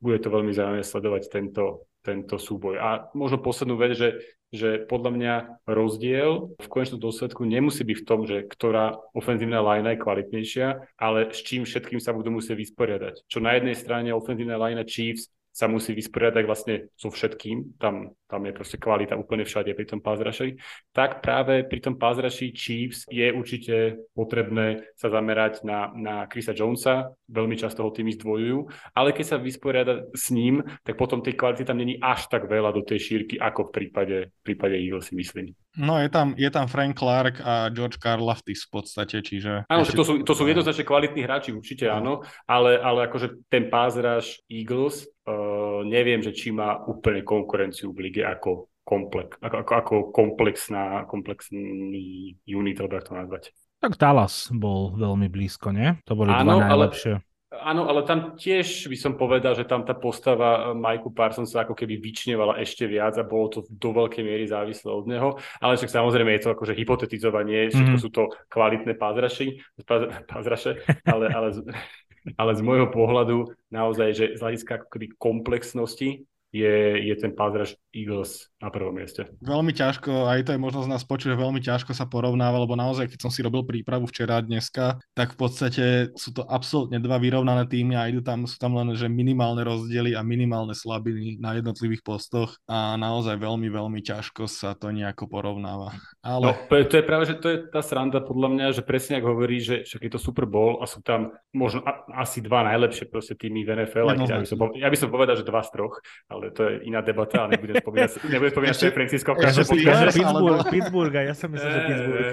bude 0.04 0.20
to 0.20 0.28
veľmi 0.28 0.52
zaujímavé 0.52 0.84
sledovať 0.84 1.32
tento, 1.32 1.88
tento 2.06 2.38
súboj. 2.38 2.78
A 2.78 2.90
možno 3.18 3.42
poslednú 3.42 3.76
vec, 3.82 3.98
že, 3.98 4.10
že 4.54 4.86
podľa 4.86 5.12
mňa 5.18 5.34
rozdiel 5.66 6.54
v 6.56 6.68
konečnom 6.70 7.02
dôsledku 7.02 7.44
nemusí 7.44 7.82
byť 7.82 7.98
v 8.00 8.08
tom, 8.08 8.24
že 8.30 8.46
ktorá 8.46 8.96
ofenzívna 9.18 9.60
linea 9.66 9.98
je 9.98 10.04
kvalitnejšia, 10.06 10.68
ale 11.02 11.34
s 11.34 11.42
čím 11.42 11.66
všetkým 11.66 12.00
sa 12.00 12.14
budú 12.14 12.32
musieť 12.32 12.62
vysporiadať. 12.62 13.26
Čo 13.28 13.44
na 13.44 13.58
jednej 13.58 13.76
strane 13.76 14.16
ofenzívna 14.16 14.56
linea 14.62 14.88
Chiefs 14.88 15.34
sa 15.56 15.72
musí 15.72 15.96
vysporiadať 15.96 16.44
vlastne 16.44 16.92
so 17.00 17.08
všetkým, 17.08 17.80
tam, 17.80 18.12
tam 18.28 18.44
je 18.44 18.52
proste 18.52 18.76
kvalita 18.76 19.16
úplne 19.16 19.48
všade 19.48 19.72
pri 19.72 19.88
tom 19.88 20.04
pázraši, 20.04 20.60
tak 20.92 21.24
práve 21.24 21.64
pri 21.64 21.80
tom 21.80 21.96
pázraši 21.96 22.52
Chiefs 22.52 23.08
je 23.08 23.32
určite 23.32 24.04
potrebné 24.12 24.84
sa 25.00 25.08
zamerať 25.08 25.64
na, 25.64 25.96
na 25.96 26.28
Chrisa 26.28 26.52
Jonesa, 26.52 27.16
veľmi 27.32 27.56
často 27.56 27.88
ho 27.88 27.96
tými 27.96 28.12
zdvojujú, 28.20 28.68
ale 28.92 29.16
keď 29.16 29.26
sa 29.26 29.38
vysporiada 29.40 30.12
s 30.12 30.28
ním, 30.36 30.60
tak 30.84 31.00
potom 31.00 31.24
tej 31.24 31.40
kvality 31.40 31.64
tam 31.64 31.80
není 31.80 31.96
až 32.04 32.28
tak 32.28 32.52
veľa 32.52 32.76
do 32.76 32.84
tej 32.84 33.00
šírky, 33.00 33.40
ako 33.40 33.72
v 33.72 33.74
prípade, 33.80 34.18
v 34.28 34.42
prípade 34.44 34.76
Eagles 34.76 35.08
si 35.08 35.16
myslím. 35.16 35.56
No 35.76 36.00
je 36.00 36.08
tam, 36.08 36.32
je 36.40 36.48
tam 36.48 36.72
Frank 36.72 36.96
Clark 36.96 37.44
a 37.44 37.68
George 37.72 38.00
Karlaftis 38.00 38.64
v 38.68 38.80
podstate, 38.80 39.20
čiže... 39.20 39.68
Áno, 39.68 39.84
to 39.84 40.04
sú, 40.08 40.24
to 40.24 40.32
sú 40.32 40.48
jednoznačne 40.48 40.88
kvalitní 40.88 41.28
hráči, 41.28 41.52
určite 41.52 41.92
áno, 41.92 42.24
ale, 42.48 42.80
ale 42.80 43.12
akože 43.12 43.48
ten 43.52 43.68
pázraž 43.68 44.40
Eagles, 44.48 45.04
uh, 45.28 45.84
neviem, 45.84 46.24
že 46.24 46.32
či 46.32 46.56
má 46.56 46.80
úplne 46.88 47.28
konkurenciu 47.28 47.92
v 47.92 48.08
lige 48.08 48.24
ako, 48.24 48.72
komplex, 48.88 49.36
ako, 49.44 49.56
ako, 49.62 49.74
ako 49.76 49.96
komplexná, 50.16 51.04
komplexný 51.10 52.40
unit, 52.48 52.80
alebo 52.80 53.04
to 53.04 53.14
nazvať. 53.18 53.44
Tak 53.84 54.00
Dallas 54.00 54.48
bol 54.56 54.96
veľmi 54.96 55.28
blízko, 55.28 55.76
nie? 55.76 56.00
To 56.08 56.16
boli 56.16 56.32
Áno, 56.32 56.58
dva 56.58 56.72
ale- 56.72 56.72
najlepšie. 56.72 57.14
Áno, 57.62 57.88
ale 57.88 58.04
tam 58.04 58.36
tiež 58.36 58.90
by 58.90 58.98
som 59.00 59.14
povedal, 59.16 59.56
že 59.56 59.64
tam 59.64 59.86
tá 59.88 59.96
postava 59.96 60.76
Majku 60.76 61.14
Parsonsa 61.14 61.64
ako 61.64 61.78
keby 61.78 62.02
vyčnevala 62.02 62.60
ešte 62.60 62.90
viac 62.90 63.16
a 63.16 63.24
bolo 63.24 63.48
to 63.48 63.60
do 63.70 63.90
veľkej 63.96 64.24
miery 64.26 64.46
závislé 64.50 64.90
od 64.92 65.06
neho. 65.08 65.30
Ale 65.64 65.80
však 65.80 65.90
samozrejme 65.94 66.36
je 66.36 66.42
to 66.44 66.54
akože 66.54 66.74
hypotetizovanie, 66.76 67.72
všetko 67.72 67.96
Mhm. 67.96 68.04
sú 68.04 68.10
to 68.12 68.24
kvalitné 68.52 68.94
pázraši, 69.00 69.62
pázra, 69.88 70.22
pázraše, 70.28 70.82
ale, 71.08 71.32
ale, 71.32 71.48
z, 71.56 71.58
ale 72.42 72.52
z 72.58 72.62
môjho 72.62 72.88
pohľadu 72.92 73.54
naozaj, 73.72 74.10
že 74.12 74.26
z 74.36 74.40
hľadiska 74.42 74.72
ako 74.84 74.88
keby 74.92 75.06
komplexnosti 75.16 76.26
je, 76.56 77.04
je 77.12 77.16
ten 77.20 77.36
pázraž 77.36 77.76
Eagles 77.92 78.48
na 78.64 78.72
prvom 78.72 78.96
mieste. 78.96 79.28
Veľmi 79.44 79.76
ťažko, 79.76 80.32
aj 80.32 80.48
to 80.48 80.52
je 80.56 80.64
možnosť 80.64 80.88
nás 80.88 81.04
počuť, 81.04 81.36
že 81.36 81.38
veľmi 81.38 81.60
ťažko 81.60 81.92
sa 81.92 82.08
porovnáva, 82.08 82.64
lebo 82.64 82.80
naozaj, 82.80 83.12
keď 83.12 83.20
som 83.28 83.32
si 83.32 83.44
robil 83.44 83.68
prípravu 83.68 84.08
včera 84.08 84.40
a 84.40 84.46
dneska, 84.46 85.04
tak 85.12 85.36
v 85.36 85.38
podstate 85.38 85.86
sú 86.16 86.32
to 86.32 86.48
absolútne 86.48 87.04
dva 87.04 87.20
vyrovnané 87.20 87.68
týmy 87.68 88.00
a 88.00 88.08
idú 88.08 88.24
tam, 88.24 88.48
sú 88.48 88.56
tam 88.56 88.80
len 88.80 88.96
že 88.96 89.12
minimálne 89.12 89.68
rozdiely 89.68 90.16
a 90.16 90.24
minimálne 90.24 90.72
slabiny 90.72 91.36
na 91.44 91.60
jednotlivých 91.60 92.02
postoch 92.08 92.56
a 92.72 92.96
naozaj 92.96 93.36
veľmi, 93.36 93.68
veľmi 93.68 94.00
ťažko 94.00 94.48
sa 94.48 94.72
to 94.80 94.96
nejako 94.96 95.28
porovnáva. 95.28 95.92
No, 96.24 96.40
Ale 96.40 96.48
to 96.72 96.76
je, 96.80 96.84
to 96.88 96.96
je 97.00 97.06
práve, 97.06 97.24
že 97.28 97.36
to 97.38 97.48
je 97.52 97.58
tá 97.68 97.84
sranda 97.84 98.24
podľa 98.24 98.50
mňa, 98.56 98.66
že 98.72 98.82
presne 98.88 99.20
ako 99.20 99.28
hovorí, 99.36 99.60
že 99.60 99.84
však 99.84 100.02
je 100.08 100.12
to 100.16 100.20
Super 100.22 100.48
Bowl 100.48 100.80
a 100.80 100.88
sú 100.88 101.04
tam 101.04 101.36
možno 101.52 101.84
a, 101.84 102.08
asi 102.24 102.40
dva 102.40 102.64
najlepšie 102.66 103.12
proste 103.12 103.36
týmy 103.36 103.68
v 103.68 103.84
NFL. 103.84 104.16
keď 104.16 104.30
Ja 104.30 104.40
by, 104.40 104.48
som, 104.48 104.58
ja 104.74 104.90
by 104.90 104.98
som 104.98 105.10
povedal, 105.12 105.36
že 105.36 105.48
dva 105.48 105.62
z 105.64 105.70
troch, 105.74 106.00
ale 106.30 106.45
to 106.52 106.62
je 106.70 106.74
iná 106.86 107.02
debata 107.02 107.46
a 107.46 107.48
nebudem 107.48 107.80
spomínať, 107.80 108.10
nebudem 108.28 108.52
spomínať 108.54 108.74
Ešte- 108.76 108.86
San 108.86 108.98
Francisco 108.98 109.30
v 109.32 109.36
ešte 109.36 109.46
každom 109.46 109.66
si- 109.66 109.86
Ja, 109.86 109.94
Pittsburgh, 110.06 110.28
alebo- 110.30 110.70
Pittsburgh, 110.70 111.14
ja 111.16 111.34
som 111.34 111.48
myslel, 111.50 111.70
že 111.72 111.80
Pittsburgh. 111.88 112.28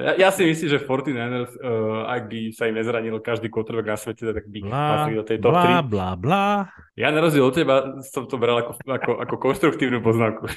Ja, 0.00 0.12
ja 0.16 0.28
si 0.30 0.42
myslím, 0.46 0.68
že 0.70 0.78
49ers, 0.80 1.52
uh, 1.58 2.08
ak 2.08 2.22
by 2.30 2.40
sa 2.54 2.62
im 2.70 2.74
nezranil 2.78 3.16
každý 3.20 3.50
quarterback 3.50 3.86
na 3.90 3.96
svete, 3.98 4.24
tak 4.30 4.44
by 4.46 4.58
patrili 4.68 5.16
do 5.18 5.24
tej 5.26 5.38
top 5.40 5.52
blá, 5.52 5.64
3. 5.82 5.92
blá, 5.92 6.10
blá. 6.16 6.46
Ja 6.94 7.08
na 7.10 7.20
rozdiel 7.20 7.44
od 7.44 7.54
teba 7.54 7.74
som 8.06 8.28
to 8.28 8.36
bral 8.36 8.60
ako, 8.60 8.72
ako, 8.84 9.10
ako 9.24 9.34
konštruktívnu 9.36 10.00
poznámku. 10.00 10.46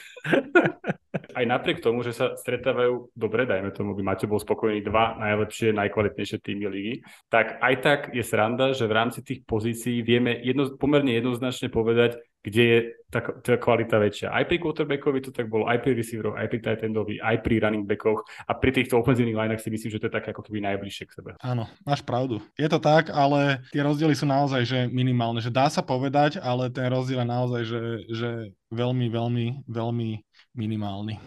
Aj 1.33 1.45
napriek 1.49 1.81
tomu, 1.81 2.05
že 2.05 2.13
sa 2.13 2.37
stretávajú 2.37 3.09
dobre, 3.17 3.49
dajme 3.49 3.73
tomu, 3.73 3.97
by 3.97 4.05
Maťo 4.05 4.29
bol 4.29 4.37
spokojný 4.37 4.85
dva 4.85 5.17
najlepšie, 5.17 5.73
najkvalitnejšie 5.73 6.37
týmy 6.37 6.65
ligy, 6.69 6.93
tak 7.25 7.57
aj 7.57 7.73
tak 7.81 7.99
je 8.13 8.21
sranda, 8.21 8.69
že 8.77 8.85
v 8.85 8.93
rámci 8.93 9.25
tých 9.25 9.41
pozícií 9.41 10.05
vieme 10.05 10.37
jedno, 10.45 10.69
pomerne 10.77 11.09
jednoznačne 11.17 11.73
povedať, 11.73 12.21
kde 12.43 12.63
je 12.63 12.79
tá, 13.07 13.23
tá 13.23 13.55
kvalita 13.55 13.95
väčšia. 14.03 14.35
Aj 14.35 14.43
pri 14.43 14.59
quarterbackovi 14.59 15.23
to 15.23 15.31
tak 15.31 15.47
bolo, 15.47 15.63
aj 15.69 15.79
pri 15.79 15.95
receiveroch, 15.95 16.35
aj 16.35 16.47
pri 16.51 16.59
tight 16.59 16.83
aj 16.83 17.37
pri 17.39 17.55
running 17.63 17.87
backoch 17.87 18.27
a 18.49 18.51
pri 18.57 18.75
týchto 18.75 18.99
ofenzívnych 18.99 19.37
lineách 19.37 19.63
si 19.63 19.71
myslím, 19.71 19.89
že 19.95 19.99
to 20.03 20.07
je 20.11 20.17
také 20.19 20.35
ako 20.35 20.43
keby 20.43 20.59
najbližšie 20.59 21.05
k 21.07 21.15
sebe. 21.15 21.31
Áno, 21.39 21.71
máš 21.87 22.03
pravdu. 22.03 22.43
Je 22.59 22.67
to 22.67 22.83
tak, 22.83 23.07
ale 23.15 23.63
tie 23.71 23.79
rozdiely 23.79 24.11
sú 24.11 24.27
naozaj 24.27 24.61
že 24.67 24.79
minimálne. 24.91 25.39
Že 25.39 25.55
dá 25.55 25.71
sa 25.71 25.79
povedať, 25.79 26.41
ale 26.43 26.67
ten 26.67 26.91
rozdiel 26.91 27.23
je 27.23 27.29
naozaj 27.29 27.61
že, 27.63 27.81
že 28.11 28.29
veľmi, 28.73 29.07
veľmi, 29.07 29.45
veľmi 29.69 30.09
minimálny. 30.53 31.17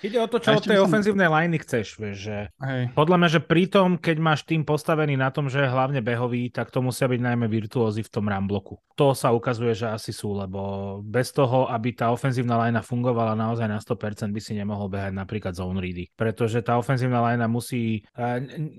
Ide 0.00 0.16
o 0.16 0.28
to, 0.32 0.40
čo 0.40 0.56
od 0.56 0.64
tej 0.64 0.80
som- 0.80 0.88
ofenzívnej 0.88 1.28
liney 1.28 1.60
chceš, 1.60 2.00
vieš, 2.00 2.16
že 2.24 2.36
Hej. 2.56 2.96
podľa 2.96 3.16
mňa, 3.20 3.28
že 3.36 3.40
pri 3.44 3.68
tom, 3.68 4.00
keď 4.00 4.16
máš 4.16 4.48
tým 4.48 4.64
postavený 4.64 5.20
na 5.20 5.28
tom, 5.28 5.52
že 5.52 5.60
je 5.60 5.68
hlavne 5.68 6.00
behový, 6.00 6.48
tak 6.48 6.72
to 6.72 6.80
musia 6.80 7.04
byť 7.04 7.20
najmä 7.20 7.44
virtuózy 7.44 8.00
v 8.00 8.08
tom 8.08 8.24
rambloku. 8.24 8.80
To 8.96 9.12
sa 9.12 9.28
ukazuje, 9.28 9.76
že 9.76 9.92
asi 9.92 10.16
sú, 10.16 10.32
lebo 10.32 11.00
bez 11.04 11.36
toho, 11.36 11.68
aby 11.68 11.92
tá 11.92 12.08
ofenzívna 12.08 12.56
linea 12.64 12.80
fungovala 12.80 13.36
naozaj 13.36 13.68
na 13.68 13.76
100%, 13.76 14.32
by 14.32 14.40
si 14.40 14.56
nemohol 14.56 14.88
behať 14.88 15.12
napríklad 15.12 15.52
zone 15.52 15.84
ready. 15.84 16.08
Pretože 16.16 16.64
tá 16.64 16.80
ofenzívna 16.80 17.20
linea 17.20 17.48
musí, 17.48 18.00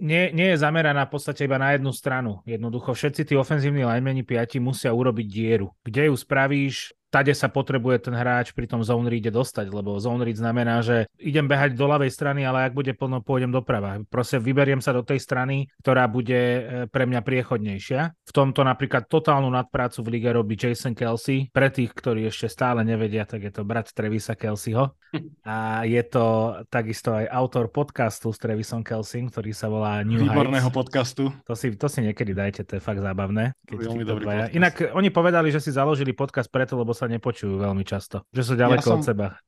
nie, 0.02 0.34
nie 0.34 0.47
je 0.54 0.58
zameraná 0.58 1.06
v 1.06 1.14
podstate 1.14 1.45
iba 1.45 1.62
na 1.62 1.78
jednu 1.78 1.93
stranu. 1.93 2.41
Jednoducho 2.49 2.97
všetci 2.97 3.30
tí 3.30 3.34
ofenzívni 3.38 3.86
linemeni 3.86 4.26
piati 4.26 4.58
musia 4.58 4.89
urobiť 4.89 5.28
dieru. 5.30 5.70
Kde 5.86 6.10
ju 6.10 6.16
spravíš, 6.18 6.97
tade 7.12 7.36
sa 7.36 7.51
potrebuje 7.51 8.07
ten 8.07 8.16
hráč 8.16 8.55
pri 8.55 8.66
tom 8.66 8.82
zone 8.82 9.12
reade 9.12 9.30
dostať, 9.30 9.68
lebo 9.68 9.99
zone 9.99 10.24
read 10.24 10.39
znamená, 10.39 10.80
že 10.80 11.12
idem 11.20 11.45
behať 11.45 11.76
do 11.76 11.86
ľavej 11.86 12.07
strany, 12.07 12.47
ale 12.47 12.66
ak 12.66 12.74
bude 12.74 12.95
plno, 12.95 13.20
pôjdem 13.20 13.51
doprava. 13.51 13.99
Proste 14.07 14.39
vyberiem 14.39 14.80
sa 14.80 14.95
do 14.95 15.03
tej 15.03 15.20
strany, 15.20 15.68
ktorá 15.84 16.07
bude 16.07 16.39
e, 16.39 16.62
pre 16.88 17.03
mňa 17.03 17.20
priechodnejšia. 17.22 18.01
V 18.24 18.32
tomto 18.32 18.64
napríklad 18.64 19.12
totálnu 19.12 19.51
nadprácu 19.51 19.99
v 20.07 20.12
lige 20.16 20.32
robí 20.32 20.55
Jason 20.55 20.95
Kelsey. 20.95 21.51
Pre 21.51 21.68
tých, 21.68 21.91
ktorí 21.91 22.32
ešte 22.32 22.47
stále 22.47 22.88
nevedia, 22.88 23.28
tak 23.28 23.43
je 23.43 23.51
to 23.51 23.68
brat 23.68 23.91
Trevisa 23.91 24.39
Kelseyho. 24.39 24.95
A 25.43 25.84
je 25.84 25.99
to 26.07 26.55
takisto 26.72 27.12
aj 27.12 27.28
autor 27.28 27.68
podcastu 27.68 28.32
s 28.32 28.39
Trevisom 28.39 28.80
Kelsey, 28.80 29.28
ktorý 29.28 29.51
sa 29.51 29.68
volá 29.68 29.99
New 30.07 30.24
Výborného 30.24 30.72
Heights. 30.72 30.80
podcastu. 30.80 31.36
To 31.43 31.53
si, 31.53 31.76
to 31.76 31.91
si 31.91 31.99
niekedy 31.99 32.32
dajte, 32.32 32.64
to 32.64 32.80
je 32.80 32.82
fakt 32.82 33.03
zábavné. 33.03 33.51
Veľmi 33.68 34.07
dobrý. 34.07 34.55
Inak 34.55 34.95
oni 34.95 35.12
povedali, 35.12 35.51
že 35.51 35.59
si 35.59 35.76
založili 35.76 36.16
podcast 36.16 36.47
preto, 36.47 36.80
lebo 36.80 36.95
sa 37.02 37.10
nepočujú 37.10 37.58
veľmi 37.58 37.82
často. 37.82 38.22
Že 38.30 38.41
sú 38.45 38.54
ďaleko 38.54 38.86
Ja 38.86 38.93
od 38.93 39.02
som- 39.02 39.08
seba. 39.10 39.41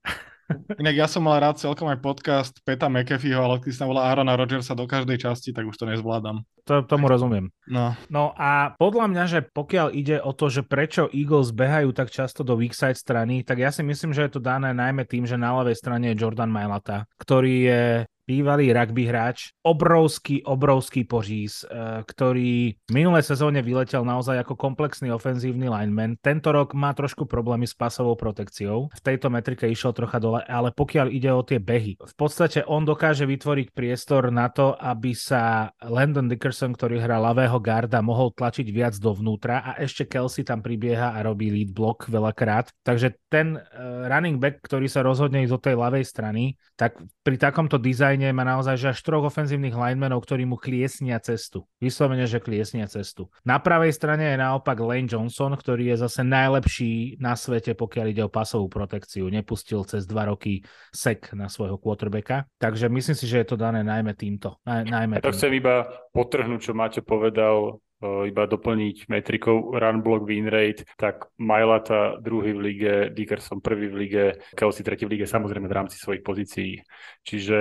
Inak 0.75 0.95
ja 0.99 1.07
som 1.07 1.23
mal 1.23 1.39
rád 1.39 1.55
celkom 1.55 1.87
aj 1.87 2.03
podcast 2.03 2.53
Peta 2.67 2.91
McAfeeho, 2.91 3.39
ale 3.39 3.63
keď 3.63 3.73
sa 3.73 3.87
volá 3.87 4.11
Aarona 4.11 4.35
Rodgersa 4.35 4.75
do 4.75 4.83
každej 4.83 5.15
časti, 5.15 5.55
tak 5.55 5.63
už 5.63 5.79
to 5.79 5.87
nezvládam. 5.87 6.43
To, 6.67 6.83
tomu 6.83 7.07
rozumiem. 7.07 7.47
No, 7.63 7.95
No 8.11 8.35
a 8.35 8.75
podľa 8.75 9.07
mňa, 9.07 9.23
že 9.25 9.39
pokiaľ 9.39 9.95
ide 9.95 10.19
o 10.19 10.35
to, 10.35 10.51
že 10.51 10.67
prečo 10.67 11.07
Eagles 11.09 11.55
behajú 11.55 11.95
tak 11.95 12.11
často 12.11 12.43
do 12.43 12.59
weak 12.59 12.75
side 12.75 12.99
strany, 12.99 13.47
tak 13.47 13.63
ja 13.63 13.71
si 13.71 13.87
myslím, 13.87 14.11
že 14.11 14.27
je 14.27 14.35
to 14.35 14.43
dané 14.43 14.75
najmä 14.75 15.07
tým, 15.07 15.23
že 15.23 15.39
na 15.39 15.55
ľavej 15.55 15.79
strane 15.79 16.11
je 16.11 16.19
Jordan 16.19 16.51
Mailata, 16.51 17.07
ktorý 17.23 17.55
je 17.63 17.81
bývalý 18.23 18.71
rugby 18.71 19.07
hráč, 19.07 19.51
obrovský, 19.63 20.43
obrovský 20.43 21.03
požís, 21.03 21.63
eh, 21.67 22.03
ktorý 22.03 22.75
v 22.75 22.91
minulé 22.91 23.19
sezóne 23.23 23.59
vyletel 23.59 24.03
naozaj 24.03 24.43
ako 24.43 24.55
komplexný 24.55 25.11
ofenzívny 25.11 25.67
lineman. 25.67 26.15
Tento 26.19 26.51
rok 26.51 26.75
má 26.75 26.91
trošku 26.95 27.27
problémy 27.27 27.67
s 27.67 27.75
pasovou 27.75 28.15
protekciou. 28.15 28.91
V 28.91 29.01
tejto 29.03 29.27
metrike 29.31 29.67
išiel 29.67 29.95
trocha 29.95 30.19
dole, 30.19 30.41
ale 30.47 30.71
pokiaľ 30.71 31.07
ide 31.11 31.31
o 31.31 31.43
tie 31.43 31.59
behy, 31.59 31.99
v 31.99 32.15
podstate 32.15 32.63
on 32.67 32.87
dokáže 32.87 33.27
vytvoriť 33.27 33.67
priestor 33.75 34.31
na 34.31 34.47
to, 34.47 34.73
aby 34.75 35.11
sa 35.13 35.71
Landon 35.83 36.31
Dickerson, 36.31 36.73
ktorý 36.73 36.99
hrá 37.03 37.19
ľavého 37.19 37.59
garda, 37.59 37.99
mohol 37.99 38.31
tlačiť 38.33 38.67
viac 38.71 38.95
dovnútra 38.97 39.61
a 39.63 39.71
ešte 39.79 40.07
Kelsey 40.07 40.47
tam 40.47 40.63
pribieha 40.63 41.15
a 41.15 41.19
robí 41.21 41.51
lead 41.51 41.75
block 41.75 42.07
veľakrát. 42.07 42.71
Takže 42.85 43.19
ten 43.27 43.57
uh, 43.57 44.07
running 44.07 44.39
back, 44.39 44.63
ktorý 44.63 44.87
sa 44.87 45.01
rozhodne 45.01 45.43
ísť 45.43 45.53
do 45.53 45.61
tej 45.61 45.75
ľavej 45.75 46.03
strany, 46.05 46.43
tak 46.77 46.97
pri 47.21 47.35
takomto 47.37 47.77
dizajne 47.77 48.12
má 48.35 48.45
naozaj 48.45 48.75
že 48.77 48.87
až 48.93 48.99
troch 49.01 49.25
ofenzívnych 49.25 49.73
linemenov, 49.73 50.21
ktorí 50.27 50.45
mu 50.45 50.59
kliesnia 50.59 51.17
cestu. 51.17 51.65
Vyslovene, 51.81 52.29
že 52.29 52.37
kliesnia 52.37 52.85
cestu. 52.85 53.33
Na 53.41 53.57
pravej 53.57 53.95
strane 53.95 54.29
je 54.29 54.37
naopak 54.37 54.77
Lane 54.77 55.09
Johnson, 55.09 55.57
ktorý 55.57 55.95
je 55.95 56.05
zase 56.05 56.21
najlepší 56.21 57.17
na 57.17 57.33
svete, 57.33 57.73
pokiaľ 57.73 58.05
ide 58.13 58.23
o 58.25 58.29
pasovú 58.29 58.69
protekciu. 58.69 59.25
Nepustil 59.33 59.81
cez 59.89 60.05
dva 60.05 60.29
roky 60.29 60.61
sek 60.93 61.33
na 61.33 61.49
svojho 61.49 61.81
quarterbacka. 61.81 62.45
Takže 62.61 62.91
myslím 62.93 63.17
si, 63.17 63.25
že 63.25 63.41
je 63.41 63.47
to 63.49 63.57
dané 63.57 63.81
najmä 63.81 64.13
týmto. 64.13 64.61
Naj, 64.67 64.85
najmä 64.85 65.13
Ja 65.17 65.25
to 65.25 65.33
týmto. 65.33 65.37
chcem 65.41 65.53
iba 65.57 65.75
potrhnúť, 66.13 66.59
čo 66.69 66.73
Maťo 66.77 67.01
povedal 67.01 67.81
iba 68.27 68.43
doplniť 68.45 69.07
metrikou 69.07 69.73
run 69.75 70.03
block 70.03 70.27
win 70.27 70.47
rate, 70.51 70.83
tak 70.99 71.31
Majlata 71.39 72.19
druhý 72.19 72.53
v 72.53 72.59
lige, 72.59 72.93
Dickerson 73.15 73.63
prvý 73.63 73.87
v 73.87 73.95
lige, 73.95 74.25
Kelsey 74.53 74.83
tretí 74.83 75.07
v 75.07 75.17
lige, 75.17 75.25
samozrejme 75.25 75.67
v 75.67 75.77
rámci 75.77 75.95
svojich 75.97 76.23
pozícií. 76.23 76.83
Čiže 77.23 77.59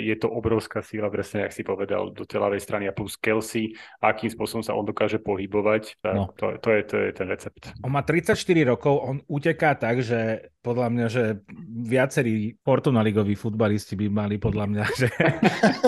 je 0.00 0.16
to 0.20 0.28
obrovská 0.28 0.84
síla, 0.84 1.08
presne, 1.08 1.48
jak 1.48 1.52
si 1.56 1.64
povedal, 1.64 2.12
do 2.12 2.24
telavej 2.28 2.60
strany 2.60 2.84
a 2.88 2.92
plus 2.92 3.16
Kelsey, 3.16 3.72
akým 4.04 4.28
spôsobom 4.28 4.60
sa 4.60 4.76
on 4.76 4.84
dokáže 4.84 5.18
pohybovať, 5.18 6.00
tak 6.04 6.16
no. 6.16 6.30
to, 6.36 6.60
to, 6.60 6.68
je, 6.72 6.82
to 6.84 6.96
je 7.08 7.08
ten 7.16 7.26
recept. 7.28 7.62
On 7.80 7.92
má 7.92 8.04
34 8.04 8.36
rokov, 8.68 8.94
on 9.00 9.16
uteká 9.26 9.74
tak, 9.74 10.04
že 10.04 10.52
podľa 10.58 10.88
mňa, 10.92 11.06
že 11.08 11.24
viacerí 11.86 12.60
Fortuna 12.60 13.00
ligoví 13.00 13.32
futbalisti 13.32 13.96
by 13.96 14.06
mali 14.12 14.36
podľa 14.36 14.64
mňa, 14.68 14.84
že 14.92 15.08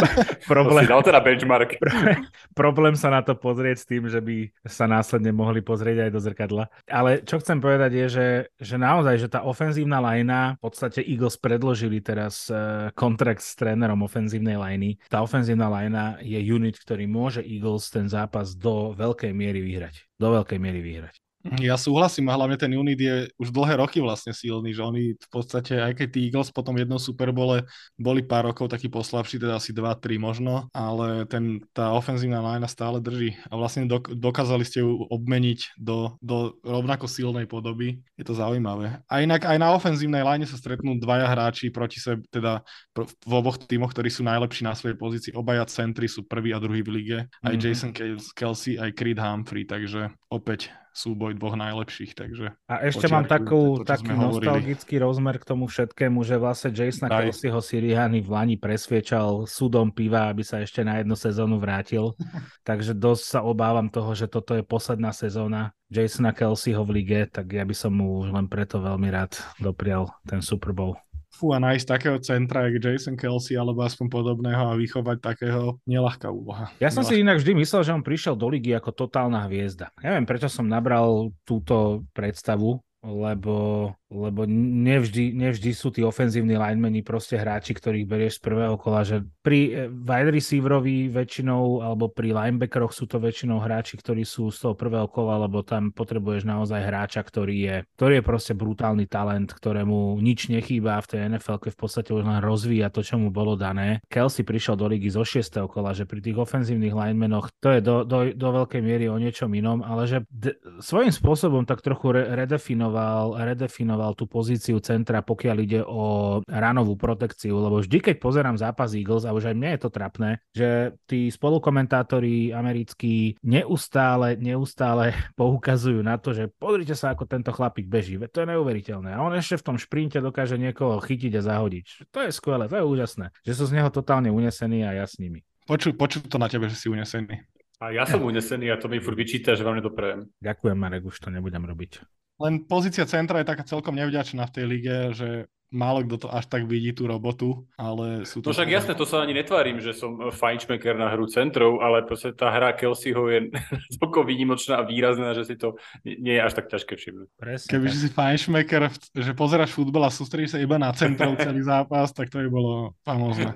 problém... 0.52 0.84
To 0.84 0.88
si 0.88 0.92
dal 0.92 1.02
teda 1.04 1.20
benchmark. 1.20 1.70
problém 2.60 2.94
sa 2.96 3.12
na 3.12 3.20
to 3.20 3.36
pozrieť 3.36 3.76
s 3.76 3.86
tým, 3.90 4.06
že 4.06 4.22
by 4.22 4.36
sa 4.70 4.86
následne 4.86 5.34
mohli 5.34 5.60
pozrieť 5.60 6.06
aj 6.06 6.10
do 6.14 6.20
zrkadla. 6.22 6.64
Ale 6.86 7.26
čo 7.26 7.42
chcem 7.42 7.58
povedať 7.58 7.90
je, 7.92 8.06
že, 8.06 8.28
že 8.62 8.76
naozaj, 8.78 9.16
že 9.18 9.28
tá 9.28 9.42
ofenzívna 9.42 9.98
lajna, 9.98 10.56
v 10.56 10.70
podstate 10.70 11.02
Eagles 11.02 11.34
predložili 11.36 11.98
teraz 11.98 12.48
uh, 12.48 12.94
kontrakt 12.96 13.44
s 13.44 13.58
trénerom 13.58 14.00
ofenzívnej 14.06 14.56
lajny. 14.56 14.96
Tá 15.12 15.20
ofenzívna 15.20 15.68
lajna 15.68 16.22
je 16.24 16.40
unit, 16.40 16.80
ktorý 16.80 17.10
môže 17.10 17.44
Eagles 17.44 17.90
ten 17.90 18.08
zápas 18.08 18.56
do 18.56 18.96
veľkej 18.96 19.34
miery 19.36 19.60
vyhrať. 19.60 20.06
Do 20.16 20.32
veľkej 20.32 20.56
miery 20.56 20.80
vyhrať. 20.80 21.19
Ja 21.40 21.80
súhlasím 21.80 22.28
a 22.28 22.36
hlavne 22.36 22.60
ten 22.60 22.68
unit 22.76 23.00
je 23.00 23.16
už 23.40 23.48
dlhé 23.48 23.80
roky 23.80 23.96
vlastne 24.04 24.36
silný, 24.36 24.76
že 24.76 24.84
oni 24.84 25.16
v 25.16 25.28
podstate, 25.32 25.80
aj 25.80 25.96
keď 25.96 26.08
tí 26.12 26.20
Eagles 26.28 26.52
potom 26.52 26.76
jednom 26.76 27.00
Superbole 27.00 27.64
boli 27.96 28.20
pár 28.20 28.52
rokov 28.52 28.68
taký 28.68 28.92
poslabší, 28.92 29.40
teda 29.40 29.56
asi 29.56 29.72
2-3 29.72 30.20
možno, 30.20 30.68
ale 30.76 31.24
ten, 31.24 31.64
tá 31.72 31.96
ofenzívna 31.96 32.44
line 32.44 32.68
stále 32.68 33.00
drží 33.00 33.40
a 33.48 33.56
vlastne 33.56 33.88
dok- 33.88 34.12
dokázali 34.12 34.68
ste 34.68 34.84
ju 34.84 35.08
obmeniť 35.08 35.80
do, 35.80 36.20
do 36.20 36.60
rovnako 36.60 37.08
silnej 37.08 37.48
podoby. 37.48 38.04
Je 38.20 38.24
to 38.28 38.36
zaujímavé. 38.36 39.00
A 39.08 39.24
inak 39.24 39.48
aj 39.48 39.56
na 39.56 39.72
ofenzívnej 39.72 40.20
line 40.20 40.44
sa 40.44 40.60
stretnú 40.60 41.00
dvaja 41.00 41.24
hráči 41.24 41.72
proti 41.72 42.04
sebe, 42.04 42.20
teda 42.28 42.60
v 43.00 43.32
oboch 43.32 43.56
tímoch, 43.64 43.96
ktorí 43.96 44.12
sú 44.12 44.28
najlepší 44.28 44.68
na 44.68 44.76
svojej 44.76 45.00
pozícii. 45.00 45.32
Obaja 45.32 45.64
centri 45.64 46.04
sú 46.04 46.28
prvý 46.28 46.52
a 46.52 46.60
druhý 46.60 46.84
v 46.84 47.00
lige. 47.00 47.18
Aj 47.40 47.56
mm-hmm. 47.56 47.64
Jason 47.64 47.92
Kelsey, 48.36 48.76
aj 48.76 48.92
Creed 48.92 49.16
Humphrey, 49.16 49.64
takže 49.64 50.12
opäť 50.28 50.68
súboj 50.90 51.38
dvoch 51.38 51.54
najlepších, 51.54 52.12
takže... 52.18 52.52
A 52.66 52.74
ešte 52.86 53.06
mám 53.06 53.26
takú, 53.26 53.82
taký 53.86 54.10
nostalgický 54.10 54.98
rozmer 54.98 55.38
k 55.38 55.48
tomu 55.48 55.70
všetkému, 55.70 56.22
že 56.26 56.36
vlastne 56.36 56.74
Jasona 56.74 57.08
Kelseyho 57.10 57.62
Siriani 57.62 58.20
v 58.20 58.28
Lani 58.28 58.56
presviečal 58.58 59.46
súdom 59.46 59.94
piva, 59.94 60.30
aby 60.30 60.42
sa 60.42 60.60
ešte 60.60 60.82
na 60.82 60.98
jednu 60.98 61.14
sezónu 61.14 61.62
vrátil, 61.62 62.14
takže 62.68 62.94
dosť 62.94 63.24
sa 63.24 63.40
obávam 63.46 63.86
toho, 63.86 64.14
že 64.14 64.26
toto 64.26 64.54
je 64.58 64.66
posledná 64.66 65.14
sezóna 65.14 65.74
Jasona 65.90 66.30
Kelseyho 66.30 66.86
v 66.86 67.02
lige, 67.02 67.20
tak 67.30 67.50
ja 67.50 67.66
by 67.66 67.74
som 67.74 67.94
mu 67.94 68.22
už 68.22 68.30
len 68.30 68.46
preto 68.46 68.78
veľmi 68.78 69.10
rád 69.10 69.34
doprial 69.58 70.10
ten 70.26 70.38
Super 70.38 70.70
Bowl 70.70 70.94
fú, 71.40 71.56
a 71.56 71.58
nájsť 71.64 71.86
takého 71.88 72.18
centra, 72.20 72.68
jak 72.68 72.84
Jason 72.84 73.16
Kelsey, 73.16 73.56
alebo 73.56 73.80
aspoň 73.80 74.12
podobného 74.12 74.68
a 74.68 74.76
vychovať 74.76 75.24
takého 75.24 75.80
nelahká 75.88 76.28
úloha. 76.28 76.68
Ja 76.76 76.92
som 76.92 77.00
nelahká. 77.00 77.16
si 77.16 77.24
inak 77.24 77.36
vždy 77.40 77.52
myslel, 77.56 77.82
že 77.88 77.96
on 77.96 78.04
prišiel 78.04 78.36
do 78.36 78.52
ligy 78.52 78.76
ako 78.76 78.92
totálna 78.92 79.48
hviezda. 79.48 79.88
Neviem, 80.04 80.28
prečo 80.28 80.52
som 80.52 80.68
nabral 80.68 81.32
túto 81.48 82.04
predstavu, 82.12 82.84
lebo 83.00 83.88
lebo 84.10 84.42
nevždy, 84.50 85.38
nevždy 85.38 85.70
sú 85.70 85.94
tí 85.94 86.02
ofenzívni 86.02 86.58
linemeni 86.58 87.06
proste 87.06 87.38
hráči, 87.38 87.78
ktorých 87.78 88.10
berieš 88.10 88.42
z 88.42 88.44
prvého 88.50 88.74
kola, 88.74 89.06
že 89.06 89.22
pri 89.46 89.60
eh, 89.70 89.74
wide 89.86 90.34
receiverovi 90.34 91.06
väčšinou 91.14 91.86
alebo 91.86 92.10
pri 92.10 92.34
linebackeroch 92.34 92.90
sú 92.90 93.06
to 93.06 93.22
väčšinou 93.22 93.62
hráči, 93.62 93.94
ktorí 93.96 94.26
sú 94.26 94.50
z 94.50 94.66
toho 94.66 94.74
prvého 94.74 95.06
kola, 95.06 95.38
lebo 95.46 95.62
tam 95.62 95.94
potrebuješ 95.94 96.42
naozaj 96.42 96.82
hráča, 96.82 97.22
ktorý 97.22 97.56
je, 97.56 97.76
ktorý 97.94 98.18
je 98.18 98.24
proste 98.26 98.52
brutálny 98.58 99.06
talent, 99.06 99.54
ktorému 99.54 100.18
nič 100.18 100.50
nechýba 100.50 100.98
v 101.06 101.06
tej 101.06 101.20
NFL, 101.30 101.62
v 101.70 101.78
podstate 101.78 102.10
už 102.10 102.26
len 102.26 102.42
rozvíja 102.42 102.90
to, 102.90 103.06
čo 103.06 103.14
mu 103.14 103.30
bolo 103.30 103.54
dané. 103.54 104.02
Kelsey 104.10 104.42
prišiel 104.42 104.74
do 104.74 104.90
ligy 104.90 105.06
zo 105.06 105.22
6. 105.22 105.70
kola, 105.70 105.94
že 105.94 106.02
pri 106.02 106.18
tých 106.18 106.34
ofenzívnych 106.34 106.92
linemenoch 106.92 107.54
to 107.62 107.78
je 107.78 107.80
do, 107.80 108.02
do, 108.02 108.34
do 108.34 108.48
veľkej 108.50 108.82
miery 108.82 109.06
o 109.06 109.22
niečom 109.22 109.54
inom, 109.54 109.86
ale 109.86 110.10
že 110.10 110.18
d- 110.26 110.58
svojím 110.82 111.14
spôsobom 111.14 111.62
tak 111.62 111.78
trochu 111.78 112.10
re- 112.10 112.26
redefinoval, 112.34 113.38
redefinoval 113.38 113.99
definoval 114.00 114.16
tú 114.16 114.24
pozíciu 114.24 114.80
centra, 114.80 115.20
pokiaľ 115.20 115.56
ide 115.60 115.80
o 115.84 116.40
ranovú 116.48 116.96
protekciu, 116.96 117.60
lebo 117.60 117.84
vždy, 117.84 118.00
keď 118.00 118.16
pozerám 118.16 118.56
zápas 118.56 118.96
Eagles, 118.96 119.28
a 119.28 119.36
už 119.36 119.52
aj 119.52 119.56
mne 119.60 119.76
je 119.76 119.80
to 119.84 119.90
trapné, 119.92 120.30
že 120.56 120.96
tí 121.04 121.28
spolukomentátori 121.28 122.56
americkí 122.56 123.36
neustále, 123.44 124.40
neustále 124.40 125.12
poukazujú 125.40 126.00
na 126.00 126.16
to, 126.16 126.32
že 126.32 126.48
pozrite 126.48 126.96
sa, 126.96 127.12
ako 127.12 127.28
tento 127.28 127.52
chlapík 127.52 127.86
beží, 127.86 128.16
to 128.16 128.40
je 128.40 128.48
neuveriteľné. 128.48 129.12
A 129.12 129.20
on 129.20 129.36
ešte 129.36 129.60
v 129.60 129.66
tom 129.68 129.76
šprinte 129.76 130.16
dokáže 130.24 130.56
niekoho 130.56 130.96
chytiť 131.04 131.32
a 131.36 131.42
zahodiť. 131.44 131.84
To 132.08 132.18
je 132.24 132.30
skvelé, 132.32 132.64
to 132.72 132.80
je 132.80 132.84
úžasné, 132.88 133.26
že 133.44 133.52
sú 133.52 133.68
z 133.68 133.76
neho 133.76 133.92
totálne 133.92 134.32
unesení 134.32 134.80
a 134.88 134.96
ja 134.96 135.04
s 135.04 135.20
nimi. 135.20 135.44
Počuj, 135.68 135.92
počuj 135.94 136.26
to 136.26 136.40
na 136.40 136.48
tebe, 136.48 136.66
že 136.72 136.74
si 136.74 136.88
unesený. 136.88 137.36
A 137.80 137.96
ja 137.96 138.04
som 138.04 138.20
unesený 138.20 138.68
a 138.68 138.76
to 138.76 138.92
mi 138.92 139.00
furt 139.00 139.16
vyčíta, 139.16 139.56
že 139.56 139.64
vám 139.64 139.80
nedoprajem. 139.80 140.28
Ďakujem, 140.44 140.76
Marek, 140.76 141.04
už 141.08 141.16
to 141.16 141.32
nebudem 141.32 141.64
robiť. 141.64 142.19
Len 142.40 142.64
pozícia 142.64 143.04
centra 143.04 143.44
je 143.44 143.50
taká 143.52 143.64
celkom 143.68 143.92
nevďačná 143.92 144.48
v 144.48 144.54
tej 144.56 144.64
lige, 144.64 144.96
že 145.12 145.28
málo 145.70 146.02
kto 146.06 146.26
to 146.26 146.28
až 146.28 146.46
tak 146.50 146.66
vidí 146.66 146.90
tú 146.90 147.06
robotu, 147.06 147.66
ale 147.78 148.26
sú 148.26 148.42
to... 148.42 148.50
No 148.50 148.56
však 148.56 148.70
jasné, 148.70 148.92
to 148.98 149.06
sa 149.06 149.22
ani 149.22 149.34
netvárim, 149.34 149.78
že 149.78 149.94
som 149.94 150.30
fajnšmeker 150.30 150.98
na 150.98 151.10
hru 151.14 151.30
centrov, 151.30 151.78
ale 151.78 152.02
proste 152.02 152.34
tá 152.34 152.50
hra 152.50 152.74
Kelseyho 152.74 153.30
je 153.30 153.54
toľko 154.02 154.26
výnimočná 154.26 154.82
a 154.82 154.86
výrazná, 154.86 155.32
že 155.32 155.46
si 155.46 155.54
to 155.54 155.78
nie 156.04 156.34
je 156.36 156.42
až 156.42 156.52
tak 156.58 156.66
ťažké 156.70 156.98
všimnúť. 156.98 157.28
Keby 157.70 157.86
si 157.90 158.08
fajnšmeker, 158.10 158.82
že 159.14 159.32
pozeráš 159.34 159.74
futbal 159.74 160.06
a 160.06 160.10
sústredíš 160.10 160.54
sa 160.54 160.60
iba 160.62 160.76
na 160.76 160.90
centrov 160.90 161.38
celý 161.38 161.62
zápas, 161.62 162.10
tak 162.10 162.28
to 162.28 162.42
by 162.42 162.48
bolo 162.50 162.72
famózne. 163.06 163.54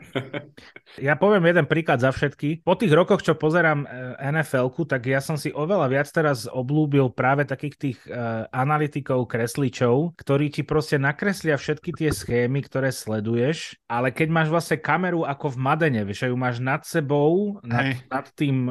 Ja 0.94 1.18
poviem 1.18 1.50
jeden 1.50 1.66
príklad 1.66 1.98
za 1.98 2.14
všetky. 2.14 2.62
Po 2.62 2.78
tých 2.78 2.94
rokoch, 2.94 3.18
čo 3.24 3.34
pozerám 3.34 3.82
eh, 3.84 4.30
nfl 4.30 4.70
tak 4.86 5.06
ja 5.06 5.18
som 5.22 5.38
si 5.38 5.50
oveľa 5.50 5.86
viac 5.90 6.08
teraz 6.10 6.50
oblúbil 6.50 7.10
práve 7.14 7.46
takých 7.46 7.74
tých 7.78 7.98
uh, 8.10 8.44
analytikov, 8.50 9.30
kresličov, 9.30 10.18
ktorí 10.18 10.50
ti 10.50 10.66
proste 10.66 10.98
nakreslia 10.98 11.54
všetky 11.54 11.94
tie 11.94 12.03
tie 12.04 12.12
schémy, 12.12 12.60
ktoré 12.60 12.92
sleduješ, 12.92 13.80
ale 13.88 14.12
keď 14.12 14.28
máš 14.28 14.48
vlastne 14.52 14.76
kameru 14.76 15.24
ako 15.24 15.56
v 15.56 15.58
Madene, 15.64 16.04
vieš, 16.04 16.28
ju 16.28 16.36
máš 16.36 16.60
nad 16.60 16.84
sebou, 16.84 17.56
nad, 17.64 17.96
nad 18.12 18.28
tým 18.36 18.68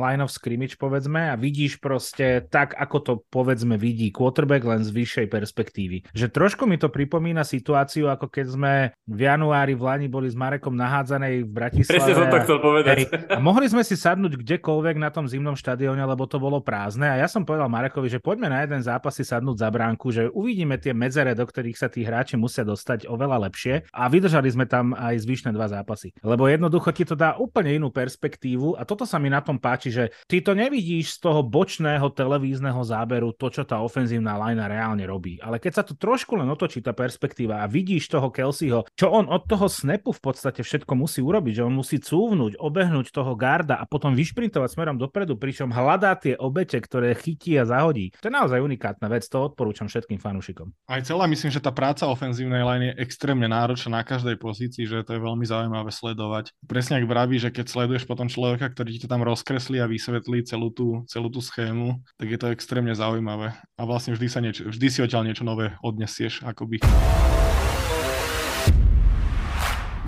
line 0.00 0.24
of 0.24 0.32
scrimmage, 0.32 0.80
povedzme, 0.80 1.28
a 1.28 1.36
vidíš 1.36 1.76
proste 1.76 2.40
tak, 2.48 2.72
ako 2.72 2.96
to, 3.04 3.12
povedzme, 3.28 3.76
vidí 3.76 4.08
quarterback 4.08 4.64
len 4.64 4.80
z 4.80 4.96
vyššej 4.96 5.26
perspektívy. 5.28 6.08
Že 6.16 6.26
trošku 6.32 6.64
mi 6.64 6.80
to 6.80 6.88
pripomína 6.88 7.44
situáciu, 7.44 8.08
ako 8.08 8.32
keď 8.32 8.46
sme 8.48 8.72
v 9.04 9.20
januári 9.28 9.76
v 9.76 9.84
Lani 9.84 10.08
boli 10.08 10.32
s 10.32 10.36
Marekom 10.38 10.72
nahádzanej 10.72 11.44
v 11.44 11.50
Bratislave. 11.52 12.00
Presne 12.00 12.16
som 12.16 12.32
to 12.32 12.38
chcel 12.48 12.58
povedať. 12.64 12.94
Hej, 12.96 13.04
a 13.28 13.38
mohli 13.44 13.68
sme 13.68 13.84
si 13.84 13.92
sadnúť 13.92 14.40
kdekoľvek 14.40 14.96
na 14.96 15.12
tom 15.12 15.28
zimnom 15.28 15.52
štadióne, 15.52 16.00
lebo 16.00 16.24
to 16.24 16.40
bolo 16.40 16.64
prázdne. 16.64 17.12
A 17.12 17.20
ja 17.20 17.28
som 17.28 17.44
povedal 17.44 17.68
Marekovi, 17.68 18.08
že 18.08 18.24
poďme 18.24 18.48
na 18.48 18.64
jeden 18.64 18.80
zápas 18.80 19.12
si 19.12 19.26
sadnúť 19.26 19.60
za 19.60 19.68
bránku, 19.68 20.08
že 20.08 20.32
uvidíme 20.32 20.80
tie 20.80 20.96
medzere, 20.96 21.36
do 21.36 21.44
ktorých 21.44 21.76
sa 21.76 21.92
tí 21.92 22.06
hráči 22.06 22.40
musia 22.40 22.62
dostať 22.70 23.10
oveľa 23.10 23.50
lepšie 23.50 23.90
a 23.90 24.06
vydržali 24.06 24.48
sme 24.50 24.70
tam 24.70 24.94
aj 24.94 25.26
zvyšné 25.26 25.50
dva 25.50 25.66
zápasy. 25.66 26.14
Lebo 26.22 26.46
jednoducho 26.46 26.94
ti 26.94 27.02
to 27.02 27.18
dá 27.18 27.34
úplne 27.34 27.74
inú 27.74 27.90
perspektívu 27.90 28.78
a 28.78 28.86
toto 28.86 29.02
sa 29.02 29.18
mi 29.18 29.26
na 29.26 29.42
tom 29.42 29.58
páči, 29.58 29.90
že 29.90 30.14
ty 30.30 30.38
to 30.38 30.54
nevidíš 30.54 31.18
z 31.18 31.26
toho 31.26 31.42
bočného 31.42 32.06
televízneho 32.14 32.78
záberu 32.86 33.34
to, 33.34 33.50
čo 33.50 33.66
tá 33.66 33.82
ofenzívna 33.82 34.38
linea 34.38 34.70
reálne 34.70 35.02
robí. 35.02 35.42
Ale 35.42 35.58
keď 35.58 35.72
sa 35.72 35.82
to 35.82 35.98
trošku 35.98 36.38
len 36.38 36.46
otočí 36.46 36.78
tá 36.78 36.94
perspektíva 36.94 37.64
a 37.64 37.70
vidíš 37.70 38.12
toho 38.12 38.30
Kelseyho, 38.30 38.86
čo 38.94 39.10
on 39.10 39.26
od 39.26 39.48
toho 39.48 39.66
snapu 39.66 40.14
v 40.14 40.22
podstate 40.22 40.62
všetko 40.62 40.92
musí 40.94 41.24
urobiť, 41.24 41.60
že 41.60 41.66
on 41.66 41.74
musí 41.74 41.98
cúvnuť, 41.98 42.60
obehnúť 42.60 43.10
toho 43.10 43.34
garda 43.34 43.80
a 43.80 43.88
potom 43.88 44.14
vyšprintovať 44.14 44.68
smerom 44.76 45.00
dopredu, 45.00 45.34
pričom 45.40 45.72
hľadá 45.72 46.14
tie 46.20 46.36
obete, 46.36 46.78
ktoré 46.78 47.16
chytí 47.16 47.56
a 47.56 47.64
zahodí. 47.64 48.12
To 48.20 48.28
je 48.28 48.34
naozaj 48.34 48.60
unikátna 48.60 49.08
vec, 49.08 49.24
to 49.26 49.50
odporúčam 49.50 49.88
všetkým 49.88 50.20
fanúšikom. 50.20 50.70
Aj 50.86 51.00
celá 51.00 51.24
myslím, 51.26 51.50
že 51.50 51.64
tá 51.64 51.72
práca 51.72 52.04
ofenzívnej 52.06 52.59
line 52.62 52.84
je 52.92 52.98
extrémne 53.02 53.46
náročná 53.46 54.00
na 54.00 54.02
každej 54.06 54.38
pozícii, 54.38 54.86
že 54.86 55.02
to 55.02 55.16
je 55.16 55.20
veľmi 55.20 55.44
zaujímavé 55.44 55.90
sledovať. 55.90 56.54
Presne 56.64 57.02
ak 57.02 57.08
vraví, 57.10 57.36
že 57.36 57.50
keď 57.50 57.66
sleduješ 57.68 58.04
potom 58.06 58.30
človeka, 58.30 58.70
ktorý 58.70 58.96
ti 58.96 59.02
to 59.04 59.10
tam 59.10 59.26
rozkreslí 59.26 59.82
a 59.82 59.90
vysvetlí 59.90 60.46
celú 60.46 60.70
tú, 60.70 61.02
celú 61.10 61.28
tú 61.28 61.42
schému, 61.42 62.00
tak 62.16 62.28
je 62.30 62.38
to 62.38 62.52
extrémne 62.54 62.94
zaujímavé. 62.94 63.52
A 63.76 63.82
vlastne 63.82 64.14
vždy, 64.14 64.26
sa 64.30 64.40
niečo, 64.40 64.70
vždy 64.70 64.86
si 64.88 65.02
odtiaľ 65.02 65.26
niečo 65.26 65.42
nové 65.42 65.74
odnesieš, 65.82 66.46
akoby. 66.46 66.82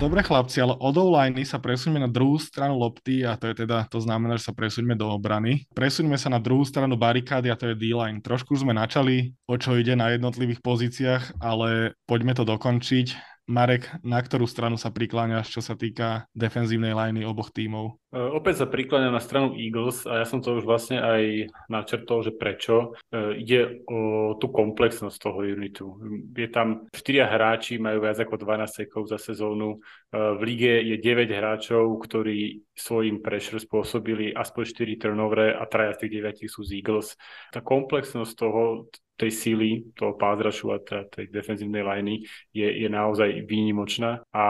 Dobre 0.03 0.19
chlapci, 0.19 0.59
ale 0.59 0.75
od 0.83 0.99
online 0.99 1.47
sa 1.47 1.63
presuňme 1.63 1.95
na 1.95 2.11
druhú 2.11 2.35
stranu 2.35 2.75
lopty 2.75 3.23
a 3.23 3.39
to 3.39 3.47
je 3.47 3.63
teda, 3.63 3.87
to 3.87 4.03
znamená, 4.03 4.35
že 4.35 4.51
sa 4.51 4.51
presuňme 4.51 4.99
do 4.99 5.07
obrany. 5.07 5.63
Presuňme 5.71 6.19
sa 6.19 6.27
na 6.27 6.43
druhú 6.43 6.67
stranu 6.67 6.99
barikády 6.99 7.47
a 7.47 7.55
to 7.55 7.71
je 7.71 7.79
D-line. 7.79 8.19
Trošku 8.19 8.51
sme 8.59 8.75
načali, 8.75 9.31
o 9.47 9.55
čo 9.55 9.79
ide 9.79 9.95
na 9.95 10.11
jednotlivých 10.11 10.59
pozíciách, 10.59 11.39
ale 11.39 11.95
poďme 12.03 12.35
to 12.35 12.43
dokončiť. 12.43 13.32
Marek, 13.43 13.91
na 14.07 14.23
ktorú 14.23 14.47
stranu 14.47 14.79
sa 14.79 14.87
prikláňaš, 14.87 15.51
čo 15.51 15.59
sa 15.59 15.75
týka 15.75 16.31
defenzívnej 16.31 16.95
liney 16.95 17.27
oboch 17.27 17.51
tímov? 17.51 17.99
Uh, 18.15 18.31
opäť 18.31 18.63
sa 18.63 18.71
prikláňam 18.71 19.11
na 19.11 19.19
stranu 19.19 19.51
Eagles 19.59 20.07
a 20.07 20.23
ja 20.23 20.25
som 20.25 20.39
to 20.39 20.55
už 20.55 20.63
vlastne 20.63 21.03
aj 21.03 21.51
načrtol, 21.67 22.23
že 22.23 22.31
prečo. 22.31 22.95
Uh, 23.11 23.35
ide 23.35 23.83
o 23.91 24.31
tú 24.39 24.47
komplexnosť 24.47 25.17
toho 25.19 25.43
unitu. 25.43 25.99
Je 26.31 26.47
tam 26.47 26.87
4 26.95 27.27
hráči, 27.27 27.83
majú 27.83 28.07
viac 28.07 28.15
ako 28.23 28.39
12 28.39 28.87
sekov 28.87 29.11
za 29.11 29.19
sezónu. 29.19 29.83
Uh, 30.15 30.39
v 30.39 30.41
lige 30.47 30.73
je 30.79 30.95
9 31.03 31.27
hráčov, 31.27 31.99
ktorí 31.99 32.63
svojim 32.73 33.21
pressure 33.21 33.61
spôsobili 33.61 34.33
aspoň 34.33 34.63
4 34.97 35.01
turnover 35.01 35.53
a 35.57 35.63
traja 35.69 35.93
z 35.93 36.05
tých 36.05 36.13
9 36.21 36.49
sú 36.49 36.61
z 36.65 36.81
Eagles. 36.81 37.13
Tá 37.53 37.61
komplexnosť 37.61 38.33
toho, 38.33 38.89
tej 39.13 39.29
síly 39.29 39.69
toho 39.93 40.17
pázrašu 40.17 40.73
a 40.73 40.81
tej 40.81 41.29
defenzívnej 41.29 41.85
liney 41.85 42.25
je, 42.49 42.65
je 42.65 42.89
naozaj 42.89 43.45
výnimočná. 43.45 44.25
A 44.33 44.45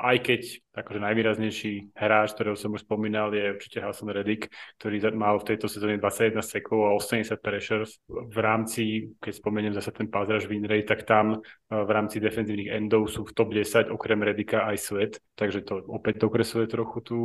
aj 0.00 0.16
keď 0.24 0.40
akože 0.80 1.00
najvýraznejší 1.02 1.98
hráč, 1.98 2.34
ktorého 2.34 2.54
som 2.54 2.74
už 2.74 2.86
spomínal, 2.86 3.34
je 3.34 3.54
určite 3.54 3.78
Hassan 3.82 4.14
Reddick, 4.14 4.48
ktorý 4.78 5.12
mal 5.14 5.38
v 5.42 5.54
tejto 5.54 5.66
sezóne 5.66 5.98
21 5.98 6.38
sekov 6.42 6.88
a 6.88 6.96
80 6.96 7.38
pressures. 7.42 7.98
V 8.08 8.38
rámci, 8.38 9.12
keď 9.18 9.32
spomeniem 9.34 9.74
zase 9.74 9.90
ten 9.94 10.06
pázraž 10.06 10.46
win 10.46 10.64
rate, 10.64 10.88
tak 10.88 11.04
tam 11.04 11.42
v 11.68 11.90
rámci 11.90 12.16
defenzívnych 12.22 12.72
endov 12.72 13.12
sú 13.12 13.28
v 13.28 13.34
top 13.34 13.52
10 13.52 13.92
okrem 13.92 14.20
Redika 14.24 14.64
aj 14.64 14.76
Svet, 14.80 15.12
takže 15.36 15.66
to 15.66 15.84
opäť 15.90 16.24
dokresuje 16.24 16.64
trochu 16.64 16.98
tú, 17.04 17.20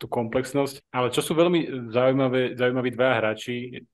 tú 0.00 0.06
komplexnosť. 0.10 0.90
Ale 0.90 1.14
čo 1.14 1.22
sú 1.22 1.38
veľmi 1.38 1.90
zaujímavé, 1.94 2.58
zaujímaví 2.58 2.90
dva 2.90 3.20
hráči 3.20 3.86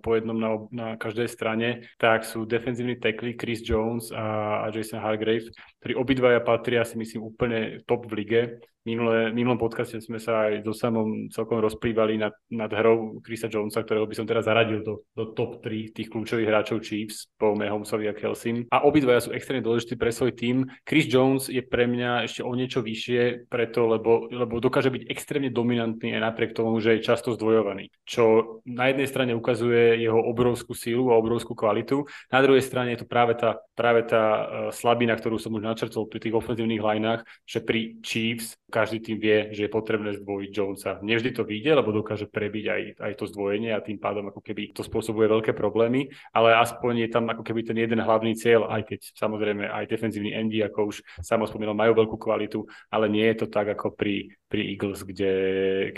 po 0.00 0.10
jednom 0.16 0.38
na, 0.38 0.50
na 0.72 0.88
každej 0.96 1.28
strane, 1.28 1.68
tak 2.00 2.24
sú 2.24 2.48
defenzívni 2.48 2.96
tackly 2.96 3.36
Chris 3.36 3.60
Jones 3.60 4.08
a, 4.08 4.64
a 4.64 4.72
Jason 4.72 5.00
Hargrave, 5.00 5.52
ktorí 5.84 5.92
obidvaja 5.94 6.40
patria 6.40 6.82
si 6.82 6.96
myslím 6.96 7.28
úplne 7.28 7.84
top 7.88 8.06
v 8.10 8.12
lige 8.12 8.60
Minulé, 8.88 9.36
minulom 9.36 9.60
podcaste 9.60 10.00
sme 10.00 10.16
sa 10.16 10.48
aj 10.48 10.64
so 10.64 10.72
samom 10.72 11.28
celkom 11.28 11.60
rozprívali 11.60 12.16
nad, 12.16 12.32
nad 12.48 12.72
hrou 12.72 13.20
Chrisa 13.20 13.52
Jonesa, 13.52 13.84
ktorého 13.84 14.08
by 14.08 14.16
som 14.16 14.24
teraz 14.24 14.48
zaradil 14.48 14.80
do, 14.80 15.04
do 15.12 15.36
top 15.36 15.60
3 15.60 15.92
tých 15.92 16.08
kľúčových 16.08 16.48
hráčov 16.48 16.80
Chiefs 16.80 17.28
po 17.36 17.52
Mahomsovi 17.52 18.08
a 18.08 18.16
Kelsim. 18.16 18.64
A 18.72 18.88
obidvaja 18.88 19.28
sú 19.28 19.36
extrémne 19.36 19.60
dôležití 19.60 20.00
pre 20.00 20.08
svoj 20.08 20.32
tým. 20.32 20.64
Chris 20.88 21.04
Jones 21.04 21.52
je 21.52 21.60
pre 21.60 21.84
mňa 21.84 22.24
ešte 22.24 22.40
o 22.40 22.48
niečo 22.56 22.80
vyššie, 22.80 23.44
preto, 23.52 23.84
lebo, 23.92 24.24
lebo 24.32 24.56
dokáže 24.56 24.88
byť 24.88 25.04
extrémne 25.12 25.52
dominantný 25.52 26.16
aj 26.16 26.24
napriek 26.24 26.56
tomu, 26.56 26.80
že 26.80 26.96
je 26.96 27.04
často 27.04 27.36
zdvojovaný. 27.36 27.92
Čo 28.08 28.64
na 28.64 28.88
jednej 28.88 29.04
strane 29.04 29.36
ukazuje 29.36 30.00
jeho 30.00 30.16
obrovskú 30.16 30.72
sílu 30.72 31.12
a 31.12 31.20
obrovskú 31.20 31.52
kvalitu, 31.52 32.08
na 32.32 32.40
druhej 32.40 32.64
strane 32.64 32.96
je 32.96 33.04
to 33.04 33.06
práve 33.10 33.36
tá, 33.36 33.60
práve 33.76 34.08
tá 34.08 34.24
uh, 34.24 34.44
slabina, 34.72 35.12
ktorú 35.12 35.36
som 35.36 35.52
už 35.52 35.60
načrtol 35.60 36.08
pri 36.08 36.24
tých 36.24 36.32
ofenzívnych 36.40 36.80
lineách, 36.80 37.28
že 37.44 37.60
pri 37.60 38.00
Chiefs 38.00 38.56
každý 38.78 39.02
tým 39.02 39.18
vie, 39.18 39.50
že 39.50 39.66
je 39.66 39.74
potrebné 39.74 40.14
zdvojiť 40.22 40.50
Jonesa. 40.54 40.92
Nevždy 41.02 41.34
to 41.34 41.42
vyjde, 41.42 41.82
lebo 41.82 41.90
dokáže 41.90 42.30
prebiť 42.30 42.64
aj, 42.70 42.82
aj 43.02 43.12
to 43.18 43.26
zdvojenie 43.26 43.74
a 43.74 43.82
tým 43.82 43.98
pádom 43.98 44.30
ako 44.30 44.38
keby 44.38 44.70
to 44.70 44.86
spôsobuje 44.86 45.26
veľké 45.26 45.50
problémy, 45.50 46.06
ale 46.30 46.54
aspoň 46.54 47.02
je 47.02 47.08
tam 47.10 47.26
ako 47.26 47.42
keby 47.42 47.66
ten 47.66 47.74
jeden 47.74 47.98
hlavný 47.98 48.38
cieľ, 48.38 48.70
aj 48.70 48.86
keď 48.86 49.00
samozrejme 49.18 49.66
aj 49.66 49.90
defenzívny 49.90 50.30
endy, 50.30 50.62
ako 50.62 50.94
už 50.94 51.02
samo 51.26 51.50
spomínal, 51.50 51.74
majú 51.74 51.98
veľkú 51.98 52.16
kvalitu, 52.22 52.62
ale 52.94 53.10
nie 53.10 53.26
je 53.34 53.42
to 53.42 53.46
tak 53.50 53.66
ako 53.74 53.98
pri, 53.98 54.30
pri 54.46 54.62
Eagles, 54.78 55.02
kde, 55.02 55.34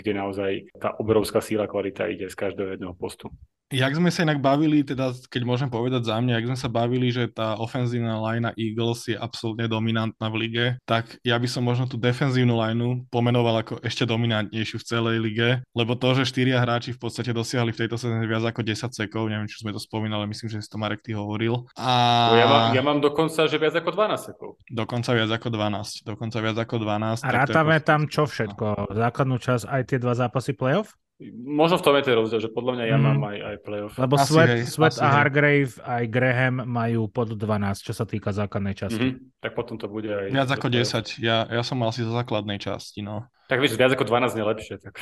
kde 0.01 0.11
naozaj 0.17 0.73
tá 0.81 0.97
obrovská 0.97 1.37
síla 1.37 1.69
kvalita 1.69 2.09
ide 2.09 2.33
z 2.33 2.33
každého 2.33 2.73
jedného 2.73 2.97
postu. 2.97 3.29
Jak 3.71 3.95
sme 3.95 4.11
sa 4.11 4.27
inak 4.27 4.43
bavili, 4.43 4.83
teda 4.83 5.15
keď 5.31 5.41
môžem 5.47 5.69
povedať 5.71 6.11
za 6.11 6.19
mňa, 6.19 6.37
jak 6.37 6.47
sme 6.51 6.59
sa 6.59 6.69
bavili, 6.69 7.07
že 7.07 7.31
tá 7.31 7.55
ofenzívna 7.55 8.19
line 8.19 8.51
Eagles 8.59 9.07
je 9.07 9.15
absolútne 9.15 9.65
dominantná 9.71 10.27
v 10.27 10.35
lige, 10.43 10.65
tak 10.83 11.15
ja 11.23 11.39
by 11.39 11.47
som 11.47 11.63
možno 11.63 11.87
tú 11.87 11.95
defenzívnu 11.95 12.51
lineu 12.51 13.07
pomenoval 13.07 13.63
ako 13.63 13.79
ešte 13.79 14.03
dominantnejšiu 14.03 14.75
v 14.75 14.87
celej 14.87 15.17
lige, 15.23 15.49
lebo 15.71 15.95
to, 15.95 16.19
že 16.19 16.27
štyria 16.27 16.59
hráči 16.59 16.91
v 16.91 16.99
podstate 16.99 17.31
dosiahli 17.31 17.71
v 17.71 17.79
tejto 17.87 17.95
sezóne 17.95 18.27
viac 18.27 18.43
ako 18.43 18.59
10 18.59 18.91
sekov, 18.91 19.31
neviem, 19.31 19.47
či 19.47 19.63
sme 19.63 19.71
to 19.71 19.79
spomínali, 19.79 20.27
myslím, 20.27 20.51
že 20.51 20.59
si 20.59 20.67
to 20.67 20.75
Marek 20.75 20.99
ty 20.99 21.15
hovoril. 21.15 21.63
A... 21.79 21.91
Ja, 22.35 22.45
mám, 22.45 22.63
ja 22.75 22.83
mám 22.83 22.99
dokonca, 22.99 23.47
že 23.47 23.55
viac 23.55 23.79
ako 23.79 23.95
12 23.95 24.27
sekov. 24.27 24.49
Dokonca 24.67 25.09
viac 25.15 25.31
ako 25.31 25.47
12, 25.47 26.03
dokonca 26.03 26.37
viac 26.43 26.57
ako 26.59 26.75
12. 26.83 27.23
A 27.23 27.29
rátame 27.31 27.79
tam 27.79 28.11
čo 28.11 28.27
všetko? 28.27 28.91
Základnú 28.91 29.39
časť 29.39 29.63
aj 29.71 29.81
tie 29.87 29.97
dva 29.97 30.11
zápasy 30.11 30.51
playoff? 30.51 30.91
Možno 31.31 31.77
v 31.77 31.83
tom 31.85 31.93
je 32.01 32.03
ten 32.09 32.17
rozdiel, 32.17 32.41
že 32.41 32.49
podľa 32.49 32.81
mňa 32.81 32.85
ja 32.89 32.97
mm. 32.97 33.03
mám 33.05 33.21
aj, 33.29 33.37
aj 33.45 33.55
playoff. 33.61 33.93
Lebo 33.93 34.17
asi 34.17 34.33
Sweat, 34.33 34.49
hej, 34.49 34.61
Sweat 34.65 34.95
a 34.97 35.07
Hargrave 35.21 35.73
hej. 35.77 35.85
aj 35.85 36.03
Graham 36.09 36.55
majú 36.65 37.01
pod 37.13 37.37
12, 37.37 37.85
čo 37.85 37.93
sa 37.93 38.09
týka 38.09 38.33
základnej 38.33 38.73
časti. 38.73 39.21
Mm-hmm. 39.21 39.37
Tak 39.37 39.51
potom 39.53 39.77
to 39.77 39.85
bude 39.85 40.09
aj... 40.09 40.33
Viac 40.33 40.49
ako 40.49 40.67
10. 40.73 41.21
Ja, 41.21 41.45
ja 41.45 41.61
som 41.61 41.77
mal 41.77 41.93
si 41.93 42.01
zo 42.01 42.09
základnej 42.09 42.57
časti, 42.57 43.05
no. 43.05 43.29
Tak 43.45 43.61
vieš, 43.61 43.77
viac 43.77 43.93
ako 43.93 44.09
12 44.09 44.33
je 44.33 44.43
lepšie. 44.49 44.75
Tak, 44.81 44.95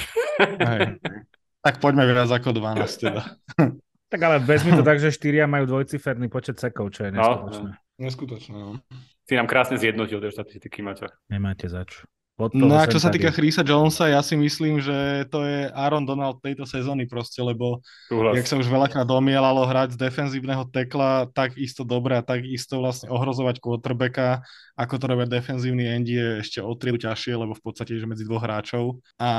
hej. 0.44 0.82
tak 1.66 1.76
poďme 1.80 2.04
viac 2.04 2.28
ako 2.28 2.52
12 2.52 2.84
teda. 3.00 3.24
tak 4.12 4.20
ale 4.20 4.44
vezmi 4.44 4.76
to 4.76 4.84
tak, 4.84 5.00
že 5.00 5.16
4 5.16 5.48
majú 5.48 5.72
dvojciferný 5.72 6.28
počet 6.28 6.60
sekov, 6.60 6.92
čo 6.92 7.08
je 7.08 7.16
neskutočné. 7.16 7.72
No, 7.72 7.80
no. 7.80 8.04
Neskutočné, 8.04 8.56
no. 8.60 8.76
Si 9.24 9.38
nám 9.40 9.48
krásne 9.48 9.80
zjednotil 9.80 10.20
tie 10.20 10.36
štatistiky, 10.36 10.84
Maťo. 10.84 11.08
Nemáte 11.32 11.72
zač. 11.72 12.04
No 12.56 12.80
a 12.80 12.88
čo 12.88 13.04
sa 13.04 13.12
týka 13.12 13.36
Chrisa 13.36 13.68
Jonesa, 13.68 14.08
ja 14.08 14.24
si 14.24 14.40
myslím, 14.40 14.80
že 14.80 15.28
to 15.28 15.44
je 15.44 15.68
Aaron 15.76 16.08
Donald 16.08 16.40
tejto 16.40 16.64
sezóny 16.64 17.04
proste, 17.04 17.44
lebo 17.44 17.84
Uhlas. 18.08 18.40
jak 18.40 18.48
sa 18.48 18.56
už 18.56 18.72
veľakrát 18.72 19.04
domielalo 19.04 19.68
hrať 19.68 20.00
z 20.00 20.08
defenzívneho 20.08 20.64
tekla, 20.72 21.28
tak 21.36 21.60
isto 21.60 21.84
dobre 21.84 22.16
a 22.16 22.24
tak 22.24 22.48
isto 22.48 22.80
vlastne 22.80 23.12
ohrozovať 23.12 23.60
quarterbacka, 23.60 24.48
ako 24.80 24.96
to 24.96 25.06
robia 25.12 25.28
defenzívny 25.28 25.84
endi 25.84 26.16
je 26.16 26.30
ešte 26.40 26.60
o 26.64 26.72
tri 26.80 26.96
ťažšie, 26.96 27.36
lebo 27.36 27.52
v 27.52 27.60
podstate 27.60 28.00
je 28.00 28.08
medzi 28.08 28.24
dvoch 28.24 28.48
hráčov. 28.48 29.04
A 29.20 29.30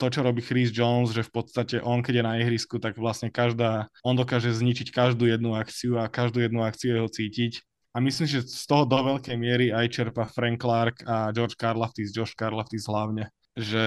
to, 0.00 0.08
čo 0.08 0.24
robí 0.24 0.40
Chris 0.40 0.72
Jones, 0.72 1.12
že 1.12 1.28
v 1.28 1.32
podstate 1.36 1.84
on, 1.84 2.00
keď 2.00 2.14
je 2.16 2.24
na 2.24 2.34
ihrisku, 2.40 2.80
tak 2.80 2.96
vlastne 2.96 3.28
každá, 3.28 3.92
on 4.00 4.16
dokáže 4.16 4.48
zničiť 4.48 4.88
každú 4.96 5.28
jednu 5.28 5.52
akciu 5.52 6.00
a 6.00 6.08
každú 6.08 6.40
jednu 6.40 6.64
akciu 6.64 6.96
jeho 6.96 7.10
cítiť 7.12 7.60
a 7.96 8.00
myslím, 8.04 8.28
že 8.28 8.44
z 8.44 8.64
toho 8.68 8.84
do 8.84 9.00
veľkej 9.00 9.40
miery 9.40 9.72
aj 9.72 9.88
čerpa 9.88 10.28
Frank 10.28 10.60
Clark 10.60 11.00
a 11.08 11.32
George 11.32 11.56
Karlaftis, 11.56 12.12
Josh 12.12 12.36
Karlaftis 12.36 12.84
hlavne, 12.84 13.32
že 13.56 13.80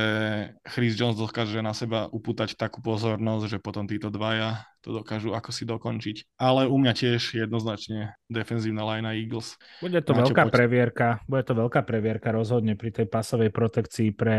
Chris 0.66 0.98
Jones 0.98 1.22
dokáže 1.22 1.62
na 1.62 1.78
seba 1.78 2.10
upútať 2.10 2.58
takú 2.58 2.82
pozornosť, 2.82 3.46
že 3.46 3.58
potom 3.62 3.86
títo 3.86 4.10
dvaja 4.10 4.66
to 4.80 5.04
dokážu 5.04 5.36
ako 5.36 5.52
si 5.52 5.64
dokončiť. 5.68 6.40
Ale 6.40 6.68
u 6.68 6.76
mňa 6.80 6.94
tiež 6.96 7.36
jednoznačne 7.36 8.16
defenzívna 8.30 8.86
line 8.96 9.10
Eagles. 9.10 9.58
Bude 9.84 10.00
to 10.06 10.14
Máte 10.14 10.32
veľká 10.32 10.44
poď... 10.48 10.54
previerka, 10.54 11.08
bude 11.26 11.44
to 11.44 11.54
veľká 11.58 11.82
previerka 11.84 12.30
rozhodne 12.32 12.78
pri 12.80 12.94
tej 12.94 13.08
pasovej 13.10 13.52
protekcii 13.52 14.14
pre 14.14 14.38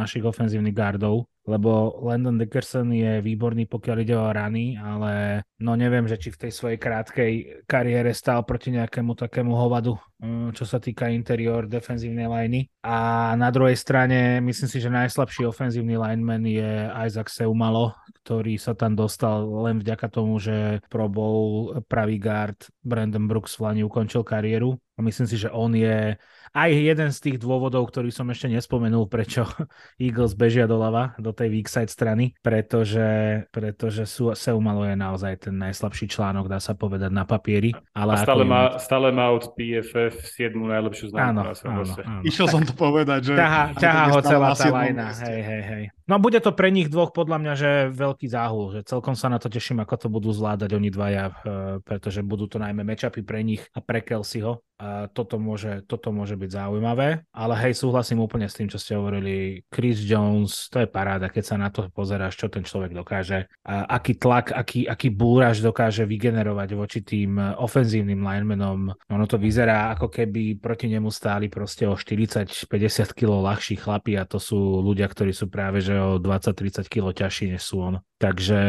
našich 0.00 0.24
ofenzívnych 0.24 0.72
gardov, 0.72 1.28
lebo 1.44 2.00
Landon 2.02 2.40
Dickerson 2.40 2.88
je 2.90 3.20
výborný, 3.20 3.68
pokiaľ 3.68 3.96
ide 4.02 4.16
o 4.16 4.32
rany, 4.32 4.74
ale 4.80 5.44
no 5.60 5.76
neviem, 5.76 6.08
že 6.08 6.16
či 6.16 6.32
v 6.32 6.40
tej 6.48 6.52
svojej 6.56 6.78
krátkej 6.80 7.32
kariére 7.68 8.10
stál 8.16 8.42
proti 8.42 8.72
nejakému 8.72 9.12
takému 9.12 9.52
hovadu, 9.52 9.94
mm, 10.24 10.56
čo 10.56 10.64
sa 10.64 10.80
týka 10.80 11.12
interior 11.12 11.68
defenzívnej 11.68 12.26
liney. 12.26 12.66
A 12.80 13.32
na 13.36 13.52
druhej 13.52 13.76
strane 13.76 14.40
myslím 14.40 14.68
si, 14.72 14.78
že 14.80 14.88
najslabší 14.88 15.44
ofenzívny 15.44 16.00
lineman 16.00 16.42
je 16.48 16.88
Isaac 17.06 17.28
Seumalo, 17.28 17.92
ktorý 18.24 18.56
sa 18.56 18.72
tam 18.72 18.96
dostal 18.96 19.35
len 19.42 19.82
vďaka 19.82 20.06
tomu, 20.08 20.38
že 20.38 20.80
Pro 20.88 21.08
Bowl 21.08 21.74
pravý 21.88 22.16
guard 22.18 22.56
Brandon 22.84 23.28
Brooks 23.28 23.56
v 23.56 23.60
Lani 23.60 23.82
ukončil 23.84 24.24
kariéru. 24.24 24.78
A 24.96 25.04
myslím 25.04 25.28
si, 25.28 25.36
že 25.36 25.52
on 25.52 25.76
je 25.76 26.16
aj 26.56 26.70
jeden 26.72 27.12
z 27.12 27.18
tých 27.20 27.36
dôvodov, 27.36 27.92
ktorý 27.92 28.08
som 28.08 28.32
ešte 28.32 28.48
nespomenul, 28.48 29.04
prečo 29.12 29.44
Eagles 30.00 30.32
bežia 30.32 30.64
doľava 30.64 31.12
do 31.20 31.36
tej 31.36 31.52
weak 31.52 31.68
side 31.68 31.92
strany, 31.92 32.32
pretože, 32.40 33.44
pretože 33.52 34.08
sú, 34.08 34.32
Seumalo 34.32 34.88
je 34.88 34.96
naozaj 34.96 35.48
ten 35.48 35.54
najslabší 35.60 36.08
článok, 36.08 36.48
dá 36.48 36.56
sa 36.56 36.72
povedať, 36.72 37.12
na 37.12 37.28
papieri. 37.28 37.76
Ale 37.92 38.16
a 38.16 38.24
stále, 38.24 38.48
má, 38.48 38.80
stále 38.80 39.12
má 39.12 39.28
od 39.36 39.52
PFF 39.52 40.16
7 40.32 40.56
najlepšiu 40.56 41.12
známku 41.12 41.44
áno, 41.44 41.52
áno, 41.52 41.82
áno. 41.84 42.22
Išiel 42.24 42.48
som 42.48 42.64
to 42.64 42.72
povedať, 42.72 43.32
že... 43.32 43.34
Ťaha, 43.36 43.64
ťaha 43.76 44.04
ho 44.16 44.20
celá 44.24 44.48
tá 44.56 44.66
lajna, 44.72 45.12
hej, 45.12 45.40
hej, 45.44 45.62
hej. 45.62 45.84
No 46.06 46.22
bude 46.22 46.38
to 46.38 46.54
pre 46.54 46.70
nich 46.70 46.86
dvoch 46.86 47.10
podľa 47.10 47.36
mňa, 47.42 47.52
že 47.58 47.70
veľký 47.90 48.30
záhul, 48.30 48.78
že 48.78 48.86
celkom 48.86 49.18
sa 49.18 49.26
na 49.26 49.42
to 49.42 49.50
teším, 49.50 49.82
ako 49.82 50.06
to 50.06 50.08
budú 50.08 50.30
zvládať 50.30 50.70
oni 50.78 50.88
dvaja, 50.88 51.24
eh, 51.28 51.34
pretože 51.82 52.22
budú 52.22 52.46
to 52.46 52.62
najmä 52.62 52.86
matchupy 52.86 53.26
pre 53.26 53.42
nich 53.42 53.66
a 53.74 53.82
pre 53.82 54.00
Kelseyho. 54.06 54.62
A 54.78 54.85
toto 55.12 55.36
môže, 55.40 55.82
toto 55.86 56.10
môže 56.10 56.36
byť 56.36 56.50
zaujímavé, 56.50 57.24
ale 57.32 57.54
hej, 57.66 57.74
súhlasím 57.76 58.22
úplne 58.22 58.46
s 58.46 58.56
tým, 58.56 58.68
čo 58.68 58.78
ste 58.78 58.98
hovorili. 58.98 59.64
Chris 59.72 60.02
Jones, 60.02 60.68
to 60.68 60.82
je 60.82 60.88
paráda, 60.88 61.32
keď 61.32 61.44
sa 61.44 61.56
na 61.56 61.68
to 61.72 61.88
pozeráš, 61.90 62.36
čo 62.36 62.52
ten 62.52 62.62
človek 62.66 62.92
dokáže, 62.92 63.48
a 63.64 63.86
aký 63.96 64.18
tlak, 64.18 64.52
aký, 64.52 64.86
aký 64.86 65.08
búraž 65.10 65.64
dokáže 65.64 66.04
vygenerovať 66.04 66.68
voči 66.76 67.00
tým 67.02 67.38
ofenzívnym 67.38 68.20
linemanom. 68.20 68.92
Ono 68.92 69.24
to 69.26 69.40
vyzerá, 69.40 69.94
ako 69.96 70.12
keby 70.12 70.58
proti 70.60 70.92
nemu 70.92 71.08
stáli 71.08 71.48
proste 71.48 71.88
o 71.88 71.96
40-50 71.96 72.68
kg 73.16 73.30
ľahší 73.42 73.80
chlapi 73.80 74.18
a 74.20 74.28
to 74.28 74.36
sú 74.36 74.82
ľudia, 74.84 75.08
ktorí 75.08 75.32
sú 75.32 75.48
práve 75.48 75.78
že 75.80 75.96
o 75.96 76.18
20-30 76.18 76.86
kg 76.86 77.14
ťažší, 77.14 77.56
než 77.56 77.62
sú 77.62 77.80
on. 77.80 77.94
Takže 78.16 78.60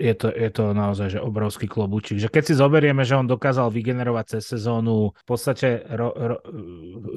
je 0.00 0.14
to, 0.16 0.28
je 0.32 0.50
to 0.50 0.64
naozaj 0.72 1.12
že 1.12 1.20
obrovský 1.20 1.68
klobúčik. 1.68 2.16
Že 2.16 2.32
keď 2.32 2.42
si 2.48 2.54
zoberieme, 2.56 3.04
že 3.04 3.20
on 3.20 3.28
dokázal 3.28 3.68
vygenerovať 3.68 4.40
cez 4.40 4.56
sezónu 4.56 5.12
v 5.12 5.24
podstate 5.28 5.84
ro, 5.92 6.10
ro, 6.16 6.36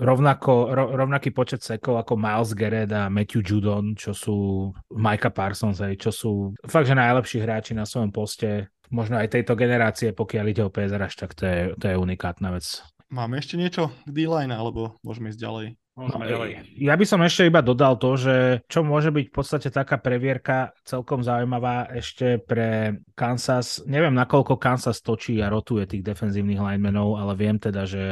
rovnako, 0.04 0.76
ro, 0.76 0.86
rovnaký 1.00 1.32
počet 1.32 1.64
sekov 1.64 2.04
ako 2.04 2.20
Miles 2.20 2.52
Garrett 2.52 2.92
a 2.92 3.08
Matthew 3.08 3.42
Judon, 3.42 3.96
čo 3.96 4.12
sú 4.12 4.70
Micah 4.92 5.32
Parsons, 5.32 5.80
aj, 5.80 5.96
čo 5.96 6.12
sú 6.12 6.32
fakt, 6.68 6.92
že 6.92 7.00
najlepší 7.00 7.40
hráči 7.40 7.72
na 7.72 7.88
svojom 7.88 8.12
poste 8.12 8.68
možno 8.94 9.18
aj 9.18 9.34
tejto 9.34 9.58
generácie, 9.58 10.14
pokiaľ 10.14 10.46
ide 10.54 10.62
o 10.62 10.70
PSR, 10.70 11.10
tak 11.18 11.34
to 11.34 11.44
je, 11.50 11.60
to 11.82 11.86
je 11.90 11.96
unikátna 11.98 12.54
vec. 12.54 12.86
Máme 13.10 13.42
ešte 13.42 13.58
niečo 13.58 13.90
k 14.06 14.10
D-line, 14.10 14.54
alebo 14.54 14.98
môžeme 15.02 15.34
ísť 15.34 15.42
ďalej? 15.42 15.68
Môžeme 15.94 16.26
ďalej. 16.26 16.50
Ja 16.82 16.98
by 16.98 17.06
som 17.06 17.22
ešte 17.22 17.46
iba 17.46 17.62
dodal 17.62 18.02
to, 18.02 18.18
že 18.18 18.66
čo 18.66 18.82
môže 18.82 19.14
byť 19.14 19.26
v 19.30 19.36
podstate 19.36 19.70
taká 19.70 20.02
previerka 20.02 20.74
celkom 20.82 21.22
zaujímavá 21.22 21.86
ešte 21.94 22.42
pre 22.42 22.98
Kansas. 23.14 23.78
Neviem, 23.86 24.18
nakoľko 24.18 24.58
Kansas 24.58 25.06
točí 25.06 25.38
a 25.38 25.54
rotuje 25.54 25.86
tých 25.86 26.02
defenzívnych 26.02 26.58
linemenov, 26.58 27.22
ale 27.22 27.38
viem 27.38 27.62
teda, 27.62 27.86
že 27.86 28.04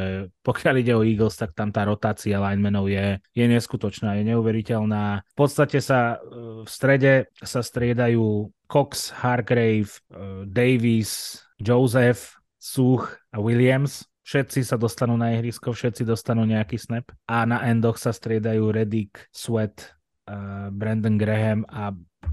pokiaľ 0.46 0.74
ide 0.78 0.94
o 0.94 1.02
Eagles, 1.02 1.34
tak 1.34 1.58
tam 1.58 1.74
tá 1.74 1.82
rotácia 1.82 2.38
linemenov 2.38 2.86
je, 2.86 3.18
je 3.34 3.44
neskutočná, 3.50 4.14
je 4.14 4.30
neuveriteľná. 4.30 5.26
V 5.26 5.34
podstate 5.34 5.82
sa 5.82 6.22
e, 6.22 6.62
v 6.62 6.68
strede 6.70 7.34
sa 7.42 7.66
striedajú 7.66 8.46
Cox, 8.70 9.10
Hargrave, 9.10 9.90
e, 9.90 10.46
Davis, 10.46 11.42
Joseph, 11.58 12.38
Such 12.62 13.10
a 13.34 13.42
Williams 13.42 14.06
Všetci 14.22 14.62
sa 14.62 14.78
dostanú 14.78 15.18
na 15.18 15.34
ihrisko, 15.34 15.74
všetci 15.74 16.06
dostanú 16.06 16.46
nejaký 16.46 16.78
snap 16.78 17.10
a 17.26 17.42
na 17.42 17.66
endoch 17.66 17.98
sa 17.98 18.14
striedajú 18.14 18.70
Reddick, 18.70 19.26
Sweat, 19.34 19.98
uh, 20.30 20.70
Brandon 20.70 21.18
Graham 21.18 21.66
a 21.66 21.90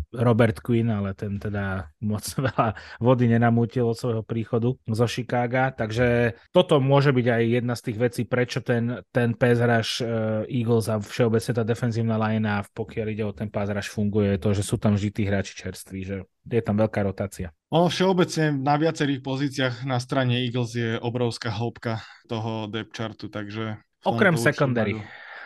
Robert 0.10 0.58
Quinn, 0.66 0.90
ale 0.90 1.14
ten 1.14 1.38
teda 1.38 1.94
moc 2.02 2.26
veľa 2.46 2.74
vody 2.98 3.30
nenamútil 3.30 3.86
od 3.86 3.98
svojho 3.98 4.24
príchodu 4.26 4.74
zo 4.74 5.06
Chicaga, 5.06 5.70
takže 5.70 6.38
toto 6.50 6.82
môže 6.82 7.14
byť 7.14 7.26
aj 7.30 7.44
jedna 7.46 7.74
z 7.78 7.82
tých 7.86 7.98
vecí, 7.98 8.22
prečo 8.26 8.60
ten, 8.66 9.06
ten 9.14 9.38
pass 9.38 9.62
rush 9.62 10.02
uh, 10.02 10.46
Eagles 10.50 10.90
a 10.90 10.98
všeobecne 10.98 11.54
tá 11.54 11.64
defenzívna 11.64 12.18
line 12.18 12.42
pokiaľ 12.74 13.08
ide 13.14 13.24
o 13.26 13.36
ten 13.36 13.52
pass 13.54 13.70
rush 13.70 13.94
funguje, 13.94 14.42
to, 14.42 14.56
že 14.58 14.66
sú 14.66 14.82
tam 14.82 14.98
vždy 14.98 15.10
tí 15.14 15.24
hráči 15.30 15.54
čerství, 15.54 16.00
že 16.02 16.18
je 16.50 16.62
tam 16.66 16.82
veľká 16.82 17.06
rotácia. 17.06 17.54
Ono 17.70 17.86
všeobecne 17.86 18.58
na 18.58 18.82
viacerých 18.82 19.22
pozíciách 19.22 19.76
na 19.86 20.02
strane 20.02 20.42
Eagles 20.42 20.74
je 20.74 20.98
obrovská 20.98 21.54
hĺbka 21.54 22.02
toho 22.26 22.66
depth 22.66 22.98
chartu, 22.98 23.30
takže... 23.30 23.78
Okrem 24.02 24.34
secondary. 24.40 24.98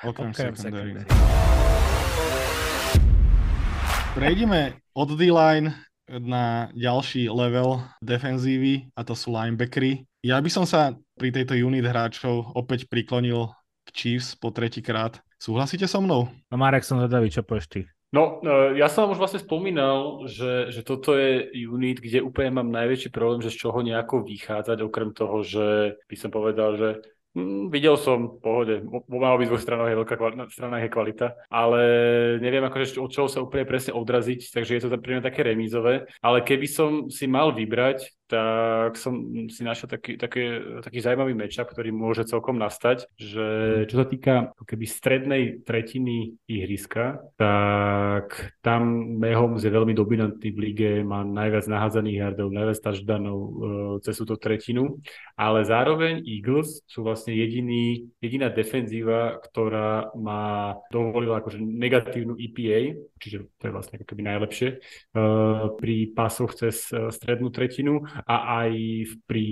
Okrem, 0.05 0.31
Okrem 0.31 0.55
secondary. 0.55 1.03
secondary. 1.03 1.52
Prejdeme 4.14 4.78
od 4.93 5.18
D-line 5.18 5.74
na 6.05 6.70
ďalší 6.78 7.34
level 7.34 7.82
defenzívy 7.97 8.93
a 8.93 9.01
to 9.01 9.18
sú 9.18 9.34
linebackery. 9.34 10.05
Ja 10.22 10.38
by 10.38 10.53
som 10.53 10.70
sa 10.70 10.93
pri 11.18 11.34
tejto 11.34 11.57
unit 11.57 11.82
hráčov 11.82 12.53
opäť 12.53 12.86
priklonil 12.93 13.49
k 13.82 13.89
Chiefs 13.89 14.38
po 14.38 14.53
tretíkrát. 14.53 15.18
Súhlasíte 15.41 15.89
so 15.89 15.97
mnou? 15.97 16.30
No 16.30 16.55
Marek, 16.61 16.86
som 16.86 17.01
zvedavý, 17.01 17.34
čo 17.34 17.41
povieš 17.41 17.66
ty? 17.74 17.82
No, 18.14 18.38
e, 18.45 18.78
ja 18.78 18.86
som 18.86 19.09
už 19.09 19.18
vlastne 19.18 19.41
spomínal, 19.41 20.30
že, 20.30 20.70
že 20.70 20.86
toto 20.86 21.18
je 21.18 21.49
unit, 21.66 21.97
kde 21.97 22.22
úplne 22.22 22.61
mám 22.61 22.70
najväčší 22.70 23.09
problém, 23.09 23.41
že 23.41 23.49
z 23.49 23.66
čoho 23.66 23.82
nejako 23.82 24.30
vychádzať, 24.30 24.78
okrem 24.86 25.09
toho, 25.18 25.41
že 25.41 25.97
by 26.05 26.16
som 26.22 26.30
povedal, 26.30 26.78
že 26.78 26.89
Mm, 27.34 27.73
videl 27.73 27.97
som, 27.97 28.38
v 28.38 28.39
pohode, 28.45 28.75
na 29.09 29.34
obidvoch 29.34 29.57
stranách 29.57 29.89
je 29.89 29.99
veľká 30.05 30.15
kvalita, 30.21 30.53
stranách 30.53 30.86
je 30.86 30.93
kvalita, 30.93 31.27
ale 31.49 31.81
neviem 32.38 32.61
akože 32.61 33.01
od 33.01 33.09
čoho 33.09 33.25
sa 33.25 33.41
úplne 33.41 33.65
presne 33.65 33.97
odraziť, 33.97 34.53
takže 34.53 34.77
je 34.77 34.81
to 34.86 34.93
pre 35.01 35.17
mňa 35.17 35.25
také 35.25 35.41
remízové, 35.41 36.05
ale 36.21 36.45
keby 36.45 36.67
som 36.69 36.89
si 37.09 37.25
mal 37.25 37.49
vybrať, 37.49 38.05
tak 38.34 38.97
som 38.97 39.45
si 39.45 39.61
našiel 39.61 39.93
taký, 39.93 40.17
taký, 40.17 40.41
taký 40.81 40.99
zaujímavý 41.05 41.38
matchup, 41.38 41.69
ktorý 41.69 41.93
môže 41.93 42.25
celkom 42.25 42.57
nastať, 42.57 43.05
že 43.13 43.45
čo 43.86 43.95
sa 44.01 44.05
týka 44.09 44.36
keby 44.65 44.86
strednej 44.89 45.43
tretiny 45.61 46.34
ihriska, 46.49 47.21
tak 47.38 48.57
tam 48.65 49.13
Mahomes 49.21 49.61
je 49.61 49.69
veľmi 49.69 49.93
dominantný 49.93 50.49
v 50.49 50.59
lige, 50.59 50.91
má 51.05 51.21
najviac 51.21 51.69
nahádzaných 51.69 52.19
yardov, 52.25 52.49
najviac 52.49 52.79
touchdownov 52.81 53.38
uh, 53.38 53.49
cez 54.01 54.17
túto 54.17 54.34
tretinu, 54.41 54.97
ale 55.38 55.61
zároveň 55.61 56.25
Eagles 56.25 56.81
sú 56.89 57.05
vlastne 57.05 57.22
jediný, 57.32 58.11
jediná 58.19 58.51
defenzíva, 58.51 59.39
ktorá 59.39 60.11
má 60.19 60.76
dovolila 60.91 61.39
akože 61.39 61.63
negatívnu 61.63 62.36
EPA, 62.36 62.99
čiže 63.21 63.47
to 63.55 63.63
je 63.69 63.71
vlastne 63.71 63.95
keby 64.03 64.21
najlepšie, 64.28 64.69
uh, 65.15 65.71
pri 65.80 66.11
pásoch 66.11 66.51
cez 66.57 66.91
uh, 66.91 67.07
strednú 67.07 67.53
tretinu 67.53 68.03
a 68.28 68.65
aj 68.65 68.74
pri 69.24 69.47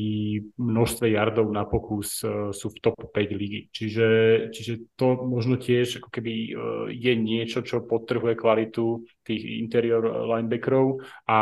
množstve 0.58 1.14
yardov 1.14 1.48
na 1.52 1.64
pokus 1.68 2.24
e, 2.24 2.52
sú 2.56 2.72
v 2.72 2.78
top 2.82 2.98
5 3.14 3.40
ligy. 3.40 3.70
Čiže, 3.72 4.08
čiže 4.52 4.74
to 4.96 5.22
možno 5.24 5.60
tiež 5.60 6.02
ako 6.02 6.10
keby 6.10 6.34
e, 6.34 6.50
je 6.96 7.14
niečo, 7.16 7.62
čo 7.62 7.84
podtrhuje 7.84 8.36
kvalitu 8.36 9.06
tých 9.22 9.62
interior 9.62 10.02
linebackerov 10.06 11.02
a 11.30 11.40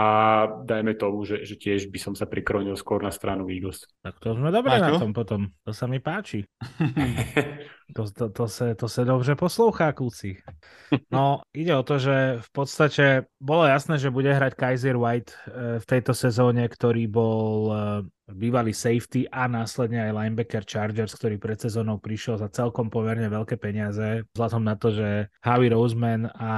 dajme 0.68 0.94
tomu, 1.00 1.24
že, 1.24 1.48
že 1.48 1.56
tiež 1.56 1.88
by 1.88 2.00
som 2.00 2.14
sa 2.14 2.28
prikronil 2.28 2.76
skôr 2.76 3.00
na 3.00 3.12
stranu 3.12 3.48
Eagles. 3.48 3.88
Tak 4.04 4.20
to 4.20 4.36
sme 4.36 4.52
dobre 4.52 4.76
na 4.76 5.00
tom 5.00 5.16
potom. 5.16 5.52
To 5.64 5.72
sa 5.72 5.88
mi 5.88 6.04
páči. 6.04 6.44
to, 7.96 8.04
to, 8.12 8.26
to, 8.30 8.46
sa, 8.48 8.76
to 8.76 8.88
sa 8.88 9.04
dobře 9.04 9.36
poslouchá, 9.36 9.92
kluci. 9.92 10.38
No, 11.12 11.42
ide 11.54 11.76
o 11.76 11.84
to, 11.84 12.00
že 12.00 12.42
v 12.42 12.50
podstate 12.50 13.06
bolo 13.42 13.66
jasné, 13.66 13.98
že 13.98 14.14
bude 14.14 14.30
hrať 14.34 14.54
Kaiser 14.58 14.98
White 14.98 15.34
eh, 15.34 15.78
v 15.82 15.86
tejto 15.86 16.14
sezóne, 16.14 16.66
ktorý 16.70 17.06
bol 17.10 17.70
eh, 17.70 17.80
bývalý 18.30 18.74
safety 18.74 19.26
a 19.30 19.50
následne 19.50 20.06
aj 20.06 20.14
linebacker 20.14 20.66
Chargers, 20.66 21.18
ktorý 21.18 21.42
pred 21.42 21.58
sezónou 21.58 21.98
prišiel 21.98 22.38
za 22.38 22.50
celkom 22.50 22.94
pomerne 22.94 23.26
veľké 23.26 23.58
peniaze, 23.58 24.26
vzhľadom 24.34 24.64
na 24.66 24.76
to, 24.78 24.94
že 24.94 25.10
Howie 25.42 25.74
Roseman 25.74 26.30
a 26.38 26.52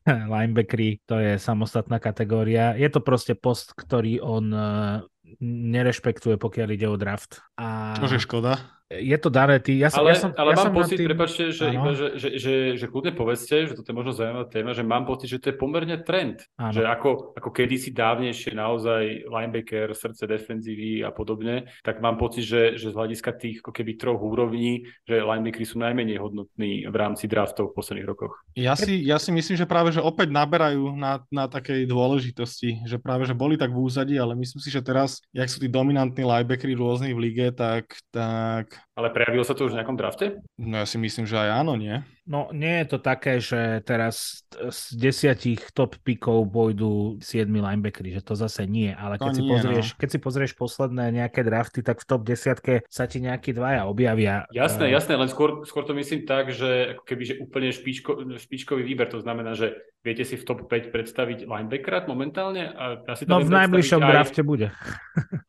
linebackery 0.34 1.02
to 1.06 1.18
je 1.18 1.38
samostatná 1.38 1.98
kategória. 1.98 2.78
Je 2.78 2.86
to 2.90 3.02
proste 3.02 3.34
post, 3.38 3.74
ktorý 3.74 4.22
on 4.22 4.50
eh, 4.50 5.02
nerešpektuje, 5.42 6.38
pokiaľ 6.38 6.68
ide 6.74 6.86
o 6.86 6.96
draft. 6.98 7.42
A... 7.58 7.98
Čože 7.98 8.22
škoda? 8.22 8.75
Je 8.86 9.18
to 9.18 9.28
dané. 9.34 9.58
Ty, 9.58 9.74
ja 9.74 9.90
som, 9.90 10.06
ale, 10.06 10.14
ja 10.14 10.18
som, 10.22 10.30
ale 10.38 10.54
ja 10.54 10.56
mám 10.62 10.66
som 10.70 10.74
pocit, 10.78 10.96
tým... 10.98 11.08
prepáčte, 11.10 11.44
že, 11.50 11.66
iba, 11.74 11.90
že, 11.90 12.06
že, 12.14 12.28
že, 12.38 12.54
že 12.78 12.86
kľudne 12.86 13.12
povedzte, 13.18 13.66
že 13.66 13.74
toto 13.74 13.90
je 13.90 13.96
možno 13.98 14.12
zaujímavá 14.14 14.46
téma, 14.46 14.70
že 14.78 14.86
mám 14.86 15.02
pocit, 15.02 15.26
že 15.26 15.42
to 15.42 15.50
je 15.50 15.56
pomerne 15.58 15.98
trend. 16.06 16.46
Áno. 16.54 16.70
Že 16.70 16.82
ako, 16.86 17.10
ako 17.34 17.48
kedysi 17.50 17.90
dávnejšie 17.90 18.54
naozaj 18.54 19.26
linebacker, 19.26 19.90
srdce 19.90 20.30
defenzívy 20.30 21.02
a 21.02 21.10
podobne, 21.10 21.66
tak 21.82 21.98
mám 21.98 22.14
pocit, 22.14 22.46
že, 22.46 22.62
že 22.78 22.94
z 22.94 22.94
hľadiska 22.94 23.30
tých 23.34 23.58
ako 23.66 23.74
keby 23.74 23.98
troch 23.98 24.22
úrovní, 24.22 24.86
že 25.02 25.18
linebackery 25.18 25.66
sú 25.66 25.82
najmenej 25.82 26.22
hodnotní 26.22 26.86
v 26.86 26.94
rámci 26.94 27.26
draftov 27.26 27.74
v 27.74 27.82
posledných 27.82 28.06
rokoch. 28.06 28.38
Ja 28.54 28.78
si, 28.78 29.02
ja 29.02 29.18
si 29.18 29.34
myslím, 29.34 29.58
že 29.58 29.66
práve, 29.66 29.90
že 29.90 29.98
opäť 29.98 30.30
naberajú 30.30 30.94
na, 30.94 31.26
na 31.34 31.50
takej 31.50 31.90
dôležitosti, 31.90 32.86
že 32.86 33.02
práve, 33.02 33.26
že 33.26 33.34
boli 33.34 33.58
tak 33.58 33.74
v 33.74 33.82
úzadí, 33.82 34.14
ale 34.14 34.38
myslím 34.38 34.62
si, 34.62 34.70
že 34.70 34.78
teraz, 34.78 35.18
jak 35.34 35.50
sú 35.50 35.58
tí 35.58 35.66
dominantní 35.66 36.22
linebackery 36.22 36.78
rôznych 36.78 37.14
v 37.18 37.22
lige, 37.26 37.48
tak, 37.50 37.90
tak 38.14 38.75
ale 38.96 39.12
prejavilo 39.12 39.44
sa 39.44 39.52
to 39.52 39.68
už 39.68 39.76
v 39.76 39.78
nejakom 39.82 40.00
drafte? 40.00 40.40
No 40.56 40.80
ja 40.80 40.86
si 40.88 40.96
myslím, 40.96 41.28
že 41.28 41.36
aj 41.36 41.50
áno, 41.60 41.76
nie? 41.76 42.00
No 42.26 42.50
nie 42.50 42.82
je 42.82 42.86
to 42.90 42.98
také, 42.98 43.38
že 43.38 43.84
teraz 43.86 44.42
z 44.50 44.80
desiatich 44.98 45.70
top 45.70 45.94
pikov 46.02 46.50
pôjdu 46.50 47.20
7 47.22 47.46
linebackery, 47.46 48.16
že 48.16 48.24
to 48.24 48.34
zase 48.34 48.66
nie, 48.66 48.90
ale 48.90 49.20
keď, 49.20 49.30
to 49.30 49.36
si, 49.36 49.42
nie, 49.44 49.50
pozrieš, 49.52 49.86
no. 49.94 49.96
keď 50.00 50.08
si 50.10 50.18
pozrieš 50.18 50.52
posledné 50.58 51.04
nejaké 51.12 51.46
drafty, 51.46 51.86
tak 51.86 52.02
v 52.02 52.08
top 52.08 52.26
desiatke 52.26 52.82
sa 52.90 53.06
ti 53.06 53.22
nejakí 53.22 53.54
dvaja 53.54 53.86
objavia. 53.86 54.48
Jasné, 54.50 54.90
uh, 54.90 54.92
jasné, 54.96 55.14
len 55.14 55.30
skôr, 55.30 55.62
skôr 55.68 55.86
to 55.86 55.94
myslím 55.94 56.26
tak, 56.26 56.50
že 56.50 56.98
ako 56.98 57.02
keby, 57.06 57.22
že 57.22 57.34
úplne 57.38 57.68
špičko, 57.70 58.26
špičkový 58.42 58.82
výber, 58.82 59.06
to 59.06 59.22
znamená, 59.22 59.54
že 59.54 59.76
viete 60.02 60.26
si 60.26 60.34
v 60.34 60.46
top 60.46 60.66
5 60.66 60.90
predstaviť 60.90 61.38
linebackera 61.46 62.10
momentálne? 62.10 62.74
A 62.74 63.06
ja 63.06 63.14
si 63.14 63.22
no 63.28 63.38
v 63.38 63.54
najbližšom 63.54 64.02
aj... 64.02 64.10
drafte 64.10 64.42
bude. 64.42 64.74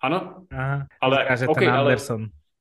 Áno? 0.05 0.45
Ale, 1.01 1.17
okay, 1.45 1.69
ale, 1.69 1.97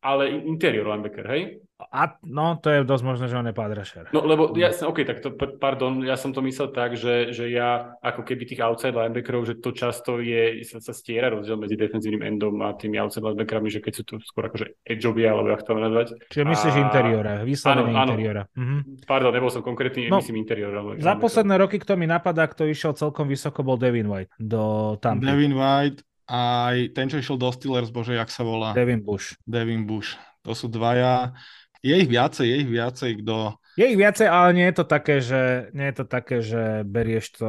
ale 0.07 0.31
interior 0.47 0.87
linebacker, 0.87 1.27
hej? 1.27 1.43
A, 1.77 2.17
no, 2.25 2.57
to 2.57 2.73
je 2.73 2.89
dosť 2.89 3.05
možné, 3.05 3.27
že 3.29 3.37
on 3.37 3.45
je 3.45 3.53
rusher. 3.53 4.09
No, 4.09 4.25
lebo 4.25 4.49
ja, 4.57 4.73
OK, 4.73 5.05
tak 5.05 5.21
to, 5.21 5.37
pardon, 5.61 6.01
ja 6.01 6.17
som 6.17 6.33
to 6.33 6.41
myslel 6.41 6.73
tak, 6.73 6.97
že, 6.97 7.37
že 7.37 7.53
ja 7.53 7.93
ako 8.01 8.25
keby 8.25 8.49
tých 8.49 8.65
outside 8.65 8.97
linebackerov, 8.97 9.45
že 9.45 9.61
to 9.61 9.77
často 9.77 10.25
je, 10.25 10.65
sa, 10.65 10.81
sa 10.81 10.97
stiera 10.97 11.29
rozdiel 11.29 11.61
medzi 11.61 11.77
defenzívnym 11.77 12.25
endom 12.25 12.65
a 12.65 12.73
tými 12.73 12.97
outside 12.97 13.29
linebackerami, 13.29 13.69
že 13.69 13.85
keď 13.85 13.93
sú 13.93 14.03
to 14.09 14.15
skôr 14.25 14.49
akože 14.49 14.73
edgeovia, 14.89 15.37
alebo 15.37 15.53
jak 15.53 15.69
to 15.69 15.77
nazvať. 15.77 16.07
Čiže 16.33 16.45
myslíš 16.49 16.75
a... 16.75 16.81
interiora, 16.81 17.33
vyslovene 17.45 17.93
interiora. 17.93 18.43
Mhm. 18.57 18.77
Pardon, 19.05 19.33
nebol 19.37 19.53
som 19.53 19.61
konkrétny, 19.61 20.09
no, 20.09 20.25
myslím 20.25 20.41
interiora. 20.41 20.81
Za 20.97 21.21
posledné 21.21 21.61
roky, 21.61 21.77
kto 21.77 22.01
mi 22.01 22.09
napadá, 22.09 22.49
kto 22.49 22.65
išiel 22.65 22.97
celkom 22.97 23.29
vysoko, 23.29 23.61
bol 23.61 23.77
Devin 23.77 24.09
White 24.09 24.33
do 24.41 24.97
Tampa. 24.97 25.29
Devin 25.29 25.53
White, 25.53 26.01
aj 26.27 26.91
ten, 26.93 27.07
čo 27.07 27.23
išiel 27.23 27.39
do 27.39 27.51
Steelers, 27.55 27.91
bože, 27.95 28.19
jak 28.19 28.31
sa 28.31 28.43
volá? 28.43 28.75
Devin 28.75 29.03
Bush. 29.03 29.39
Devin 29.47 29.87
Bush. 29.87 30.19
To 30.43 30.55
sú 30.55 30.67
dvaja. 30.67 31.35
Je 31.83 31.95
ich 31.95 32.11
viacej, 32.11 32.47
je 32.47 32.57
ich 32.67 32.71
viacej, 32.71 33.11
kto... 33.23 33.55
Je 33.79 33.87
ich 33.87 33.99
viacej, 33.99 34.27
ale 34.27 34.49
nie 34.57 34.67
je 34.73 34.77
to 34.77 34.85
také, 34.89 35.23
že, 35.23 35.71
nie 35.77 35.87
je 35.93 35.97
to 36.03 36.05
také, 36.09 36.37
že 36.43 36.83
berieš 36.83 37.39
to 37.39 37.49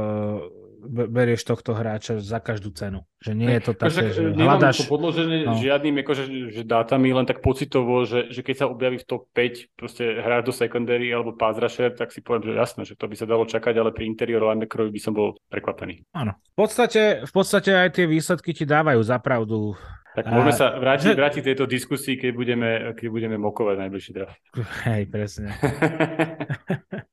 berieš 0.86 1.44
tohto 1.44 1.74
hráča 1.74 2.22
za 2.22 2.38
každú 2.38 2.70
cenu. 2.72 3.04
Že 3.18 3.32
nie 3.34 3.50
je 3.58 3.62
to 3.66 3.72
také, 3.74 4.14
že 4.14 4.22
Nemám 4.30 4.62
hľadaš... 4.62 4.86
to 4.86 4.92
podložené 4.92 5.50
no. 5.50 5.58
žiadnym 5.58 6.06
akože, 6.06 6.24
že 6.54 6.64
dátami, 6.64 7.10
len 7.12 7.26
tak 7.26 7.42
pocitovo, 7.42 8.06
že, 8.06 8.30
že 8.30 8.46
keď 8.46 8.56
sa 8.62 8.66
objaví 8.70 9.02
v 9.02 9.08
top 9.10 9.28
5 9.34 9.74
proste 9.74 10.06
hráč 10.22 10.46
do 10.46 10.54
secondary 10.54 11.10
alebo 11.10 11.34
pass 11.34 11.58
rusher, 11.58 11.92
tak 11.92 12.14
si 12.14 12.22
poviem, 12.22 12.54
že 12.54 12.54
jasné, 12.54 12.82
že 12.86 12.94
to 12.94 13.10
by 13.10 13.16
sa 13.18 13.26
dalo 13.26 13.50
čakať, 13.50 13.74
ale 13.74 13.90
pri 13.90 14.06
interior 14.06 14.46
linebackerovi 14.46 14.94
by 14.94 15.02
som 15.02 15.14
bol 15.18 15.36
prekvapený. 15.50 16.06
Áno. 16.14 16.38
V 16.54 16.56
podstate, 16.56 17.26
v 17.26 17.32
podstate 17.34 17.74
aj 17.74 17.98
tie 17.98 18.06
výsledky 18.06 18.54
ti 18.54 18.64
dávajú 18.64 19.02
zapravdu. 19.02 19.74
Tak 20.18 20.34
môžeme 20.34 20.50
sa 20.50 20.74
vrátiť, 20.82 21.14
vrátiť 21.14 21.44
tejto 21.54 21.70
diskusii, 21.70 22.18
keď 22.18 22.32
budeme, 22.34 22.70
keď 22.98 23.08
budeme 23.14 23.38
mokovať 23.38 23.76
najbližší 23.86 24.12
draft. 24.18 24.42
Hej, 24.90 25.06
presne. 25.14 25.54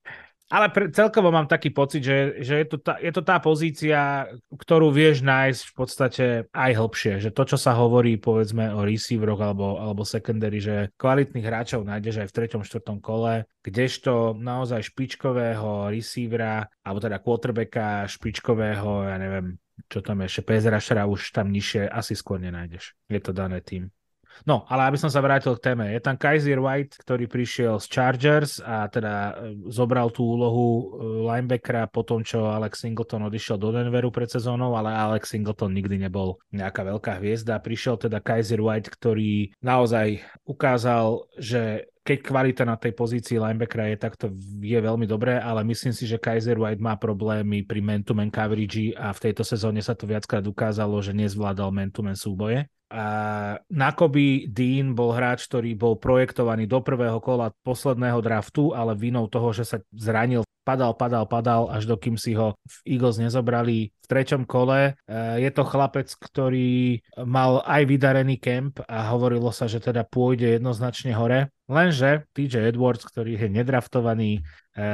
Ale 0.53 0.69
pre, 0.69 0.93
celkovo 0.93 1.33
mám 1.33 1.49
taký 1.49 1.73
pocit, 1.73 2.05
že, 2.05 2.45
že 2.45 2.61
je, 2.61 2.67
to 2.69 2.77
tá, 2.77 3.01
je 3.01 3.09
to 3.17 3.25
tá 3.25 3.41
pozícia, 3.41 4.29
ktorú 4.53 4.93
vieš 4.93 5.25
nájsť 5.25 5.63
v 5.65 5.73
podstate 5.73 6.27
aj 6.53 6.71
hĺbšie. 6.77 7.13
Že 7.25 7.31
to, 7.33 7.43
čo 7.49 7.57
sa 7.57 7.73
hovorí 7.73 8.21
povedzme 8.21 8.69
o 8.77 8.85
receiveroch 8.85 9.41
alebo, 9.41 9.81
alebo 9.81 10.05
secondary, 10.05 10.61
že 10.61 10.93
kvalitných 11.01 11.49
hráčov 11.49 11.89
nájdeš 11.89 12.23
aj 12.23 12.29
v 12.29 12.37
treťom, 12.37 12.61
štvrtom 12.61 13.01
kole, 13.01 13.49
kdežto 13.65 14.37
naozaj 14.37 14.85
špičkového 14.93 15.89
receivera, 15.89 16.69
alebo 16.85 17.01
teda 17.01 17.25
quarterbacka 17.25 18.05
špičkového, 18.05 19.09
ja 19.09 19.17
neviem, 19.17 19.57
čo 19.89 20.05
tam 20.05 20.23
je, 20.23 20.29
ešte 20.29 20.43
pass 20.45 20.93
už 20.93 21.23
tam 21.33 21.49
nižšie 21.51 21.89
asi 21.89 22.13
skôr 22.13 22.37
nenájdeš. 22.37 22.93
Je 23.09 23.19
to 23.19 23.33
dané 23.33 23.65
tým. 23.65 23.89
No, 24.43 24.67
ale 24.67 24.91
aby 24.91 24.99
som 24.99 25.07
sa 25.07 25.23
vrátil 25.23 25.55
k 25.55 25.71
téme, 25.71 25.87
je 25.95 26.03
tam 26.03 26.19
Kaiser 26.19 26.59
White, 26.59 26.99
ktorý 26.99 27.31
prišiel 27.31 27.79
z 27.79 27.87
Chargers 27.87 28.59
a 28.59 28.91
teda 28.91 29.15
e, 29.15 29.33
zobral 29.71 30.11
tú 30.11 30.27
úlohu 30.27 30.67
e, 30.67 30.83
linebackera 31.31 31.87
po 31.87 32.03
tom, 32.03 32.27
čo 32.27 32.51
Alex 32.51 32.83
Singleton 32.83 33.31
odišiel 33.31 33.57
do 33.57 33.71
Denveru 33.71 34.11
pred 34.11 34.27
sezónou, 34.27 34.75
ale 34.75 34.91
Alex 34.91 35.31
Singleton 35.31 35.71
nikdy 35.71 36.03
nebol 36.03 36.43
nejaká 36.51 36.83
veľká 36.83 37.23
hviezda. 37.23 37.63
Prišiel 37.63 37.97
teda 37.97 38.19
Kaiser 38.19 38.59
White, 38.59 38.91
ktorý 38.91 39.55
naozaj 39.63 40.27
ukázal, 40.45 41.31
že 41.39 41.87
keď 42.05 42.19
kvalita 42.21 42.63
na 42.69 42.77
tej 42.77 42.93
pozícii 42.93 43.41
linebackera 43.41 43.89
je 43.89 43.97
takto 43.97 44.27
je 44.61 44.77
veľmi 44.77 45.09
dobré, 45.09 45.41
ale 45.41 45.65
myslím 45.65 45.97
si, 45.97 46.05
že 46.05 46.21
Kaiser 46.21 46.61
White 46.61 46.85
má 46.85 47.01
problémy 47.01 47.65
pri 47.65 47.81
man-to-man 47.81 48.29
coverage 48.29 48.93
a 48.93 49.09
v 49.17 49.23
tejto 49.25 49.41
sezóne 49.41 49.81
sa 49.81 49.97
to 49.97 50.05
viackrát 50.05 50.45
ukázalo, 50.45 51.01
že 51.01 51.17
nezvládal 51.17 51.73
man-to-man 51.73 52.13
súboje. 52.13 52.69
A 52.95 53.07
Nakoby 53.75 54.47
Dean 54.47 54.95
bol 54.95 55.11
hráč, 55.11 55.51
ktorý 55.51 55.75
bol 55.75 55.99
projektovaný 55.99 56.71
do 56.71 56.79
prvého 56.79 57.19
kola 57.19 57.51
posledného 57.67 58.23
draftu, 58.23 58.71
ale 58.71 58.95
vinou 58.95 59.27
toho, 59.27 59.51
že 59.51 59.67
sa 59.67 59.83
zranil, 59.91 60.47
padal, 60.63 60.95
padal, 60.95 61.27
padal, 61.27 61.67
až 61.75 61.91
dokým 61.91 62.15
si 62.15 62.39
ho 62.39 62.55
v 62.55 62.77
Eagles 62.95 63.19
nezobrali 63.19 63.91
v 63.91 64.07
treťom 64.07 64.47
kole. 64.47 64.95
E, 64.95 65.43
Je 65.43 65.51
to 65.51 65.67
chlapec, 65.67 66.07
ktorý 66.07 67.03
mal 67.19 67.67
aj 67.67 67.83
vydarený 67.83 68.39
kemp 68.39 68.79
a 68.87 69.11
hovorilo 69.11 69.51
sa, 69.51 69.67
že 69.67 69.83
teda 69.83 70.07
pôjde 70.07 70.55
jednoznačne 70.55 71.19
hore. 71.19 71.51
Lenže 71.67 72.31
TJ 72.31 72.71
Edwards, 72.71 73.03
ktorý 73.03 73.35
je 73.35 73.51
nedraftovaný 73.51 74.39
e, 74.39 74.41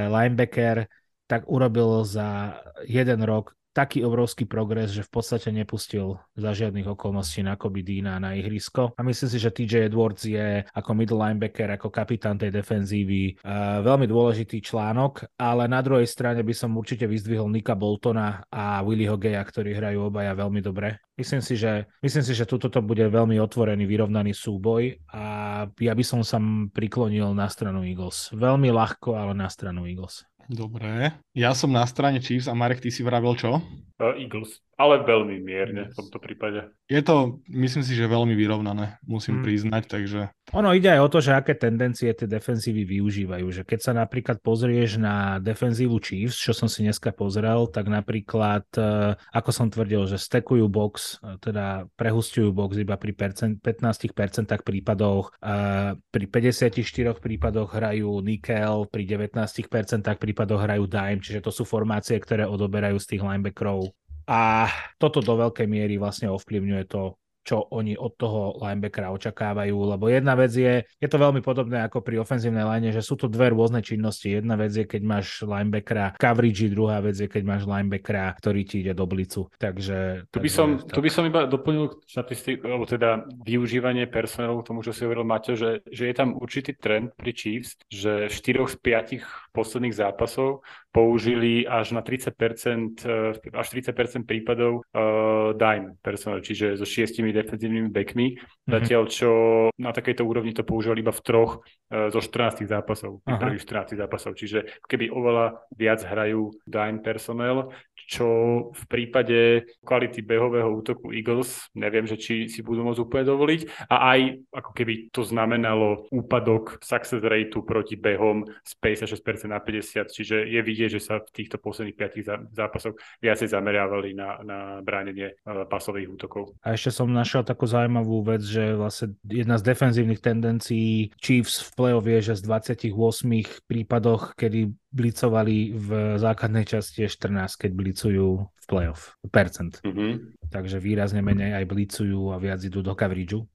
linebacker, 0.08 0.88
tak 1.28 1.44
urobil 1.52 2.00
za 2.08 2.56
jeden 2.88 3.20
rok 3.28 3.59
taký 3.70 4.02
obrovský 4.02 4.44
progres, 4.46 4.90
že 4.90 5.06
v 5.06 5.12
podstate 5.12 5.54
nepustil 5.54 6.18
za 6.34 6.50
žiadnych 6.50 6.90
okolností 6.90 7.46
na 7.46 7.54
Kobe 7.54 7.86
Deana 7.86 8.18
na 8.18 8.34
ihrisko. 8.34 8.94
A 8.98 9.00
myslím 9.06 9.30
si, 9.30 9.38
že 9.38 9.54
TJ 9.54 9.90
Edwards 9.90 10.26
je 10.26 10.66
ako 10.74 10.90
middle 10.94 11.18
linebacker, 11.18 11.70
ako 11.70 11.88
kapitán 11.90 12.38
tej 12.38 12.50
defenzívy 12.50 13.38
uh, 13.40 13.80
veľmi 13.82 14.10
dôležitý 14.10 14.58
článok, 14.58 15.26
ale 15.38 15.70
na 15.70 15.78
druhej 15.80 16.06
strane 16.06 16.42
by 16.42 16.54
som 16.54 16.74
určite 16.74 17.06
vyzdvihol 17.06 17.46
Nika 17.46 17.78
Boltona 17.78 18.42
a 18.50 18.82
Willyho 18.82 19.14
Geja, 19.18 19.42
ktorí 19.42 19.74
hrajú 19.74 20.10
obaja 20.10 20.34
veľmi 20.34 20.58
dobre. 20.58 20.98
Myslím 21.20 21.44
si, 21.44 21.54
že, 21.60 21.84
myslím 22.00 22.24
si, 22.24 22.32
že 22.32 22.48
tuto 22.48 22.72
to 22.72 22.80
bude 22.80 23.04
veľmi 23.04 23.36
otvorený, 23.44 23.84
vyrovnaný 23.84 24.32
súboj 24.32 25.04
a 25.12 25.24
ja 25.68 25.92
by 25.92 26.04
som 26.06 26.24
sa 26.24 26.40
priklonil 26.72 27.36
na 27.36 27.44
stranu 27.52 27.84
Eagles. 27.84 28.32
Veľmi 28.32 28.72
ľahko, 28.72 29.20
ale 29.20 29.36
na 29.36 29.52
stranu 29.52 29.84
Eagles. 29.84 30.29
Dobre. 30.48 31.12
Ja 31.36 31.52
som 31.52 31.68
na 31.74 31.84
strane 31.84 32.22
Chiefs 32.22 32.48
a 32.48 32.54
Marek, 32.54 32.80
ty 32.80 32.88
si 32.88 33.04
vravel 33.04 33.36
čo? 33.36 33.60
Uh, 34.00 34.16
Eagles, 34.16 34.62
ale 34.80 35.04
veľmi 35.04 35.36
mierne 35.44 35.92
v 35.92 35.94
tomto 35.94 36.16
prípade. 36.16 36.72
Je 36.88 37.04
to, 37.04 37.44
myslím 37.52 37.84
si, 37.84 37.92
že 37.92 38.08
veľmi 38.08 38.32
vyrovnané, 38.32 38.96
musím 39.04 39.40
Hmm. 39.40 39.44
priznať, 39.44 39.84
takže 39.86 40.20
Ono 40.50 40.74
ide 40.74 40.90
aj 40.90 41.00
o 41.06 41.12
to, 41.14 41.22
že 41.22 41.30
aké 41.30 41.54
tendencie 41.54 42.10
tie 42.10 42.26
defenzívy 42.26 42.82
využívajú. 42.82 43.46
Že 43.54 43.62
keď 43.62 43.78
sa 43.86 43.92
napríklad 43.94 44.42
pozrieš 44.42 44.98
na 44.98 45.38
defenzívu 45.38 46.02
Chiefs, 46.02 46.34
čo 46.34 46.50
som 46.50 46.66
si 46.66 46.82
dneska 46.82 47.14
pozrel, 47.14 47.70
tak 47.70 47.86
napríklad, 47.86 48.66
eh, 48.74 49.14
ako 49.30 49.50
som 49.54 49.70
tvrdil, 49.70 50.10
že 50.10 50.18
stekujú 50.18 50.66
box, 50.66 51.22
eh, 51.22 51.38
teda 51.38 51.86
prehustujú 51.94 52.50
box 52.50 52.82
iba 52.82 52.98
pri 52.98 53.14
percent, 53.14 53.62
15% 53.62 54.66
prípadoch, 54.66 55.30
eh, 55.38 55.94
pri 56.10 56.26
54 56.26 57.22
prípadoch 57.22 57.70
hrajú 57.70 58.18
nickel, 58.18 58.90
pri 58.90 59.06
19% 59.06 60.18
prípadoch 60.18 60.66
hrajú 60.66 60.90
dime, 60.90 61.22
čiže 61.22 61.46
to 61.46 61.54
sú 61.54 61.62
formácie, 61.62 62.18
ktoré 62.18 62.42
odoberajú 62.42 62.98
z 62.98 63.06
tých 63.06 63.22
linebackerov. 63.22 63.86
A 64.30 64.70
toto 64.94 65.18
do 65.18 65.34
veľkej 65.34 65.66
miery 65.66 65.98
vlastne 65.98 66.30
ovplyvňuje 66.30 66.84
to, 66.86 67.18
čo 67.40 67.66
oni 67.72 67.96
od 67.96 68.14
toho 68.14 68.60
linebackera 68.60 69.10
očakávajú, 69.10 69.74
lebo 69.74 70.06
jedna 70.12 70.36
vec 70.36 70.52
je, 70.52 70.84
je 70.84 71.08
to 71.08 71.16
veľmi 71.16 71.40
podobné 71.40 71.80
ako 71.82 72.04
pri 72.04 72.20
ofenzívnej 72.20 72.62
line, 72.62 72.92
že 72.92 73.00
sú 73.00 73.16
to 73.16 73.26
dve 73.26 73.50
rôzne 73.50 73.80
činnosti. 73.80 74.36
Jedna 74.36 74.54
vec 74.60 74.70
je, 74.70 74.84
keď 74.84 75.02
máš 75.02 75.42
linebackera 75.42 76.14
coverage, 76.20 76.70
druhá 76.70 77.00
vec 77.00 77.16
je, 77.16 77.26
keď 77.26 77.42
máš 77.42 77.62
linebackera, 77.64 78.36
ktorý 78.36 78.60
ti 78.62 78.84
ide 78.84 78.92
do 78.92 79.08
blicu. 79.08 79.48
Takže... 79.56 80.30
Tu 80.30 80.38
by, 80.38 80.46
takže 80.46 80.52
som, 80.52 80.68
tak. 80.78 80.94
tu 80.94 81.00
by 81.00 81.10
som 81.10 81.24
iba 81.26 81.40
doplnil 81.48 81.98
štatistik, 82.04 82.62
alebo 82.62 82.84
teda 82.84 83.24
využívanie 83.42 84.04
personálu 84.06 84.60
k 84.60 84.68
tomu, 84.70 84.84
čo 84.84 84.92
si 84.92 85.02
hovoril 85.08 85.24
Maťo, 85.24 85.56
že, 85.56 85.80
že 85.88 86.12
je 86.12 86.14
tam 86.14 86.36
určitý 86.36 86.76
trend 86.76 87.16
pri 87.16 87.32
Chiefs, 87.32 87.80
že 87.88 88.28
v 88.28 88.34
4 88.36 88.68
z 88.68 88.76
5 88.78 89.56
posledných 89.56 89.96
zápasov 89.96 90.62
použili 90.90 91.62
až 91.66 91.94
na 91.94 92.02
30%, 92.02 93.06
eh, 93.06 93.32
až 93.54 93.66
30% 93.70 94.26
prípadov 94.26 94.82
uh, 94.90 95.54
dime 95.54 95.94
personál, 96.02 96.42
čiže 96.42 96.74
so 96.74 96.82
šiestimi 96.82 97.30
defenzívnymi 97.30 97.88
backmi, 97.94 98.26
Mhm. 98.34 98.70
zatiaľ 98.70 99.02
čo 99.06 99.30
na 99.78 99.90
takejto 99.94 100.22
úrovni 100.26 100.50
to 100.50 100.66
používali 100.66 101.02
iba 101.02 101.14
v 101.14 101.22
troch 101.22 101.62
uh, 101.62 102.10
zo 102.10 102.18
14 102.18 102.66
zápasov, 102.66 103.22
prvých 103.22 103.62
14 103.62 103.94
zápasov, 103.98 104.34
čiže 104.34 104.66
keby 104.86 105.10
oveľa 105.10 105.62
viac 105.78 106.02
hrajú 106.02 106.50
dime 106.66 107.02
personnel, 107.02 107.70
čo 108.10 108.26
v 108.74 108.82
prípade 108.90 109.70
kvality 109.86 110.26
behového 110.26 110.66
útoku 110.66 111.14
Eagles, 111.14 111.70
neviem, 111.78 112.10
že 112.10 112.18
či 112.18 112.50
si 112.50 112.66
budú 112.66 112.82
môcť 112.82 112.98
úplne 113.06 113.24
dovoliť 113.30 113.86
a 113.86 114.18
aj 114.18 114.20
ako 114.50 114.70
keby 114.74 115.14
to 115.14 115.22
znamenalo 115.22 116.10
úpadok 116.10 116.82
success 116.82 117.22
rateu 117.22 117.62
proti 117.62 117.94
behom 117.94 118.42
z 118.66 118.72
56% 118.82 119.46
na 119.46 119.62
50, 119.62 120.10
čiže 120.10 120.42
je 120.42 120.58
vidieť, 120.58 120.98
že 120.98 121.00
sa 121.00 121.22
v 121.22 121.30
týchto 121.30 121.62
posledných 121.62 121.94
5 121.94 122.26
zá- 122.26 122.42
zápasoch 122.50 122.98
viacej 123.22 123.54
zameriavali 123.54 124.10
na, 124.18 124.42
na 124.42 124.58
bránenie 124.82 125.30
eh, 125.30 125.62
pasových 125.70 126.10
útokov. 126.10 126.58
A 126.66 126.74
ešte 126.74 126.90
som 126.90 127.06
našiel 127.06 127.46
takú 127.46 127.70
zaujímavú 127.70 128.26
vec, 128.26 128.42
že 128.42 128.74
vlastne 128.74 129.14
jedna 129.22 129.54
z 129.54 129.70
defenzívnych 129.70 130.18
tendencií 130.18 131.14
Chiefs 131.22 131.62
v 131.62 131.70
play-off 131.78 132.10
je, 132.10 132.18
že 132.34 132.34
z 132.40 132.42
28 132.42 133.70
prípadoch, 133.70 134.34
kedy 134.34 134.74
blicovali 134.90 135.72
v 135.74 135.88
základnej 136.18 136.66
časti 136.66 137.06
je 137.06 137.08
14, 137.10 137.54
keď 137.66 137.70
blicujú 137.72 138.28
v 138.42 138.64
play-off. 138.66 139.14
Percent. 139.30 139.78
Mm-hmm. 139.86 140.50
Takže 140.50 140.82
výrazne 140.82 141.22
menej 141.22 141.54
aj 141.54 141.64
blicujú 141.70 142.34
a 142.34 142.42
viac 142.42 142.58
idú 142.66 142.82
do 142.82 142.94
coverageu. 142.98 143.46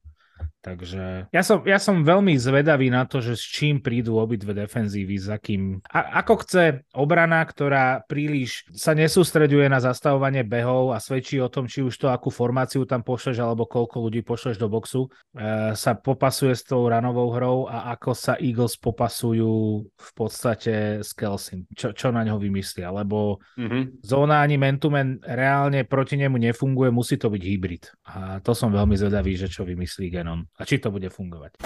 Takže 0.66 1.30
ja 1.30 1.42
som, 1.46 1.62
ja 1.62 1.78
som 1.78 2.02
veľmi 2.02 2.34
zvedavý 2.34 2.90
na 2.90 3.06
to, 3.06 3.22
že 3.22 3.38
s 3.38 3.44
čím 3.46 3.78
prídu 3.78 4.18
obidve 4.18 4.50
defenzívy, 4.50 5.14
s 5.14 5.30
akým... 5.30 5.78
A, 5.86 6.18
ako 6.26 6.42
chce 6.42 6.82
obrana, 6.90 7.46
ktorá 7.46 8.02
príliš 8.02 8.66
sa 8.74 8.90
nesústreďuje 8.98 9.70
na 9.70 9.78
zastavovanie 9.78 10.42
behov 10.42 10.90
a 10.90 10.98
svedčí 10.98 11.38
o 11.38 11.46
tom, 11.46 11.70
či 11.70 11.86
už 11.86 11.94
to, 11.94 12.10
akú 12.10 12.34
formáciu 12.34 12.82
tam 12.82 13.06
pošleš, 13.06 13.38
alebo 13.38 13.70
koľko 13.70 14.10
ľudí 14.10 14.26
pošleš 14.26 14.58
do 14.58 14.66
boxu, 14.66 15.06
e, 15.38 15.70
sa 15.78 15.94
popasuje 15.94 16.58
s 16.58 16.66
tou 16.66 16.82
ranovou 16.90 17.30
hrou 17.30 17.58
a 17.70 17.94
ako 17.94 18.10
sa 18.18 18.34
Eagles 18.42 18.74
popasujú 18.74 19.86
v 19.86 20.10
podstate 20.18 20.98
s 21.06 21.14
Kelsim. 21.14 21.70
Čo, 21.78 21.94
čo 21.94 22.10
na 22.10 22.26
ňo 22.26 22.42
vymyslia, 22.42 22.90
lebo 22.90 23.38
Mm-hmm. 23.56 24.04
zóna 24.04 24.42
ani 24.42 24.56
man-to-man 24.58 25.22
reálne 25.22 25.84
proti 25.84 26.18
nemu 26.18 26.36
nefunguje, 26.36 26.90
musí 26.92 27.16
to 27.16 27.32
byť 27.32 27.42
hybrid. 27.42 27.84
A 28.10 28.38
to 28.40 28.52
som 28.52 28.72
veľmi 28.72 28.96
zvedavý, 28.98 29.36
že 29.36 29.48
čo 29.48 29.64
vymyslí 29.64 30.12
Genon. 30.12 30.48
A 30.56 30.64
či 30.64 30.80
to 30.80 30.88
bude 30.88 31.12
fungovať. 31.12 31.60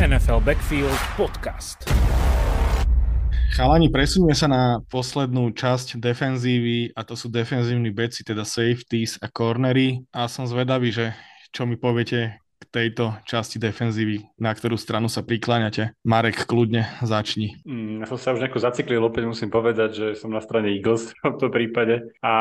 NFL 0.00 0.40
Backfield 0.40 0.96
Podcast. 1.20 1.84
Chalani, 3.54 3.86
presunieme 3.86 4.34
sa 4.34 4.50
na 4.50 4.82
poslednú 4.90 5.54
časť 5.54 6.02
defenzívy 6.02 6.90
a 6.96 7.06
to 7.06 7.14
sú 7.14 7.30
defenzívni 7.30 7.94
beci, 7.94 8.26
teda 8.26 8.42
safeties 8.42 9.20
a 9.22 9.30
cornery 9.30 10.02
a 10.10 10.26
som 10.26 10.48
zvedavý, 10.48 10.90
že 10.90 11.14
čo 11.54 11.62
mi 11.62 11.78
poviete 11.78 12.43
k 12.58 12.62
tejto 12.70 13.18
časti 13.26 13.58
defenzívy, 13.58 14.24
na 14.38 14.54
ktorú 14.54 14.78
stranu 14.78 15.10
sa 15.10 15.22
prikláňate. 15.26 15.94
Marek, 16.06 16.46
kľudne 16.46 16.86
začni. 17.02 17.58
Mm, 17.66 18.02
ja 18.02 18.06
som 18.08 18.18
sa 18.18 18.32
už 18.34 18.40
nejako 18.42 18.62
zaciklil, 18.62 19.02
opäť 19.02 19.24
musím 19.26 19.50
povedať, 19.50 19.90
že 19.94 20.06
som 20.18 20.30
na 20.30 20.42
strane 20.42 20.72
Eagles 20.74 21.12
v 21.12 21.20
tomto 21.22 21.48
prípade. 21.50 22.14
A, 22.22 22.34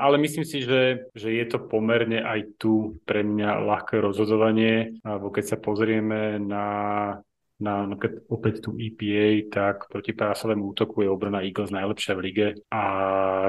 ale 0.00 0.20
myslím 0.22 0.44
si, 0.44 0.62
že, 0.64 1.10
že 1.16 1.32
je 1.32 1.44
to 1.48 1.58
pomerne 1.60 2.20
aj 2.20 2.60
tu 2.60 3.00
pre 3.08 3.24
mňa 3.24 3.64
ľahké 3.64 4.00
rozhodovanie, 4.00 5.00
alebo 5.04 5.32
keď 5.32 5.44
sa 5.54 5.56
pozrieme 5.58 6.40
na 6.40 6.66
na 7.60 7.84
napríklad 7.84 8.24
opäť 8.32 8.64
tú 8.64 8.74
EPA, 8.74 9.46
tak 9.52 9.76
proti 9.92 10.16
pásovému 10.16 10.72
útoku 10.72 11.04
je 11.04 11.12
obrana 11.12 11.44
Eagles 11.44 11.70
najlepšia 11.70 12.16
v 12.16 12.20
lige 12.24 12.48
a 12.72 12.84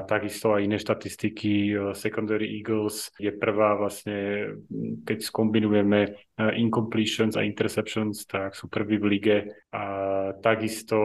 takisto 0.06 0.54
aj 0.54 0.62
iné 0.68 0.78
štatistiky. 0.78 1.74
Secondary 1.96 2.60
Eagles 2.60 3.10
je 3.18 3.32
prvá 3.32 3.80
vlastne, 3.80 4.52
keď 5.08 5.18
skombinujeme 5.24 6.20
Eh, 6.42 6.58
incompletions 6.58 7.38
a 7.38 7.46
interceptions, 7.46 8.26
tak 8.26 8.58
sú 8.58 8.66
prví 8.66 8.98
v 8.98 9.06
lige. 9.06 9.38
A 9.70 9.84
takisto 10.42 10.98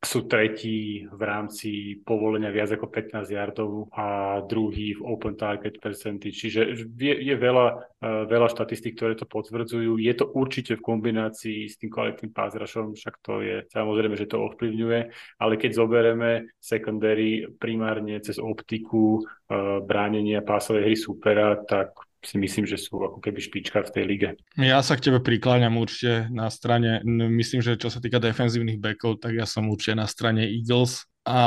sú 0.00 0.24
tretí 0.24 1.04
v 1.04 1.22
rámci 1.22 2.00
povolenia 2.00 2.48
viac 2.48 2.72
ako 2.72 2.88
15 2.88 3.28
yardov 3.28 3.92
a 3.92 4.38
druhý 4.48 4.96
v 4.96 5.04
open 5.04 5.36
target 5.36 5.76
percentage. 5.82 6.40
Čiže 6.40 6.88
je, 6.94 7.14
je 7.20 7.34
veľa, 7.36 7.66
eh, 7.74 7.97
veľa 8.02 8.48
štatistík, 8.50 8.94
ktoré 8.94 9.18
to 9.18 9.26
potvrdzujú. 9.26 9.98
Je 9.98 10.14
to 10.14 10.30
určite 10.30 10.78
v 10.78 10.84
kombinácii 10.86 11.66
s 11.66 11.78
tým 11.82 11.90
kvalitným 11.90 12.30
pázrašom, 12.30 12.94
však 12.94 13.14
to 13.22 13.42
je 13.42 13.56
samozrejme, 13.74 14.14
že 14.14 14.30
to 14.30 14.38
ovplyvňuje, 14.38 15.00
ale 15.42 15.52
keď 15.58 15.70
zoberieme 15.74 16.30
secondary 16.62 17.50
primárne 17.58 18.22
cez 18.22 18.38
optiku, 18.38 19.22
eh, 19.22 19.82
bránenia 19.82 20.46
pásovej 20.46 20.82
hry 20.86 20.96
supera, 20.96 21.58
tak 21.66 21.90
si 22.18 22.34
myslím, 22.34 22.66
že 22.66 22.78
sú 22.78 22.98
ako 22.98 23.22
keby 23.22 23.38
špička 23.38 23.78
v 23.86 23.92
tej 23.94 24.04
lige. 24.04 24.28
Ja 24.58 24.82
sa 24.82 24.98
k 24.98 25.06
tebe 25.10 25.22
prikláňam 25.22 25.78
určite 25.78 26.26
na 26.34 26.50
strane, 26.50 26.98
myslím, 27.06 27.62
že 27.62 27.78
čo 27.78 27.94
sa 27.94 28.02
týka 28.02 28.18
defenzívnych 28.18 28.82
backov, 28.82 29.22
tak 29.22 29.38
ja 29.38 29.46
som 29.46 29.70
určite 29.70 30.02
na 30.02 30.10
strane 30.10 30.42
Eagles 30.50 31.06
a 31.28 31.40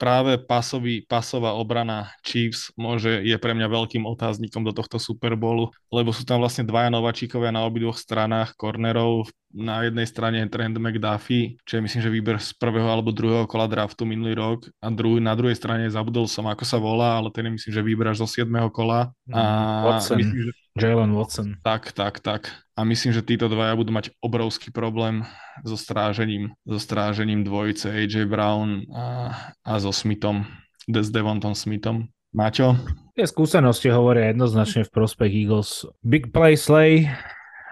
práve 0.00 0.40
pasový, 0.40 1.04
pasová 1.04 1.52
obrana 1.52 2.16
Chiefs 2.24 2.72
môže, 2.80 3.20
je 3.20 3.36
pre 3.36 3.52
mňa 3.52 3.68
veľkým 3.68 4.08
otáznikom 4.08 4.64
do 4.64 4.72
tohto 4.72 4.96
Super 4.96 5.36
Bowlu, 5.36 5.68
lebo 5.92 6.16
sú 6.16 6.24
tam 6.24 6.40
vlastne 6.40 6.64
dvaja 6.64 6.88
nováčikovia 6.88 7.52
na 7.52 7.68
obidvoch 7.68 8.00
stranách 8.00 8.56
kornerov. 8.56 9.28
Na 9.50 9.82
jednej 9.82 10.06
strane 10.06 10.46
je 10.46 10.52
Trent 10.52 10.78
McDuffie, 10.78 11.58
čo 11.66 11.78
je 11.78 11.82
myslím, 11.82 12.00
že 12.06 12.14
výber 12.14 12.38
z 12.38 12.54
prvého 12.54 12.86
alebo 12.86 13.10
druhého 13.10 13.50
kola 13.50 13.66
draftu 13.66 14.06
minulý 14.06 14.38
rok 14.38 14.70
a 14.78 14.94
druhý, 14.94 15.18
na 15.18 15.34
druhej 15.34 15.58
strane 15.58 15.90
zabudol 15.90 16.30
som, 16.30 16.46
ako 16.46 16.62
sa 16.62 16.78
volá, 16.78 17.18
ale 17.18 17.34
ten 17.34 17.50
je 17.50 17.58
myslím, 17.58 17.72
že 17.74 17.82
výber 17.82 18.06
až 18.14 18.22
zo 18.22 18.30
7. 18.30 18.46
kola. 18.70 19.10
A 19.34 19.42
Watson. 19.82 20.22
myslím, 20.22 20.40
že 20.46 20.52
Jalen 20.78 21.10
Watson. 21.10 21.58
Tak, 21.66 21.90
tak, 21.90 22.22
tak. 22.22 22.54
A 22.78 22.86
myslím, 22.86 23.10
že 23.10 23.26
títo 23.26 23.50
dvaja 23.50 23.74
budú 23.74 23.90
mať 23.90 24.14
obrovský 24.22 24.70
problém 24.70 25.26
so 25.66 25.74
strážením, 25.74 26.54
so 26.62 26.78
strážením 26.78 27.42
dvojice 27.42 27.90
AJ 27.90 28.30
Brown 28.30 28.86
a, 28.94 29.34
a 29.66 29.72
so 29.82 29.90
Smithom, 29.90 30.46
s 30.86 31.10
Devontom 31.10 31.58
Smithom. 31.58 32.06
Maťo? 32.30 32.78
Tie 33.18 33.26
skúsenosti 33.26 33.90
hovoria 33.90 34.30
jednoznačne 34.30 34.86
v 34.86 34.94
prospech 34.94 35.32
Eagles. 35.34 35.82
Big 36.06 36.30
play 36.30 36.54
Slay 36.54 37.10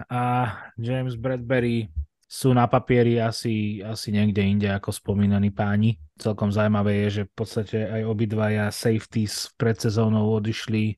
a 0.07 0.55
James 0.79 1.19
Bradbury 1.19 1.91
sú 2.29 2.53
na 2.53 2.69
papieri 2.69 3.17
asi, 3.17 3.81
asi 3.81 4.13
niekde 4.13 4.45
inde 4.45 4.69
ako 4.69 4.93
spomínaní 4.93 5.49
páni. 5.49 5.97
Celkom 6.21 6.53
zaujímavé 6.53 7.09
je, 7.09 7.09
že 7.09 7.23
v 7.25 7.33
podstate 7.33 7.79
aj 7.89 8.03
obidvaja 8.05 8.69
safeties 8.69 9.49
pred 9.57 9.81
sezónou 9.81 10.37
odišli, 10.37 10.93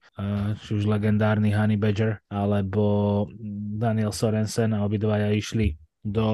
či 0.58 0.70
už 0.74 0.90
legendárny 0.90 1.54
Honey 1.54 1.78
Badger 1.78 2.18
alebo 2.26 3.24
Daniel 3.78 4.10
Sorensen 4.10 4.74
a 4.74 4.82
obidvaja 4.82 5.30
išli 5.30 5.78
do 6.00 6.26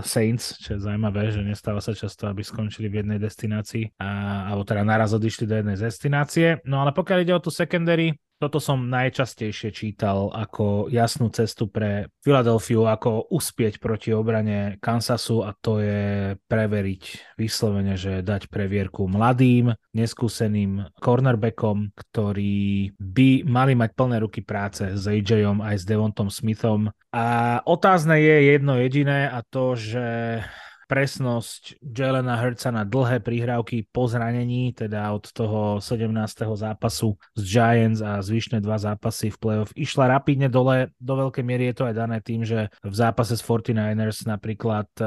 Saints, 0.00 0.56
čo 0.58 0.74
je 0.74 0.82
zaujímavé, 0.82 1.28
že 1.28 1.44
nestáva 1.44 1.84
sa 1.84 1.92
často, 1.92 2.24
aby 2.24 2.40
skončili 2.40 2.88
v 2.88 3.04
jednej 3.04 3.20
destinácii, 3.20 4.00
a, 4.00 4.08
alebo 4.48 4.64
teda 4.64 4.80
naraz 4.80 5.12
odišli 5.12 5.44
do 5.44 5.60
jednej 5.60 5.76
destinácie. 5.76 6.58
No 6.64 6.80
ale 6.80 6.96
pokiaľ 6.96 7.18
ide 7.22 7.36
o 7.36 7.44
tú 7.44 7.52
secondary, 7.52 8.16
toto 8.40 8.56
som 8.56 8.88
najčastejšie 8.88 9.68
čítal 9.68 10.32
ako 10.32 10.88
jasnú 10.88 11.28
cestu 11.28 11.68
pre 11.68 12.08
Filadelfiu, 12.24 12.88
ako 12.88 13.28
uspieť 13.28 13.76
proti 13.76 14.16
obrane 14.16 14.80
Kansasu 14.80 15.44
a 15.44 15.52
to 15.52 15.84
je 15.84 16.34
preveriť 16.48 17.36
vyslovene, 17.36 18.00
že 18.00 18.24
dať 18.24 18.48
previerku 18.48 19.04
mladým, 19.04 19.76
neskúseným 19.92 20.88
cornerbackom, 20.96 21.92
ktorí 21.92 22.96
by 22.96 23.44
mali 23.44 23.76
mať 23.76 23.90
plné 23.92 24.16
ruky 24.24 24.40
práce 24.40 24.88
s 24.88 25.04
AJom 25.04 25.60
aj 25.60 25.76
s 25.76 25.84
Devontom 25.84 26.32
Smithom. 26.32 26.88
A 27.12 27.60
otázne 27.68 28.16
je 28.24 28.56
jedno 28.56 28.80
jediné 28.80 29.28
a 29.28 29.44
to, 29.44 29.76
že 29.76 30.40
presnosť 30.90 31.78
Jelena 31.78 32.34
Hurtsa 32.34 32.74
na 32.74 32.82
dlhé 32.82 33.22
prihrávky 33.22 33.86
po 33.94 34.10
zranení, 34.10 34.74
teda 34.74 35.06
od 35.14 35.30
toho 35.30 35.78
17. 35.78 36.10
zápasu 36.58 37.14
z 37.38 37.42
Giants 37.46 38.02
a 38.02 38.18
zvyšné 38.18 38.58
dva 38.58 38.74
zápasy 38.74 39.30
v 39.30 39.38
playoff 39.38 39.70
išla 39.78 40.10
rapidne 40.10 40.50
dole. 40.50 40.90
Do 40.98 41.14
veľkej 41.14 41.46
miery 41.46 41.70
je 41.70 41.76
to 41.78 41.84
aj 41.86 41.94
dané 41.94 42.18
tým, 42.18 42.42
že 42.42 42.74
v 42.82 42.94
zápase 42.98 43.38
s 43.38 43.42
49ers 43.46 44.26
napríklad 44.26 44.90
e, 44.98 45.04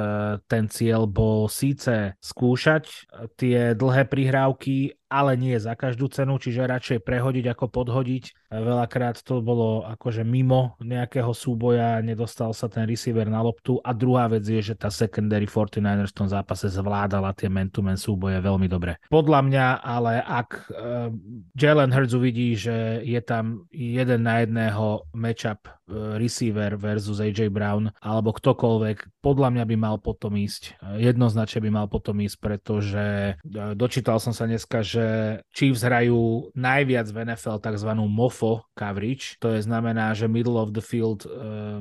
ten 0.48 0.72
cieľ 0.72 1.04
bol 1.04 1.52
síce 1.52 2.16
skúšať 2.24 3.12
tie 3.36 3.76
dlhé 3.76 4.08
prihrávky, 4.08 5.03
ale 5.14 5.38
nie 5.38 5.54
za 5.62 5.78
každú 5.78 6.10
cenu, 6.10 6.42
čiže 6.42 6.66
radšej 6.66 7.06
prehodiť 7.06 7.54
ako 7.54 7.70
podhodiť. 7.70 8.50
Veľakrát 8.50 9.22
to 9.22 9.46
bolo 9.46 9.86
akože 9.86 10.26
mimo 10.26 10.74
nejakého 10.82 11.30
súboja, 11.38 12.02
nedostal 12.02 12.50
sa 12.58 12.66
ten 12.66 12.90
receiver 12.90 13.30
na 13.30 13.46
loptu 13.46 13.78
a 13.86 13.94
druhá 13.94 14.26
vec 14.26 14.42
je, 14.42 14.74
že 14.74 14.74
tá 14.74 14.90
secondary 14.90 15.46
49ers 15.46 16.10
v 16.10 16.20
tom 16.26 16.30
zápase 16.30 16.66
zvládala 16.74 17.38
tie 17.38 17.46
man-to-man 17.46 18.02
súboje 18.02 18.42
veľmi 18.42 18.66
dobre. 18.66 18.98
Podľa 19.14 19.40
mňa, 19.46 19.66
ale 19.86 20.18
ak 20.26 20.50
uh, 20.74 21.14
Jalen 21.54 21.94
Hurts 21.94 22.18
uvidí, 22.18 22.58
že 22.58 23.06
je 23.06 23.22
tam 23.22 23.70
jeden 23.70 24.26
na 24.26 24.42
jedného 24.42 25.06
matchup 25.14 25.70
receiver 25.92 26.80
versus 26.80 27.20
AJ 27.20 27.52
Brown 27.52 27.92
alebo 28.00 28.32
ktokoľvek, 28.32 29.24
podľa 29.24 29.50
mňa 29.56 29.66
by 29.68 29.76
mal 29.76 29.96
potom 30.00 30.36
ísť. 30.36 30.80
Jednoznačne 31.00 31.60
by 31.64 31.70
mal 31.72 31.88
potom 31.92 32.20
ísť, 32.24 32.38
pretože 32.40 33.06
uh, 33.36 33.74
dočítal 33.76 34.20
som 34.20 34.32
sa 34.32 34.48
dneska, 34.48 34.84
že 34.84 35.40
Chiefs 35.52 35.84
hrajú 35.84 36.52
najviac 36.56 37.08
v 37.12 37.18
NFL 37.28 37.60
tzv. 37.60 37.92
MOFO 37.94 38.68
coverage, 38.78 39.40
to 39.40 39.54
je 39.54 39.64
znamená, 39.64 40.12
že 40.16 40.28
middle 40.30 40.60
of 40.60 40.76
the 40.76 40.84
field, 40.84 41.26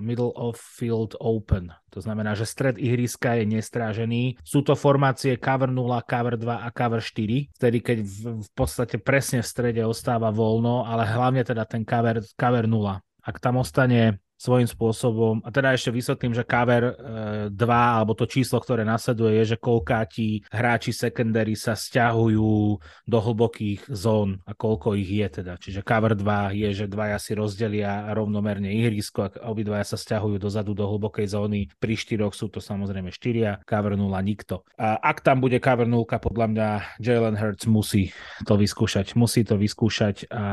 middle 0.00 0.32
of 0.36 0.56
field 0.56 1.16
open. 1.18 1.72
To 1.92 2.00
znamená, 2.00 2.32
že 2.32 2.48
stred 2.48 2.80
ihriska 2.80 3.36
je 3.36 3.44
nestrážený. 3.52 4.40
Sú 4.40 4.64
to 4.64 4.72
formácie 4.72 5.36
cover 5.36 5.68
0, 5.68 5.92
cover 6.08 6.40
2 6.40 6.48
a 6.48 6.68
cover 6.72 7.04
4, 7.04 7.52
vtedy 7.52 7.78
keď 7.84 7.98
v, 8.00 8.16
v 8.40 8.50
podstate 8.56 8.96
presne 8.96 9.44
v 9.44 9.50
strede 9.50 9.82
ostáva 9.84 10.32
voľno, 10.32 10.88
ale 10.88 11.04
hlavne 11.04 11.44
teda 11.44 11.68
ten 11.68 11.84
cover, 11.84 12.24
cover 12.32 12.64
0. 12.64 12.96
Ak 13.22 13.38
tam 13.38 13.56
ostane 13.56 14.18
svojím 14.42 14.66
spôsobom. 14.66 15.38
A 15.46 15.54
teda 15.54 15.70
ešte 15.70 15.94
vysvetlím, 15.94 16.34
že 16.34 16.42
cover 16.42 16.82
e, 16.90 16.94
2 17.54 17.54
alebo 17.70 18.18
to 18.18 18.26
číslo, 18.26 18.58
ktoré 18.58 18.82
nasleduje, 18.82 19.38
je, 19.38 19.54
že 19.54 19.62
koľkáti 19.62 20.50
hráči 20.50 20.90
secondary 20.90 21.54
sa 21.54 21.78
stiahujú 21.78 22.82
do 23.06 23.18
hlbokých 23.22 23.86
zón 23.86 24.42
a 24.42 24.58
koľko 24.58 24.98
ich 24.98 25.06
je 25.06 25.28
teda. 25.42 25.54
Čiže 25.62 25.86
cover 25.86 26.18
2 26.18 26.58
je, 26.58 26.68
že 26.74 26.86
dvaja 26.90 27.22
si 27.22 27.38
rozdelia 27.38 28.10
rovnomerne 28.10 28.66
ihrisko 28.66 29.30
a 29.30 29.54
obidvaja 29.54 29.94
sa 29.94 29.96
stiahujú 30.00 30.42
dozadu 30.42 30.74
do 30.74 30.90
hlbokej 30.90 31.30
zóny. 31.30 31.70
Pri 31.78 31.94
štyroch 31.94 32.34
sú 32.34 32.50
to 32.50 32.58
samozrejme 32.58 33.14
štyria, 33.14 33.62
cover 33.62 33.94
0 33.94 34.10
nikto. 34.26 34.66
A 34.74 34.98
ak 34.98 35.22
tam 35.22 35.38
bude 35.38 35.62
cover 35.62 35.86
0, 35.86 36.02
podľa 36.18 36.46
mňa 36.50 36.68
Jalen 36.98 37.38
Hurts 37.38 37.70
musí 37.70 38.10
to 38.42 38.58
vyskúšať. 38.58 39.14
Musí 39.14 39.46
to 39.46 39.54
vyskúšať 39.54 40.26
a 40.34 40.44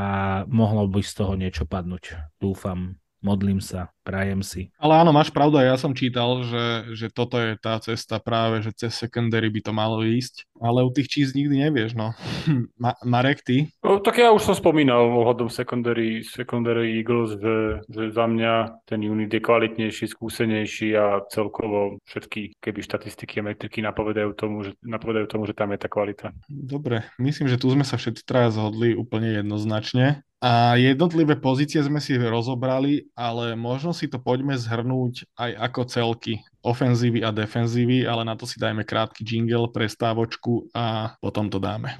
mohlo 0.45 0.85
by 0.85 1.01
z 1.01 1.13
toho 1.17 1.33
niečo 1.33 1.65
padnúť. 1.65 2.37
Dúfam 2.37 2.99
modlím 3.19 3.59
sa, 3.59 3.91
prajem 4.07 4.41
si. 4.41 4.71
Ale 4.79 4.99
áno, 4.99 5.11
máš 5.11 5.29
pravdu, 5.29 5.59
ja 5.59 5.75
som 5.75 5.91
čítal, 5.91 6.41
že, 6.47 6.95
že 6.95 7.07
toto 7.11 7.35
je 7.37 7.59
tá 7.59 7.77
cesta 7.83 8.17
práve, 8.17 8.63
že 8.63 8.71
cez 8.73 8.95
secondary 8.95 9.51
by 9.51 9.61
to 9.63 9.71
malo 9.75 10.01
ísť, 10.01 10.47
ale 10.59 10.83
u 10.83 10.91
tých 10.91 11.11
čísl 11.11 11.37
nikdy 11.37 11.69
nevieš, 11.69 11.93
no. 11.95 12.15
Ma- 12.83 12.97
Marek, 13.03 13.43
ty? 13.43 13.69
No, 13.83 13.99
tak 13.99 14.19
ja 14.19 14.31
už 14.31 14.43
som 14.43 14.55
spomínal 14.55 15.03
ohľadom 15.11 15.51
secondary, 15.51 16.23
secondary 16.23 16.99
Eagles, 16.99 17.37
že, 17.37 17.83
že 17.91 18.03
za 18.15 18.25
mňa 18.25 18.83
ten 18.87 19.03
unit 19.03 19.31
je 19.31 19.41
kvalitnejší, 19.43 20.09
skúsenejší 20.09 20.95
a 20.95 21.23
celkovo 21.27 21.99
všetky 22.07 22.57
keby 22.59 22.79
štatistiky 22.83 23.43
a 23.43 23.47
metriky 23.51 23.83
napovedajú 23.83 24.31
tomu, 24.35 24.63
že, 24.63 24.71
napovedajú 24.81 25.27
tomu, 25.27 25.43
že 25.45 25.55
tam 25.55 25.75
je 25.75 25.79
tá 25.79 25.87
kvalita. 25.91 26.31
Dobre, 26.47 27.03
myslím, 27.19 27.51
že 27.51 27.59
tu 27.59 27.67
sme 27.69 27.83
sa 27.83 27.99
všetci 27.99 28.23
traja 28.23 28.49
zhodli 28.55 28.95
úplne 28.95 29.35
jednoznačne. 29.43 30.23
A 30.39 30.79
jednotlivé 30.79 31.35
pozície 31.35 31.83
sme 31.83 31.99
si 31.99 32.15
rozobrali, 32.15 33.11
ale 33.11 33.59
možno 33.59 33.91
si 33.91 34.07
to 34.07 34.23
poďme 34.23 34.55
zhrnúť 34.55 35.27
aj 35.35 35.51
ako 35.67 35.81
celky 35.91 36.33
ofenzívy 36.63 37.27
a 37.27 37.35
defenzívy, 37.35 38.07
ale 38.07 38.23
na 38.23 38.39
to 38.39 38.47
si 38.47 38.55
dajme 38.55 38.87
krátky 38.87 39.27
jingle, 39.27 39.67
prestávočku 39.67 40.71
a 40.71 41.11
potom 41.19 41.51
to 41.51 41.59
dáme. 41.59 41.99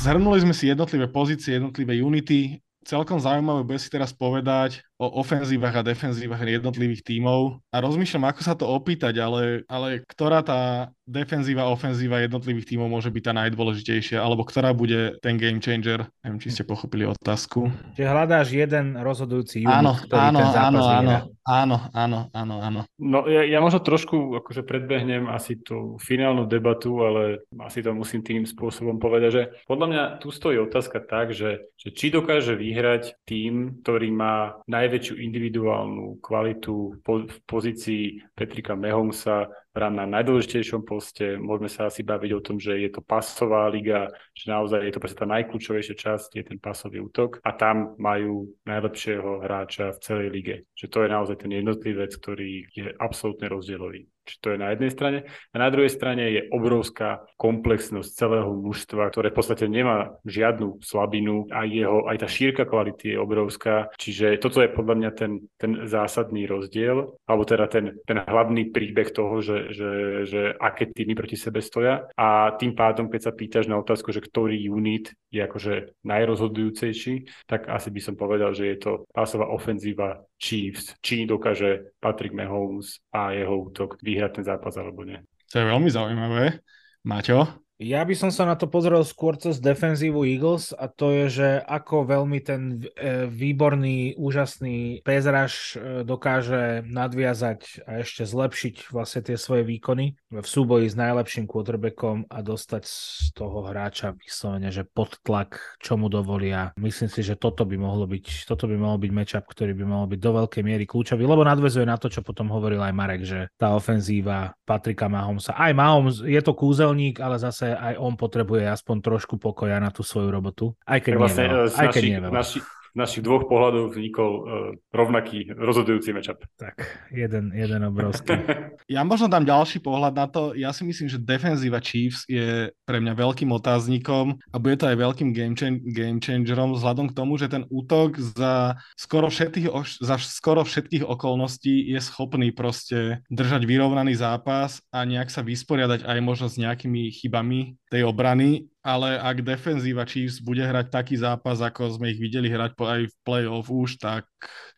Zhrnuli 0.00 0.48
sme 0.48 0.56
si 0.56 0.72
jednotlivé 0.72 1.12
pozície, 1.12 1.60
jednotlivé 1.60 2.00
unity 2.00 2.64
celkom 2.82 3.22
zaujímavé 3.22 3.62
bude 3.62 3.78
si 3.78 3.92
teraz 3.92 4.10
povedať 4.10 4.82
o 5.02 5.18
ofenzívach 5.18 5.74
a 5.74 5.82
defenzívach 5.82 6.46
jednotlivých 6.46 7.02
tímov 7.02 7.58
a 7.74 7.76
rozmýšľam, 7.82 8.30
ako 8.30 8.40
sa 8.46 8.54
to 8.54 8.70
opýtať, 8.70 9.18
ale, 9.18 9.66
ale 9.66 10.06
ktorá 10.06 10.46
tá 10.46 10.94
defenzíva, 11.02 11.66
ofenzíva 11.66 12.22
jednotlivých 12.22 12.74
tímov 12.74 12.86
môže 12.86 13.10
byť 13.10 13.22
tá 13.26 13.32
najdôležitejšia, 13.34 14.22
alebo 14.22 14.46
ktorá 14.46 14.70
bude 14.70 15.18
ten 15.18 15.34
game 15.34 15.58
changer? 15.58 16.06
Neviem, 16.22 16.38
či 16.38 16.54
ste 16.54 16.62
pochopili 16.62 17.02
otázku. 17.02 17.66
Čiže 17.98 18.06
hľadáš 18.06 18.54
jeden 18.54 18.94
rozhodujúci 18.94 19.66
unit, 19.66 19.82
áno, 19.82 19.92
ktorý 19.98 20.22
áno, 20.22 20.38
ten 20.38 20.48
zápas 20.54 20.86
áno, 20.86 20.86
áno, 20.86 21.16
áno, 21.42 21.76
áno, 21.90 22.18
áno, 22.30 22.54
áno. 22.62 22.80
No 23.02 23.26
ja, 23.26 23.42
ja 23.42 23.58
možno 23.58 23.82
trošku 23.82 24.38
akože 24.38 24.62
predbehnem 24.62 25.26
asi 25.26 25.58
tú 25.58 25.98
finálnu 25.98 26.46
debatu, 26.46 27.02
ale 27.02 27.42
asi 27.58 27.82
to 27.82 27.90
musím 27.90 28.22
tým 28.22 28.46
spôsobom 28.46 29.02
povedať, 29.02 29.30
že 29.34 29.42
podľa 29.66 29.86
mňa 29.90 30.02
tu 30.22 30.30
stojí 30.30 30.62
otázka 30.62 31.02
tak, 31.02 31.34
že, 31.34 31.66
že 31.74 31.88
či 31.90 32.14
dokáže 32.14 32.54
vyhrať 32.54 33.18
tým, 33.26 33.82
ktorý 33.82 34.08
má 34.14 34.62
najväčšiu 34.92 35.24
individuálnu 35.24 36.20
kvalitu 36.20 37.00
v 37.00 37.36
pozícii 37.48 38.20
Petrika 38.36 38.76
Mehomsa, 38.76 39.48
hrám 39.72 39.96
na 39.96 40.04
najdôležitejšom 40.04 40.84
poste, 40.84 41.40
môžeme 41.40 41.72
sa 41.72 41.88
asi 41.88 42.04
baviť 42.04 42.30
o 42.36 42.44
tom, 42.44 42.60
že 42.60 42.76
je 42.76 42.92
to 42.92 43.00
pasová 43.00 43.72
liga, 43.72 44.12
že 44.36 44.52
naozaj 44.52 44.84
je 44.84 44.92
to 44.92 45.00
presne 45.00 45.18
tá 45.24 45.26
najkľúčovejšia 45.32 45.96
časť, 45.96 46.28
je 46.36 46.44
ten 46.44 46.60
pasový 46.60 47.00
útok 47.00 47.40
a 47.40 47.56
tam 47.56 47.96
majú 47.96 48.52
najlepšieho 48.68 49.40
hráča 49.40 49.96
v 49.96 50.02
celej 50.04 50.28
lige. 50.28 50.56
Že 50.76 50.86
to 50.92 50.98
je 51.00 51.08
naozaj 51.08 51.36
ten 51.40 51.52
jednotlivec, 51.56 52.12
ktorý 52.12 52.68
je 52.76 52.92
absolútne 53.00 53.48
rozdielový. 53.48 54.11
Čiže 54.22 54.38
to 54.38 54.48
je 54.54 54.58
na 54.58 54.68
jednej 54.70 54.90
strane. 54.94 55.18
A 55.50 55.56
na 55.58 55.68
druhej 55.68 55.90
strane 55.90 56.24
je 56.30 56.46
obrovská 56.54 57.26
komplexnosť 57.36 58.10
celého 58.14 58.50
mužstva, 58.54 59.10
ktoré 59.10 59.34
v 59.34 59.38
podstate 59.38 59.66
nemá 59.66 60.14
žiadnu 60.22 60.78
slabinu. 60.78 61.50
Aj, 61.50 61.66
jeho, 61.66 62.06
aj 62.06 62.22
tá 62.22 62.28
šírka 62.30 62.62
kvality 62.62 63.14
je 63.14 63.18
obrovská. 63.18 63.90
Čiže 63.98 64.38
toto 64.38 64.62
je 64.62 64.70
podľa 64.70 64.94
mňa 64.98 65.10
ten, 65.18 65.32
ten 65.58 65.72
zásadný 65.90 66.46
rozdiel, 66.46 67.18
alebo 67.26 67.42
teda 67.42 67.66
ten, 67.66 67.98
ten 68.06 68.22
hlavný 68.22 68.70
príbeh 68.70 69.10
toho, 69.10 69.42
že, 69.42 69.74
že, 69.74 69.90
že 70.26 70.40
aké 70.54 70.86
týmy 70.86 71.18
proti 71.18 71.34
sebe 71.34 71.58
stoja. 71.58 72.06
A 72.14 72.54
tým 72.54 72.78
pádom, 72.78 73.10
keď 73.10 73.20
sa 73.26 73.32
pýtaš 73.34 73.66
na 73.66 73.78
otázku, 73.82 74.14
že 74.14 74.22
ktorý 74.22 74.70
unit 74.70 75.10
je 75.34 75.42
akože 75.42 75.98
najrozhodujúcejší, 76.06 77.46
tak 77.50 77.66
asi 77.66 77.88
by 77.90 78.00
som 78.00 78.14
povedal, 78.14 78.54
že 78.54 78.70
je 78.70 78.78
to 78.78 78.92
pásová 79.10 79.50
ofenzíva 79.50 80.22
Chiefs, 80.42 80.98
či 80.98 81.22
dokáže 81.22 81.94
Patrick 82.02 82.34
Mahomes 82.34 82.98
a 83.14 83.30
jeho 83.30 83.70
útok 83.70 84.02
vyhrať 84.12 84.40
ten 84.40 84.44
zápas 84.44 84.76
alebo 84.76 85.02
nie. 85.08 85.18
To 85.52 85.60
je 85.60 85.66
veľmi 85.68 85.88
zaujímavé. 85.88 86.60
Maťo? 87.02 87.62
Ja 87.82 88.06
by 88.06 88.14
som 88.14 88.30
sa 88.30 88.46
na 88.46 88.54
to 88.54 88.70
pozrel 88.70 89.02
skôr 89.02 89.34
cez 89.34 89.58
defenzívu 89.58 90.22
Eagles 90.22 90.70
a 90.70 90.86
to 90.86 91.10
je, 91.10 91.26
že 91.26 91.48
ako 91.66 92.06
veľmi 92.06 92.38
ten 92.38 92.78
e, 92.78 93.26
výborný, 93.26 94.14
úžasný 94.14 95.02
pezraž 95.02 95.74
e, 95.74 96.06
dokáže 96.06 96.86
nadviazať 96.86 97.82
a 97.82 98.06
ešte 98.06 98.22
zlepšiť 98.22 98.94
vlastne 98.94 99.26
tie 99.26 99.34
svoje 99.34 99.66
výkony 99.66 100.14
v 100.32 100.48
súboji 100.48 100.88
s 100.88 100.96
najlepším 100.96 101.44
quarterbackom 101.44 102.24
a 102.32 102.40
dostať 102.40 102.82
z 102.88 103.28
toho 103.36 103.68
hráča 103.68 104.16
vyslovene, 104.16 104.72
že 104.72 104.88
pod 104.88 105.20
tlak, 105.20 105.60
čo 105.84 106.00
mu 106.00 106.08
dovolia. 106.08 106.72
Myslím 106.80 107.12
si, 107.12 107.20
že 107.20 107.36
toto 107.36 107.68
by 107.68 107.76
mohlo 107.76 108.08
byť, 108.08 108.48
toto 108.48 108.64
by 108.64 108.76
mohol 108.80 108.96
byť 108.96 109.12
matchup, 109.12 109.44
ktorý 109.44 109.76
by 109.76 109.84
mohol 109.84 110.06
byť 110.08 110.20
do 110.24 110.30
veľkej 110.32 110.62
miery 110.64 110.84
kľúčový, 110.88 111.28
lebo 111.28 111.44
nadvezuje 111.44 111.84
na 111.84 112.00
to, 112.00 112.08
čo 112.08 112.24
potom 112.24 112.48
hovoril 112.48 112.80
aj 112.80 112.94
Marek, 112.96 113.22
že 113.28 113.52
tá 113.60 113.76
ofenzíva 113.76 114.56
Patrika 114.64 115.12
Mahomesa, 115.12 115.52
aj 115.52 115.72
Mahomes 115.76 116.24
je 116.24 116.40
to 116.40 116.56
kúzelník, 116.56 117.20
ale 117.20 117.36
zase 117.36 117.76
aj 117.76 118.00
on 118.00 118.16
potrebuje 118.16 118.64
aspoň 118.64 118.96
trošku 119.04 119.36
pokoja 119.36 119.76
na 119.76 119.92
tú 119.92 120.00
svoju 120.00 120.32
robotu. 120.32 120.72
Aj 120.88 121.02
keď 121.02 121.12
vlastne, 121.20 121.44
nie 121.44 121.52
veľa. 121.52 121.68
z 121.68 121.76
Aj 121.76 121.86
keď 121.90 122.02
našich, 122.02 122.08
nie 122.08 122.20
veľa. 122.22 122.34
Naši, 122.34 122.58
našich 122.92 123.24
dvoch 123.24 123.48
pohľadov 123.48 123.96
vznikol 123.96 124.30
uh, 124.32 124.44
rovnaký 124.92 125.52
rozhodujúci 125.56 126.12
matchup. 126.12 126.44
Tak, 126.60 127.08
jeden, 127.12 127.52
jeden 127.52 127.80
obrovský. 127.88 128.36
Ja 128.90 129.06
možno 129.08 129.30
dám 129.30 129.48
ďalší 129.48 129.80
pohľad 129.80 130.12
na 130.12 130.26
to. 130.28 130.52
Ja 130.52 130.68
si 130.74 130.84
myslím, 130.84 131.08
že 131.08 131.16
defenzíva 131.16 131.80
Chiefs 131.80 132.28
je 132.28 132.68
pre 132.84 132.98
mňa 133.00 133.16
veľkým 133.16 133.48
otáznikom 133.48 134.36
a 134.52 134.56
bude 134.60 134.76
to 134.76 134.84
aj 134.90 135.00
veľkým 135.00 135.32
game, 135.32 135.56
chan- 135.56 135.80
game 135.80 136.20
changerom 136.20 136.76
vzhľadom 136.76 137.08
k 137.08 137.16
tomu, 137.16 137.40
že 137.40 137.48
ten 137.48 137.64
útok 137.72 138.20
za 138.20 138.76
skoro, 139.00 139.32
všetkých, 139.32 139.72
za 140.02 140.20
skoro 140.20 140.60
všetkých 140.66 141.08
okolností 141.08 141.88
je 141.88 142.00
schopný 142.04 142.52
proste 142.52 143.24
držať 143.32 143.64
vyrovnaný 143.64 144.12
zápas 144.18 144.84
a 144.92 145.08
nejak 145.08 145.32
sa 145.32 145.40
vysporiadať 145.40 146.04
aj 146.04 146.18
možno 146.20 146.52
s 146.52 146.60
nejakými 146.60 147.08
chybami 147.16 147.80
tej 147.88 148.04
obrany 148.04 148.71
ale 148.82 149.14
ak 149.16 149.46
defenzíva 149.46 150.02
Chiefs 150.02 150.42
bude 150.42 150.62
hrať 150.66 150.90
taký 150.90 151.14
zápas, 151.14 151.62
ako 151.62 151.96
sme 151.96 152.10
ich 152.10 152.18
videli 152.18 152.50
hrať 152.50 152.74
aj 152.74 153.00
v 153.08 153.14
play-off 153.22 153.70
už, 153.70 154.02
tak 154.02 154.26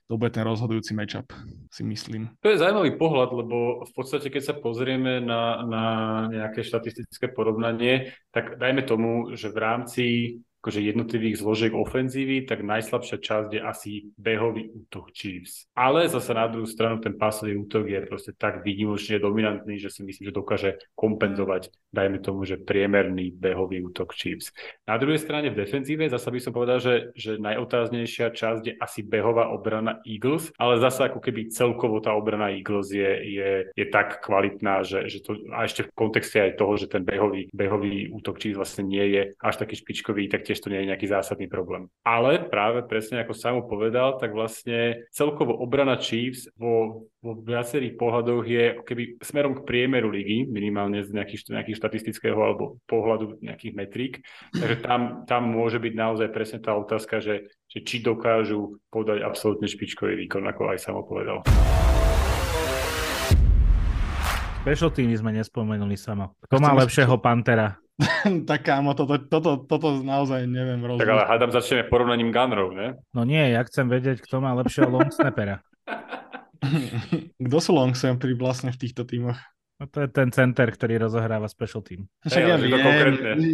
to 0.05 0.21
bude 0.21 0.37
ten 0.37 0.45
rozhodujúci 0.45 0.93
matchup, 0.93 1.33
si 1.73 1.81
myslím. 1.89 2.29
To 2.45 2.53
je 2.53 2.61
zaujímavý 2.61 3.01
pohľad, 3.01 3.33
lebo 3.33 3.89
v 3.89 3.93
podstate, 3.97 4.29
keď 4.29 4.43
sa 4.53 4.55
pozrieme 4.55 5.25
na, 5.25 5.65
na 5.65 5.85
nejaké 6.29 6.61
štatistické 6.61 7.33
porovnanie, 7.33 8.13
tak 8.29 8.61
dajme 8.61 8.85
tomu, 8.85 9.33
že 9.33 9.49
v 9.49 9.59
rámci 9.59 10.05
akože 10.65 10.81
jednotlivých 10.81 11.45
zložiek 11.45 11.77
ofenzívy, 11.77 12.49
tak 12.49 12.65
najslabšia 12.65 13.21
časť 13.21 13.51
je 13.53 13.61
asi 13.61 13.91
behový 14.17 14.73
útok 14.73 15.13
Chiefs. 15.13 15.69
Ale 15.77 16.09
zase 16.09 16.33
na 16.33 16.49
druhú 16.49 16.65
stranu 16.65 17.05
ten 17.05 17.21
pásový 17.21 17.53
útok 17.61 17.85
je 17.85 18.01
proste 18.09 18.33
tak 18.33 18.65
výnimočne 18.65 19.21
dominantný, 19.21 19.77
že 19.77 19.93
si 19.93 20.01
myslím, 20.01 20.33
že 20.33 20.33
dokáže 20.33 20.71
kompenzovať, 20.97 21.69
dajme 21.93 22.17
tomu, 22.25 22.49
že 22.49 22.57
priemerný 22.57 23.37
behový 23.37 23.85
útok 23.85 24.17
Chiefs. 24.17 24.57
Na 24.89 24.97
druhej 24.97 25.21
strane 25.21 25.53
v 25.53 25.61
defenzíve 25.61 26.09
zase 26.09 26.33
by 26.33 26.41
som 26.41 26.57
povedal, 26.57 26.81
že, 26.81 27.13
že 27.13 27.37
najotáznejšia 27.37 28.33
časť 28.33 28.63
je 28.65 28.75
asi 28.81 29.05
behová 29.05 29.53
obrana 29.53 30.01
Eagles, 30.09 30.49
ale 30.57 30.81
zase 30.81 31.13
ako 31.13 31.21
keby 31.21 31.53
celkovo 31.53 32.01
tá 32.01 32.17
obrana 32.17 32.49
Eagles 32.57 32.89
je, 32.89 33.13
je, 33.37 33.51
je 33.69 33.87
tak 33.93 34.25
kvalitná, 34.25 34.81
že, 34.81 35.13
že 35.13 35.21
to, 35.21 35.37
a 35.53 35.69
ešte 35.69 35.85
v 35.85 35.93
kontexte 35.93 36.41
aj 36.41 36.57
toho, 36.57 36.73
že 36.81 36.89
ten 36.89 37.05
behový, 37.05 37.53
behový 37.53 38.09
útok 38.09 38.41
Chiefs 38.41 38.57
vlastne 38.57 38.89
nie 38.89 39.13
je 39.13 39.23
až 39.45 39.61
taký 39.61 39.77
špičkový, 39.77 40.33
tak 40.33 40.54
tiež 40.55 40.63
to 40.63 40.71
nie 40.71 40.87
je 40.87 40.91
nejaký 40.95 41.11
zásadný 41.11 41.51
problém. 41.51 41.91
Ale 42.07 42.47
práve 42.47 42.87
presne 42.87 43.19
ako 43.27 43.35
Samu 43.35 43.67
povedal, 43.67 44.23
tak 44.23 44.31
vlastne 44.31 45.03
celkovo 45.11 45.59
obrana 45.59 45.99
Chiefs 45.99 46.47
vo, 46.55 47.11
vo 47.19 47.33
viacerých 47.43 47.99
pohľadoch 47.99 48.47
je 48.47 48.65
keby 48.87 49.19
smerom 49.19 49.59
k 49.59 49.67
priemeru 49.67 50.15
ligy, 50.15 50.47
minimálne 50.47 51.03
z 51.03 51.11
nejakých, 51.11 51.51
nejakých 51.51 51.79
štatistického 51.83 52.39
alebo 52.39 52.79
pohľadu 52.87 53.43
nejakých 53.43 53.75
metrík. 53.75 54.23
Takže 54.55 54.87
tam, 54.87 55.27
tam 55.27 55.51
môže 55.51 55.83
byť 55.83 55.93
naozaj 55.99 56.31
presne 56.31 56.63
tá 56.63 56.79
otázka, 56.79 57.19
že, 57.19 57.51
že 57.67 57.83
či 57.83 57.99
dokážu 57.99 58.79
podať 58.95 59.27
absolútne 59.27 59.67
špičkový 59.67 60.15
výkon, 60.23 60.47
ako 60.47 60.71
aj 60.71 60.79
Samo 60.79 61.03
povedal. 61.03 61.43
Special 64.63 64.95
teamy 64.95 65.19
sme 65.19 65.35
nespomenuli 65.35 65.99
sama. 65.99 66.33
Kto 66.47 66.57
má 66.57 66.73
lepšieho 66.73 67.21
Pantera? 67.21 67.84
tak 68.51 68.67
kámo, 68.67 68.93
toto, 68.93 69.19
toto, 69.23 69.63
toto 69.63 70.03
naozaj 70.03 70.45
neviem 70.45 70.83
Tak 70.83 70.89
rozhodnúť. 70.99 71.13
ale 71.15 71.25
hádam 71.31 71.51
začneme 71.55 71.87
porovnaním 71.87 72.35
gunrov, 72.35 72.75
ne? 72.75 72.99
No 73.15 73.23
nie, 73.23 73.55
ja 73.55 73.63
chcem 73.63 73.87
vedieť, 73.87 74.19
kto 74.21 74.43
má 74.43 74.51
lepšieho 74.59 74.91
long 74.91 75.11
snappera. 75.11 75.63
Kto 77.37 77.57
sú 77.61 77.77
long 77.77 77.93
snappery 77.93 78.33
vlastne 78.33 78.73
v 78.73 78.81
týchto 78.81 79.05
tímoch? 79.05 79.37
No 79.77 79.85
to 79.85 80.01
je 80.01 80.09
ten 80.09 80.33
center, 80.33 80.71
ktorý 80.71 80.97
rozohráva 80.97 81.45
special 81.45 81.85
team. 81.85 82.09
Však 82.25 82.41
ja 82.41 82.57
to 82.57 82.65
viem, 82.65 82.81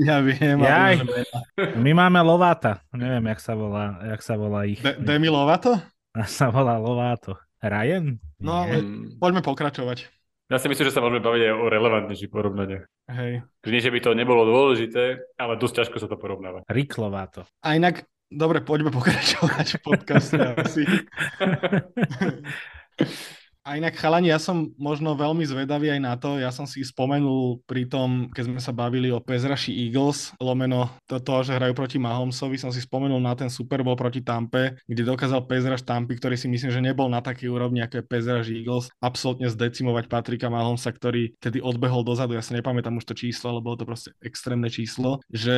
ja 0.04 0.16
viem. 0.22 0.56
Jaj. 0.60 0.94
My 1.84 1.90
máme 1.90 2.22
Lováta. 2.22 2.84
Neviem, 2.92 3.34
jak 3.34 3.40
sa 3.42 3.58
volá, 3.58 3.98
jak 4.04 4.20
sa 4.22 4.38
volá 4.38 4.62
ich. 4.62 4.78
De- 4.78 4.94
Demi 5.00 5.26
Lovato? 5.26 5.74
A 6.12 6.22
sa 6.28 6.52
volá 6.52 6.78
Lováto. 6.78 7.34
Ryan? 7.58 8.14
No, 8.38 8.62
ale- 8.62 8.84
Poďme 9.16 9.42
pokračovať. 9.42 10.06
Ja 10.50 10.58
si 10.58 10.66
myslím, 10.66 10.90
že 10.90 10.94
sa 10.94 10.98
môžeme 10.98 11.22
baviť 11.22 11.42
aj 11.46 11.54
o 11.54 11.70
relevantnejších 11.70 12.34
porovnaniach. 12.34 12.82
Hej. 13.06 13.46
Že 13.62 13.70
Nie, 13.70 13.82
že 13.86 13.94
by 13.94 14.00
to 14.02 14.18
nebolo 14.18 14.42
dôležité, 14.42 15.22
ale 15.38 15.54
dosť 15.54 15.86
ťažko 15.86 16.02
sa 16.02 16.10
to 16.10 16.18
porovnáva. 16.18 16.66
Rick 16.66 16.98
Lováto. 16.98 17.46
A 17.62 17.78
inak, 17.78 18.10
dobre, 18.26 18.58
poďme 18.58 18.90
pokračovať 18.90 19.78
v 19.78 19.82
podcaste 19.86 20.42
asi. 20.58 20.82
A 23.70 23.78
inak, 23.78 23.94
chalani, 23.94 24.34
ja 24.34 24.42
som 24.42 24.74
možno 24.74 25.14
veľmi 25.14 25.46
zvedavý 25.46 25.94
aj 25.94 26.00
na 26.02 26.18
to, 26.18 26.42
ja 26.42 26.50
som 26.50 26.66
si 26.66 26.82
spomenul 26.82 27.62
pri 27.70 27.86
tom, 27.86 28.26
keď 28.34 28.50
sme 28.50 28.58
sa 28.58 28.74
bavili 28.74 29.14
o 29.14 29.22
Pezraši 29.22 29.70
Eagles, 29.70 30.34
lomeno 30.42 30.90
to, 31.06 31.22
to, 31.22 31.46
že 31.46 31.54
hrajú 31.54 31.78
proti 31.78 32.02
Mahomesovi, 32.02 32.58
som 32.58 32.74
si 32.74 32.82
spomenul 32.82 33.22
na 33.22 33.30
ten 33.38 33.46
Super 33.46 33.86
Bowl 33.86 33.94
proti 33.94 34.26
Tampe, 34.26 34.82
kde 34.90 35.06
dokázal 35.06 35.46
Pezraš 35.46 35.86
Tampy, 35.86 36.18
ktorý 36.18 36.34
si 36.34 36.50
myslím, 36.50 36.74
že 36.74 36.82
nebol 36.82 37.06
na 37.06 37.22
takej 37.22 37.46
úrovni, 37.46 37.78
ako 37.78 38.02
je 38.02 38.10
Pezraš 38.10 38.50
Eagles, 38.50 38.90
absolútne 38.98 39.46
zdecimovať 39.46 40.10
Patrika 40.10 40.50
Mahomesa, 40.50 40.90
ktorý 40.90 41.38
tedy 41.38 41.62
odbehol 41.62 42.02
dozadu, 42.02 42.34
ja 42.34 42.42
sa 42.42 42.58
nepamätám 42.58 42.98
už 42.98 43.06
to 43.06 43.14
číslo, 43.14 43.54
ale 43.54 43.62
bolo 43.62 43.78
to 43.78 43.86
proste 43.86 44.10
extrémne 44.18 44.66
číslo, 44.66 45.22
že 45.30 45.54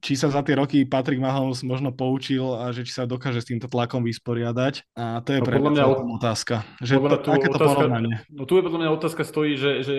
či 0.00 0.16
sa 0.16 0.32
za 0.32 0.40
tie 0.40 0.56
roky 0.56 0.88
Patrick 0.88 1.20
Mahomes 1.20 1.60
možno 1.68 1.92
poučil 1.92 2.48
a 2.56 2.72
že 2.72 2.88
či 2.88 2.96
sa 2.96 3.04
dokáže 3.04 3.44
s 3.44 3.52
týmto 3.52 3.68
tlakom 3.68 4.00
vysporiadať. 4.08 4.96
A 4.96 5.20
to 5.20 5.36
je 5.36 5.40
No, 5.44 5.48
pre 5.50 5.58
mňa 5.60 5.84
otázka. 6.16 6.64
Že 6.80 6.94
to, 7.02 7.41
ak, 7.41 7.41
takéto 7.44 7.58
otázka, 7.58 7.78
porovnanie. 7.82 8.14
no 8.28 8.42
tu 8.42 8.54
je 8.54 8.62
podľa 8.62 8.78
mňa 8.78 8.90
otázka 8.92 9.22
stojí, 9.22 9.52
že, 9.54 9.70
že 9.80 9.94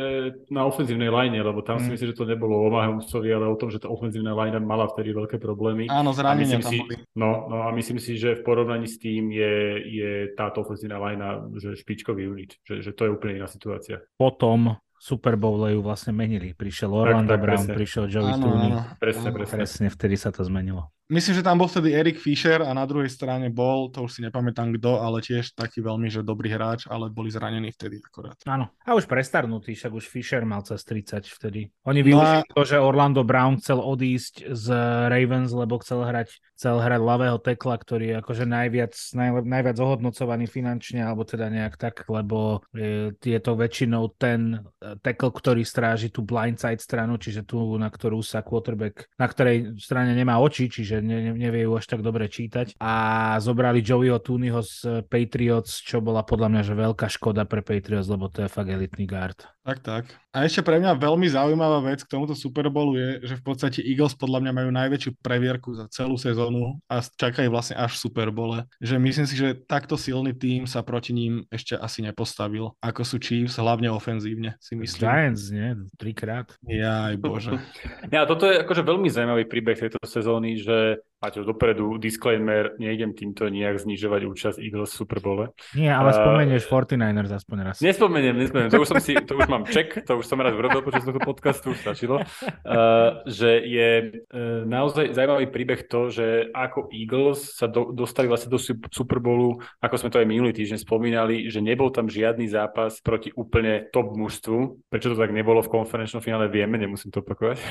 na 0.47 0.63
ofenzívnej 0.63 1.07
line, 1.07 1.37
lebo 1.37 1.59
tam 1.59 1.77
si 1.77 1.87
Mm. 1.87 1.93
myslím, 1.93 2.09
že 2.09 2.15
to 2.15 2.25
nebolo 2.25 2.55
o 2.57 2.69
Mahomesovi, 2.69 3.29
ale 3.29 3.45
o 3.45 3.53
tom, 3.53 3.67
že 3.67 3.77
tá 3.77 3.87
ofenzívna 3.87 4.31
line 4.33 4.55
mala 4.59 4.87
vtedy 4.87 5.11
veľké 5.11 5.37
problémy. 5.37 5.85
Áno, 5.85 6.09
A 6.09 6.15
zranenia 6.15 6.57
tam 6.57 6.67
si, 6.67 6.79
boli. 6.79 6.95
no, 7.13 7.45
no 7.47 7.57
a 7.61 7.71
myslím 7.71 7.97
si, 7.97 8.15
že 8.15 8.33
v 8.33 8.43
porovnaní 8.43 8.85
s 8.85 8.95
tým 8.95 9.29
je, 9.29 9.53
je 9.85 10.11
táto 10.31 10.61
ofenzívna 10.61 10.97
linea 10.97 11.31
že 11.53 11.75
špičkový 11.75 12.23
unit, 12.25 12.55
že, 12.61 12.79
že 12.79 12.91
to 12.91 13.05
je 13.05 13.11
úplne 13.11 13.37
iná 13.37 13.45
situácia. 13.45 13.99
Potom 14.15 14.75
Super 14.95 15.35
Bowl 15.35 15.59
ju 15.61 15.79
vlastne 15.79 16.11
menili. 16.11 16.51
Prišiel 16.51 16.87
Orlando 16.87 17.27
tak, 17.29 17.43
Brown, 17.43 17.59
presne. 17.59 17.75
prišiel 17.75 18.03
Joey 18.07 18.33
Tooney. 18.33 18.71
Presne, 18.97 19.29
presne. 19.29 19.55
Presne 19.57 19.87
vtedy 19.89 20.15
sa 20.15 20.31
to 20.31 20.41
zmenilo. 20.41 20.87
Myslím, 21.13 21.37
že 21.37 21.45
tam 21.45 21.61
bol 21.61 21.69
vtedy 21.69 21.93
Erik 21.93 22.17
Fischer 22.17 22.65
a 22.65 22.73
na 22.73 22.89
druhej 22.89 23.05
strane 23.05 23.53
bol, 23.53 23.93
to 23.93 24.09
už 24.09 24.17
si 24.17 24.25
nepamätám 24.25 24.73
kto, 24.73 24.97
ale 24.97 25.21
tiež 25.21 25.53
taký 25.53 25.85
veľmi, 25.85 26.09
že 26.09 26.25
dobrý 26.25 26.49
hráč, 26.49 26.89
ale 26.89 27.13
boli 27.13 27.29
zranení 27.29 27.69
vtedy 27.69 28.01
akorát. 28.01 28.33
Áno. 28.49 28.73
A 28.81 28.97
už 28.97 29.05
prestarnutý, 29.05 29.77
však 29.77 29.93
už 29.93 30.09
Fisher 30.09 30.41
mal 30.41 30.65
cez 30.65 30.81
30 30.81 31.29
vtedy. 31.29 31.69
Oni 31.85 32.01
No 32.01 32.07
využili 32.17 32.49
to, 32.49 32.65
že 32.65 32.81
Orlando 32.81 33.21
Brown 33.21 33.61
chcel 33.61 33.77
odísť 33.77 34.57
z 34.57 34.65
Ravens, 35.13 35.53
lebo 35.53 35.77
chcel 35.85 36.01
hrať, 36.01 36.33
chcel 36.57 36.81
hrať 36.81 37.01
ľavého 37.05 37.37
tekla, 37.37 37.75
ktorý 37.77 38.05
je 38.09 38.15
akože 38.17 38.45
najviac, 38.49 38.93
najle, 39.13 39.39
najviac 39.45 39.77
ohodnocovaný 39.77 40.49
finančne, 40.49 41.05
alebo 41.05 41.29
teda 41.29 41.53
nejak 41.53 41.77
tak, 41.77 42.09
lebo 42.09 42.65
je, 42.73 43.13
je 43.21 43.37
to 43.37 43.53
väčšinou 43.53 44.17
ten 44.17 44.65
eh, 44.81 44.97
tackle, 44.97 45.29
ktorý 45.29 45.61
stráži 45.61 46.09
tú 46.09 46.25
blindside 46.25 46.81
stranu, 46.81 47.21
čiže 47.21 47.45
tú, 47.45 47.77
na 47.77 47.93
ktorú 47.93 48.25
sa 48.25 48.41
quarterback, 48.41 49.05
na 49.21 49.29
ktorej 49.29 49.77
strane 49.77 50.17
nemá 50.17 50.41
oči, 50.41 50.73
čiže 50.73 51.02
ne, 51.03 51.17
ne- 51.29 51.37
nevie 51.37 51.69
ju 51.69 51.77
až 51.77 51.85
tak 51.85 52.01
dobre 52.01 52.25
čítať. 52.25 52.79
A 52.81 52.93
zobrali 53.37 53.85
Joeyho 53.85 54.17
Tooneyho 54.17 54.65
z 54.65 55.05
Patriots, 55.05 55.83
čo 55.83 56.01
bola 56.01 56.25
podľa 56.25 56.49
mňa 56.49 56.61
že 56.65 56.73
veľká 56.73 57.07
škoda 57.11 57.45
pre 57.45 57.61
Patriots, 57.61 58.09
lebo 58.09 58.31
to 58.31 58.47
je 58.47 58.49
fakt 58.49 58.71
elitný 58.71 59.05
guard. 59.05 59.52
Tak, 59.63 59.79
tak. 59.79 60.03
A 60.35 60.43
ešte 60.43 60.59
pre 60.59 60.75
mňa 60.75 60.99
veľmi 60.99 61.23
zaujímavá 61.23 61.79
vec 61.87 62.03
k 62.03 62.11
tomuto 62.11 62.35
Super 62.35 62.67
Bowlu 62.67 62.99
je, 62.99 63.09
že 63.31 63.39
v 63.39 63.43
podstate 63.47 63.79
Eagles 63.79 64.11
podľa 64.11 64.43
mňa 64.43 64.51
majú 64.51 64.69
najväčšiu 64.75 65.23
previerku 65.23 65.71
za 65.71 65.87
celú 65.87 66.19
sezónu 66.19 66.83
a 66.91 66.99
čakajú 66.99 67.47
vlastne 67.47 67.79
až 67.79 67.95
v 67.95 68.01
Super 68.03 68.27
Bowle. 68.27 68.67
Že 68.83 68.99
myslím 68.99 69.27
si, 69.29 69.39
že 69.39 69.55
takto 69.55 69.95
silný 69.95 70.35
tým 70.35 70.67
sa 70.67 70.83
proti 70.83 71.15
ním 71.15 71.47
ešte 71.47 71.79
asi 71.79 72.03
nepostavil, 72.03 72.75
ako 72.83 73.01
sú 73.07 73.23
Chiefs, 73.23 73.55
hlavne 73.55 73.87
ofenzívne, 73.87 74.59
si 74.59 74.75
myslím. 74.75 75.07
Giants, 75.07 75.47
nie? 75.47 75.79
Trikrát. 75.95 76.51
Jaj, 76.67 77.15
bože. 77.23 77.55
Ja, 78.11 78.27
toto 78.29 78.45
je 78.45 78.61
akože 78.61 78.83
veľmi 78.83 79.07
zaujímavý 79.09 79.47
príbeh 79.47 79.79
tejto 79.79 79.97
sezóny, 80.03 80.59
že 80.59 81.01
máte 81.23 81.39
dopredu 81.39 81.95
disclaimer, 81.95 82.75
nejdem 82.75 83.15
týmto 83.15 83.47
nejak 83.47 83.79
znižovať 83.79 84.21
účasť 84.27 84.57
Eagles 84.59 84.91
v 84.91 84.97
Super 84.99 85.19
Bowle. 85.23 85.45
Nie, 85.71 85.95
ale 85.95 86.11
A- 86.11 86.19
spomenieš 86.19 86.67
49ers 86.67 87.31
aspoň 87.31 87.57
raz. 87.71 87.75
Nespomeniem, 87.79 88.35
nespomeniem, 88.35 88.67
to 88.67 88.83
už 88.83 88.91
som 88.91 88.99
si, 88.99 89.15
to 89.15 89.39
už 89.39 89.47
mám 89.47 89.63
check, 89.63 90.03
to 90.03 90.19
už 90.19 90.27
som 90.27 90.35
raz 90.43 90.51
urobil 90.51 90.83
počas 90.83 91.07
tohto 91.07 91.23
podcastu, 91.23 91.71
už 91.71 91.79
stačilo, 91.79 92.19
uh, 92.19 93.23
že 93.23 93.63
je 93.63 93.89
uh, 94.03 94.67
naozaj 94.67 95.15
zaujímavý 95.15 95.47
príbeh 95.47 95.87
to, 95.87 96.11
že 96.11 96.51
ako 96.51 96.91
Eagles 96.91 97.55
sa 97.55 97.71
do, 97.71 97.95
dostali 97.95 98.27
vlastne 98.27 98.51
do 98.51 98.59
Sup- 98.59 98.91
Super 98.91 99.23
Bowlu, 99.23 99.63
ako 99.79 99.95
sme 99.95 100.11
to 100.11 100.19
aj 100.19 100.27
minulý 100.27 100.51
týždeň 100.51 100.83
spomínali, 100.83 101.47
že 101.47 101.63
nebol 101.63 101.87
tam 101.87 102.11
žiadny 102.11 102.51
zápas 102.51 102.99
proti 102.99 103.31
úplne 103.31 103.87
top 103.95 104.11
mužstvu. 104.19 104.91
Prečo 104.91 105.15
to 105.15 105.17
tak 105.17 105.31
nebolo 105.31 105.63
v 105.63 105.71
konferenčnom 105.71 106.19
finále, 106.19 106.51
vieme, 106.51 106.75
nemusím 106.75 107.15
to 107.15 107.23
opakovať. 107.23 107.63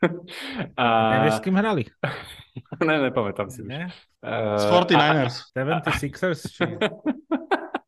A... 0.80 0.84
Nevieš, 1.18 1.34
s 1.38 1.44
kým 1.44 1.56
hrali? 1.56 1.82
ne, 2.88 2.94
nepamätám 3.10 3.48
si 3.52 3.62
už. 3.62 3.68
Nie? 3.68 3.92
Uh, 4.24 4.56
Z 4.56 4.64
49ers. 4.68 5.34
76ers? 5.52 6.40
Či... 6.48 6.64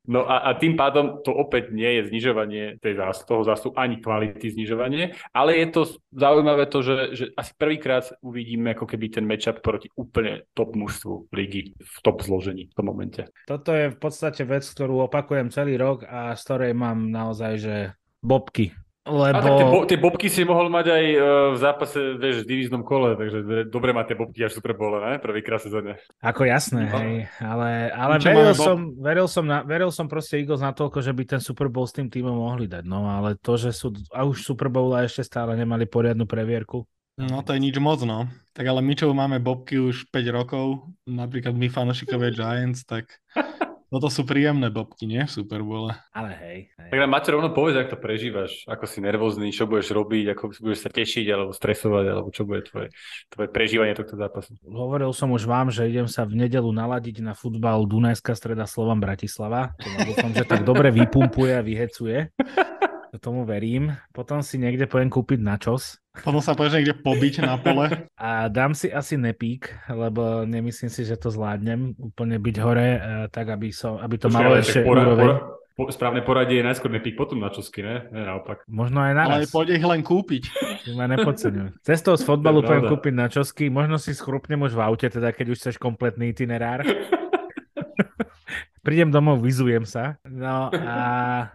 No 0.03 0.27
a, 0.27 0.51
a 0.51 0.59
tým 0.59 0.75
pádom 0.75 1.23
to 1.23 1.31
opäť 1.31 1.71
nie 1.71 1.87
je 1.87 2.11
znižovanie 2.11 2.83
tej 2.83 2.99
zás, 2.99 3.23
toho 3.23 3.47
zástupu, 3.47 3.79
ani 3.79 4.03
kvality 4.03 4.51
znižovanie, 4.51 5.15
ale 5.31 5.63
je 5.63 5.67
to 5.71 5.83
zaujímavé 6.11 6.67
to, 6.67 6.83
že, 6.83 6.95
že 7.15 7.25
asi 7.39 7.55
prvýkrát 7.55 8.11
uvidíme 8.19 8.75
ako 8.75 8.91
keby 8.91 9.15
ten 9.15 9.25
matchup 9.25 9.63
proti 9.63 9.95
úplne 9.95 10.43
top 10.59 10.75
mužstvu 10.75 11.31
ligy 11.31 11.79
v 11.79 11.97
top 12.03 12.19
zložení 12.19 12.67
v 12.67 12.75
tom 12.75 12.91
momente. 12.91 13.31
Toto 13.47 13.71
je 13.71 13.95
v 13.95 13.99
podstate 13.99 14.43
vec, 14.43 14.67
ktorú 14.67 15.07
opakujem 15.07 15.55
celý 15.55 15.79
rok 15.79 16.03
a 16.03 16.35
z 16.35 16.41
ktorej 16.51 16.73
mám 16.75 17.07
naozaj, 17.07 17.53
že 17.63 17.77
bobky. 18.19 18.75
A 19.03 19.35
tak 19.43 19.59
tie, 19.59 19.67
Lebo... 19.67 19.73
bo, 19.75 19.79
tie 19.83 19.99
bobky 19.99 20.31
si 20.31 20.47
mohol 20.47 20.71
mať 20.71 20.87
aj 20.95 21.05
uh, 21.19 21.23
v 21.51 21.59
zápase, 21.59 21.99
vieš, 22.23 22.47
v 22.47 22.55
divíznom 22.55 22.87
kole, 22.87 23.19
takže 23.19 23.67
dobre 23.67 23.91
má 23.91 24.07
tie 24.07 24.15
bobky 24.15 24.47
až 24.47 24.55
super 24.55 24.79
bole, 24.79 25.03
ne? 25.03 25.19
Prvýkrát 25.19 25.59
sezóne. 25.59 25.99
Ako 26.23 26.47
jasné, 26.47 26.87
No. 26.87 26.95
hej. 27.03 27.27
Ale, 27.43 27.91
ale 27.91 28.23
veril, 28.23 28.55
Bob? 28.55 28.63
som, 28.63 28.79
veril, 28.95 29.27
som 29.27 29.43
na, 29.43 29.67
veril 29.67 29.91
som 29.91 30.07
proste 30.07 30.39
Eagles 30.39 30.63
natoľko, 30.63 31.03
že 31.03 31.11
by 31.11 31.23
ten 31.35 31.43
Super 31.43 31.67
Bowl 31.67 31.91
s 31.91 31.99
tým 31.99 32.07
týmom 32.07 32.31
mohli 32.31 32.71
dať. 32.71 32.87
No 32.87 33.03
ale 33.11 33.35
to, 33.43 33.59
že 33.59 33.75
sú 33.75 33.91
a 34.15 34.23
už 34.23 34.47
Super 34.47 34.71
Bowl 34.71 34.95
a 34.95 35.03
ešte 35.03 35.27
stále 35.27 35.59
nemali 35.59 35.83
poriadnu 35.91 36.23
previerku. 36.23 36.87
No 37.19 37.43
to 37.45 37.53
je 37.53 37.61
nič 37.61 37.77
moc, 37.83 38.01
no. 38.07 38.25
Tak 38.55 38.65
ale 38.65 38.81
my, 38.81 38.95
čo 38.97 39.11
máme 39.13 39.37
bobky 39.43 39.77
už 39.83 40.09
5 40.15 40.31
rokov, 40.33 40.87
napríklad 41.05 41.53
my 41.53 41.69
fanošikovia 41.69 42.31
Giants, 42.33 42.87
tak 42.89 43.19
toto 43.93 44.09
sú 44.09 44.25
príjemné 44.25 44.73
bobky, 44.73 45.05
nie? 45.05 45.29
V 45.29 45.45
Super 45.45 45.61
Bowle. 45.61 45.93
Ale 46.17 46.33
hej. 46.33 46.59
hej. 46.81 46.89
Tak 46.89 46.97
nám 46.97 47.13
Maťo 47.13 47.37
rovno 47.37 47.53
povedz, 47.53 47.77
ako 47.77 47.93
to 47.93 47.99
prežívaš, 48.01 48.53
ako 48.65 48.89
si 48.89 49.05
nervózny, 49.05 49.53
čo 49.53 49.69
budeš 49.69 49.93
robiť, 49.93 50.33
ako 50.33 50.65
budeš 50.65 50.81
sa 50.81 50.91
tešiť, 50.91 51.27
alebo 51.29 51.53
stresovať, 51.53 52.05
alebo 52.09 52.29
čo 52.33 52.49
bude 52.49 52.65
tvoje, 52.65 52.89
tvoje 53.29 53.49
prežívanie 53.53 53.93
tohto 53.93 54.17
zápasu. 54.17 54.57
Hovoril 54.65 55.13
som 55.13 55.29
už 55.37 55.45
vám, 55.45 55.69
že 55.69 55.85
idem 55.85 56.09
sa 56.09 56.25
v 56.25 56.41
nedelu 56.41 56.73
naladiť 56.73 57.21
na 57.21 57.37
futbal 57.37 57.85
Dunajská 57.85 58.33
streda 58.33 58.65
Slovan 58.65 58.97
Bratislava. 58.97 59.77
To 59.77 60.09
dúfam, 60.09 60.33
že 60.33 60.49
tak 60.49 60.65
dobre 60.65 60.89
vypumpuje 60.89 61.53
a 61.53 61.61
vyhecuje. 61.61 62.33
Tomu 63.21 63.45
verím. 63.45 63.93
Potom 64.17 64.41
si 64.41 64.57
niekde 64.57 64.89
pojem 64.89 65.13
kúpiť 65.13 65.37
načos. 65.37 66.01
Potom 66.25 66.41
sa 66.41 66.57
pôjdeš 66.57 66.81
niekde 66.81 66.97
pobiť 66.97 67.35
na 67.45 67.61
pole. 67.61 67.89
A 68.17 68.49
dám 68.49 68.73
si 68.73 68.89
asi 68.89 69.21
nepík, 69.21 69.69
lebo 69.93 70.49
nemyslím 70.49 70.89
si, 70.89 71.05
že 71.05 71.21
to 71.21 71.29
zvládnem 71.29 71.93
úplne 72.01 72.41
byť 72.41 72.57
hore, 72.65 72.89
eh, 72.97 73.01
tak 73.29 73.53
aby, 73.53 73.69
som, 73.69 74.01
aby 74.01 74.17
to 74.17 74.33
Počkaj, 74.33 74.37
malo 74.41 74.57
ale 74.57 74.65
ešte 74.65 74.81
pora, 74.81 75.03
úroveň. 75.05 75.29
pora, 75.29 75.37
po, 75.73 75.83
správne 75.89 76.21
poradie 76.21 76.61
je 76.61 76.69
najskôr 76.69 76.93
nepík, 76.93 77.17
potom 77.17 77.41
na 77.41 77.49
čosky, 77.49 77.81
ne? 77.81 78.05
Ne, 78.13 78.29
naopak. 78.29 78.65
Možno 78.69 79.01
aj 79.01 79.13
Ale 79.13 79.45
naraz. 79.45 79.53
poď 79.53 79.81
ich 79.81 79.85
len 79.85 80.01
kúpiť. 80.05 80.43
Ty 80.85 80.91
ma 80.97 81.05
nepodceňuj. 81.09 81.81
Cestou 81.81 82.17
z 82.17 82.25
fotbalu 82.29 82.61
pravda. 82.61 82.93
kúpiť 82.93 83.15
na 83.17 83.29
čosky, 83.33 83.73
možno 83.73 83.97
si 83.97 84.13
schrupnem 84.13 84.61
už 84.61 84.77
v 84.77 84.85
aute, 84.85 85.09
teda 85.09 85.33
keď 85.33 85.47
už 85.53 85.59
chceš 85.61 85.77
kompletný 85.77 86.33
itinerár. 86.33 86.85
Prídem 88.83 89.15
domov, 89.15 89.39
vyzujem 89.39 89.87
sa. 89.87 90.19
No 90.27 90.67
a 90.75 90.99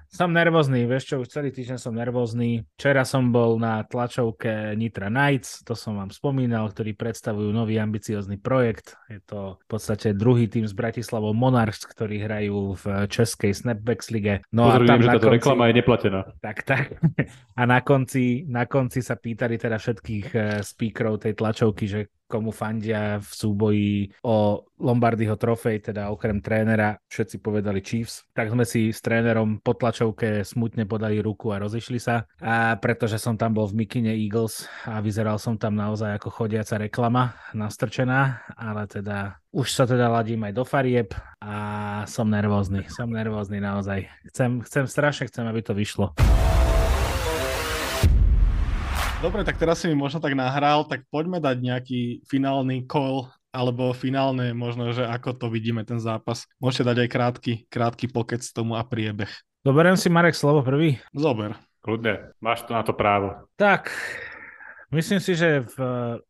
som 0.07 0.31
nervózny, 0.31 0.87
vieš 0.87 1.11
čo, 1.11 1.15
už 1.19 1.27
celý 1.27 1.51
týždeň 1.51 1.75
som 1.75 1.91
nervózny. 1.91 2.63
Včera 2.79 3.03
som 3.03 3.35
bol 3.35 3.59
na 3.59 3.83
tlačovke 3.83 4.71
Nitra 4.79 5.11
Knights, 5.11 5.59
to 5.67 5.75
som 5.75 5.99
vám 5.99 6.07
spomínal, 6.07 6.71
ktorí 6.71 6.95
predstavujú 6.95 7.51
nový 7.51 7.83
ambiciózny 7.83 8.39
projekt. 8.39 8.95
Je 9.11 9.19
to 9.27 9.59
v 9.59 9.65
podstate 9.67 10.15
druhý 10.15 10.47
tým 10.47 10.63
z 10.63 10.71
Bratislavou 10.71 11.35
Monarchs, 11.35 11.83
ktorí 11.83 12.23
hrajú 12.23 12.79
v 12.79 13.11
českej 13.11 13.51
Snapbacks 13.51 14.07
lige. 14.07 14.39
No 14.55 14.71
Pozor, 14.71 14.81
a 14.81 14.87
tam 14.87 14.95
viem, 14.95 15.03
že 15.03 15.09
táto 15.19 15.27
konci... 15.27 15.35
reklama 15.35 15.63
je 15.67 15.73
neplatená. 15.83 16.21
Tak, 16.39 16.57
tak. 16.63 16.95
A 17.59 17.65
na 17.67 17.83
konci, 17.83 18.47
na 18.47 18.69
konci 18.69 19.03
sa 19.03 19.19
pýtali 19.19 19.59
teda 19.59 19.75
všetkých 19.75 20.27
eh, 20.31 20.41
speakerov 20.63 21.27
tej 21.27 21.35
tlačovky, 21.35 21.91
že 21.91 22.07
komu 22.27 22.51
fandia 22.51 23.17
v 23.23 23.29
súboji 23.31 24.11
o 24.21 24.67
Lombardyho 24.77 25.33
trofej, 25.39 25.89
teda 25.89 26.13
okrem 26.13 26.37
trénera, 26.37 26.99
všetci 27.09 27.41
povedali 27.41 27.81
Chiefs. 27.81 28.29
Tak 28.35 28.53
sme 28.53 28.61
si 28.61 28.93
s 28.93 29.01
trénerom 29.01 29.63
po 29.63 29.73
tlačovke 29.73 30.45
smutne 30.45 30.85
podali 30.85 31.17
ruku 31.17 31.49
a 31.49 31.57
rozišli 31.57 31.97
sa. 31.97 32.29
A 32.37 32.77
pretože 32.77 33.17
som 33.17 33.39
tam 33.39 33.57
bol 33.57 33.65
v 33.65 33.87
mikine 33.87 34.13
Eagles 34.13 34.69
a 34.85 35.01
vyzeral 35.01 35.41
som 35.41 35.57
tam 35.57 35.73
naozaj 35.73 36.21
ako 36.21 36.29
chodiaca 36.29 36.77
reklama 36.77 37.33
nastrčená, 37.57 38.45
ale 38.53 38.85
teda 38.85 39.41
už 39.49 39.73
sa 39.73 39.89
teda 39.89 40.11
ladím 40.11 40.45
aj 40.45 40.53
do 40.53 40.63
farieb 40.67 41.17
a 41.41 41.55
som 42.05 42.29
nervózny. 42.29 42.85
Som 42.93 43.09
nervózny 43.09 43.57
naozaj. 43.57 44.05
Chcem, 44.29 44.61
chcem 44.61 44.85
strašne 44.85 45.25
chcem, 45.25 45.47
aby 45.49 45.65
to 45.65 45.73
vyšlo. 45.73 46.13
Dobre, 49.17 49.41
tak 49.41 49.57
teraz 49.57 49.81
si 49.81 49.89
mi 49.89 49.97
možno 49.97 50.21
tak 50.21 50.37
nahral, 50.37 50.85
tak 50.85 51.01
poďme 51.09 51.41
dať 51.41 51.57
nejaký 51.57 52.01
finálny 52.29 52.85
call 52.85 53.33
alebo 53.49 53.89
finálne 53.89 54.53
možno, 54.53 54.93
že 54.93 55.09
ako 55.09 55.33
to 55.33 55.45
vidíme 55.49 55.81
ten 55.81 55.97
zápas. 55.97 56.45
Môžete 56.61 56.93
dať 56.93 56.97
aj 57.01 57.09
krátky, 57.09 57.53
krátky 57.65 58.05
pokec 58.13 58.45
tomu 58.45 58.77
a 58.77 58.85
priebeh. 58.85 59.33
Doberiem 59.65 59.97
si 59.97 60.13
Marek 60.13 60.37
slovo 60.37 60.61
prvý. 60.61 61.01
Zober. 61.17 61.57
Kľudne, 61.81 62.37
máš 62.37 62.69
to 62.69 62.77
na 62.77 62.85
to 62.85 62.93
právo. 62.93 63.49
Tak, 63.57 63.89
myslím 64.93 65.17
si, 65.17 65.33
že 65.33 65.65
v 65.65 65.77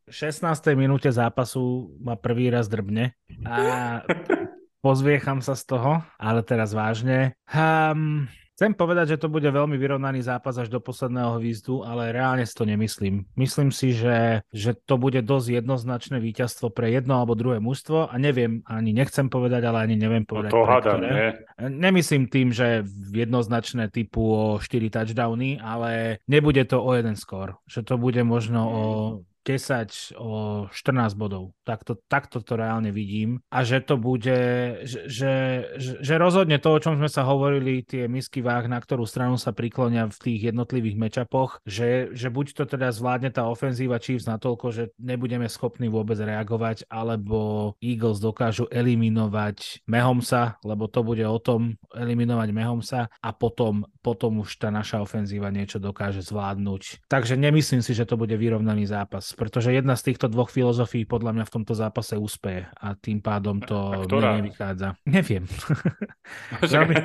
16. 0.07 0.47
minúte 0.79 1.11
zápasu 1.11 1.91
ma 1.99 2.15
prvý 2.15 2.47
raz 2.47 2.71
drbne 2.71 3.11
a 3.43 3.99
pozviecham 4.87 5.43
sa 5.43 5.59
z 5.59 5.75
toho, 5.75 6.07
ale 6.15 6.39
teraz 6.39 6.71
vážne. 6.71 7.35
Um, 7.51 8.31
Chcem 8.57 8.73
povedať, 8.73 9.13
že 9.13 9.21
to 9.21 9.29
bude 9.29 9.45
veľmi 9.45 9.77
vyrovnaný 9.77 10.25
zápas 10.25 10.57
až 10.57 10.73
do 10.73 10.81
posledného 10.81 11.37
výzdu, 11.37 11.85
ale 11.85 12.09
reálne 12.09 12.41
si 12.41 12.57
to 12.57 12.65
nemyslím. 12.65 13.29
Myslím 13.37 13.69
si, 13.69 13.93
že, 13.93 14.41
že 14.49 14.73
to 14.73 14.97
bude 14.97 15.21
dosť 15.21 15.61
jednoznačné 15.61 16.17
víťazstvo 16.17 16.73
pre 16.73 16.89
jedno 16.89 17.21
alebo 17.21 17.37
druhé 17.37 17.61
mužstvo 17.61 18.09
a 18.09 18.13
neviem, 18.17 18.65
ani 18.65 18.97
nechcem 18.97 19.29
povedať, 19.29 19.61
ale 19.61 19.85
ani 19.85 20.01
neviem 20.01 20.25
povedať. 20.25 20.49
No 20.49 20.65
to 20.65 20.65
hádam, 20.65 21.05
nie. 21.05 21.37
Nemyslím 21.69 22.33
tým, 22.33 22.49
že 22.49 22.81
jednoznačné 23.13 23.93
typu 23.93 24.25
o 24.25 24.57
4 24.57 24.89
touchdowny, 24.89 25.61
ale 25.61 26.17
nebude 26.25 26.65
to 26.65 26.81
o 26.81 26.97
jeden 26.97 27.13
skôr. 27.13 27.61
Že 27.69 27.93
to 27.93 27.95
bude 28.01 28.25
možno 28.25 28.61
o 28.65 28.83
10 29.47 30.19
o 30.19 30.67
14 30.67 31.15
bodov. 31.15 31.55
Takto, 31.63 31.95
takto 32.11 32.43
to 32.43 32.59
reálne 32.59 32.91
vidím. 32.91 33.39
A 33.47 33.63
že 33.63 33.79
to 33.79 33.95
bude, 33.95 34.35
že, 34.83 35.07
že, 35.07 35.33
že, 35.79 36.13
rozhodne 36.19 36.59
to, 36.59 36.75
o 36.75 36.83
čom 36.83 36.99
sme 36.99 37.07
sa 37.07 37.23
hovorili, 37.23 37.87
tie 37.87 38.11
misky 38.11 38.43
váh, 38.43 38.67
na 38.67 38.75
ktorú 38.83 39.07
stranu 39.07 39.39
sa 39.39 39.55
priklonia 39.55 40.11
v 40.11 40.19
tých 40.19 40.51
jednotlivých 40.51 40.99
mečapoch, 40.99 41.63
že, 41.63 42.11
že 42.11 42.27
buď 42.27 42.59
to 42.59 42.63
teda 42.67 42.91
zvládne 42.91 43.31
tá 43.31 43.47
ofenzíva 43.47 44.03
Chiefs 44.03 44.27
natoľko, 44.27 44.67
že 44.75 44.83
nebudeme 44.99 45.47
schopní 45.47 45.87
vôbec 45.87 46.19
reagovať, 46.19 46.83
alebo 46.91 47.71
Eagles 47.79 48.19
dokážu 48.19 48.67
eliminovať 48.67 49.87
Mehomsa, 49.87 50.59
lebo 50.67 50.91
to 50.91 51.07
bude 51.07 51.23
o 51.23 51.39
tom 51.39 51.79
eliminovať 51.95 52.49
Mehomsa 52.51 53.07
a 53.07 53.29
potom, 53.31 53.87
potom 54.07 54.43
už 54.43 54.55
tá 54.55 54.71
naša 54.71 55.03
ofenzíva 55.03 55.51
niečo 55.51 55.83
dokáže 55.83 56.23
zvládnuť. 56.23 57.11
Takže 57.11 57.35
nemyslím 57.35 57.83
si, 57.83 57.91
že 57.91 58.07
to 58.07 58.15
bude 58.15 58.31
vyrovnaný 58.31 58.87
zápas 58.87 59.27
pretože 59.37 59.73
jedna 59.73 59.97
z 59.97 60.11
týchto 60.11 60.29
dvoch 60.29 60.53
filozofií 60.53 61.03
podľa 61.03 61.31
mňa 61.33 61.45
v 61.49 61.53
tomto 61.59 61.73
zápase 61.73 62.13
úspeje 62.15 62.69
a 62.77 62.93
tým 62.93 63.19
pádom 63.19 63.57
to 63.57 63.77
A 63.77 64.05
ktorá? 64.05 64.37
mne 64.37 64.49
nevychádza. 64.49 64.87
Neviem. 65.09 65.49
veľmi, 66.75 66.95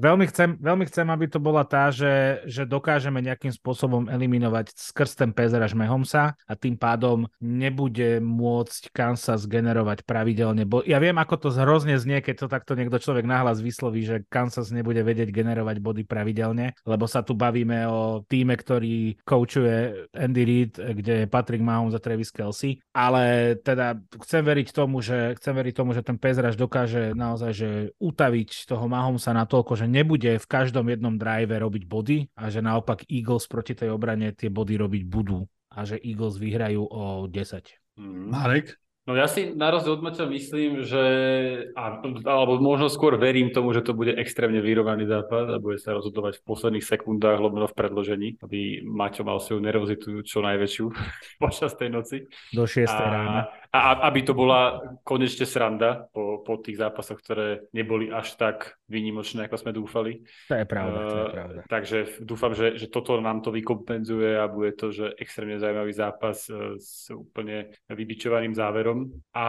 veľmi, 0.00 0.24
chcem, 0.28 0.50
veľmi 0.58 0.84
chcem, 0.90 1.06
aby 1.06 1.26
to 1.28 1.38
bola 1.38 1.62
tá, 1.62 1.92
že, 1.94 2.42
že 2.48 2.66
dokážeme 2.66 3.22
nejakým 3.22 3.52
spôsobom 3.54 4.10
eliminovať 4.10 4.72
skrz 4.72 5.18
ten 5.18 5.30
Pezeraž 5.30 5.76
Mehomsa 5.76 6.34
a 6.34 6.52
tým 6.58 6.74
pádom 6.74 7.28
nebude 7.38 8.18
môcť 8.18 8.90
Kansas 8.90 9.44
generovať 9.46 10.02
pravidelne. 10.02 10.66
Bo 10.66 10.82
ja 10.82 10.98
viem, 10.98 11.14
ako 11.20 11.34
to 11.36 11.48
hrozne 11.52 11.94
znie, 12.00 12.24
keď 12.24 12.34
to 12.42 12.46
takto 12.48 12.72
niekto 12.74 12.98
človek 12.98 13.28
nahlas 13.28 13.60
vysloví, 13.62 14.02
že 14.02 14.16
Kansas 14.32 14.72
nebude 14.72 15.04
vedieť 15.04 15.28
generovať 15.30 15.76
body 15.78 16.02
pravidelne, 16.02 16.41
lebo 16.82 17.04
sa 17.06 17.22
tu 17.22 17.38
bavíme 17.38 17.86
o 17.86 18.26
týme, 18.26 18.58
ktorý 18.58 19.22
koučuje 19.22 20.08
Andy 20.16 20.42
Reid, 20.42 20.72
kde 20.78 21.14
je 21.24 21.30
Patrick 21.30 21.62
Mahomes 21.62 21.94
a 21.94 22.02
Travis 22.02 22.34
Kelsey, 22.34 22.82
ale 22.90 23.54
teda 23.62 24.00
chcem 24.26 24.42
veriť 24.42 24.68
tomu, 24.74 24.98
že 24.98 25.38
chcem 25.38 25.54
veriť 25.54 25.74
tomu, 25.74 25.94
že 25.94 26.02
ten 26.02 26.18
Pezraž 26.18 26.58
dokáže 26.58 27.14
naozaj 27.14 27.52
že 27.52 27.70
utaviť 28.02 28.66
toho 28.66 28.86
Mahomesa 28.90 29.30
natoľko, 29.36 29.78
že 29.78 29.86
nebude 29.86 30.40
v 30.40 30.46
každom 30.50 30.90
jednom 30.90 31.14
drive 31.14 31.52
robiť 31.52 31.84
body 31.86 32.18
a 32.34 32.50
že 32.50 32.64
naopak 32.64 33.06
Eagles 33.06 33.46
proti 33.46 33.78
tej 33.78 33.94
obrane 33.94 34.34
tie 34.34 34.50
body 34.50 34.74
robiť 34.80 35.02
budú 35.06 35.46
a 35.72 35.88
že 35.88 35.96
Eagles 36.00 36.36
vyhrajú 36.36 36.84
o 36.84 37.26
10. 37.28 37.98
Mm. 38.00 38.28
Marek? 38.28 38.81
No 39.02 39.18
ja 39.18 39.26
si 39.26 39.50
na 39.50 39.74
rozdiel 39.74 39.98
od 39.98 40.04
Maťa 40.06 40.30
myslím, 40.30 40.86
že 40.86 41.02
alebo 42.22 42.62
možno 42.62 42.86
skôr 42.86 43.18
verím 43.18 43.50
tomu, 43.50 43.74
že 43.74 43.82
to 43.82 43.98
bude 43.98 44.14
extrémne 44.14 44.62
vyrovnaný 44.62 45.10
zápas 45.10 45.50
a 45.50 45.58
bude 45.58 45.82
sa 45.82 45.90
rozhodovať 45.98 46.38
v 46.38 46.46
posledných 46.46 46.86
sekundách, 46.86 47.42
lomeno 47.42 47.66
v 47.66 47.74
predložení, 47.74 48.28
aby 48.46 48.86
Maťo 48.86 49.26
mal 49.26 49.42
svoju 49.42 49.58
nervozitu 49.58 50.22
čo 50.22 50.38
najväčšiu 50.46 50.84
počas 51.42 51.74
tej 51.74 51.90
noci. 51.90 52.30
Do 52.54 52.62
6. 52.62 52.86
A, 52.86 52.94
rána. 53.10 53.42
A 53.72 54.04
aby 54.12 54.20
to 54.20 54.36
bola 54.36 54.84
konečne 55.00 55.48
sranda 55.48 56.04
po, 56.12 56.44
po 56.44 56.60
tých 56.60 56.76
zápasoch, 56.76 57.16
ktoré 57.24 57.72
neboli 57.72 58.12
až 58.12 58.36
tak 58.36 58.76
výnimočné, 58.84 59.48
ako 59.48 59.56
sme 59.56 59.72
dúfali. 59.72 60.20
To 60.52 60.60
je 60.60 60.66
pravda, 60.68 60.98
to 61.00 61.16
je 61.16 61.24
Uh, 61.24 61.32
pravda. 61.32 61.60
takže 61.72 61.98
dúfam, 62.20 62.52
že, 62.52 62.76
že 62.76 62.92
toto 62.92 63.16
nám 63.24 63.40
to 63.40 63.48
vykompenzuje 63.48 64.36
a 64.36 64.44
bude 64.44 64.76
to, 64.76 64.92
že 64.92 65.16
extrémne 65.16 65.56
zaujímavý 65.56 65.88
zápas 65.96 66.52
uh, 66.52 66.76
s 66.76 67.08
úplne 67.08 67.72
vybičovaným 67.88 68.52
záverom. 68.52 69.08
A 69.32 69.46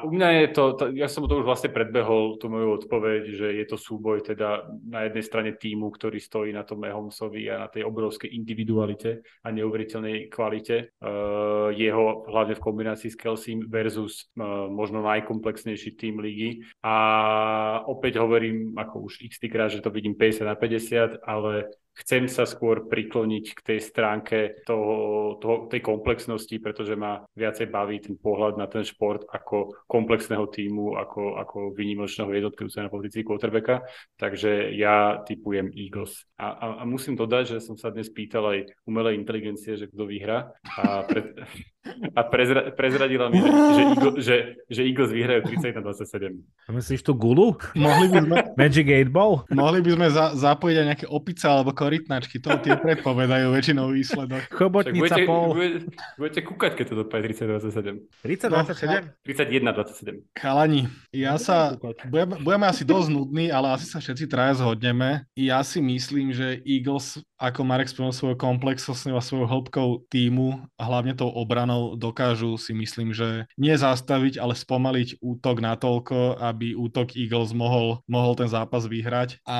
u 0.00 0.16
mňa 0.16 0.28
je 0.32 0.46
to, 0.56 0.64
to, 0.72 0.84
ja 0.96 1.04
som 1.04 1.28
to 1.28 1.36
už 1.36 1.44
vlastne 1.44 1.68
predbehol, 1.68 2.40
tú 2.40 2.48
moju 2.48 2.72
odpoveď, 2.80 3.22
že 3.36 3.48
je 3.52 3.64
to 3.68 3.76
súboj 3.76 4.24
teda 4.24 4.64
na 4.88 5.04
jednej 5.04 5.24
strane 5.28 5.50
týmu, 5.60 5.92
ktorý 5.92 6.16
stojí 6.16 6.56
na 6.56 6.64
tom 6.64 6.80
Mahomsovi 6.80 7.52
a 7.52 7.64
na 7.64 7.68
tej 7.68 7.84
obrovskej 7.84 8.32
individualite 8.32 9.20
a 9.44 9.52
neuveriteľnej 9.52 10.32
kvalite. 10.32 10.96
Uh, 11.04 11.68
jeho 11.76 12.24
hlavne 12.32 12.56
v 12.56 12.64
kombinácii 12.64 13.12
s 13.12 13.18
Kelsim 13.58 13.70
versus 13.70 14.30
uh, 14.38 14.70
možno 14.70 15.02
najkomplexnejší 15.02 15.98
tým 15.98 16.20
ligy. 16.22 16.62
A 16.82 17.82
opäť 17.86 18.22
hovorím, 18.22 18.78
ako 18.78 19.10
už 19.10 19.26
x 19.26 19.38
krát, 19.50 19.70
že 19.70 19.82
to 19.82 19.90
vidím 19.90 20.14
50 20.14 20.46
na 20.46 20.54
50, 20.54 21.18
ale 21.26 21.66
chcem 21.98 22.30
sa 22.30 22.46
skôr 22.46 22.86
prikloniť 22.86 23.44
k 23.58 23.60
tej 23.60 23.78
stránke 23.82 24.62
toho, 24.62 25.34
toho, 25.42 25.66
tej 25.66 25.82
komplexnosti, 25.82 26.54
pretože 26.62 26.94
ma 26.94 27.26
viacej 27.34 27.66
baví 27.66 27.98
ten 27.98 28.14
pohľad 28.14 28.54
na 28.54 28.70
ten 28.70 28.86
šport 28.86 29.26
ako 29.26 29.74
komplexného 29.90 30.46
týmu, 30.46 30.94
ako, 30.94 31.42
ako 31.42 31.58
výnimočného 31.74 32.30
jednotlivca 32.30 32.86
na 32.86 32.90
pozícii 32.92 33.26
quarterbacka. 33.26 33.82
Takže 34.14 34.78
ja 34.78 35.26
typujem 35.26 35.74
Eagles. 35.74 36.22
A, 36.38 36.54
a, 36.54 36.66
a 36.80 36.82
musím 36.86 37.18
dodať, 37.18 37.58
že 37.58 37.66
som 37.66 37.74
sa 37.74 37.90
dnes 37.90 38.06
pýtal 38.14 38.46
aj 38.46 38.58
umelej 38.86 39.18
inteligencie, 39.18 39.74
že 39.74 39.90
kto 39.90 40.06
vyhrá. 40.06 40.54
A, 40.78 41.02
pred, 41.02 41.34
a 42.14 42.20
prezra, 42.26 42.68
prezradila 42.74 43.30
mi, 43.30 43.38
že, 43.40 43.82
Eagle, 43.82 44.10
že, 44.20 44.36
že 44.68 44.80
Eagles 44.84 45.14
vyhrajú 45.14 45.46
30 45.46 45.78
na 45.78 45.82
27. 45.86 46.36
Myslíš 46.68 47.00
tú 47.00 47.14
gulu? 47.14 47.56
Mohli 47.72 48.06
by 48.12 48.18
sme, 48.26 48.36
Magic 48.58 48.86
8 48.86 49.08
Ball? 49.08 49.34
mohli 49.48 49.78
by 49.80 49.90
sme 49.96 50.06
za, 50.10 50.34
zapojiť 50.36 50.76
aj 50.76 50.86
nejaké 50.90 51.06
opice 51.08 51.44
alebo 51.48 51.70
korytnačky, 51.72 52.42
to 52.42 52.50
tie 52.60 52.74
predpovedajú 52.76 53.54
väčšinou 53.54 53.94
výsledok. 53.94 54.42
Chobotnica 54.52 55.00
budete, 55.00 55.22
pol. 55.24 55.46
budete, 55.54 55.78
budete 56.18 56.40
kúkať, 56.44 56.72
keď 56.76 56.84
to 56.90 56.94
dopadne 57.06 57.24
30 57.30 57.46
27. 57.46 58.26
30, 58.26 58.48
No, 58.48 58.56
27? 58.64 59.24
31 59.24 59.72
27. 59.72 60.36
Chalani, 60.36 60.80
ja 61.14 61.38
sa, 61.38 61.78
budeme, 62.10 62.36
budeme 62.42 62.66
asi 62.66 62.82
dosť 62.82 63.08
nudní, 63.08 63.48
ale 63.48 63.78
asi 63.78 63.86
sa 63.88 64.02
všetci 64.02 64.24
traja 64.26 64.60
zhodneme. 64.60 65.24
Ja 65.38 65.62
si 65.62 65.78
myslím, 65.78 66.34
že 66.34 66.58
Eagles, 66.66 67.22
ako 67.38 67.62
Marek 67.62 67.86
spomenul 67.86 68.10
svojou 68.10 68.34
komplexnosťou 68.34 69.14
a 69.14 69.22
svojou 69.22 69.46
hĺbkou 69.46 69.88
týmu 70.10 70.58
a 70.74 70.82
hlavne 70.82 71.14
tou 71.14 71.30
obranou 71.30 71.94
dokážu 71.94 72.58
si 72.58 72.74
myslím, 72.74 73.14
že 73.14 73.46
nie 73.54 73.70
zastaviť, 73.78 74.42
ale 74.42 74.58
spomaliť 74.58 75.22
útok 75.22 75.62
natoľko, 75.62 76.42
aby 76.42 76.74
útok 76.74 77.14
Eagles 77.14 77.54
mohol, 77.54 78.02
mohol 78.10 78.34
ten 78.34 78.50
zápas 78.50 78.90
vyhrať. 78.90 79.38
A 79.46 79.58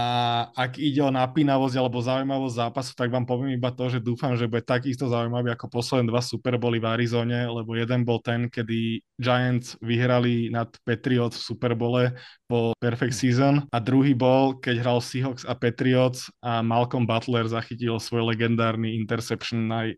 ak 0.59 0.83
ide 0.83 1.07
o 1.07 1.15
napínavosť 1.15 1.79
alebo 1.79 2.03
zaujímavosť 2.03 2.59
zápasu, 2.59 2.91
tak 2.99 3.15
vám 3.15 3.23
poviem 3.23 3.55
iba 3.55 3.71
to, 3.71 3.87
že 3.87 4.03
dúfam, 4.03 4.35
že 4.35 4.51
bude 4.51 4.67
takisto 4.67 5.07
zaujímavý 5.07 5.55
ako 5.55 5.71
posledné 5.71 6.11
dva 6.11 6.19
Super 6.19 6.59
Bowly 6.59 6.83
v 6.83 6.91
Arizone, 6.99 7.47
lebo 7.47 7.79
jeden 7.79 8.03
bol 8.03 8.19
ten, 8.19 8.51
kedy 8.51 9.07
Giants 9.23 9.79
vyhrali 9.79 10.51
nad 10.51 10.67
Patriots 10.83 11.39
v 11.39 11.47
Super 11.55 11.79
Bowle 11.79 12.11
po 12.51 12.75
Perfect 12.83 13.15
Season 13.15 13.63
a 13.71 13.79
druhý 13.79 14.19
bol, 14.19 14.59
keď 14.59 14.83
hral 14.83 14.99
Seahawks 14.99 15.47
a 15.47 15.55
Patriots 15.55 16.27
a 16.43 16.59
Malcolm 16.59 17.07
Butler 17.07 17.47
zachytil 17.47 17.68
svoj 17.77 18.23
legendárny 18.25 18.97
interception 18.97 19.69
na, 19.69 19.91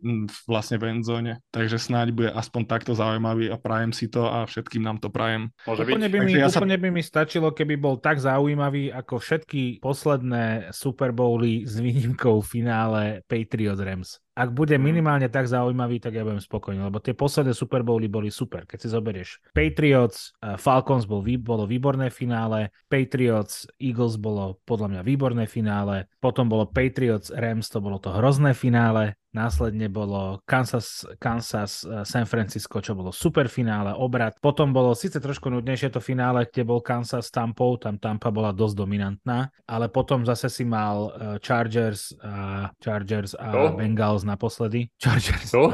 vlastne 0.48 0.80
v 0.80 0.96
endzone. 0.96 1.38
Takže 1.54 1.76
snáď 1.78 2.08
bude 2.10 2.30
aspoň 2.32 2.62
takto 2.66 2.92
zaujímavý 2.96 3.52
a 3.52 3.60
prajem 3.60 3.92
si 3.92 4.08
to 4.08 4.26
a 4.26 4.48
všetkým 4.48 4.82
nám 4.82 4.98
to 4.98 5.12
prajem. 5.12 5.52
Môže 5.68 5.84
byť? 5.84 5.94
Úplne 5.94 6.08
by, 6.08 6.18
mi, 6.24 6.32
ja 6.34 6.48
sa- 6.48 6.58
úplne 6.62 6.78
by 6.80 6.88
mi 6.90 7.02
stačilo, 7.04 7.52
keby 7.52 7.74
bol 7.76 8.00
tak 8.00 8.18
zaujímavý 8.18 8.90
ako 8.90 9.20
všetky 9.20 9.84
posledné 9.84 10.72
Super 10.74 11.12
Bowly 11.12 11.68
s 11.68 11.78
výnimkou 11.78 12.40
v 12.40 12.48
finále 12.48 13.02
Patriots 13.28 13.82
Rams. 13.82 14.10
Ak 14.30 14.54
bude 14.54 14.78
Mhm. 14.78 14.84
minimálne 14.86 15.28
tak 15.28 15.50
zaujímavý, 15.50 15.98
tak 15.98 16.14
ja 16.14 16.22
budem 16.22 16.40
spokojný, 16.40 16.86
lebo 16.86 17.02
tie 17.02 17.12
posledné 17.12 17.52
Super 17.52 17.82
Bowly 17.82 18.06
boli 18.06 18.30
super. 18.30 18.62
Keď 18.64 18.78
si 18.78 18.88
zoberieš 18.88 19.30
Patriots, 19.52 20.32
eh, 20.40 20.54
Falcons 20.56 21.04
bol, 21.04 21.20
bolo 21.42 21.66
výborné 21.66 22.08
finále, 22.08 22.70
Patriots, 22.88 23.66
Eagles 23.76 24.16
bolo 24.16 24.62
podľa 24.64 24.88
mňa 24.96 25.02
výborné 25.02 25.44
finále, 25.50 26.06
potom 26.22 26.48
bolo 26.48 26.70
Patriots, 26.70 27.28
Rams, 27.34 27.68
to 27.68 27.82
bolo 27.82 27.98
to 27.98 28.14
hrozné 28.14 28.54
finále, 28.54 29.18
Následne 29.30 29.86
bolo 29.86 30.42
Kansas, 30.42 31.06
Kansas, 31.22 31.86
eh, 31.86 32.02
San 32.02 32.26
Francisco, 32.26 32.82
čo 32.82 32.98
bolo 32.98 33.14
super 33.14 33.46
finále, 33.46 33.94
obrad. 33.94 34.34
Potom 34.42 34.74
bolo 34.74 34.90
síce 34.98 35.22
trošku 35.22 35.46
nudnejšie 35.54 35.94
to 35.94 36.02
finále, 36.02 36.50
kde 36.50 36.66
bol 36.66 36.82
Kansas 36.82 37.30
s 37.30 37.34
Tampou, 37.34 37.78
tam 37.78 37.94
Tampa 38.02 38.34
bola 38.34 38.50
dosť 38.50 38.74
dominantná, 38.74 39.54
ale 39.70 39.86
potom 39.86 40.26
zase 40.26 40.50
si 40.50 40.66
mal 40.66 41.14
eh, 41.14 41.38
Chargers 41.38 42.10
a, 42.18 42.74
Chargers 42.82 43.38
a 43.38 43.54
To? 43.54 43.78
Bengals 43.78 44.26
naposledy. 44.26 44.90
Chargers. 45.02 45.54
Co? 45.54 45.70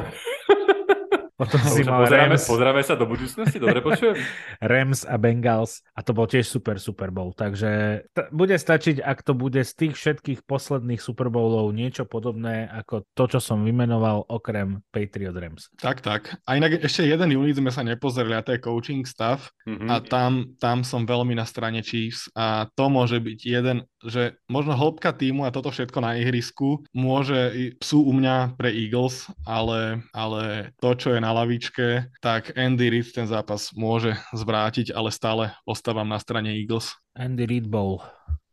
Potom 1.36 1.60
si 1.60 1.84
mal 1.84 2.02
Pozeráme, 2.02 2.32
Rams, 2.32 2.44
pozeráme 2.44 2.80
sa 2.80 2.94
do 2.94 3.04
budúcnosti, 3.04 3.56
dobre 3.56 3.78
počujem? 3.78 4.16
Rams 4.72 5.04
a 5.04 5.14
Bengals 5.14 5.84
a 5.90 6.00
to 6.00 6.10
bol 6.10 6.24
tiež 6.24 6.44
super 6.44 6.76
Super 6.76 7.08
Bowl. 7.08 7.30
Takže 7.30 7.70
t- 8.06 8.28
bude 8.30 8.52
stačiť, 8.52 8.98
ak 8.98 9.20
to 9.20 9.32
bude 9.32 9.58
z 9.58 9.72
tých 9.74 9.92
všetkých 9.92 10.40
posledných 10.42 10.96
Super 10.96 11.28
Bowlov 11.28 11.70
niečo 11.70 12.02
podobné 12.02 12.64
ako 12.66 13.04
to, 13.12 13.28
čo 13.28 13.38
som 13.38 13.60
vymenoval 13.60 14.24
okrem 14.26 14.80
Patriot 14.88 15.32
Rams. 15.32 15.68
Tak, 15.74 16.00
tak. 16.00 16.40
A 16.42 16.56
inak 16.56 16.80
ešte 16.80 17.04
jeden 17.04 17.28
unit 17.30 17.54
sme 17.54 17.68
sa 17.68 17.80
nepozreli 17.80 18.32
a 18.32 18.40
to 18.40 18.50
je 18.50 18.60
coaching 18.60 19.04
staff 19.04 19.52
Mhm. 19.62 19.86
a 19.86 19.98
tam, 19.98 20.32
tam 20.56 20.80
som 20.80 21.02
veľmi 21.02 21.32
na 21.32 21.42
strane 21.42 21.82
Chiefs 21.82 22.30
a 22.32 22.64
to 22.70 22.86
môže 22.86 23.18
byť 23.18 23.38
jeden 23.42 23.84
že 24.06 24.38
možno 24.46 24.78
hĺbka 24.78 25.10
týmu 25.12 25.44
a 25.44 25.54
toto 25.54 25.74
všetko 25.74 25.98
na 26.00 26.16
ihrisku 26.16 26.86
môže, 26.94 27.74
sú 27.82 28.06
u 28.06 28.14
mňa 28.14 28.54
pre 28.54 28.70
Eagles, 28.70 29.26
ale, 29.42 30.06
ale 30.14 30.70
to, 30.78 30.94
čo 30.94 31.12
je 31.12 31.20
na 31.20 31.34
lavičke, 31.34 32.06
tak 32.22 32.54
Andy 32.54 32.88
Reid 32.88 33.10
ten 33.10 33.26
zápas 33.26 33.74
môže 33.74 34.14
zvrátiť, 34.30 34.94
ale 34.94 35.10
stále 35.10 35.50
ostávam 35.66 36.06
na 36.06 36.22
strane 36.22 36.54
Eagles. 36.54 36.94
Andy 37.18 37.44
Reid 37.44 37.66
bol. 37.66 38.00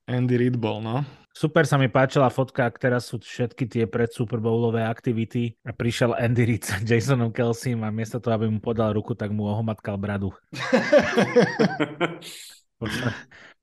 Andy 0.10 0.36
Reid 0.36 0.60
bol, 0.60 0.84
no. 0.84 1.06
Super 1.34 1.66
sa 1.66 1.82
mi 1.82 1.90
páčila 1.90 2.30
fotka, 2.30 2.70
ak 2.70 2.78
teraz 2.78 3.10
sú 3.10 3.18
všetky 3.18 3.66
tie 3.66 3.90
pred 3.90 4.06
Super 4.14 4.38
Bowlové 4.38 4.86
aktivity 4.86 5.58
a 5.66 5.74
prišiel 5.74 6.14
Andy 6.14 6.46
Reid 6.46 6.62
s 6.62 6.86
Jasonom 6.86 7.34
Kelsim 7.34 7.82
a 7.82 7.90
miesto 7.90 8.22
toho, 8.22 8.38
aby 8.38 8.46
mu 8.46 8.62
podal 8.62 8.94
ruku, 8.94 9.18
tak 9.18 9.34
mu 9.34 9.50
ohomatkal 9.50 9.98
bradu. 9.98 10.30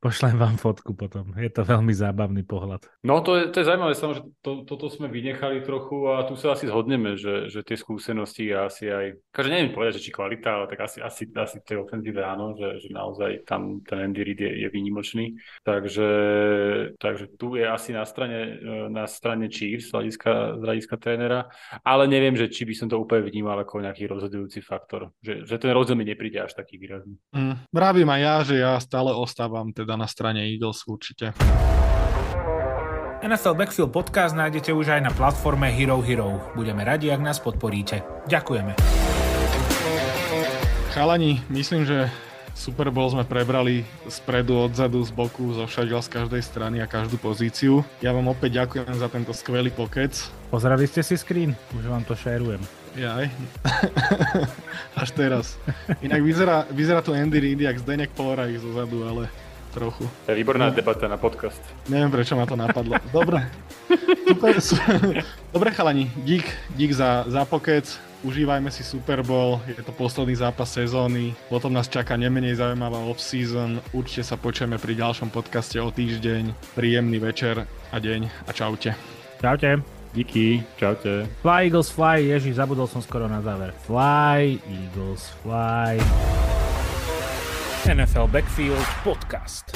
Pošlem 0.00 0.40
vám 0.40 0.56
fotku 0.56 0.96
potom. 0.96 1.36
Je 1.36 1.52
to 1.52 1.60
veľmi 1.60 1.92
zábavný 1.92 2.40
pohľad. 2.48 2.88
No 3.04 3.20
to 3.20 3.36
je, 3.36 3.52
to 3.52 3.60
je 3.60 3.68
zaujímavé, 3.68 3.92
že 3.92 4.24
to, 4.40 4.64
toto 4.64 4.88
sme 4.88 5.12
vynechali 5.12 5.60
trochu 5.60 6.08
a 6.08 6.24
tu 6.24 6.40
sa 6.40 6.56
asi 6.56 6.72
zhodneme, 6.72 7.20
že, 7.20 7.52
že 7.52 7.60
tie 7.60 7.76
skúsenosti 7.76 8.48
asi 8.48 8.88
aj, 8.88 9.20
každý 9.28 9.52
neviem 9.52 9.76
povedať, 9.76 10.00
že 10.00 10.08
či 10.08 10.16
kvalita, 10.16 10.56
ale 10.56 10.72
tak 10.72 10.88
asi, 10.88 11.04
asi, 11.04 11.28
asi 11.36 11.60
tej 11.60 11.84
ofenzíve 11.84 12.24
áno, 12.24 12.56
že, 12.56 12.80
že 12.80 12.88
naozaj 12.96 13.44
tam 13.44 13.84
ten 13.84 14.08
Andy 14.08 14.24
Reid 14.24 14.40
je, 14.40 14.52
je 14.64 14.68
výnimočný. 14.72 15.36
Takže, 15.68 16.10
takže 16.96 17.36
tu 17.36 17.60
je 17.60 17.68
asi 17.68 17.92
na 17.92 18.08
strane, 18.08 18.56
na 18.88 19.04
strane 19.04 19.52
Chiefs 19.52 19.92
z 19.92 20.00
hľadiska, 20.00 20.32
z 20.56 20.62
hľadiska 20.64 20.96
trénera, 20.96 21.52
ale 21.84 22.08
neviem, 22.08 22.40
že 22.40 22.48
či 22.48 22.64
by 22.64 22.72
som 22.72 22.88
to 22.88 22.96
úplne 22.96 23.28
vnímal 23.28 23.60
ako 23.60 23.84
nejaký 23.84 24.08
rozhodujúci 24.08 24.64
faktor. 24.64 25.12
Že, 25.20 25.44
že 25.44 25.60
ten 25.60 25.76
rozdiel 25.76 26.00
mi 26.00 26.08
nepríde 26.08 26.40
až 26.40 26.56
taký 26.56 26.80
výrazný. 26.80 27.20
Mm, 27.36 27.68
vravím 27.68 28.08
aj 28.08 28.20
ja, 28.24 28.34
že 28.48 28.56
ja 28.56 28.72
stále 28.80 29.12
ostávam 29.12 29.68
teda 29.68 29.89
teda 29.90 29.98
na 29.98 30.06
strane 30.06 30.46
Eagles 30.46 30.86
určite. 30.86 31.34
NFL 33.26 33.58
Backfield 33.58 33.90
podcast 33.90 34.38
nájdete 34.38 34.70
už 34.70 34.94
aj 34.94 35.00
na 35.02 35.10
platforme 35.10 35.66
Hero 35.66 35.98
Hero. 35.98 36.38
Budeme 36.54 36.86
radi, 36.86 37.10
ak 37.10 37.18
nás 37.18 37.42
podporíte. 37.42 38.06
Ďakujeme. 38.30 38.78
Chalani, 40.94 41.42
myslím, 41.50 41.82
že 41.82 42.06
Super 42.54 42.94
Bowl 42.94 43.10
sme 43.10 43.26
prebrali 43.26 43.82
spredu, 44.06 44.62
odzadu, 44.70 45.02
z 45.02 45.10
boku, 45.10 45.58
zo 45.58 45.66
všadiaľ 45.66 46.06
z 46.06 46.10
každej 46.22 46.42
strany 46.46 46.76
a 46.78 46.86
každú 46.86 47.18
pozíciu. 47.18 47.82
Ja 47.98 48.14
vám 48.14 48.30
opäť 48.30 48.62
ďakujem 48.62 48.94
za 48.94 49.10
tento 49.10 49.34
skvelý 49.34 49.74
pokec. 49.74 50.14
Pozreli 50.54 50.86
ste 50.86 51.02
si 51.02 51.18
screen? 51.18 51.58
Už 51.74 51.90
vám 51.90 52.06
to 52.06 52.14
šerujem. 52.14 52.62
Jaj. 52.94 53.26
Až 55.02 55.10
teraz. 55.18 55.58
Inak 56.02 56.22
vyzerá, 56.22 56.66
vyzerá 56.70 57.02
tu 57.02 57.10
Andy 57.10 57.38
Reid 57.38 57.60
jak 57.62 57.78
Zdenek 57.78 58.10
Polorajch 58.14 58.62
zozadu, 58.62 59.06
ale 59.06 59.30
trochu. 59.70 60.04
To 60.26 60.28
je 60.30 60.36
výborná 60.36 60.68
no. 60.68 60.74
debata 60.74 61.08
na 61.08 61.16
podcast. 61.16 61.62
Neviem, 61.86 62.10
prečo 62.10 62.34
ma 62.34 62.44
to 62.44 62.58
napadlo. 62.58 62.98
Dobre. 63.14 63.46
Super, 64.30 64.60
Dobre 65.50 65.70
chalani, 65.74 66.10
dík, 66.22 66.46
dík 66.76 66.92
za, 66.92 67.24
za 67.26 67.42
pokec. 67.44 67.86
Užívajme 68.20 68.68
si 68.68 68.84
Super 68.84 69.24
Bowl, 69.24 69.64
je 69.64 69.80
to 69.80 69.96
posledný 69.96 70.36
zápas 70.36 70.68
sezóny, 70.68 71.32
potom 71.48 71.72
nás 71.72 71.88
čaká 71.88 72.20
nemenej 72.20 72.60
zaujímavá 72.60 73.00
off-season, 73.08 73.80
určite 73.96 74.28
sa 74.28 74.36
počujeme 74.36 74.76
pri 74.76 74.92
ďalšom 74.92 75.32
podcaste 75.32 75.80
o 75.80 75.88
týždeň, 75.88 76.76
príjemný 76.76 77.16
večer 77.16 77.64
a 77.64 77.96
deň 77.96 78.28
a 78.44 78.50
čaute. 78.52 78.92
Čaute. 79.40 79.80
Díky, 80.12 80.60
čaute. 80.76 81.32
Fly 81.40 81.72
Eagles 81.72 81.88
Fly, 81.88 82.28
ježi, 82.28 82.52
zabudol 82.52 82.90
som 82.90 83.00
skoro 83.00 83.24
na 83.24 83.40
záver. 83.40 83.72
Fly 83.88 84.60
Eagles 84.68 85.32
Fly. 85.40 85.96
NFL 87.86 88.30
Backfield 88.30 88.84
Podcast. 89.02 89.72